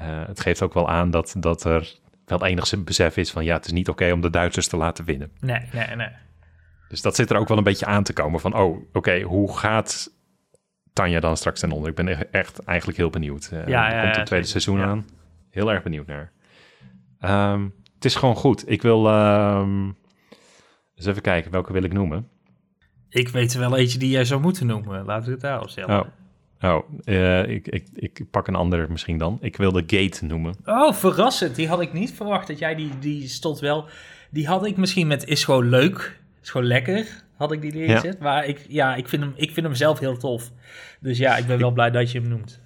uh, 0.00 0.26
het 0.26 0.40
geeft 0.40 0.62
ook 0.62 0.74
wel 0.74 0.88
aan 0.88 1.10
dat, 1.10 1.34
dat 1.38 1.64
er 1.64 1.98
wel 2.24 2.44
enigszins 2.44 2.84
besef 2.84 3.16
is 3.16 3.30
van 3.30 3.44
ja, 3.44 3.54
het 3.54 3.66
is 3.66 3.72
niet 3.72 3.88
oké 3.88 4.12
om 4.12 4.20
de 4.20 4.30
Duitsers 4.30 4.68
te 4.68 4.76
laten 4.76 5.04
winnen. 5.04 5.30
Nee, 5.40 5.60
nee, 5.72 5.96
nee. 5.96 6.08
Dus 6.88 7.02
dat 7.02 7.14
zit 7.14 7.30
er 7.30 7.36
ook 7.36 7.48
wel 7.48 7.58
een 7.58 7.64
beetje 7.64 7.86
aan 7.86 8.02
te 8.02 8.12
komen 8.12 8.40
van 8.40 8.56
oh, 8.56 8.86
oké, 8.92 9.20
hoe 9.20 9.56
gaat 9.56 10.10
Tanja 10.92 11.20
dan 11.20 11.36
straks 11.36 11.60
ten 11.60 11.72
onder? 11.72 11.90
Ik 11.90 11.96
ben 11.96 12.08
e-, 12.08 12.26
echt 12.30 12.58
eigenlijk 12.58 12.98
heel 12.98 13.10
benieuwd. 13.10 13.50
Uh, 13.52 13.66
ja, 13.66 13.92
er 13.92 14.02
komt 14.02 14.16
het 14.16 14.26
tweede 14.26 14.46
seizoen 14.46 14.80
aan. 14.80 15.06
Heel 15.50 15.72
erg 15.72 15.82
benieuwd 15.82 16.06
naar. 16.06 16.32
Um, 17.52 17.74
het 17.94 18.04
is 18.04 18.14
gewoon 18.14 18.36
goed. 18.36 18.70
Ik 18.70 18.82
wil 18.82 19.06
uh, 19.06 19.66
eens 20.94 21.06
even 21.06 21.22
kijken, 21.22 21.50
welke 21.50 21.72
wil 21.72 21.82
ik 21.82 21.92
noemen? 21.92 22.28
Ik 23.08 23.28
weet 23.28 23.54
er 23.54 23.60
wel 23.60 23.76
eentje 23.76 23.98
die 23.98 24.10
jij 24.10 24.24
zou 24.24 24.40
moeten 24.40 24.66
noemen. 24.66 25.04
Laten 25.04 25.24
we 25.24 25.30
het 25.30 25.40
daarop 25.40 25.68
stellen. 25.68 26.00
Oh, 26.60 26.70
oh 26.70 26.88
uh, 27.04 27.48
ik, 27.48 27.68
ik, 27.68 27.88
ik 27.94 28.30
pak 28.30 28.46
een 28.46 28.54
ander 28.54 28.90
misschien 28.90 29.18
dan. 29.18 29.38
Ik 29.40 29.56
wil 29.56 29.72
de 29.72 29.84
Gate 29.86 30.24
noemen. 30.24 30.54
Oh, 30.64 30.92
verrassend. 30.92 31.56
Die 31.56 31.68
had 31.68 31.80
ik 31.80 31.92
niet 31.92 32.12
verwacht 32.12 32.46
dat 32.46 32.58
jij 32.58 32.74
die, 32.74 32.98
die 32.98 33.28
stond 33.28 33.60
wel... 33.60 33.88
Die 34.30 34.46
had 34.46 34.66
ik 34.66 34.76
misschien 34.76 35.06
met 35.06 35.26
is 35.26 35.44
gewoon 35.44 35.68
leuk, 35.68 36.20
is 36.42 36.50
gewoon 36.50 36.66
lekker, 36.66 37.24
had 37.36 37.52
ik 37.52 37.60
die 37.60 37.72
neergezet. 37.72 38.16
Ja. 38.18 38.22
Maar 38.22 38.46
ik, 38.46 38.66
ja, 38.68 38.94
ik, 38.94 39.08
vind 39.08 39.22
hem, 39.22 39.32
ik 39.36 39.50
vind 39.52 39.66
hem 39.66 39.74
zelf 39.74 39.98
heel 39.98 40.16
tof. 40.16 40.50
Dus 41.00 41.18
ja, 41.18 41.36
ik 41.36 41.46
ben 41.46 41.58
wel 41.58 41.70
blij 41.70 41.90
dat 41.90 42.12
je 42.12 42.20
hem 42.20 42.28
noemt. 42.28 42.60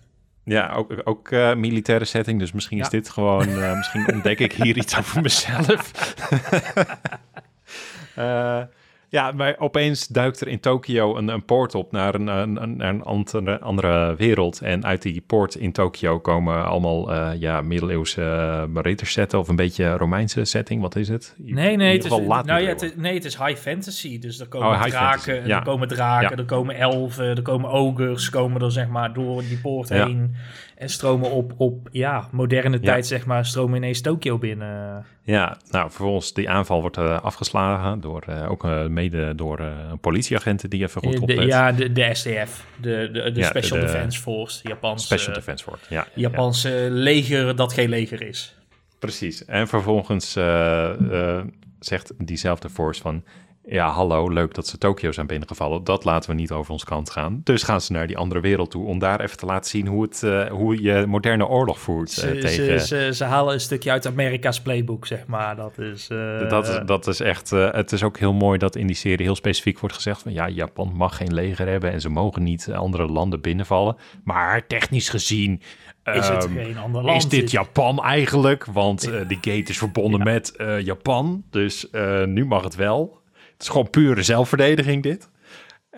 Ja, 0.49 0.73
ook, 0.73 0.93
ook 1.05 1.31
uh, 1.31 1.55
militaire 1.55 2.05
setting. 2.05 2.39
Dus 2.39 2.53
misschien 2.53 2.79
is 2.79 2.89
dit 2.89 3.09
gewoon... 3.09 3.49
Uh, 3.49 3.77
misschien 3.77 4.13
ontdek 4.13 4.39
ik 4.39 4.53
hier 4.53 4.77
iets 4.83 4.99
over 4.99 5.23
mezelf. 5.23 6.15
uh, 8.19 8.63
Ja, 9.11 9.33
maar 9.33 9.55
opeens 9.59 10.07
duikt 10.07 10.41
er 10.41 10.49
in 10.49 10.61
Tokio 10.61 11.17
een, 11.17 11.29
een 11.29 11.45
poort 11.45 11.75
op 11.75 11.93
naar 11.93 12.15
een, 12.15 12.27
een, 12.27 12.63
een, 12.63 12.81
een 12.81 13.03
andere, 13.03 13.61
andere 13.61 14.15
wereld. 14.17 14.61
En 14.61 14.85
uit 14.85 15.03
die 15.03 15.23
poort 15.27 15.55
in 15.55 15.73
Tokio 15.73 16.19
komen 16.21 16.65
allemaal 16.65 17.13
uh, 17.13 17.31
ja, 17.39 17.61
middeleeuwse 17.61 18.21
uh, 18.75 18.83
riddersetten 18.83 19.39
of 19.39 19.49
een 19.49 19.57
beetje 19.57 19.97
Romeinse 19.97 20.45
setting. 20.45 20.81
Wat 20.81 20.97
is 20.97 21.09
het? 21.09 21.35
Nee, 21.37 21.77
nee, 21.77 21.97
het 21.97 22.05
is, 22.05 22.11
nou 22.11 22.61
ja, 22.61 22.69
het, 22.69 22.97
nee, 22.97 23.15
het 23.15 23.25
is 23.25 23.37
high 23.37 23.61
fantasy. 23.61 24.19
Dus 24.19 24.41
er 24.41 24.49
komen 24.49 24.69
oh, 24.69 24.83
draken, 24.83 25.51
er 25.51 25.63
komen 25.63 25.89
draken, 25.89 26.37
er 26.37 26.45
komen 26.45 26.77
elfen, 26.77 27.25
er 27.25 27.43
komen 27.43 27.71
ogers, 27.71 28.31
komen 28.31 28.63
er 28.63 28.73
zeg 28.73 28.89
maar 28.89 29.13
door 29.13 29.43
die 29.43 29.59
poort 29.59 29.89
ja. 29.89 30.07
heen. 30.07 30.35
En 30.77 30.89
stromen 30.89 31.31
op, 31.31 31.53
op 31.57 31.89
ja, 31.93 32.29
moderne 32.31 32.81
tijd, 32.81 33.07
zeg 33.07 33.27
maar, 33.27 33.45
stromen 33.45 33.77
ineens 33.77 34.01
Tokio 34.01 34.39
binnen. 34.39 35.05
Ja, 35.23 35.57
nou, 35.71 35.91
vervolgens 35.91 36.33
die 36.33 36.51
aanval 36.51 36.81
wordt 36.81 36.99
uh, 36.99 37.21
afgeslagen 37.21 38.01
door 38.01 38.25
uh, 38.29 38.51
ook 38.51 38.65
uh, 38.65 38.87
mede 38.99 39.35
door 39.35 39.61
politieagenten 40.01 40.71
die 40.71 40.83
even 40.83 41.03
goed 41.03 41.19
opletten. 41.19 41.47
Ja, 41.47 41.73
de, 41.73 41.93
de 41.93 42.15
SDF, 42.15 42.67
de, 42.81 43.09
de, 43.13 43.33
de 43.33 43.41
ja, 43.41 43.47
Special 43.47 43.81
de, 43.81 43.87
Defense 43.87 44.21
Force, 44.21 44.69
Japanse, 44.69 45.07
Special 45.07 45.35
Defense 45.35 45.65
Force, 45.65 45.85
ja. 45.89 46.07
Japanse 46.15 46.89
leger 46.91 47.57
dat 47.57 47.73
geen 47.73 47.89
leger 47.89 48.23
is. 48.23 48.55
Precies, 48.99 49.45
en 49.45 49.69
vervolgens 49.69 50.33
zegt 51.81 52.13
diezelfde 52.19 52.71
force 52.71 53.01
van 53.01 53.25
ja, 53.69 53.91
hallo, 53.91 54.29
leuk 54.29 54.55
dat 54.55 54.67
ze 54.67 54.79
Tokio 54.79 55.13
zijn 55.13 55.27
binnengevallen. 55.27 55.85
Dat 55.85 56.05
laten 56.05 56.31
we 56.31 56.37
niet 56.37 56.53
over 56.53 56.73
ons 56.73 56.85
kant 56.85 57.11
gaan. 57.11 57.41
Dus 57.45 57.63
gaan 57.63 57.81
ze 57.81 57.93
naar 57.93 58.07
die 58.07 58.17
andere 58.17 58.41
wereld 58.41 58.71
toe 58.71 58.87
om 58.87 58.99
daar 58.99 59.21
even 59.21 59.37
te 59.37 59.47
laten 59.47 59.71
zien 59.71 59.87
hoe, 59.87 60.03
het, 60.03 60.23
uh, 60.25 60.47
hoe 60.47 60.83
je 60.83 61.05
moderne 61.07 61.47
oorlog 61.47 61.81
voert. 61.81 62.11
Ze, 62.11 62.35
uh, 62.35 62.41
tegen... 62.41 62.81
ze, 62.81 62.87
ze, 62.87 63.15
ze, 63.15 63.25
halen 63.25 63.55
een 63.55 63.61
stukje 63.61 63.91
uit 63.91 64.07
Amerika's 64.07 64.61
playbook, 64.61 65.07
zeg 65.07 65.27
maar. 65.27 65.57
Dat 65.57 65.79
is, 65.79 66.09
uh... 66.11 66.49
dat 66.49 66.69
is, 66.69 66.81
dat 66.87 67.07
is 67.07 67.21
echt. 67.21 67.51
het 67.51 67.93
is 67.93 68.03
ook 68.03 68.19
heel 68.19 68.33
mooi 68.33 68.59
dat 68.59 68.77
in 68.77 68.87
die 68.87 68.97
serie 68.97 69.27
heel 69.27 69.35
specifiek 69.35 69.79
wordt 69.79 69.95
gezegd: 69.95 70.23
van 70.23 70.33
ja, 70.33 70.49
Japan 70.49 70.93
mag 70.95 71.17
geen 71.17 71.35
leger 71.35 71.69
hebben 71.69 71.93
en 71.93 72.01
ze 72.01 72.09
mogen 72.09 72.43
niet 72.43 72.71
andere 72.73 73.07
landen 73.07 73.41
binnenvallen. 73.41 73.97
Maar 74.25 74.67
technisch 74.67 75.09
gezien 75.09 75.63
is 76.15 76.29
het 76.29 76.49
geen 76.55 76.79
ander 76.79 77.03
land? 77.03 77.17
Is 77.17 77.29
dit 77.29 77.51
Japan 77.51 78.03
eigenlijk? 78.03 78.65
Want 78.65 79.09
uh, 79.09 79.29
die 79.29 79.39
gate 79.41 79.71
is 79.71 79.79
verbonden 79.79 80.19
ja. 80.19 80.25
met 80.25 80.55
uh, 80.59 80.81
Japan. 80.81 81.45
Dus 81.51 81.87
uh, 81.93 82.25
nu 82.25 82.45
mag 82.47 82.63
het 82.63 82.75
wel. 82.75 83.21
Het 83.59 83.67
is 83.67 83.73
gewoon 83.73 83.91
pure 83.91 84.23
zelfverdediging 84.23 85.03
dit. 85.03 85.29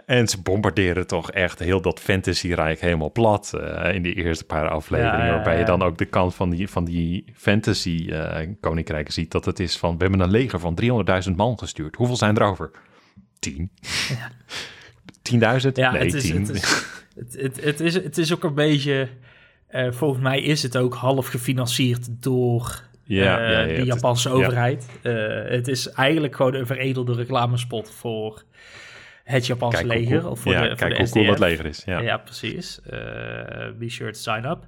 En 0.07 0.29
ze 0.29 0.41
bombarderen 0.41 1.07
toch 1.07 1.31
echt 1.31 1.59
heel 1.59 1.81
dat 1.81 2.01
fantasy-rijk 2.01 2.81
helemaal 2.81 3.13
plat 3.13 3.53
uh, 3.55 3.95
in 3.95 4.03
die 4.03 4.15
eerste 4.15 4.45
paar 4.45 4.69
afleveringen. 4.69 5.19
Ja, 5.19 5.27
ja, 5.27 5.35
waarbij 5.35 5.59
je 5.59 5.65
dan 5.65 5.83
ook 5.83 5.99
de 5.99 6.05
kant 6.05 6.35
van 6.35 6.51
die, 6.51 6.69
van 6.69 6.85
die 6.85 7.25
fantasy-koninkrijken 7.35 9.13
ziet. 9.13 9.31
Dat 9.31 9.45
het 9.45 9.61
is 9.61 9.77
van, 9.77 9.97
we 9.97 10.03
hebben 10.03 10.21
een 10.21 10.31
leger 10.31 10.61
van 10.61 10.79
300.000 11.29 11.37
man 11.37 11.59
gestuurd. 11.59 11.97
Hoeveel 11.97 12.17
zijn 12.17 12.37
er 12.37 12.43
over? 12.43 12.71
Tien. 13.39 13.71
10.000? 13.73 13.81
Ja, 15.73 15.93
nee, 15.93 16.05
het 16.05 16.15
is, 16.15 16.23
tien. 16.23 16.47
Het 16.47 16.55
is, 16.55 16.85
het, 17.15 17.37
het, 17.41 17.65
het, 17.65 17.81
is, 17.81 17.95
het 17.95 18.19
is 18.19 18.33
ook 18.33 18.45
een 18.45 18.55
beetje... 18.55 19.09
Uh, 19.71 19.93
volgens 19.93 20.23
mij 20.23 20.41
is 20.41 20.63
het 20.63 20.77
ook 20.77 20.95
half 20.95 21.27
gefinancierd 21.27 22.23
door 22.23 22.89
ja, 23.15 23.41
uh, 23.41 23.51
ja, 23.51 23.61
ja, 23.61 23.67
de 23.67 23.85
Japanse 23.85 24.31
overheid. 24.31 24.89
Uh, 25.03 25.15
het 25.45 25.69
is 25.69 25.91
eigenlijk 25.91 26.37
gewoon 26.37 26.55
een 26.55 26.67
veredelde 26.67 27.15
reclamespot 27.15 27.91
voor 27.91 28.43
het 29.25 29.47
Japanse 29.47 29.87
leger. 29.87 30.21
Cool, 30.21 30.31
of 30.31 30.41
voor 30.41 30.53
ja, 30.53 30.61
de, 30.61 30.69
voor 30.69 30.77
kijk 30.77 30.91
de 30.91 30.97
hoe 30.97 31.07
SDF. 31.07 31.17
cool 31.17 31.27
dat 31.27 31.39
leger 31.39 31.67
is. 31.67 31.83
Ja, 31.87 32.01
ja 32.01 32.17
precies. 32.17 32.81
Uh, 32.85 32.99
be 33.79 33.89
sure 33.89 34.13
to 34.13 34.19
sign 34.19 34.45
up. 34.45 34.67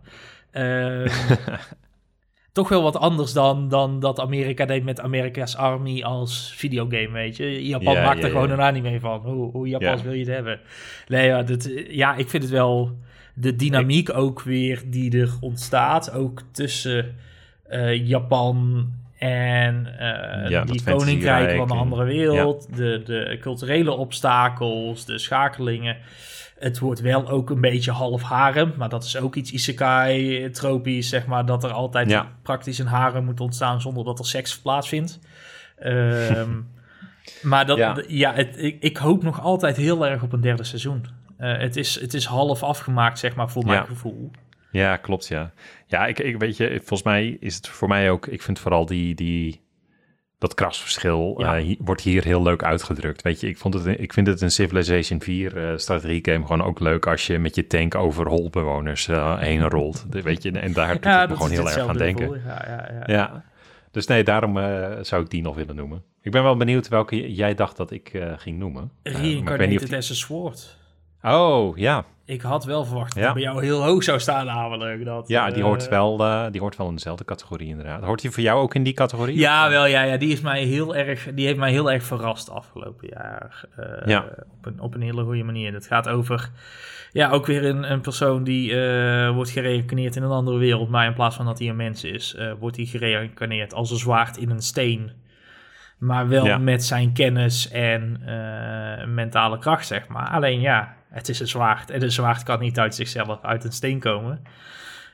Ehm, 0.50 1.08
toch 2.52 2.68
wel 2.68 2.82
wat 2.82 2.96
anders 2.96 3.32
dan, 3.32 3.68
dan 3.68 4.00
dat 4.00 4.20
Amerika 4.20 4.64
deed 4.64 4.84
met 4.84 5.00
Amerika's 5.00 5.56
Army 5.56 6.02
als 6.02 6.52
videogame, 6.56 7.10
weet 7.10 7.36
je. 7.36 7.66
Japan 7.66 7.94
Ja, 7.94 8.02
maakt 8.02 8.24
er 8.24 8.30
gewoon 8.30 8.50
een 8.50 8.60
anime 8.60 9.00
van. 9.00 9.20
Hoe, 9.20 9.50
hoe 9.50 9.68
Japans 9.68 10.00
Ja. 10.00 10.06
wil 10.06 10.16
je 10.16 10.24
het 10.24 10.34
hebben? 10.34 10.60
Nee, 11.08 11.26
ja, 11.26 11.42
dat, 11.42 11.70
ja, 11.88 12.14
ik 12.14 12.28
vind 12.28 12.42
het 12.42 12.52
wel... 12.52 12.98
De 13.34 13.56
dynamiek 13.56 14.14
ook 14.14 14.42
weer 14.42 14.82
die 14.86 15.20
er 15.20 15.30
ontstaat, 15.40 16.12
ook 16.12 16.42
tussen 16.50 17.16
eh, 17.72 18.06
Japan 18.08 18.88
en 19.18 19.88
Ja, 20.48 20.64
die 20.64 20.82
dat 20.84 20.94
koninkrijken 20.96 21.56
van 21.56 21.68
de 21.68 21.74
andere 21.74 22.04
wereld, 22.04 22.76
de, 22.76 23.02
de 23.04 23.38
culturele 23.40 23.90
obstakels, 23.92 25.04
de 25.04 25.18
schakelingen. 25.18 25.96
Het 26.58 26.78
wordt 26.78 27.00
wel 27.00 27.28
ook 27.28 27.50
een 27.50 27.60
beetje 27.60 27.90
half 27.90 28.22
harem, 28.22 28.72
maar 28.76 28.88
dat 28.88 29.04
is 29.04 29.16
ook 29.16 29.34
iets 29.34 29.50
isekai-tropisch, 29.52 31.08
zeg 31.08 31.26
maar, 31.26 31.46
dat 31.46 31.64
er 31.64 31.70
altijd 31.70 32.10
Ja. 32.10 32.28
praktisch 32.42 32.78
een 32.78 32.86
harem 32.86 33.24
moet 33.24 33.40
ontstaan 33.40 33.80
zonder 33.80 34.04
dat 34.04 34.18
er 34.18 34.26
seks 34.26 34.58
plaatsvindt. 34.58 35.18
Ehm, 35.78 36.50
maar 37.42 37.66
dat, 37.66 37.78
Ja. 37.78 38.02
ja, 38.08 38.34
het, 38.34 38.56
ik, 38.58 38.76
ik 38.80 38.96
hoop 38.96 39.22
nog 39.22 39.40
altijd 39.40 39.76
heel 39.76 40.06
erg 40.06 40.22
op 40.22 40.32
een 40.32 40.40
derde 40.40 40.64
seizoen. 40.64 41.04
Eh, 41.36 41.58
het, 41.58 41.76
is, 41.76 42.00
het 42.00 42.14
is 42.14 42.24
half 42.24 42.62
afgemaakt, 42.62 43.18
zeg 43.18 43.34
maar, 43.34 43.50
voor 43.50 43.64
mijn 43.64 43.86
gevoel. 43.86 44.30
Ja, 44.72 44.96
klopt, 44.96 45.26
ja. 45.28 45.52
Ja, 45.86 46.06
ik, 46.06 46.18
ik 46.18 46.38
weet 46.38 46.56
je, 46.56 46.68
volgens 46.76 47.02
mij 47.02 47.36
is 47.40 47.54
het 47.56 47.68
voor 47.68 47.88
mij 47.88 48.10
ook, 48.10 48.26
ik 48.26 48.42
vind 48.42 48.58
vooral 48.58 48.86
die, 48.86 49.14
die, 49.14 49.60
dat 50.38 50.54
krasverschil 50.54 51.34
Ja. 51.38 51.58
eh, 51.58 51.76
wordt 51.78 52.00
hier 52.00 52.24
heel 52.24 52.42
leuk 52.42 52.62
uitgedrukt. 52.62 53.22
Weet 53.22 53.40
je, 53.40 53.48
ik, 53.48 53.58
vond 53.58 53.74
het, 53.74 53.86
ik 54.00 54.12
vind 54.12 54.26
het 54.26 54.40
een 54.40 54.50
Civilization 54.50 55.20
4 55.20 55.56
eh 55.70 55.76
strategie 55.76 56.18
game 56.24 56.46
gewoon 56.46 56.62
ook 56.62 56.80
leuk 56.80 57.06
als 57.06 57.26
je 57.26 57.38
met 57.38 57.54
je 57.54 57.66
tank 57.66 57.94
over 57.94 58.28
holbewoners 58.28 59.08
eh, 59.08 59.38
heen 59.38 59.60
rolt. 59.68 60.06
Weet 60.10 60.42
je, 60.42 60.50
en 60.50 60.72
daar 60.72 60.88
het 60.88 61.04
me 61.04 61.34
gewoon 61.36 61.50
heel 61.50 61.70
erg 61.70 61.88
aan 61.88 61.96
denken. 61.96 62.22
gevoel. 62.28 62.42
Ja, 62.46 62.64
ja, 62.68 62.88
ja. 62.92 63.14
Ja, 63.14 63.44
dus 63.90 64.06
nee, 64.06 64.24
daarom 64.24 64.54
zou 65.04 65.22
ik 65.22 65.30
die 65.30 65.42
nog 65.42 65.54
willen 65.56 65.76
noemen. 65.76 66.02
Ik 66.22 66.30
ben 66.32 66.42
wel 66.42 66.56
benieuwd 66.56 66.88
welke 66.88 67.32
jij 67.32 67.54
dacht 67.54 67.76
dat 67.76 67.90
ik 67.90 68.22
ging 68.36 68.58
noemen. 68.58 68.90
Maar 69.02 69.12
ik 69.12 69.18
weet 69.18 69.22
niet 69.22 69.36
of 69.40 69.44
Reincarnated 69.48 69.88
die- 69.88 69.96
as 69.96 70.10
a 70.10 70.14
Sword. 70.14 70.76
Oh, 71.22 71.76
ja. 71.76 72.04
Ik 72.24 72.40
had 72.42 72.64
wel 72.64 72.84
verwacht 72.84 73.14
dat 73.14 73.18
Ja. 73.22 73.24
het 73.24 73.34
bij 73.34 73.42
jou 73.42 73.64
heel 73.64 73.82
hoog 73.84 74.02
zou 74.02 74.20
staan 74.20 74.46
namelijk. 74.46 75.04
Dat, 75.04 75.28
Ja, 75.28 75.46
die 75.48 75.56
eh, 75.56 75.62
hoort, 75.64 75.88
wel, 75.88 76.20
eh, 76.24 76.44
die 76.50 76.60
hoort 76.60 76.76
wel 76.76 76.88
in 76.88 76.94
dezelfde 76.94 77.24
categorie 77.24 77.68
inderdaad. 77.68 78.02
Hoort 78.02 78.20
die 78.20 78.30
voor 78.30 78.42
jou 78.42 78.60
ook 78.60 78.74
in 78.74 78.82
die 78.82 78.92
categorie? 78.92 79.38
Ja, 79.38 79.68
wel, 79.70 79.86
ja, 79.86 80.02
ja, 80.02 80.16
die, 80.16 80.32
is 80.32 80.40
mij 80.40 80.62
heel 80.62 80.96
erg, 80.96 81.28
die 81.34 81.46
heeft 81.46 81.58
mij 81.58 81.70
heel 81.70 81.90
erg 81.92 82.02
verrast 82.02 82.50
afgelopen 82.50 83.08
jaar. 83.10 83.64
Eh, 83.76 84.06
Ja. 84.06 84.24
op, 84.58 84.66
een, 84.66 84.80
op 84.80 84.94
een 84.94 85.02
hele 85.02 85.22
goede 85.24 85.42
manier. 85.42 85.72
Het 85.72 85.86
gaat 85.86 86.08
over, 86.08 86.50
ja, 87.12 87.30
ook 87.30 87.46
weer 87.46 87.64
een, 87.64 87.92
een 87.92 88.00
persoon 88.00 88.44
die 88.44 88.80
eh, 88.80 89.30
wordt 89.34 89.50
gereïncarneerd 89.50 90.16
in 90.16 90.22
een 90.22 90.30
andere 90.30 90.58
wereld. 90.58 90.88
Maar 90.88 91.06
in 91.06 91.14
plaats 91.14 91.36
van 91.36 91.46
dat 91.46 91.58
hij 91.58 91.68
een 91.68 91.76
mens 91.76 92.04
is, 92.04 92.34
eh, 92.34 92.52
wordt 92.58 92.76
hij 92.76 92.84
gereïncarneerd 92.86 93.74
als 93.74 93.90
een 93.90 93.96
zwaard 93.96 94.36
in 94.36 94.50
een 94.50 94.62
steen. 94.62 95.10
Maar 95.98 96.28
wel 96.28 96.44
Ja. 96.46 96.58
met 96.58 96.84
zijn 96.84 97.12
kennis 97.12 97.70
en 97.70 98.20
eh, 98.26 99.06
mentale 99.06 99.58
kracht, 99.58 99.86
zeg 99.86 100.08
maar. 100.08 100.28
Alleen 100.30 100.60
ja, 100.60 100.94
het 101.12 101.28
is 101.28 101.40
een 101.40 101.48
zwaard. 101.48 101.90
En 101.90 102.02
een 102.02 102.12
zwaard 102.12 102.42
kan 102.42 102.60
niet 102.60 102.78
uit 102.78 102.94
zichzelf 102.94 103.38
uit 103.42 103.64
een 103.64 103.72
steen 103.72 103.98
komen. 103.98 104.42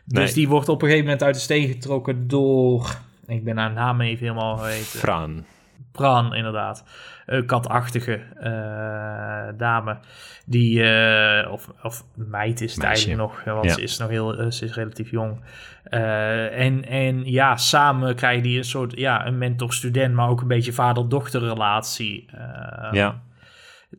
Dus 0.04 0.24
Nee. 0.24 0.32
die 0.34 0.48
wordt 0.48 0.68
op 0.68 0.82
een 0.82 0.86
gegeven 0.88 1.04
moment 1.06 1.22
uit 1.24 1.34
de 1.34 1.40
steen 1.40 1.68
getrokken 1.68 2.28
door... 2.28 2.96
Ik 3.26 3.44
ben 3.44 3.56
haar 3.58 3.72
naam 3.72 4.00
even 4.00 4.26
helemaal 4.26 4.56
geweten. 4.56 4.98
Fraan. 4.98 5.46
Bran, 5.92 6.34
inderdaad. 6.34 6.84
Een 7.26 7.46
katachtige 7.46 8.20
eh, 8.40 9.58
dame. 9.58 9.98
Die, 10.46 10.82
eh, 10.82 11.52
of, 11.52 11.68
of 11.82 12.04
meid 12.14 12.60
is 12.60 12.74
het 12.74 12.82
Meisje. 12.82 13.06
eigenlijk 13.06 13.44
nog, 13.44 13.54
want 13.54 13.64
Ja. 13.66 13.72
ze 13.74 13.82
is 13.82 13.98
nog 13.98 14.08
heel, 14.08 14.36
eh, 14.38 14.50
ze 14.50 14.64
is 14.64 14.74
relatief 14.74 15.10
jong. 15.10 15.40
En, 15.82 16.84
en 16.88 17.24
ja, 17.24 17.56
samen 17.56 18.14
krijgen 18.14 18.42
die 18.42 18.58
een 18.58 18.64
soort, 18.64 18.98
ja, 18.98 19.26
een 19.26 19.38
mentor-student, 19.38 20.14
maar 20.14 20.28
ook 20.28 20.40
een 20.40 20.48
beetje 20.48 20.72
vader-dochter 20.72 21.40
relatie. 21.40 22.26
Ja. 22.92 23.20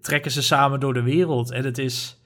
Trekken 0.02 0.32
ze 0.32 0.42
samen 0.42 0.80
door 0.80 0.94
de 0.94 1.02
wereld. 1.02 1.52
En 1.52 1.64
het 1.66 1.78
is, 1.78 2.20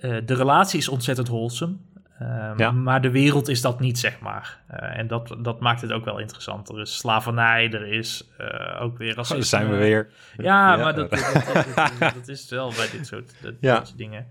eh, 0.00 0.16
de 0.24 0.34
relatie 0.34 0.78
is 0.78 0.88
ontzettend 0.88 1.28
wholesome. 1.28 1.76
Eh, 2.18 2.52
Ja. 2.56 2.70
Maar 2.70 3.00
de 3.02 3.10
wereld 3.10 3.48
is 3.48 3.60
dat 3.60 3.80
niet, 3.80 3.98
zeg 3.98 4.20
maar. 4.20 4.60
Eh, 4.68 4.98
en 4.98 5.06
dat, 5.06 5.36
dat 5.40 5.60
maakt 5.60 5.80
het 5.80 5.92
ook 5.92 6.04
wel 6.04 6.18
interessant. 6.18 6.68
Er 6.68 6.80
is 6.80 6.96
slavernij, 6.96 7.70
er 7.72 7.86
is 7.86 8.28
eh, 8.38 8.82
ook 8.82 8.98
weer 8.98 9.10
Oh, 9.10 9.16
racisme. 9.16 9.42
zijn 9.42 9.70
we 9.70 9.76
weer. 9.76 10.10
Ja, 10.36 10.74
Ja. 10.76 10.82
maar 10.82 10.94
dat, 10.94 11.10
dat, 11.10 11.42
dat- 11.54 11.66
dat- 11.98 12.14
dat 12.14 12.28
is 12.28 12.40
het 12.40 12.50
wel 12.50 12.72
bij 12.76 12.88
dit 12.92 13.06
soort, 13.06 13.32
dat, 13.42 13.54
Ja. 13.60 13.78
dit 13.78 13.86
soort 13.86 13.98
dingen. 13.98 14.26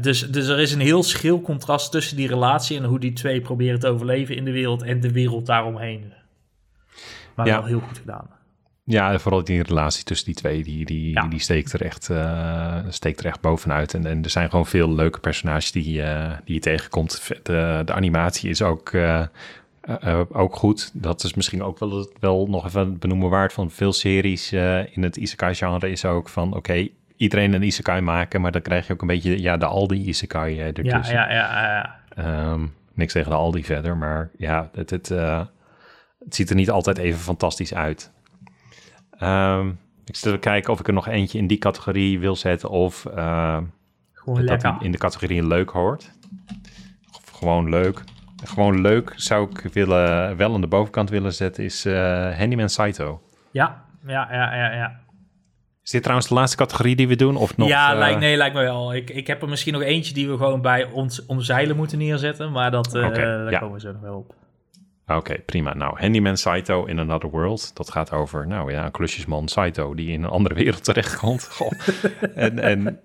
Dus, 0.00 0.30
dus 0.30 0.46
er 0.48 0.58
is 0.60 0.72
een 0.72 0.80
heel 0.80 1.02
schil 1.02 1.40
contrast 1.40 1.90
tussen 1.92 2.16
die 2.16 2.28
relatie 2.28 2.78
en 2.78 2.84
hoe 2.84 2.98
die 3.00 3.12
twee 3.12 3.40
proberen 3.40 3.80
te 3.80 3.88
overleven 3.88 4.36
in 4.36 4.44
de 4.44 4.52
wereld 4.52 4.82
en 4.82 5.00
de 5.00 5.12
wereld 5.12 5.46
daaromheen. 5.46 6.12
Maar 7.36 7.46
wel 7.46 7.64
heel 7.64 7.80
goed 7.80 7.98
gedaan. 7.98 8.30
Ja, 8.84 9.18
vooral 9.18 9.44
die 9.44 9.62
relatie 9.62 10.04
tussen 10.04 10.26
die 10.26 10.34
twee, 10.34 10.62
die, 10.62 10.84
die, 10.84 11.12
Ja. 11.12 11.26
die 11.26 11.38
steekt, 11.40 11.72
er 11.72 11.82
echt, 11.82 12.10
eh, 12.10 12.76
steekt 12.88 13.20
er 13.20 13.26
echt 13.26 13.40
bovenuit. 13.40 13.94
En, 13.94 14.06
en 14.06 14.22
er 14.24 14.30
zijn 14.30 14.50
gewoon 14.50 14.66
veel 14.66 14.94
leuke 14.94 15.20
personages 15.20 15.72
die, 15.72 16.02
eh, 16.02 16.30
die 16.44 16.54
je 16.54 16.60
tegenkomt. 16.60 17.28
De, 17.42 17.82
de 17.84 17.92
animatie 17.92 18.50
is 18.50 18.62
ook, 18.62 18.92
eh, 18.92 19.26
ook 20.32 20.56
goed. 20.56 20.90
Dat 20.92 21.22
is 21.24 21.34
misschien 21.34 21.62
ook 21.62 21.78
wel, 21.78 22.10
wel 22.20 22.46
nog 22.46 22.66
even 22.66 22.98
benoemen 22.98 23.30
waard 23.30 23.52
van 23.52 23.70
veel 23.70 23.92
series 23.92 24.52
in 24.92 25.02
het 25.02 25.16
isekai-genre 25.16 25.90
is 25.90 26.04
ook 26.04 26.28
van, 26.28 26.54
oké, 26.56 26.88
iedereen 27.16 27.52
een 27.52 27.62
isekai 27.62 28.00
maken, 28.00 28.40
maar 28.40 28.52
dan 28.52 28.62
krijg 28.62 28.86
je 28.86 28.92
ook 28.92 29.00
een 29.00 29.06
beetje 29.06 29.40
ja, 29.40 29.56
de 29.56 29.66
Aldi 29.66 30.04
isekai 30.08 30.52
eh, 30.52 30.58
Ja, 30.58 30.64
ertussen. 30.72 31.14
ja, 31.14 31.30
ja, 31.32 31.62
ja. 31.62 31.98
Ehm, 32.16 32.66
niks 32.94 33.12
tegen 33.12 33.30
de 33.30 33.36
Aldi 33.36 33.64
verder, 33.64 33.96
maar 33.96 34.30
ja, 34.38 34.70
het, 34.74 34.90
het, 34.90 35.08
het 35.08 36.34
ziet 36.34 36.50
er 36.50 36.56
niet 36.56 36.70
altijd 36.70 36.98
even 36.98 37.20
fantastisch 37.20 37.74
uit. 37.74 38.10
Ehm, 39.20 39.68
Ik 40.04 40.16
zit 40.16 40.32
te 40.32 40.38
kijken 40.38 40.72
of 40.72 40.80
ik 40.80 40.86
er 40.86 40.92
nog 40.92 41.08
eentje 41.08 41.38
in 41.38 41.46
die 41.46 41.58
categorie 41.58 42.20
wil 42.20 42.36
zetten 42.36 42.70
of 42.70 43.04
uh, 43.16 43.58
Gewoon 44.12 44.46
dat 44.46 44.48
lekker. 44.48 44.76
in 44.80 44.92
de 44.92 44.98
categorie 44.98 45.46
leuk 45.46 45.70
hoort. 45.70 46.10
Of 47.16 47.30
gewoon 47.38 47.68
leuk. 47.68 48.02
Gewoon 48.44 48.80
leuk 48.80 49.12
zou 49.16 49.50
ik 49.50 49.72
willen, 49.72 50.36
wel 50.36 50.54
aan 50.54 50.60
de 50.60 50.66
bovenkant 50.66 51.10
willen 51.10 51.32
zetten 51.32 51.64
is 51.64 51.84
eh, 51.84 52.38
Handyman 52.38 52.68
Saito. 52.68 53.22
Ja, 53.50 53.84
ja, 54.06 54.28
ja, 54.32 54.54
ja, 54.54 54.72
ja. 54.72 54.98
Is 55.84 55.90
dit 55.90 56.02
trouwens 56.02 56.28
de 56.28 56.34
laatste 56.34 56.56
categorie 56.56 56.96
die 56.96 57.08
we 57.08 57.16
doen? 57.16 57.36
Of 57.36 57.56
nog, 57.56 57.68
ja, 57.68 57.92
eh, 57.92 57.98
lijkt, 57.98 58.20
nee, 58.20 58.36
lijkt 58.36 58.54
me 58.54 58.62
wel. 58.62 58.94
Ik, 58.94 59.10
ik 59.10 59.26
heb 59.26 59.42
er 59.42 59.48
misschien 59.48 59.72
nog 59.72 59.82
eentje 59.82 60.14
die 60.14 60.28
we 60.28 60.36
gewoon 60.36 60.60
bij 60.60 60.84
ons 60.84 61.26
omzeilen 61.26 61.76
moeten 61.76 61.98
neerzetten. 61.98 62.52
Maar 62.52 62.70
dat, 62.70 62.94
eh, 62.94 63.02
daar 63.14 63.50
ja. 63.50 63.58
komen 63.58 63.74
we 63.74 63.80
zo 63.80 63.92
nog 63.92 64.00
wel 64.00 64.16
op. 64.16 64.34
Oké, 65.16 65.38
prima. 65.38 65.74
Nou, 65.74 66.00
Handyman 66.00 66.36
Saito 66.36 66.84
in 66.84 66.98
Another 66.98 67.30
World. 67.30 67.76
Dat 67.76 67.90
gaat 67.90 68.12
over, 68.12 68.46
nou 68.46 68.72
ja, 68.72 68.84
een 68.84 68.90
klusjesman 68.90 69.48
Saito 69.48 69.94
die 69.94 70.10
in 70.10 70.22
een 70.22 70.30
andere 70.30 70.54
wereld 70.54 70.84
terechtkomt. 70.94 71.44
Goh. 71.44 71.72
en, 72.34 72.58
en 72.58 73.00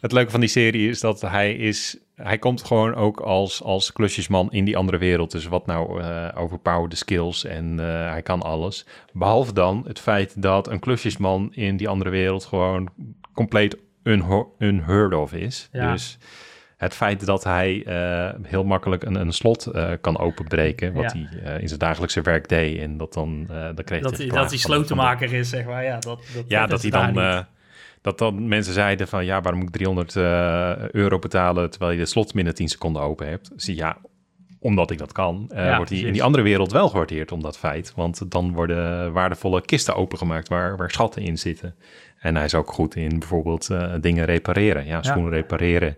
het 0.00 0.12
leuke 0.12 0.30
van 0.30 0.40
die 0.40 0.48
serie 0.48 0.88
is 0.88 1.00
dat 1.00 1.20
hij 1.20 1.54
is... 1.54 1.98
Hij 2.14 2.38
komt 2.38 2.64
gewoon 2.64 2.94
ook 2.94 3.20
als, 3.20 3.62
als 3.62 3.92
klusjesman 3.92 4.52
in 4.52 4.64
die 4.64 4.76
andere 4.76 4.98
wereld. 4.98 5.30
Dus 5.30 5.46
wat 5.46 5.66
nou 5.66 6.02
eh 6.02 6.28
overpowerde 6.34 6.96
skills 6.96 7.44
en 7.44 7.80
eh, 7.80 8.10
hij 8.10 8.22
kan 8.22 8.42
alles. 8.42 8.86
Behalve 9.12 9.52
dan 9.52 9.84
het 9.86 10.00
feit 10.00 10.42
dat 10.42 10.68
een 10.68 10.78
klusjesman 10.78 11.48
in 11.54 11.76
die 11.76 11.88
andere 11.88 12.10
wereld 12.10 12.44
gewoon 12.44 12.88
compleet 13.34 13.76
unheard 14.58 15.14
of 15.14 15.32
is. 15.32 15.68
Ja. 15.72 15.92
Dus 15.92 16.18
het 16.76 16.94
feit 16.94 17.26
dat 17.26 17.44
hij 17.44 17.84
eh, 17.84 18.34
heel 18.42 18.64
makkelijk 18.64 19.02
een, 19.02 19.14
een 19.14 19.32
slot 19.32 19.66
eh, 19.66 19.90
kan 20.00 20.18
openbreken, 20.18 20.92
wat 20.92 21.12
Ja. 21.12 21.18
hij 21.18 21.42
eh, 21.54 21.60
in 21.60 21.68
zijn 21.68 21.80
dagelijkse 21.80 22.20
werk 22.20 22.48
deed. 22.48 22.78
En 22.78 22.96
dat 22.96 23.12
dan, 23.12 23.46
dan 23.46 23.84
kreeg 23.84 24.02
Dat, 24.02 24.16
hij 24.16 24.26
dat 24.26 24.36
hij 24.36 24.46
de- 24.48 24.56
slotenmaker 24.58 25.32
is, 25.32 25.48
zeg 25.48 25.64
maar. 25.64 25.84
Ja, 25.84 25.98
dat, 25.98 26.20
dat, 26.34 26.44
Ja, 26.48 26.66
dat 26.66 26.82
hij 26.82 26.90
dan... 26.90 27.44
dat 28.00 28.18
dan 28.18 28.48
mensen 28.48 28.72
zeiden 28.74 29.08
van 29.08 29.24
ja, 29.24 29.40
waarom 29.40 29.60
moet 29.60 29.68
ik 29.68 29.74
300 29.74 30.16
eh, 30.16 30.88
euro 30.90 31.18
betalen 31.18 31.70
terwijl 31.70 31.92
je 31.92 31.98
de 31.98 32.06
slot 32.06 32.32
binnen 32.32 32.54
10 32.54 32.68
seconden 32.68 33.02
open 33.02 33.28
hebt? 33.28 33.50
Zie 33.56 33.76
ja, 33.76 33.96
omdat 34.60 34.90
ik 34.90 34.98
dat 34.98 35.12
kan, 35.12 35.50
Ja, 35.54 35.76
wordt 35.76 35.90
hij 35.90 35.98
in 36.00 36.12
die 36.12 36.22
andere 36.22 36.42
wereld 36.44 36.72
wel 36.72 36.88
gewaardeerd 36.88 37.32
om 37.32 37.42
dat 37.42 37.58
feit. 37.58 37.92
Want 37.96 38.30
dan 38.30 38.52
worden 38.52 39.12
waardevolle 39.12 39.60
kisten 39.60 39.94
opengemaakt 39.94 40.48
waar, 40.48 40.76
waar 40.76 40.90
schatten 40.90 41.22
in 41.22 41.38
zitten. 41.38 41.74
En 42.18 42.34
hij 42.36 42.44
is 42.44 42.54
ook 42.54 42.72
goed 42.72 42.94
in 42.96 43.18
bijvoorbeeld 43.18 43.68
dingen 44.00 44.24
repareren. 44.24 44.86
Ja, 44.86 45.02
schoenen 45.02 45.30
repareren. 45.32 45.96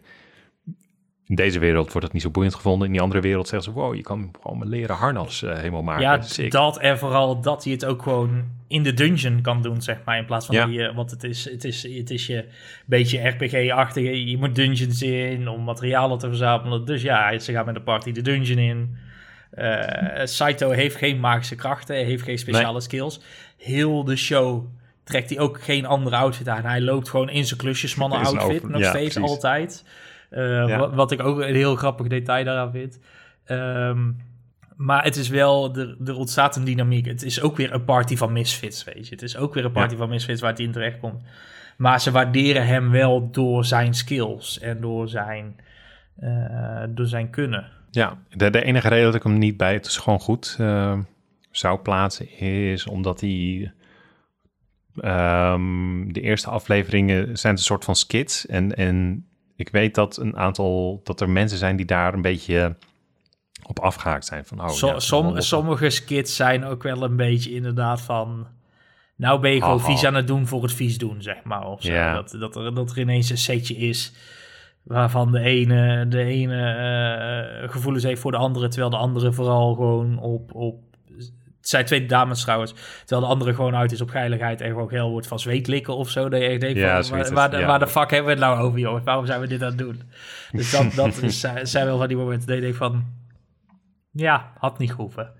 In 1.29 1.35
deze 1.35 1.59
wereld 1.59 1.87
wordt 1.93 2.03
het 2.03 2.12
niet 2.12 2.22
zo 2.22 2.31
boeiend 2.31 2.55
gevonden. 2.55 2.87
In 2.87 2.93
die 2.93 3.03
andere 3.03 3.20
wereld 3.20 3.49
zeggen 3.49 3.72
ze, 3.72 3.79
wow, 3.79 3.95
je 3.95 4.03
kan 4.03 4.31
gewoon 4.43 4.59
mijn 4.59 4.70
leren 4.70 4.97
harnas 4.97 5.43
eh, 5.43 5.57
helemaal 5.57 5.83
maken. 5.83 6.03
Ja, 6.03 6.20
Sick. 6.20 6.51
dat 6.51 6.79
en 6.79 6.99
vooral 6.99 7.41
dat 7.41 7.64
hij 7.64 7.72
het 7.72 7.85
ook 7.85 8.03
gewoon 8.03 8.45
in 8.68 8.83
de 8.83 8.95
dungeon 8.95 9.41
kan 9.41 9.62
doen, 9.62 9.83
zeg 9.83 9.99
maar. 10.05 10.18
In 10.18 10.24
plaats 10.24 10.47
van 10.47 10.55
Ja. 10.55 10.66
die, 10.66 10.83
eh, 10.83 10.95
want 10.95 11.11
het 11.11 11.24
is, 11.24 11.51
het 11.51 11.64
is, 11.64 11.83
het 11.83 12.11
is 12.11 12.26
je 12.26 12.45
beetje 12.87 13.29
RPG-achtige. 13.29 14.26
Je 14.26 14.39
moet 14.39 14.55
dungeons 14.55 15.03
in 15.03 15.49
om 15.49 15.64
materialen 15.64 16.18
te 16.18 16.26
verzamelen. 16.29 16.85
Dus 16.85 17.03
ja, 17.03 17.39
ze 17.39 17.53
gaan 17.53 17.64
met 17.64 17.74
de 17.74 17.81
party 17.81 18.12
de 18.12 18.22
dungeon 18.22 18.59
in. 18.59 18.97
Eh, 19.51 20.24
Saito 20.24 20.70
heeft 20.70 20.97
geen 20.97 21.20
magische 21.20 21.55
krachten, 21.55 21.95
hij 21.95 22.05
heeft 22.05 22.22
geen 22.22 22.39
speciale 22.39 22.81
skills. 22.81 23.20
Heel 23.57 24.05
de 24.05 24.16
show 24.16 24.64
trekt 25.05 25.31
hij 25.31 25.39
ook 25.39 25.62
geen 25.62 25.87
andere 25.87 26.16
outfit 26.16 26.49
aan. 26.49 26.64
Hij 26.64 26.81
loopt 26.81 27.09
gewoon 27.09 27.31
in 27.31 27.45
zijn 27.45 27.61
klusjesmannen 27.61 28.18
outfit, 28.18 28.68
nog 28.68 28.81
ja, 28.81 28.89
steeds 28.89 29.14
precies. 29.14 29.31
altijd. 29.31 29.85
Eh, 30.31 30.66
Ja. 30.66 30.79
wat, 30.79 30.95
wat 30.95 31.11
ik 31.11 31.22
ook 31.22 31.39
een 31.41 31.55
heel 31.55 31.76
grappig 31.76 32.07
detail 32.07 32.45
daaraan 32.45 32.72
vind. 32.72 33.01
Ehm, 33.45 34.11
maar 34.76 35.05
het 35.05 35.16
is 35.16 35.29
wel, 35.29 35.76
er, 35.76 35.97
er 36.05 36.16
ontstaat 36.16 36.57
een 36.57 36.64
dynamiek. 36.64 37.07
Het 37.07 37.22
is 37.22 37.41
ook 37.41 37.57
weer 37.57 37.74
een 37.74 37.85
party 37.85 38.16
van 38.16 38.33
misfits, 38.33 38.85
weet 38.85 39.09
je. 39.09 39.14
Het 39.14 39.22
is 39.22 39.37
ook 39.37 39.55
weer 39.55 39.64
een 39.64 39.72
party 39.72 39.97
van 39.97 40.09
misfits 40.09 40.41
waar 40.41 40.53
hij 40.55 40.64
in 40.64 40.72
terecht 40.72 40.99
komt. 40.99 41.22
Maar 41.76 42.01
ze 42.01 42.11
waarderen 42.11 42.66
hem 42.66 42.91
wel 42.91 43.31
door 43.31 43.64
zijn 43.64 43.95
skills 43.95 44.59
en 44.59 44.81
door 44.81 45.09
zijn, 45.09 45.57
eh, 46.16 46.83
door 46.89 47.07
zijn 47.07 47.31
kunnen. 47.31 47.66
Ja, 47.91 48.18
de, 48.29 48.51
de 48.51 48.64
enige 48.64 48.89
reden 48.89 49.05
dat 49.05 49.14
ik 49.14 49.22
hem 49.22 49.39
niet 49.39 49.57
bij 49.57 49.72
het 49.72 49.87
is 49.87 49.97
gewoon 49.97 50.20
goed 50.20 50.57
eh, 50.59 50.99
zou 51.51 51.79
plaatsen 51.79 52.39
is 52.39 52.87
omdat 52.87 53.20
hij 53.20 53.72
ehm, 54.97 56.12
de 56.12 56.20
eerste 56.20 56.51
afleveringen 56.51 57.39
zijn 57.39 57.53
een 57.53 57.62
soort 57.62 57.85
van 57.85 57.97
skits 57.97 58.47
en, 58.47 58.76
en 58.76 59.26
ik 59.59 59.69
weet 59.69 59.95
dat 59.95 60.17
een 60.17 60.37
aantal 60.37 61.01
dat 61.05 61.21
er 61.21 61.31
mensen 61.31 61.59
zijn 61.59 61.77
die 61.77 61.87
daar 61.87 62.15
een 62.15 62.23
beetje 62.23 62.77
op 63.67 63.79
afgehaakt 63.79 64.25
zijn 64.27 64.45
van 64.45 64.61
oh 64.61 64.77
ja, 64.77 64.99
som- 64.99 65.41
sommige 65.41 65.91
skits 65.91 66.37
zijn 66.37 66.65
ook 66.65 66.83
wel 66.83 67.03
een 67.03 67.17
beetje 67.17 67.55
inderdaad 67.55 68.01
van... 68.01 68.47
Nou 69.17 69.41
ben 69.41 69.51
je 69.51 69.61
gewoon 69.61 69.79
Haha. 69.79 69.91
vies 69.91 70.05
aan 70.05 70.15
het 70.15 70.27
doen 70.27 70.47
voor 70.47 70.63
het 70.63 70.73
vies 70.73 70.99
doen, 70.99 71.23
zeg 71.23 71.43
maar. 71.45 71.67
Of 71.67 71.83
zo. 71.83 72.13
Dat, 72.13 72.37
dat, 72.39 72.57
er, 72.57 72.75
dat 72.75 72.91
er 72.91 72.99
ineens 72.99 73.31
een 73.31 73.39
setje 73.39 73.77
is 73.77 74.13
waarvan 74.83 75.33
de 75.33 75.41
ene, 75.41 76.09
de 76.09 76.23
ene 76.23 76.63
eh, 77.63 77.71
gevoelens 77.71 78.05
heeft 78.05 78.21
voor 78.21 78.31
de 78.31 78.37
andere... 78.37 78.69
terwijl 78.69 78.91
de 78.91 78.97
andere 78.97 79.33
vooral 79.33 79.75
gewoon 79.75 80.19
op... 80.19 80.55
op 80.55 80.88
het 81.69 81.77
zijn 81.77 81.85
twee 81.85 82.07
dames 82.07 82.41
trouwens. 82.43 82.75
Terwijl 82.99 83.21
de 83.21 83.27
andere 83.27 83.55
gewoon 83.55 83.75
uit 83.77 83.93
is 83.93 84.01
op 84.01 84.11
geiligheid 84.11 84.61
en 84.61 84.69
gewoon 84.69 84.89
geil 84.89 85.11
wordt 85.11 85.27
van 85.27 85.39
zweetlikken 85.41 85.97
of 85.97 86.11
zo. 86.11 86.29
Dat 86.29 86.43
je 86.43 86.59
denkt, 86.59 86.79
Ja, 86.79 87.03
van, 87.03 87.19
waar, 87.19 87.33
waar, 87.33 87.51
de, 87.51 87.57
ja. 87.59 87.66
waar 87.66 87.79
de 87.79 87.87
fuck 87.87 88.11
hebben 88.11 88.25
we 88.37 88.41
het 88.41 88.53
nou 88.53 88.61
over, 88.66 88.79
jongens? 88.79 89.05
Waarom 89.05 89.27
zijn 89.27 89.41
we 89.41 89.47
dit 89.47 89.62
aan 89.62 89.69
het 89.69 89.79
doen? 89.79 90.03
Dus 90.53 90.71
dat, 90.71 90.93
dat 90.95 91.23
is, 91.23 91.41
zijn 91.62 91.87
wel 91.87 91.99
van 91.99 92.09
die 92.09 92.16
momenten 92.16 92.47
dat 92.47 92.57
je 92.57 92.62
denkt 92.62 92.77
van... 92.77 93.05
Ja, 94.12 94.53
had 94.59 94.79
niet 94.79 94.91
gehoeven. 94.93 95.33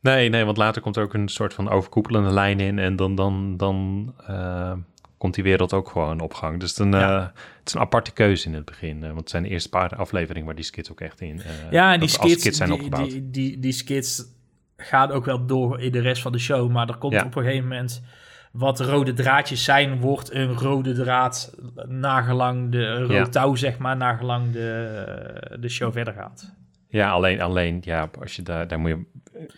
Nee, 0.00 0.28
nee, 0.28 0.44
want 0.44 0.56
later 0.56 0.82
komt 0.82 0.96
er 0.96 1.02
ook 1.02 1.14
een 1.14 1.28
soort 1.28 1.54
van 1.54 1.68
overkoepelende 1.70 2.30
lijn 2.30 2.60
in 2.60 2.78
en 2.78 2.96
dan, 2.96 3.14
dan, 3.14 3.56
dan 3.56 4.12
eh, 4.26 4.72
komt 5.18 5.34
die 5.34 5.44
wereld 5.44 5.72
ook 5.72 5.88
gewoon 5.88 6.20
op 6.20 6.34
gang. 6.34 6.60
Dus 6.60 6.74
dan, 6.74 6.90
Ja. 6.90 7.16
eh, 7.18 7.22
het 7.58 7.66
is 7.68 7.74
een 7.74 7.80
aparte 7.80 8.12
keuze 8.12 8.46
in 8.48 8.54
het 8.54 8.64
begin, 8.64 8.96
eh, 9.02 9.06
want 9.08 9.20
het 9.20 9.30
zijn 9.30 9.42
de 9.42 9.48
eerste 9.48 9.68
paar 9.68 9.96
afleveringen 9.96 10.46
waar 10.46 10.54
die 10.54 10.64
skits 10.64 10.90
ook 10.90 11.00
echt 11.00 11.20
in. 11.20 11.40
Ja, 11.70 11.92
en 11.92 12.00
die 12.00 12.08
skits, 12.08 12.42
zijn 12.56 12.68
die, 12.68 12.78
opgebouwd. 12.78 13.10
die, 13.10 13.30
die, 13.30 13.58
die 13.58 13.72
skits 13.72 14.24
gaan 14.84 15.10
ook 15.10 15.24
wel 15.24 15.46
door 15.46 15.80
in 15.80 15.92
de 15.92 16.00
rest 16.00 16.22
van 16.22 16.32
de 16.32 16.38
show. 16.38 16.70
Maar 16.70 16.88
er 16.88 16.96
komt 16.96 17.12
Ja. 17.12 17.24
op 17.24 17.36
een 17.36 17.42
gegeven 17.44 17.68
moment... 17.68 18.02
Wat 18.52 18.80
rode 18.80 19.12
draadjes 19.12 19.64
zijn, 19.64 20.00
wordt 20.00 20.32
een 20.34 20.52
rode 20.58 20.92
draad 20.92 21.54
nagelang 21.88 22.70
de 22.70 22.98
rood 22.98 23.10
Ja. 23.10 23.28
touw, 23.28 23.54
zeg 23.54 23.78
maar, 23.78 23.96
nagelang 23.96 24.52
de, 24.52 25.56
de 25.60 25.68
show 25.68 25.92
verder 25.92 26.14
gaat. 26.14 26.52
Ja, 26.88 27.10
alleen, 27.10 27.40
alleen 27.40 27.78
ja, 27.80 28.10
als 28.20 28.36
je 28.36 28.42
daar, 28.42 28.68
daar 28.68 28.78
moet 28.78 28.90
je 28.90 29.04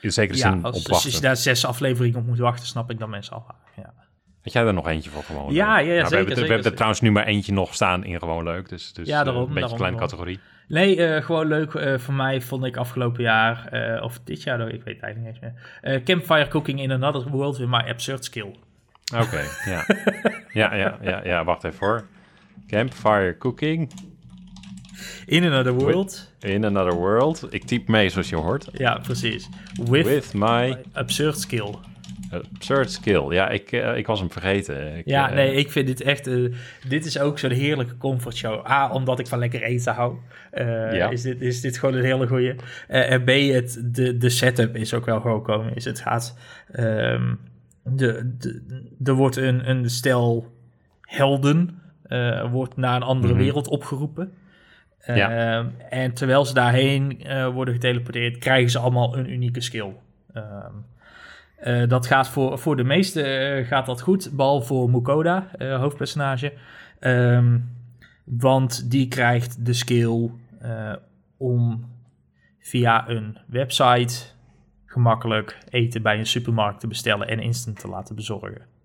in 0.00 0.12
zekere 0.12 0.38
zin 0.38 0.50
Ja, 0.50 0.56
op 0.58 0.64
als, 0.64 0.74
als 0.74 0.86
wachten. 0.86 1.10
je 1.10 1.20
daar 1.20 1.36
zes 1.36 1.64
afleveringen 1.66 2.18
op 2.18 2.26
moet 2.26 2.38
wachten, 2.38 2.66
snap 2.66 2.90
ik 2.90 2.98
dat 2.98 3.08
mensen 3.08 3.34
al. 3.34 3.44
Ja. 3.76 3.92
Had 4.42 4.52
jij 4.52 4.64
er 4.66 4.74
nog 4.74 4.88
eentje 4.88 5.10
voor 5.10 5.22
gewoon? 5.22 5.52
Ja, 5.52 5.78
ja, 5.78 5.86
Nou, 5.86 5.86
we 5.86 5.92
zeker, 5.94 6.00
hebben, 6.00 6.10
er- 6.10 6.18
zeker, 6.18 6.34
we 6.34 6.38
hebben 6.40 6.56
er 6.56 6.62
zeker. 6.62 6.72
trouwens 6.74 7.00
nu 7.00 7.10
maar 7.10 7.26
eentje 7.26 7.52
nog 7.52 7.74
staan 7.74 8.04
in 8.04 8.18
gewoon 8.18 8.44
leuk. 8.44 8.68
Dus, 8.68 8.92
dus 8.92 9.06
Ja, 9.08 9.18
eh, 9.18 9.24
daarom, 9.24 9.42
een 9.42 9.54
beetje 9.54 9.60
daarom, 9.60 9.70
een 9.72 9.76
kleine 9.96 9.98
daarom. 9.98 10.18
categorie. 10.18 10.40
Nee, 10.68 11.04
eh, 11.04 11.24
gewoon 11.24 11.46
leuk. 11.46 11.74
eh, 11.74 11.98
voor 11.98 12.14
mij 12.14 12.40
vond 12.40 12.64
ik 12.64 12.76
afgelopen 12.76 13.22
jaar, 13.22 13.66
eh, 13.68 14.02
of 14.02 14.20
dit 14.24 14.42
jaar, 14.42 14.60
ik 14.60 14.82
weet 14.82 14.94
het 14.94 15.02
eigenlijk 15.04 15.40
niet 15.42 15.52
meer. 15.82 16.02
Campfire 16.04 16.48
Cooking 16.48 16.80
in 16.80 16.92
Another 16.92 17.30
World 17.30 17.58
with 17.58 17.68
My 17.68 17.84
Absurd 17.88 18.24
Skill. 18.24 18.54
Oké, 19.14 19.40
ja. 19.64 19.84
ja, 20.52 20.74
ja, 20.74 20.98
ja, 21.02 21.20
ja, 21.24 21.44
wacht 21.44 21.64
even 21.64 21.86
hoor. 21.86 22.06
Campfire 22.66 23.36
cooking 23.38 23.90
In 25.26 25.44
Another 25.44 25.72
World. 25.72 26.32
in 26.40 26.64
another 26.64 26.94
world. 26.94 27.46
Ik 27.50 27.64
typ 27.64 27.88
mee 27.88 28.08
zoals 28.08 28.28
je 28.28 28.36
hoort. 28.36 28.68
Ja, 28.72 28.98
precies. 28.98 29.48
With, 29.84 30.06
With 30.06 30.34
my 30.34 30.76
Absurd 30.92 31.38
Skill. 31.38 31.74
Absurd 32.30 32.90
skill. 32.90 33.32
Ja, 33.32 33.48
ik, 33.48 33.72
eh, 33.72 33.96
ik 33.96 34.06
was 34.06 34.18
hem 34.20 34.30
vergeten. 34.30 34.96
Ik, 34.96 35.06
Ja, 35.08 35.28
eh, 35.28 35.34
nee, 35.34 35.54
ik 35.54 35.70
vind 35.70 35.86
dit 35.86 36.00
echt... 36.00 36.26
eh, 36.26 36.52
dit 36.88 37.04
is 37.04 37.18
ook 37.18 37.38
zo'n 37.38 37.50
heerlijke 37.50 37.96
comfortshow. 37.96 38.66
A, 38.70 38.90
omdat 38.90 39.18
ik 39.18 39.26
van 39.26 39.38
lekker 39.38 39.62
eten 39.62 39.94
hou. 39.94 40.16
eh, 40.50 40.96
Ja. 40.96 41.10
is, 41.10 41.22
dit, 41.22 41.40
is 41.40 41.60
dit 41.60 41.78
gewoon 41.78 41.94
een 41.94 42.04
hele 42.04 42.26
goeie. 42.26 42.54
Eh, 42.88 43.10
en 43.10 43.24
B, 43.24 43.28
het, 43.28 43.82
de, 43.84 44.16
de 44.16 44.28
setup 44.28 44.76
is 44.76 44.94
ook 44.94 45.04
wel 45.04 45.20
gewoon 45.20 45.42
komen. 45.42 45.74
Is 45.74 45.84
het 45.84 46.00
gaat... 46.00 46.38
ehm, 46.72 47.34
de, 47.82 48.34
de, 48.38 48.62
er 49.04 49.14
wordt 49.14 49.36
een, 49.36 49.70
een 49.70 49.90
stel 49.90 50.52
helden... 51.00 51.80
eh, 52.02 52.50
wordt 52.52 52.76
naar 52.76 52.96
een 52.96 53.02
andere 53.02 53.32
Mhm. 53.32 53.42
wereld 53.42 53.68
opgeroepen. 53.68 54.32
Ja. 55.14 55.56
Ehm, 55.58 55.66
en 55.88 56.12
terwijl 56.12 56.44
ze 56.44 56.54
daarheen 56.54 57.20
eh, 57.24 57.48
worden 57.48 57.74
geteleporteerd... 57.74 58.38
krijgen 58.38 58.70
ze 58.70 58.78
allemaal 58.78 59.16
een 59.16 59.30
unieke 59.32 59.60
skill. 59.60 59.92
Ehm, 60.32 60.72
eh, 61.56 61.88
dat 61.88 62.06
gaat 62.06 62.28
voor, 62.28 62.58
voor 62.58 62.76
de 62.76 62.84
meeste 62.84 63.22
eh, 63.22 63.66
gaat 63.66 63.86
dat 63.86 64.00
goed, 64.00 64.30
behalve 64.32 64.66
voor 64.66 64.90
Mukoda, 64.90 65.48
eh, 65.52 65.78
hoofdpersonage. 65.78 66.52
Ehm, 67.00 67.58
want 68.24 68.90
die 68.90 69.08
krijgt 69.08 69.66
de 69.66 69.72
skill 69.72 70.30
om 71.36 71.94
via 72.58 73.08
een 73.08 73.38
website 73.46 74.14
gemakkelijk 74.86 75.58
eten 75.68 76.02
bij 76.02 76.18
een 76.18 76.26
supermarkt 76.26 76.80
te 76.80 76.86
bestellen 76.86 77.28
en 77.28 77.40
instant 77.40 77.80
te 77.80 77.88
laten 77.88 78.14
bezorgen. 78.14 78.75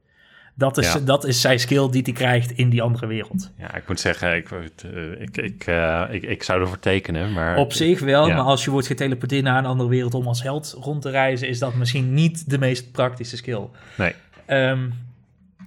Dat 0.54 0.78
is, 0.78 0.94
Ja. 0.94 1.00
dat 1.00 1.26
is 1.26 1.42
zijn 1.42 1.60
skill 1.60 1.90
die 1.90 2.02
hij 2.02 2.14
krijgt 2.14 2.52
in 2.52 2.70
die 2.70 2.82
andere 2.82 3.08
wereld. 3.08 3.52
Ja, 3.58 3.76
ik 3.76 3.88
moet 3.88 4.00
zeggen, 4.00 4.36
ik, 4.36 4.50
eh, 4.52 5.22
ik, 5.22 5.38
ik, 5.38 5.64
eh, 5.68 6.04
ik, 6.10 6.24
ik 6.24 6.44
zou 6.44 6.62
ervoor 6.62 6.80
tekenen, 6.80 7.34
maar... 7.34 7.58
Op 7.58 7.74
zich 7.74 8.00
wel, 8.00 8.28
ja. 8.28 8.36
maar 8.36 8.44
als 8.44 8.64
je 8.64 8.72
wordt 8.72 8.88
geteleporteerd 8.88 9.44
naar 9.44 9.58
een 9.58 9.66
andere 9.66 9.90
wereld 9.90 10.14
om 10.14 10.28
als 10.28 10.44
held 10.44 10.76
rond 10.82 11.02
te 11.02 11.10
reizen, 11.10 11.48
is 11.48 11.60
dat 11.60 11.74
misschien 11.76 12.14
niet 12.14 12.50
de 12.50 12.58
meest 12.58 12.92
praktische 12.92 13.38
skill. 13.38 13.62
Nee, 13.98 14.14
Ehm, 14.46 14.90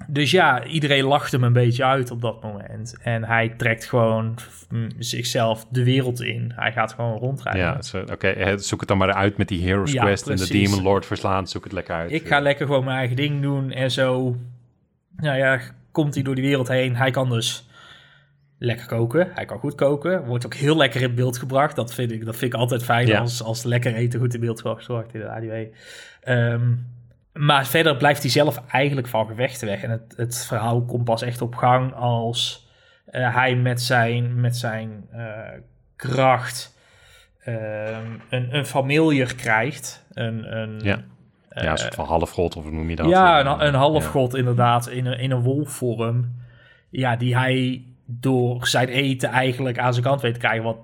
dus 0.09 0.31
ja, 0.31 0.65
iedereen 0.65 1.05
lacht 1.05 1.33
hem 1.33 1.45
een 1.45 1.53
beetje 1.53 1.85
uit 1.85 2.11
op 2.11 2.21
dat 2.21 2.43
moment. 2.43 2.95
En 3.03 3.25
hij 3.25 3.49
trekt 3.57 3.85
gewoon 3.85 4.35
mm, 4.71 4.89
zichzelf 4.99 5.67
de 5.71 5.85
wereld 5.85 6.23
in. 6.23 6.53
Hij 6.57 6.73
gaat 6.73 6.93
gewoon 6.93 7.19
rondrijden. 7.19 7.63
Ja, 7.63 7.83
zo- 7.83 8.05
oké, 8.13 8.59
zoek 8.59 8.81
het 8.81 8.89
dan 8.89 8.99
maar 8.99 9.13
uit 9.13 9.37
met 9.37 9.49
die 9.49 9.63
Heroes 9.67 9.93
Ja, 9.93 10.03
Quest 10.05 10.29
en 10.29 10.37
de. 10.37 10.49
Demon 10.49 10.83
Lord 10.83 11.07
verslaan. 11.07 11.49
Zoek 11.49 11.65
het 11.65 11.73
lekker 11.73 11.95
uit. 11.95 12.13
Ik 12.13 12.27
ga 12.27 12.41
lekker 12.41 12.67
gewoon 12.67 12.85
mijn 12.85 12.97
eigen 12.99 13.17
ding 13.17 13.43
doen 13.43 13.71
en 13.71 13.91
zo. 13.91 14.37
Nou 15.17 15.37
ja, 15.37 15.61
komt 15.93 16.15
hij 16.15 16.23
door 16.23 16.35
die 16.35 16.45
wereld 16.45 16.69
heen. 16.69 16.97
Hij 16.97 17.11
kan 17.11 17.29
dus 17.29 17.69
lekker 18.59 18.87
koken. 18.87 19.31
Hij 19.35 19.45
kan 19.45 19.59
goed 19.59 19.75
koken. 19.75 20.25
Wordt 20.25 20.47
ook 20.47 20.55
heel 20.55 20.77
lekker 20.77 21.03
in 21.03 21.15
beeld 21.15 21.39
gebracht. 21.39 21.77
Dat 21.77 21.95
vind 21.95 22.11
ik, 22.11 22.25
dat 22.25 22.37
vind 22.37 22.53
ik 22.55 22.61
altijd 22.61 22.85
fijn 22.85 23.07
Ja. 23.07 23.19
als, 23.21 23.43
als 23.43 23.63
lekker 23.63 23.95
eten 23.95 24.21
goed 24.21 24.35
in 24.35 24.41
beeld 24.41 24.61
gebracht 24.61 24.87
wordt 24.87 25.15
in 25.15 25.21
de 25.21 25.29
ADW. 25.29 25.53
Ehm, 26.21 26.73
maar 27.33 27.67
verder 27.67 27.97
blijft 27.97 28.23
hij 28.23 28.31
zelf 28.31 28.63
eigenlijk 28.69 29.07
van 29.09 29.27
gevechten 29.27 29.67
weg. 29.69 29.83
En 29.83 29.91
het, 29.91 30.15
het 30.17 30.47
verhaal 30.47 30.85
komt 30.85 31.05
pas 31.05 31.23
echt 31.23 31.43
op 31.43 31.55
gang 31.55 31.95
als 31.95 32.69
eh, 33.07 33.35
hij 33.35 33.57
met 33.57 33.83
zijn, 33.83 34.41
met 34.41 34.57
zijn 34.57 35.07
eh, 35.11 35.27
kracht 35.97 36.77
ehm, 37.45 38.11
een, 38.31 38.55
een 38.57 38.67
familier 38.67 39.35
krijgt. 39.35 40.07
Een, 40.13 40.57
een, 40.57 40.81
Ja. 40.83 41.05
Ja, 41.55 41.71
een 41.71 41.79
soort 41.79 41.95
van 41.95 42.07
halfgod 42.07 42.57
of 42.57 42.71
noem 42.71 42.91
je 42.91 42.97
dat? 42.97 43.09
ja, 43.09 43.41
Eh, 43.41 43.51
een, 43.51 43.67
een 43.67 43.75
halfgod 43.75 44.33
ja. 44.33 44.39
inderdaad, 44.39 44.89
in 44.89 45.07
een, 45.07 45.19
in 45.19 45.31
een 45.31 45.43
wolfvorm. 45.43 46.35
Ja, 46.91 47.17
die 47.17 47.37
hij 47.37 47.83
door 48.07 48.67
zijn 48.67 48.89
eten 48.89 49.29
eigenlijk 49.29 49.79
aan 49.79 49.93
zijn 49.93 50.05
kant 50.05 50.21
weet 50.21 50.33
te 50.33 50.41
krijgen. 50.41 50.65
Want 50.65 50.79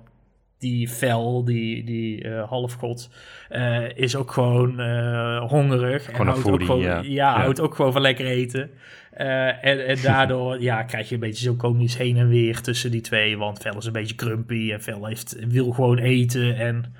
die 0.61 0.87
fel, 0.87 1.43
die, 1.45 1.83
die 1.83 2.23
eh, 2.23 2.49
halfgod, 2.49 3.09
eh, 3.49 3.97
is 3.97 4.15
ook 4.15 4.31
gewoon 4.31 4.79
eh, 4.79 5.49
hongerig. 5.49 6.05
Gewoon 6.05 6.27
een 6.27 6.33
houdt 6.33 6.49
ook 6.49 6.63
gewoon, 6.63 7.03
ja. 7.03 7.39
houdt 7.39 7.59
ook 7.59 7.75
gewoon 7.75 7.91
van 7.91 8.01
lekker 8.01 8.25
eten. 8.25 8.69
Eh, 9.11 9.65
en, 9.65 9.87
en 9.87 10.01
daardoor 10.01 10.61
ja, 10.69 10.83
krijg 10.83 11.09
je 11.09 11.13
een 11.13 11.21
beetje 11.21 11.43
zo 11.43 11.53
komisch 11.55 11.97
heen 11.97 12.17
en 12.17 12.27
weer 12.27 12.61
tussen 12.61 12.91
die 12.91 13.01
twee. 13.01 13.37
Want 13.37 13.59
Fel 13.59 13.77
is 13.77 13.85
een 13.85 13.91
beetje 13.91 14.15
grumpy 14.17 14.71
en 14.71 14.81
Fel 14.81 15.05
heeft, 15.05 15.35
wil 15.47 15.71
gewoon 15.71 15.97
eten. 15.97 16.55
En, 16.57 16.95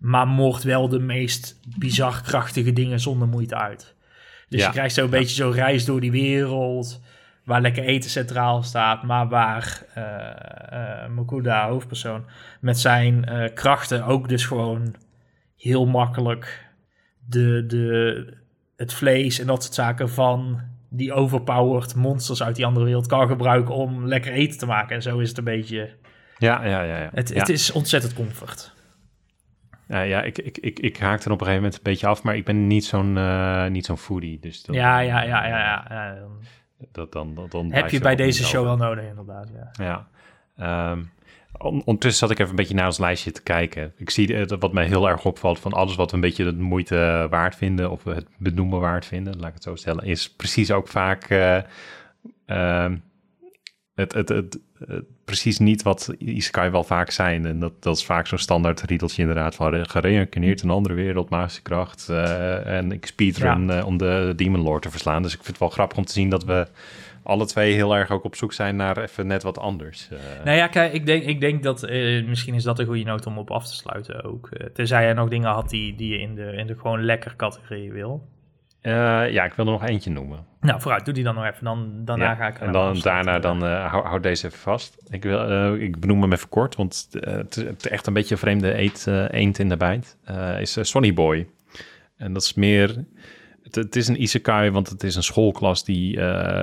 maar 0.00 0.26
mocht 0.26 0.62
wel 0.62 0.88
de 0.88 0.98
meest 0.98 1.60
bizar 1.78 2.22
krachtige 2.22 2.72
dingen 2.72 3.00
zonder 3.00 3.28
moeite 3.28 3.54
uit. 3.54 3.94
Dus 4.48 4.60
Ja. 4.60 4.66
je 4.66 4.72
krijgt 4.72 4.94
zo'n 4.94 5.10
beetje 5.10 5.34
zo'n 5.34 5.52
reis 5.52 5.84
door 5.84 6.00
die 6.00 6.10
wereld. 6.10 7.00
Waar 7.44 7.60
lekker 7.60 7.84
eten 7.84 8.10
centraal 8.10 8.62
staat. 8.62 9.02
Maar 9.02 9.28
waar 9.28 9.82
eh 9.94 11.04
eh 11.04 11.10
Makuda, 11.10 11.68
hoofdpersoon, 11.68 12.24
met 12.60 12.78
zijn 12.78 13.24
eh, 13.24 13.54
krachten 13.54 14.04
ook 14.04 14.28
dus 14.28 14.46
gewoon 14.46 14.94
heel 15.56 15.86
makkelijk 15.86 16.68
de, 17.26 17.64
de, 17.66 18.36
het 18.76 18.92
vlees 18.92 19.38
en 19.38 19.46
dat 19.46 19.62
soort 19.62 19.74
zaken 19.74 20.10
van 20.10 20.60
die 20.88 21.12
overpowered 21.12 21.94
monsters 21.94 22.42
uit 22.42 22.56
die 22.56 22.66
andere 22.66 22.84
wereld 22.84 23.06
kan 23.06 23.28
gebruiken 23.28 23.74
om 23.74 24.06
lekker 24.06 24.32
eten 24.32 24.58
te 24.58 24.66
maken. 24.66 24.96
En 24.96 25.02
zo 25.02 25.18
is 25.18 25.28
het 25.28 25.38
een 25.38 25.44
beetje. 25.44 25.90
Ja, 26.38 26.64
ja, 26.64 26.82
ja. 26.82 26.98
ja. 26.98 27.10
Het, 27.12 27.28
ja. 27.28 27.38
het 27.38 27.48
is 27.48 27.72
ontzettend 27.72 28.14
comfort. 28.14 28.72
Ja, 29.90 30.00
ja 30.00 30.22
ik, 30.22 30.38
ik, 30.38 30.58
ik, 30.58 30.78
ik 30.78 30.96
haakte 30.98 31.26
er 31.26 31.32
op 31.32 31.40
een 31.40 31.46
gegeven 31.46 31.62
moment 31.64 31.74
een 31.74 31.90
beetje 31.92 32.06
af, 32.06 32.22
maar 32.22 32.36
ik 32.36 32.44
ben 32.44 32.66
niet 32.66 32.84
zo'n 32.84 33.16
eh, 33.16 33.66
niet 33.66 33.86
zo'n 33.86 33.98
foodie. 33.98 34.38
Dus 34.40 34.64
Ja, 34.70 34.98
ja, 34.98 35.22
ja, 35.22 35.46
ja. 35.46 35.84
ja, 35.88 36.16
Dat, 36.92 37.12
dan, 37.12 37.34
dan, 37.34 37.46
dan 37.48 37.72
heb 37.72 37.90
je 37.90 38.00
bij 38.00 38.16
deze 38.16 38.44
show 38.44 38.66
over. 38.66 38.78
wel 38.78 38.88
nodig, 38.88 39.04
inderdaad. 39.08 39.48
Ja. 39.76 40.06
Ja. 40.56 40.96
On- 41.58 41.82
ondertussen 41.84 42.18
zat 42.28 42.30
ik 42.30 42.38
even 42.38 42.50
een 42.50 42.56
beetje 42.56 42.74
naar 42.74 42.86
ons 42.86 42.98
lijstje 42.98 43.30
te 43.32 43.42
kijken. 43.42 43.92
Ik 43.96 44.10
zie 44.10 44.34
eh, 44.34 44.46
dat 44.46 44.60
wat 44.60 44.72
mij 44.72 44.86
heel 44.86 45.08
erg 45.08 45.24
opvalt 45.24 45.58
van 45.58 45.72
alles 45.72 45.96
wat 45.96 46.10
we 46.10 46.14
een 46.16 46.22
beetje 46.22 46.44
de 46.44 46.52
moeite 46.52 47.26
waard 47.30 47.56
vinden, 47.56 47.90
of 47.90 48.04
het 48.04 48.26
benoemen 48.38 48.80
waard 48.80 49.06
vinden, 49.06 49.36
laat 49.38 49.48
ik 49.48 49.54
het 49.54 49.62
zo 49.62 49.74
stellen, 49.74 50.04
is 50.04 50.30
precies 50.30 50.70
ook 50.70 50.88
vaak 50.88 51.24
eh, 51.24 51.56
ehm, 52.46 52.96
het, 53.94 54.12
het, 54.12 54.28
het, 54.28 54.58
het- 54.78 55.04
precies 55.30 55.58
niet 55.58 55.82
wat 55.82 56.14
Isekai 56.18 56.70
wel 56.70 56.84
vaak 56.84 57.10
zijn. 57.10 57.46
En 57.46 57.58
dat, 57.60 57.72
dat 57.82 57.96
is 57.96 58.04
vaak 58.04 58.26
zo'n 58.26 58.38
standaard 58.38 58.80
riedeltje 58.82 59.20
inderdaad 59.22 59.54
van 59.54 59.70
re- 59.70 59.84
gereïncarneerd 59.84 60.62
in 60.62 60.68
een 60.68 60.74
andere 60.74 60.94
wereld, 60.94 61.28
magische 61.30 61.62
kracht. 61.62 62.08
eh, 62.08 62.66
en 62.76 62.92
ik 62.92 63.06
speedrun 63.06 63.70
eh, 63.70 63.86
om 63.86 63.96
de 63.96 64.32
Demon 64.36 64.60
Lord 64.60 64.82
te 64.82 64.90
verslaan. 64.90 65.22
Dus 65.22 65.30
ik 65.32 65.36
vind 65.38 65.48
het 65.48 65.58
wel 65.58 65.68
grappig 65.68 65.98
om 65.98 66.04
te 66.04 66.12
zien 66.12 66.30
dat 66.30 66.44
we 66.44 66.66
alle 67.22 67.46
twee 67.46 67.72
heel 67.74 67.96
erg 67.96 68.10
ook 68.10 68.24
op 68.24 68.34
zoek 68.36 68.52
zijn 68.52 68.76
naar 68.76 68.98
even 69.02 69.26
net 69.26 69.42
wat 69.42 69.58
anders. 69.58 70.08
Eh, 70.10 70.44
Nou 70.44 70.56
ja, 70.56 70.66
kijk, 70.66 70.92
ik 70.92 71.06
denk, 71.06 71.22
ik 71.24 71.40
denk 71.40 71.62
dat 71.62 71.80
misschien 72.26 72.54
is 72.54 72.62
dat 72.62 72.78
een 72.78 72.86
goede 72.86 73.04
noot 73.04 73.26
om 73.26 73.38
op 73.38 73.50
af 73.50 73.66
te 73.68 73.74
sluiten 73.74 74.24
ook. 74.24 74.48
Eh, 74.52 74.66
tenzij 74.66 75.08
je 75.08 75.14
nog 75.14 75.28
dingen 75.28 75.50
had 75.50 75.70
die, 75.70 75.94
die 75.94 76.12
je 76.12 76.18
in 76.20 76.34
de, 76.34 76.52
in 76.52 76.66
de 76.66 76.74
gewoon 76.78 77.04
lekker 77.04 77.36
categorie 77.36 77.92
wil. 77.92 78.28
Eh, 78.80 78.92
ja, 79.32 79.44
ik 79.44 79.52
wil 79.52 79.64
er 79.66 79.70
nog 79.72 79.84
eentje 79.84 80.10
noemen. 80.10 80.38
Nou, 80.60 80.80
vooruit, 80.80 81.04
doe 81.04 81.14
die 81.14 81.24
dan 81.24 81.34
nog 81.34 81.44
even. 81.44 81.64
Dan, 81.64 81.92
daarna 82.04 82.24
Ja, 82.24 82.34
ga 82.34 82.46
ik... 82.46 82.58
En 82.58 82.72
dan, 82.72 82.98
daarna 83.02 83.38
dan, 83.38 83.64
eh, 83.64 83.90
hou, 83.90 84.06
hou 84.06 84.20
deze 84.20 84.46
even 84.46 84.58
vast. 84.58 84.96
Ik, 85.10 85.22
wil, 85.22 85.48
eh, 85.48 85.82
ik 85.82 86.00
benoem 86.00 86.20
hem 86.22 86.32
even 86.32 86.48
kort, 86.48 86.76
want 86.76 87.08
het, 87.20 87.56
is- 87.56 87.86
echt 87.88 88.06
een 88.06 88.12
beetje 88.12 88.34
een 88.34 88.40
vreemde 88.40 88.78
eet, 88.78 89.06
eend 89.30 89.58
in 89.58 89.68
de 89.68 89.76
bijt. 89.76 90.16
Is 90.60 90.78
Sonny 90.80 91.14
Boy. 91.14 91.46
En 92.16 92.32
dat 92.32 92.42
is 92.42 92.54
meer... 92.54 93.04
Het, 93.62 93.74
het 93.74 93.96
is 93.96 94.08
een 94.08 94.22
isekai, 94.22 94.70
want 94.70 94.88
het 94.88 95.02
is 95.02 95.16
een 95.16 95.22
schoolklas 95.22 95.84
die 95.84 96.16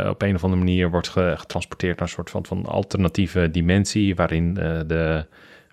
op 0.10 0.22
een 0.22 0.36
of 0.36 0.44
andere 0.44 0.64
manier 0.64 0.90
wordt 0.90 1.08
ge- 1.08 1.34
getransporteerd 1.38 2.00
naar 2.00 2.08
een 2.08 2.14
soort 2.14 2.30
van, 2.30 2.46
van 2.46 2.66
alternatieve 2.66 3.52
dimensie, 3.52 4.16
waarin 4.16 4.54
de, 4.54 5.26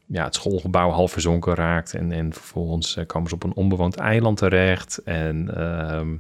ja, 0.06 0.24
het 0.24 0.34
schoolgebouw 0.34 0.90
half 0.90 1.12
verzonken 1.12 1.54
raakt. 1.54 1.94
En, 1.94 2.12
en 2.12 2.32
vervolgens 2.32 2.98
komen 3.06 3.28
ze 3.28 3.34
op 3.34 3.42
een 3.44 3.54
onbewoond 3.54 3.96
eiland 3.96 4.36
terecht. 4.38 4.98
En 5.04 5.56
ehm, 5.56 6.14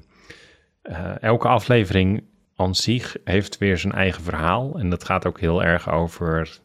eh, 0.84 1.22
elke 1.22 1.48
aflevering 1.48 2.24
aan 2.56 2.74
zich 2.74 3.16
heeft 3.24 3.58
weer 3.58 3.78
zijn 3.78 3.92
eigen 3.92 4.22
verhaal. 4.22 4.78
En 4.78 4.90
dat 4.90 5.04
gaat 5.04 5.26
ook 5.26 5.40
heel 5.40 5.62
erg 5.64 5.90
over 5.90 6.58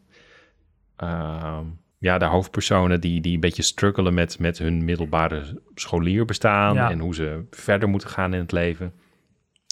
ehm, 0.95 1.63
ja, 1.97 2.17
de 2.17 2.25
hoofdpersonen 2.25 3.01
die, 3.01 3.21
die 3.21 3.33
een 3.33 3.39
beetje 3.39 3.61
struggelen 3.63 4.13
met, 4.13 4.39
met 4.39 4.57
hun 4.57 4.85
middelbare 4.85 5.61
scholierbestaan 5.75 6.73
Ja. 6.75 6.91
en 6.91 6.99
hoe 6.99 7.15
ze 7.15 7.45
verder 7.51 7.89
moeten 7.89 8.09
gaan 8.09 8.33
in 8.33 8.39
het 8.39 8.51
leven. 8.51 8.93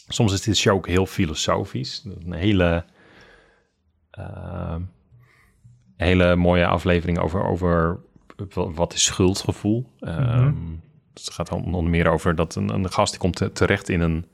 Soms 0.08 0.34
is 0.34 0.42
dit 0.42 0.58
show 0.58 0.76
ook 0.76 0.88
heel 0.88 1.06
filosofisch. 1.06 2.08
Een 2.26 2.34
hele, 2.34 2.86
ehm, 4.12 4.82
hele 5.96 6.36
mooie 6.36 6.66
aflevering 6.68 7.20
over, 7.20 7.44
over 7.44 8.00
wa- 8.54 8.72
wat 8.72 8.94
is 8.94 9.04
schuldgevoel. 9.04 9.92
Ehm, 10.00 10.54
Het 11.14 11.30
gaat 11.34 11.50
dan 11.50 11.74
onder 11.76 11.92
meer 11.92 12.08
over 12.08 12.36
dat 12.36 12.56
een, 12.56 12.70
een 12.70 12.92
gast 12.92 13.12
die 13.12 13.20
komt 13.22 13.36
te- 13.36 13.52
terecht 13.52 13.90
in 13.90 14.02
een, 14.02 14.26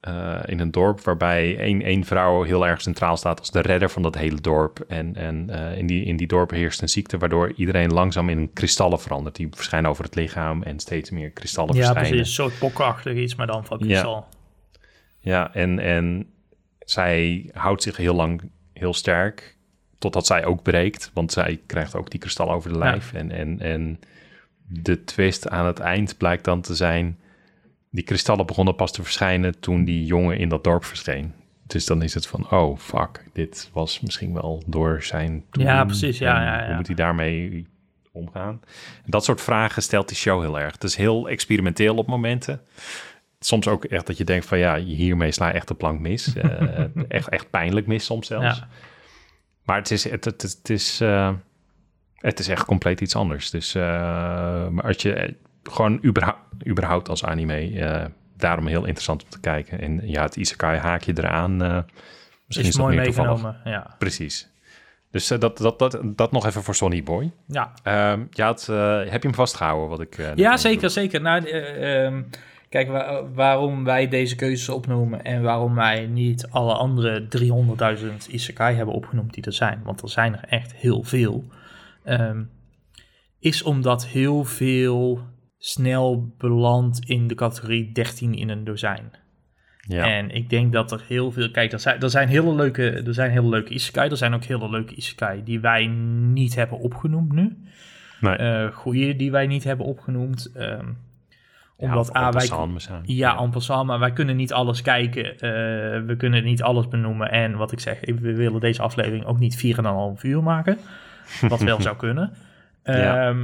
eh, 0.00 0.38
in 0.46 0.60
een 0.60 0.70
dorp 0.70 1.00
waarbij 1.00 1.58
één, 1.58 1.82
één 1.82 2.04
vrouw 2.04 2.42
heel 2.42 2.66
erg 2.66 2.80
centraal 2.80 3.16
staat 3.16 3.38
als 3.38 3.50
de 3.50 3.60
redder 3.60 3.90
van 3.90 4.02
dat 4.02 4.14
hele 4.14 4.40
dorp. 4.40 4.84
En, 4.88 5.16
en 5.16 5.50
eh, 5.50 5.78
in, 5.78 5.86
die, 5.86 6.04
in 6.04 6.16
die 6.16 6.26
dorp 6.26 6.50
heerst 6.50 6.82
een 6.82 6.88
ziekte 6.88 7.18
waardoor 7.18 7.52
iedereen 7.56 7.92
langzaam 7.92 8.28
in 8.28 8.52
kristallen 8.52 9.00
verandert. 9.00 9.36
Die 9.36 9.48
verschijnen 9.50 9.90
over 9.90 10.04
het 10.04 10.14
lichaam 10.14 10.62
en 10.62 10.78
steeds 10.80 11.10
meer 11.10 11.30
kristallen 11.30 11.74
Ja, 11.74 11.80
verschijnen. 11.82 12.10
precies. 12.10 12.28
Een 12.38 12.44
soort 12.44 12.58
pokkenachtig 12.58 13.16
iets, 13.16 13.34
maar 13.34 13.46
dan 13.46 13.64
van 13.64 13.78
Ja. 13.78 13.84
kristal. 13.84 14.26
Ja, 15.18 15.54
en, 15.54 15.78
en 15.78 16.26
zij 16.78 17.50
houdt 17.52 17.82
zich 17.82 17.96
heel 17.96 18.14
lang 18.14 18.42
heel 18.72 18.94
sterk, 18.94 19.56
totdat 19.98 20.26
zij 20.26 20.44
ook 20.44 20.62
breekt, 20.62 21.10
want 21.14 21.32
zij 21.32 21.60
krijgt 21.66 21.94
ook 21.96 22.10
die 22.10 22.20
kristal 22.20 22.50
over 22.50 22.68
de 22.72 22.78
Ja. 22.78 22.84
lijf. 22.84 23.12
En, 23.12 23.30
en, 23.30 23.60
en 23.60 24.00
de 24.68 25.04
twist 25.04 25.48
aan 25.48 25.66
het 25.66 25.78
eind 25.78 26.16
blijkt 26.16 26.44
dan 26.44 26.60
te 26.60 26.74
zijn, 26.74 27.18
die 27.90 28.04
kristallen 28.04 28.46
begonnen 28.46 28.74
pas 28.74 28.92
te 28.92 29.02
verschijnen 29.02 29.60
toen 29.60 29.84
die 29.84 30.04
jongen 30.04 30.38
in 30.38 30.48
dat 30.48 30.64
dorp 30.64 30.84
verscheen. 30.84 31.32
Dus 31.66 31.86
dan 31.86 32.02
is 32.02 32.14
het 32.14 32.26
van, 32.26 32.50
oh 32.50 32.78
fuck, 32.78 33.24
dit 33.32 33.70
was 33.72 34.00
misschien 34.00 34.32
wel 34.32 34.62
door 34.66 35.02
zijn 35.02 35.44
doen. 35.50 35.64
Ja, 35.64 35.84
precies, 35.84 36.18
ja, 36.18 36.42
ja, 36.42 36.60
ja. 36.60 36.66
Hoe 36.66 36.76
moet 36.76 36.86
hij 36.86 36.96
daarmee 36.96 37.66
omgaan? 38.12 38.60
Dat 39.06 39.24
soort 39.24 39.40
vragen 39.40 39.82
stelt 39.82 40.08
die 40.08 40.16
show 40.16 40.40
heel 40.40 40.60
erg. 40.60 40.72
Het 40.72 40.84
is 40.84 40.96
heel 40.96 41.28
experimenteel 41.28 41.96
op 41.96 42.06
momenten 42.06 42.60
soms 43.40 43.68
ook 43.68 43.84
echt 43.84 44.06
dat 44.06 44.16
je 44.16 44.24
denkt 44.24 44.46
van 44.46 44.58
ja, 44.58 44.76
hiermee 44.76 45.32
sla 45.32 45.46
je 45.46 45.52
echt 45.52 45.68
de 45.68 45.74
plank 45.74 46.00
mis. 46.00 46.32
Eh, 46.40 46.84
echt, 47.08 47.28
echt 47.28 47.50
pijnlijk 47.50 47.86
mis 47.86 48.04
soms 48.04 48.26
zelfs. 48.26 48.58
Ja. 48.58 48.68
Maar 49.64 49.76
het 49.76 49.90
is, 49.90 50.04
het, 50.04 50.24
het, 50.24 50.42
het 50.42 50.70
is, 50.70 51.00
eh, 51.00 51.32
het 52.14 52.38
is 52.38 52.48
echt 52.48 52.64
compleet 52.64 53.00
iets 53.00 53.16
anders. 53.16 53.50
Dus 53.50 53.74
eh, 53.74 53.82
maar 54.68 54.84
als 54.84 55.02
je 55.02 55.36
gewoon 55.62 55.98
überhaupt, 56.04 56.66
überhaupt 56.66 57.08
als 57.08 57.24
anime, 57.24 57.80
eh, 57.80 58.04
daarom 58.36 58.66
heel 58.66 58.84
interessant 58.84 59.22
om 59.24 59.28
te 59.30 59.40
kijken. 59.40 59.80
En 59.80 60.00
ja, 60.08 60.22
het 60.22 60.36
isekai 60.36 60.78
haak 60.78 61.02
je 61.02 61.12
eraan. 61.18 61.62
eh 61.62 61.78
misschien 62.46 62.68
is 62.68 62.78
mooi 62.78 62.96
meegenomen. 62.96 63.56
Ja. 63.64 63.94
Precies. 63.98 64.48
Dus 65.10 65.30
eh, 65.30 65.38
dat, 65.38 65.58
dat, 65.58 65.78
dat, 65.78 66.00
dat 66.04 66.32
nog 66.32 66.46
even 66.46 66.62
voor 66.62 66.74
Sonny 66.74 67.02
Boy. 67.02 67.30
Ja. 67.46 67.72
Je 68.30 68.42
had, 68.42 68.66
eh, 68.70 68.98
heb 68.98 69.22
je 69.22 69.28
hem 69.28 69.34
vastgehouden? 69.34 69.88
Wat 69.88 70.00
ik, 70.00 70.32
Ja, 70.36 70.56
zeker, 70.56 70.90
zeker. 70.90 71.20
Nou, 71.20 71.44
eh, 71.44 72.04
ehm, 72.06 72.22
kijk, 72.68 72.88
wa- 72.88 73.24
waarom 73.34 73.84
wij 73.84 74.08
deze 74.08 74.36
keuzes 74.36 74.68
opnoemen 74.68 75.24
en 75.24 75.42
waarom 75.42 75.74
wij 75.74 76.06
niet 76.06 76.46
alle 76.50 76.74
andere 76.74 77.26
300.000 77.28 78.26
isekai 78.28 78.76
hebben 78.76 78.94
opgenoemd 78.94 79.34
die 79.34 79.44
er 79.44 79.52
zijn, 79.52 79.80
want 79.84 80.02
er 80.02 80.08
zijn 80.08 80.34
er 80.36 80.44
echt 80.48 80.74
heel 80.74 81.02
veel, 81.02 81.44
ehm, 82.04 82.42
is 83.38 83.62
omdat 83.62 84.06
heel 84.06 84.44
veel 84.44 85.20
snel 85.62 86.34
belandt 86.38 86.98
in 87.04 87.26
de 87.26 87.34
categorie 87.34 87.92
13 87.92 88.34
in 88.34 88.48
een 88.48 88.64
dozijn. 88.64 89.10
Ja. 89.80 90.04
En 90.04 90.30
ik 90.30 90.50
denk 90.50 90.72
dat 90.72 90.92
er 90.92 91.02
heel 91.08 91.32
veel... 91.32 91.50
Kijk, 91.50 91.72
er 91.72 91.80
zijn, 91.80 92.00
er 92.00 92.10
zijn, 92.10 92.28
hele, 92.28 92.54
leuke, 92.54 92.90
er 92.90 93.14
zijn 93.14 93.30
hele 93.30 93.48
leuke 93.48 93.72
isekai. 93.74 94.10
Er 94.10 94.16
zijn 94.16 94.34
ook 94.34 94.44
hele 94.44 94.70
leuke 94.70 94.94
isekai 94.94 95.42
die 95.44 95.60
wij 95.60 95.86
niet 96.32 96.54
hebben 96.54 96.78
opgenoemd 96.78 97.32
nu. 97.32 97.58
Nee. 98.20 98.36
Eh 98.36 98.72
goeie 98.72 99.16
die 99.16 99.30
wij 99.30 99.46
niet 99.46 99.64
hebben 99.64 99.86
opgenoemd. 99.86 100.50
ehm, 100.54 100.86
omdat 101.76 102.10
ja, 102.12 102.20
A, 102.20 102.32
wij, 102.32 102.46
zijn. 102.80 103.02
ja, 103.04 103.38
en 103.38 103.50
passant, 103.50 103.86
maar 103.86 103.98
wij 103.98 104.12
kunnen 104.12 104.36
niet 104.36 104.52
alles 104.52 104.82
kijken. 104.82 105.24
eh, 105.32 105.40
we 106.06 106.14
kunnen 106.18 106.44
niet 106.44 106.62
alles 106.62 106.88
benoemen. 106.88 107.30
En 107.30 107.56
wat 107.56 107.72
ik 107.72 107.80
zeg, 107.80 108.00
we 108.00 108.34
willen 108.34 108.60
deze 108.60 108.82
aflevering 108.82 109.24
ook 109.24 109.38
niet 109.38 109.76
4,5 110.16 110.22
uur 110.22 110.42
maken. 110.42 110.78
Wat 111.48 111.60
wel 111.60 111.80
zou 111.88 111.96
kunnen. 111.96 112.32
Ja. 112.84 113.34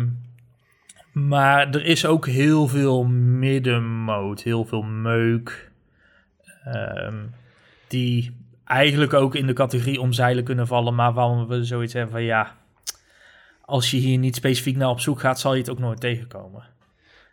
Maar 1.16 1.68
er 1.70 1.84
is 1.84 2.06
ook 2.06 2.26
heel 2.26 2.68
veel 2.68 3.04
middenmoot, 3.04 4.42
heel 4.42 4.64
veel 4.64 4.82
meuk. 4.82 5.70
ehm, 6.64 7.14
die 7.88 8.36
eigenlijk 8.64 9.12
ook 9.14 9.34
in 9.34 9.46
de 9.46 9.52
categorie 9.52 10.00
omzeilen 10.00 10.44
kunnen 10.44 10.66
vallen. 10.66 10.94
Maar 10.94 11.12
waarom 11.12 11.46
we 11.46 11.64
zoiets 11.64 11.92
hebben 11.92 12.12
van 12.12 12.22
ja, 12.22 12.56
als 13.60 13.90
je 13.90 13.96
hier 13.96 14.18
niet 14.18 14.34
specifiek 14.34 14.76
naar 14.76 14.88
op 14.88 15.00
zoek 15.00 15.20
gaat, 15.20 15.40
zal 15.40 15.54
je 15.54 15.60
het 15.60 15.70
ook 15.70 15.78
nooit 15.78 16.00
tegenkomen. 16.00 16.62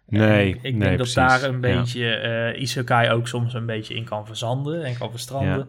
Nee, 0.07 0.51
En 0.51 0.55
ik 0.57 0.61
denk 0.61 0.75
nee, 0.75 0.87
dat 0.87 0.95
precies. 0.97 1.13
daar 1.13 1.43
een 1.43 1.53
Ja. 1.53 1.59
beetje 1.59 2.09
eh 2.15 2.61
Isekai 2.61 3.09
ook 3.11 3.27
soms 3.27 3.53
een 3.53 3.65
beetje 3.65 3.93
in 3.93 4.03
kan 4.03 4.25
verzanden 4.25 4.83
en 4.83 4.97
kan 4.97 5.09
verstranden. 5.11 5.67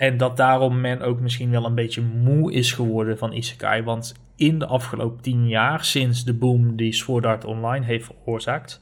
En 0.00 0.16
dat 0.16 0.36
daarom 0.36 0.80
men 0.80 1.00
ook 1.00 1.20
misschien 1.20 1.50
wel 1.50 1.64
een 1.64 1.74
beetje 1.74 2.02
moe 2.02 2.52
is 2.52 2.72
geworden 2.72 3.18
van 3.18 3.32
Isekai. 3.32 3.82
Want 3.82 4.14
in 4.36 4.58
de 4.58 4.66
afgelopen 4.66 5.22
tien 5.22 5.48
jaar, 5.48 5.84
sinds 5.84 6.24
de 6.24 6.34
boom 6.34 6.76
die 6.76 6.92
Sword 6.92 7.26
Art 7.26 7.44
Online 7.44 7.84
heeft 7.84 8.06
veroorzaakt. 8.06 8.80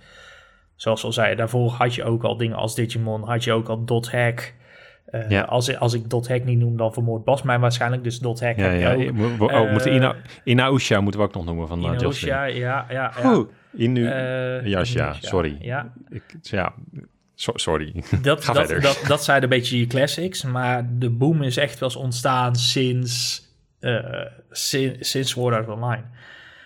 Zoals 0.77 1.01
we 1.01 1.07
al 1.07 1.13
zei, 1.13 1.35
daarvoor 1.35 1.71
had 1.71 1.95
je 1.95 2.05
ook 2.05 2.23
al 2.25 2.37
dingen 2.37 2.57
als 2.57 2.75
Digimon, 2.75 3.23
had 3.23 3.45
je 3.45 3.53
ook 3.53 3.69
al 3.69 3.85
Dot 3.85 4.11
Hack. 4.11 4.55
Eh, 5.07 5.31
Ja. 5.31 5.43
als, 5.43 5.77
als 5.79 5.95
ik 5.95 6.11
Dot 6.11 6.29
Hack 6.29 6.45
niet 6.45 6.59
noem, 6.59 6.77
dan 6.77 6.93
vermoord 6.93 7.25
Bas 7.25 7.43
mij 7.43 7.59
waarschijnlijk. 7.59 8.05
Dus 8.05 8.19
Dot 8.19 8.41
Hack 8.41 8.57
Ja, 8.57 8.63
heb 8.63 8.73
je 8.73 8.79
ja. 8.79 8.93
ook. 9.11 9.37
we- 9.39 9.45
oh, 9.45 9.53
Eh, 9.53 9.73
moeten 9.73 9.95
Ina, 9.95 10.15
Inausha 10.45 11.01
moeten 11.01 11.21
we 11.21 11.27
ook 11.27 11.35
nog 11.35 11.45
noemen 11.45 11.69
van 11.69 11.79
uh, 11.93 11.99
Inosha, 11.99 12.45
ja, 12.45 12.45
ja, 12.45 12.87
ja. 12.91 13.13
Oeh, 13.37 13.49
Inu. 13.77 14.07
Eh, 14.07 14.67
Jasja, 14.67 15.05
Inosha, 15.05 15.27
sorry. 15.29 15.57
Ja, 15.61 15.93
ik, 16.09 16.23
ja, 16.41 16.73
so- 17.41 17.53
sorry. 17.59 18.05
dat, 18.23 18.45
Ga 18.45 18.53
dat, 18.53 18.67
verder. 18.67 18.83
dat, 18.83 19.05
dat 19.07 19.25
zijn 19.25 19.43
een 19.43 19.49
beetje 19.49 19.79
je 19.79 19.87
classics. 19.87 20.43
Maar 20.43 20.99
de 20.99 21.11
boom 21.11 21.43
is 21.43 21.57
echt 21.57 21.79
wel 21.79 21.89
eens 21.89 21.99
ontstaan 21.99 22.57
sinds, 22.57 23.43
eh 23.81 24.25
sinds, 24.51 25.11
sinds 25.11 25.31
Sword 25.31 25.55
Art 25.55 25.69
Online. 25.69 26.05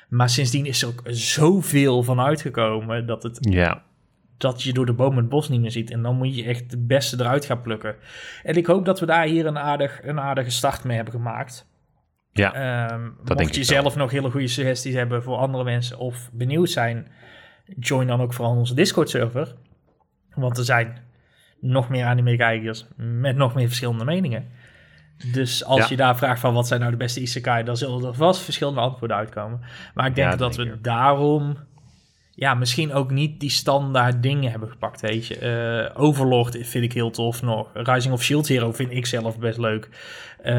Maar 0.09 0.29
sindsdien 0.29 0.67
is 0.67 0.83
er 0.83 0.89
ook 0.89 1.03
zoveel 1.07 2.03
van 2.03 2.21
uitgekomen 2.21 3.07
dat, 3.07 3.23
het, 3.23 3.39
ja, 3.41 3.83
dat 4.39 4.63
je 4.63 4.73
door 4.73 4.87
de 4.87 4.93
boom 4.93 5.17
het 5.17 5.29
bos 5.29 5.49
niet 5.49 5.61
meer 5.61 5.71
ziet. 5.71 5.91
En 5.91 6.03
dan 6.03 6.17
moet 6.17 6.37
je 6.37 6.45
echt 6.45 6.71
de 6.71 6.79
beste 6.79 7.17
eruit 7.21 7.45
gaan 7.45 7.61
plukken. 7.61 7.97
En 8.43 8.55
ik 8.57 8.67
hoop 8.67 8.85
dat 8.85 9.01
we 9.01 9.07
daar 9.07 9.27
hier 9.27 9.47
een, 9.47 9.59
aardig, 9.59 10.01
een 10.03 10.21
aardige 10.21 10.51
start 10.51 10.85
mee 10.85 10.97
hebben 10.97 11.15
gemaakt. 11.15 11.67
ja, 12.33 12.55
Ehm 12.55 13.01
denk 13.25 13.41
mocht 13.41 13.55
je 13.55 13.57
wel. 13.57 13.83
zelf 13.83 13.97
nog 13.97 14.11
hele 14.11 14.31
goede 14.31 14.49
suggesties 14.49 14.95
hebben 14.95 15.23
voor 15.23 15.37
andere 15.37 15.65
mensen 15.65 15.99
of 15.99 16.31
benieuwd 16.33 16.71
zijn, 16.71 17.07
join 17.79 18.07
dan 18.07 18.21
ook 18.21 18.33
vooral 18.33 18.57
onze 18.57 18.75
Discord-server. 18.75 19.55
Want 20.35 20.59
er 20.59 20.65
zijn 20.65 20.99
nog 21.61 21.89
meer 21.89 22.05
anime-kijkers 22.05 22.87
met 22.97 23.37
nog 23.37 23.55
meer 23.55 23.67
verschillende 23.67 24.05
meningen. 24.05 24.49
Dus 25.33 25.65
als 25.65 25.81
Ja. 25.81 25.87
je 25.89 25.97
daar 25.97 26.17
vraagt 26.17 26.41
van 26.41 26.55
wat 26.55 26.67
zijn 26.67 26.81
nou 26.81 26.93
de 26.93 26.99
beste 26.99 27.21
isekai, 27.21 27.65
dan 27.65 27.77
zullen 27.77 28.05
er 28.05 28.15
vast 28.15 28.41
verschillende 28.41 28.81
antwoorden 28.81 29.17
uitkomen. 29.17 29.61
Maar 29.95 30.07
ik 30.07 30.15
denk 30.15 30.31
Ja, 30.31 30.37
dat 30.37 30.55
denk 30.55 30.69
we 30.69 30.75
ik 30.75 30.85
daarom 30.85 31.57
ja, 32.35 32.55
misschien 32.55 32.93
ook 32.93 33.11
niet 33.11 33.41
die 33.41 33.51
standaard 33.51 34.23
dingen 34.23 34.51
hebben 34.51 34.69
gepakt, 34.71 35.01
weet 35.01 35.27
je. 35.27 35.39
Eh, 35.39 36.01
Overlord 36.03 36.57
vind 36.67 36.85
ik 36.85 36.93
heel 36.93 37.11
tof 37.11 37.43
nog. 37.43 37.71
Rising 37.75 38.15
of 38.15 38.23
Shield 38.23 38.49
Hero 38.49 38.73
vind 38.73 38.91
ik 38.91 39.07
zelf 39.07 39.39
best 39.39 39.59
leuk. 39.59 39.89
Eh 40.43 40.53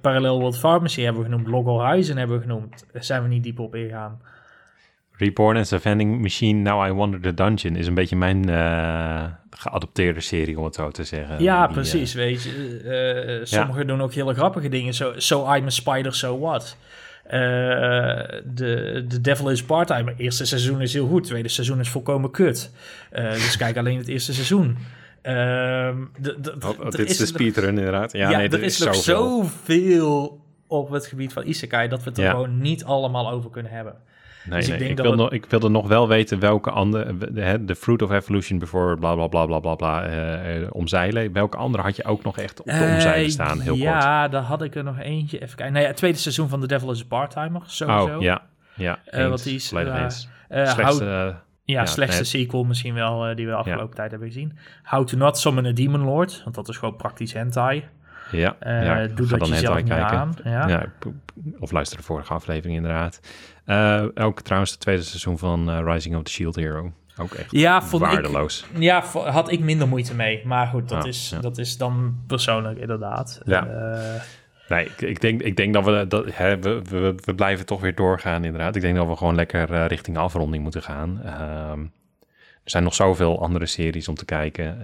Parallel 0.00 0.38
World 0.40 0.58
Pharmacy 0.58 1.02
hebben 1.02 1.22
we 1.22 1.28
genoemd. 1.28 1.46
Log 1.46 1.64
Horizon 1.64 2.16
hebben 2.16 2.36
we 2.36 2.42
genoemd. 2.42 2.86
Daar 2.92 3.04
zijn 3.04 3.22
we 3.22 3.28
niet 3.28 3.42
diep 3.42 3.58
op 3.58 3.74
ingegaan. 3.74 4.20
Reborn 5.20 5.56
as 5.56 5.72
a 5.72 5.78
Vending 5.80 6.20
Machine, 6.20 6.62
Now 6.70 6.86
I 6.88 6.92
Wander 6.92 7.20
the 7.20 7.34
Dungeon 7.34 7.76
is 7.76 7.86
een 7.86 7.94
beetje 7.94 8.16
mijn 8.16 8.48
eh, 8.48 9.24
geadopteerde 9.50 10.20
serie, 10.20 10.58
om 10.58 10.64
het 10.64 10.74
zo 10.74 10.90
te 10.90 11.04
zeggen. 11.04 11.42
ja, 11.42 11.64
Die, 11.66 11.74
precies, 11.74 12.12
weet 12.14 12.42
je. 12.42 12.80
Eh, 13.40 13.46
sommigen 13.46 13.86
doen 13.86 14.00
ook 14.02 14.12
hele 14.14 14.34
grappige 14.34 14.68
dingen. 14.68 14.94
Zo 14.94 15.12
so 15.16 15.54
I'm 15.54 15.66
a 15.66 15.70
Spider, 15.70 16.14
So 16.14 16.38
What. 16.38 16.76
Eh, 17.24 17.38
de, 18.44 19.04
de 19.08 19.20
Devil 19.20 19.50
is 19.50 19.62
Part-Timer. 19.64 20.14
Eerste 20.16 20.44
seizoen 20.44 20.80
is 20.80 20.92
heel 20.92 21.06
goed. 21.06 21.24
Tweede 21.24 21.48
seizoen 21.48 21.80
is 21.80 21.88
volkomen 21.88 22.30
kut. 22.30 22.70
Eh, 23.10 23.30
dus 23.32 23.56
kijk 23.56 23.76
alleen 23.76 23.98
het 23.98 24.08
eerste 24.08 24.32
seizoen. 24.34 24.76
Ehm, 25.22 25.36
eh, 26.22 26.32
oh, 26.68 26.84
er 26.84 26.90
dit 26.96 27.10
is 27.10 27.16
de 27.16 27.26
speedrun 27.26 27.78
inderdaad. 27.78 28.12
Ja, 28.12 28.30
Ja, 28.30 28.36
nee, 28.38 28.48
er 28.48 28.62
is, 28.62 28.78
nog 28.78 28.94
zoveel. 28.94 29.42
zoveel 29.44 30.40
op 30.66 30.90
het 30.90 31.06
gebied 31.06 31.32
van 31.32 31.46
Isekai 31.46 31.88
dat 31.88 32.02
we 32.02 32.08
het 32.08 32.18
er 32.18 32.24
Ja. 32.24 32.30
gewoon 32.30 32.60
niet 32.60 32.84
allemaal 32.84 33.30
over 33.30 33.50
kunnen 33.50 33.72
hebben. 33.72 33.94
Nee, 34.44 34.58
Dus 34.58 34.64
ik 34.64 34.70
nee, 34.70 34.78
denk 34.78 34.90
ik, 34.90 34.96
dat 34.96 35.06
wil 35.06 35.14
het- 35.14 35.20
nog, 35.32 35.32
ik 35.42 35.50
wilde 35.50 35.68
nog 35.68 35.88
wel 35.88 36.08
weten 36.08 36.38
welke 36.38 36.70
andere, 36.70 37.16
de, 37.64 37.74
Fruit 37.74 38.02
of 38.02 38.10
Evolution 38.10 38.58
before 38.58 38.96
bla 38.96 39.14
bla 39.14 39.26
bla 39.26 39.46
bla 39.46 39.58
bla 39.60 39.74
bla 39.74 40.04
eh, 40.04 40.56
eh, 40.62 40.68
omzeilen. 40.70 41.32
Welke 41.32 41.56
andere 41.56 41.82
had 41.82 41.96
je 41.96 42.04
ook 42.04 42.22
nog 42.22 42.38
echt 42.38 42.60
op 42.60 42.66
de 42.66 42.72
omzeilen 42.94 43.24
Eh, 43.24 43.28
staan, 43.30 43.60
heel 43.60 43.72
kort? 43.72 43.82
ja, 43.84 44.28
daar 44.28 44.42
had 44.42 44.62
ik 44.62 44.74
er 44.74 44.84
nog 44.84 44.98
eentje. 44.98 45.36
Even 45.42 45.56
kijken. 45.56 45.72
Nou 45.72 45.80
ja, 45.84 45.90
het 45.90 45.96
tweede 45.98 46.18
seizoen 46.18 46.48
van 46.48 46.60
The 46.60 46.66
Devil 46.66 46.90
is 46.90 47.00
a 47.00 47.04
Part-Timer, 47.08 47.62
sowieso. 47.64 48.16
Oh, 48.16 48.22
ja. 48.22 48.42
Ja, 48.74 48.98
eens, 49.10 49.28
wat 49.28 49.42
die 49.42 49.54
is, 49.54 49.66
Slechtste, 50.48 51.04
how- 51.04 51.04
ja, 51.04 51.42
ja, 51.64 51.86
slechtste 51.86 52.24
sequel 52.24 52.64
misschien 52.64 52.94
wel 52.94 53.34
die 53.34 53.44
we 53.46 53.50
de 53.50 53.56
afgelopen 53.58 53.94
tijd 53.96 54.10
hebben 54.10 54.28
gezien. 54.28 54.58
How 54.82 55.06
to 55.06 55.16
Not 55.16 55.38
Summon 55.38 55.66
a 55.66 55.72
Demon 55.72 56.00
Lord, 56.04 56.40
want 56.44 56.54
dat 56.56 56.68
is 56.68 56.76
gewoon 56.76 56.96
praktisch 56.96 57.32
hentai. 57.32 57.84
Ja, 58.30 58.56
Eh, 58.58 58.84
ja, 58.84 59.06
doe 59.06 59.26
ga 59.26 59.30
dat 59.36 59.40
dan 59.40 59.48
jezelf 59.48 59.76
niet 59.76 59.88
kijken. 59.88 60.18
aan. 60.18 60.34
Ja. 60.44 60.68
Ja, 60.68 60.86
of 61.58 61.70
luister 61.72 61.96
de 61.98 62.02
vorige 62.04 62.32
aflevering 62.32 62.76
inderdaad. 62.76 63.20
Eh, 63.64 64.04
ook 64.14 64.40
trouwens 64.40 64.70
het 64.70 64.80
tweede 64.80 65.02
seizoen 65.02 65.38
van 65.38 65.70
eh, 65.70 65.80
Rising 65.84 66.16
of 66.16 66.22
the 66.22 66.30
Shield 66.30 66.56
Hero. 66.56 66.92
Ook 67.18 67.32
echt 67.32 67.50
Ja, 67.50 67.82
vond 67.82 68.02
ik, 68.04 68.10
waardeloos. 68.10 68.66
ja, 68.78 69.02
vo- 69.02 69.24
had 69.26 69.50
ik 69.50 69.60
minder 69.60 69.88
moeite 69.88 70.14
mee. 70.14 70.42
Maar 70.46 70.66
goed, 70.66 70.88
dat, 70.88 71.02
Ah, 71.02 71.08
is, 71.08 71.30
ja. 71.34 71.40
dat 71.40 71.58
is 71.58 71.76
dan 71.76 72.18
persoonlijk 72.26 72.78
inderdaad. 72.78 73.40
Ja. 73.44 73.66
Nee, 74.68 74.84
ik, 74.84 75.00
ik, 75.00 75.20
denk, 75.20 75.42
ik 75.42 75.56
denk 75.56 75.74
dat 75.74 75.84
we 75.84 76.04
dat 76.08 76.26
hè, 76.32 76.58
we, 76.58 76.82
we, 76.82 77.14
we 77.24 77.34
blijven 77.34 77.66
toch 77.66 77.80
weer 77.80 77.94
doorgaan 77.94 78.44
inderdaad. 78.44 78.76
Ik 78.76 78.82
denk 78.82 78.96
dat 78.96 79.06
we 79.08 79.16
gewoon 79.16 79.34
lekker 79.34 79.86
richting 79.86 80.16
afronding 80.18 80.62
moeten 80.62 80.82
gaan. 80.82 81.20
Ehm, 81.24 81.80
er 82.64 82.70
zijn 82.70 82.82
nog 82.84 82.94
zoveel 82.94 83.42
andere 83.42 83.66
series 83.66 84.08
om 84.08 84.14
te 84.14 84.24
kijken. 84.24 84.78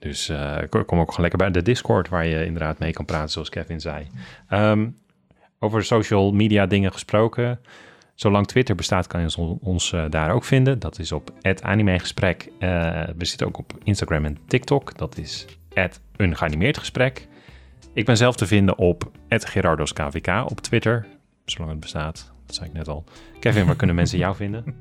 Dus 0.00 0.28
eh, 0.28 0.56
kom 0.68 0.80
ook 0.80 1.10
gewoon 1.10 1.20
lekker 1.20 1.38
bij 1.38 1.50
de 1.50 1.62
Discord 1.62 2.08
waar 2.08 2.26
je 2.26 2.44
inderdaad 2.44 2.78
mee 2.78 2.92
kan 2.92 3.04
praten, 3.04 3.30
zoals 3.30 3.48
Kevin 3.48 3.80
zei. 3.80 4.06
Ehm, 4.48 4.88
over 5.58 5.84
social 5.84 6.32
media 6.32 6.66
dingen 6.66 6.92
gesproken. 6.92 7.60
Zolang 8.14 8.46
Twitter 8.46 8.74
bestaat, 8.74 9.06
kan 9.06 9.20
je 9.20 9.58
ons, 9.60 9.92
eh, 9.92 10.04
daar 10.08 10.32
ook 10.32 10.44
vinden. 10.44 10.78
Dat 10.78 10.98
is 10.98 11.12
op 11.12 11.32
@animegesprek. 11.62 12.50
Eh 12.58 13.02
we 13.16 13.24
zitten 13.24 13.46
ook 13.46 13.58
op 13.58 13.72
Instagram 13.82 14.24
en 14.24 14.38
TikTok. 14.46 14.98
Dat 14.98 15.18
is 15.18 15.46
een 16.16 16.36
geanimeerd 16.36 16.78
gesprek. 16.78 17.28
Ik 17.92 18.04
ben 18.04 18.16
zelf 18.16 18.36
te 18.36 18.46
vinden 18.46 18.78
op 18.78 19.10
@gerardosKVK 19.28 20.50
op 20.50 20.60
Twitter, 20.60 21.06
zolang 21.44 21.70
het 21.70 21.80
bestaat. 21.80 22.32
Dat 22.50 22.58
zei 22.58 22.70
ik 22.70 22.76
net 22.76 22.88
al. 22.88 23.04
Kevin, 23.40 23.66
waar 23.66 23.76
kunnen 23.76 23.96
mensen 23.96 24.18
jou 24.18 24.36
vinden? 24.36 24.64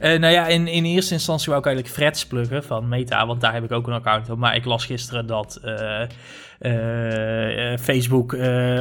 Eh, 0.00 0.18
nou 0.18 0.32
ja, 0.32 0.46
in, 0.46 0.68
in 0.68 0.84
eerste 0.84 1.14
instantie 1.14 1.46
wou 1.46 1.58
ik 1.58 1.66
eigenlijk 1.66 1.96
Freds 1.96 2.26
pluggen 2.26 2.64
van 2.64 2.88
Meta, 2.88 3.26
want 3.26 3.40
daar 3.40 3.52
heb 3.52 3.64
ik 3.64 3.72
ook 3.72 3.86
een 3.86 3.92
account 3.92 4.30
op. 4.30 4.38
Maar 4.38 4.56
ik 4.56 4.64
las 4.64 4.86
gisteren 4.86 5.26
dat 5.26 5.60
eh, 5.62 6.02
eh, 6.58 7.78
Facebook 7.78 8.32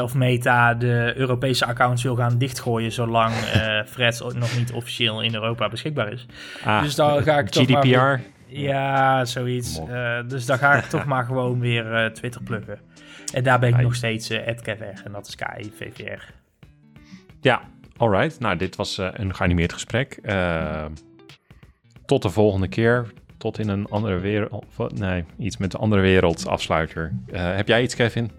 of 0.01 0.13
Meta 0.13 0.73
de 0.73 1.13
Europese 1.15 1.65
accounts 1.65 2.03
wil 2.03 2.15
gaan 2.15 2.37
dichtgooien 2.37 2.91
zolang 2.91 3.33
Freds 3.93 4.19
nog 4.19 4.57
niet 4.57 4.71
officieel 4.71 5.21
in 5.21 5.33
Europa 5.33 5.69
beschikbaar 5.69 6.11
is. 6.11 6.25
Ah, 6.63 6.81
Dus 6.81 6.95
daar 6.95 7.21
ga 7.21 7.39
ik 7.39 7.49
toch 7.49 7.69
maar 7.69 7.83
GDPR. 7.83 8.21
Ja, 8.47 9.25
zoiets. 9.25 9.81
Dus 10.27 10.45
daar 10.45 10.57
ga 10.57 10.73
ik 10.73 10.85
toch 10.85 11.05
maar 11.05 11.23
gewoon 11.25 11.59
weer 11.59 12.11
Twitter 12.13 12.43
pluggen. 12.43 12.79
En 13.33 13.43
daar 13.43 13.59
ben 13.59 13.69
ik 13.69 13.81
nog 13.81 13.95
steeds 13.95 14.27
@kevr 14.61 15.03
en 15.03 15.11
dat 15.11 15.27
is 15.27 15.35
KIVVR. 15.35 16.23
Ja, 17.41 17.61
alright. 18.01 18.39
Nou, 18.39 18.57
dit 18.57 18.75
was 18.75 18.97
eh, 18.97 19.07
een 19.11 19.35
geanimeerd 19.35 19.73
gesprek. 19.73 20.19
Eh, 20.21 20.85
tot 22.05 22.21
de 22.21 22.29
volgende 22.29 22.67
keer. 22.67 23.11
Tot 23.37 23.59
in 23.59 23.69
een 23.69 23.87
andere 23.87 24.19
wereld. 24.19 24.65
wat? 24.75 24.99
Nee, 24.99 25.25
iets 25.37 25.57
met 25.57 25.73
een 25.73 25.79
andere 25.79 26.01
wereld 26.01 26.47
afsluiter. 26.47 27.13
Eh, 27.31 27.55
heb 27.55 27.67
jij 27.67 27.81
iets, 27.81 27.95
Kevin? 27.95 28.31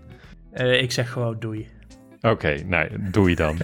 Eh, 0.53 0.83
ik 0.83 0.93
zeg 0.93 1.11
gewoon 1.11 1.37
doei. 1.39 1.69
Oké, 2.21 2.63
nou, 2.67 2.89
doe 3.11 3.29
je 3.31 3.37
dan. 3.37 3.59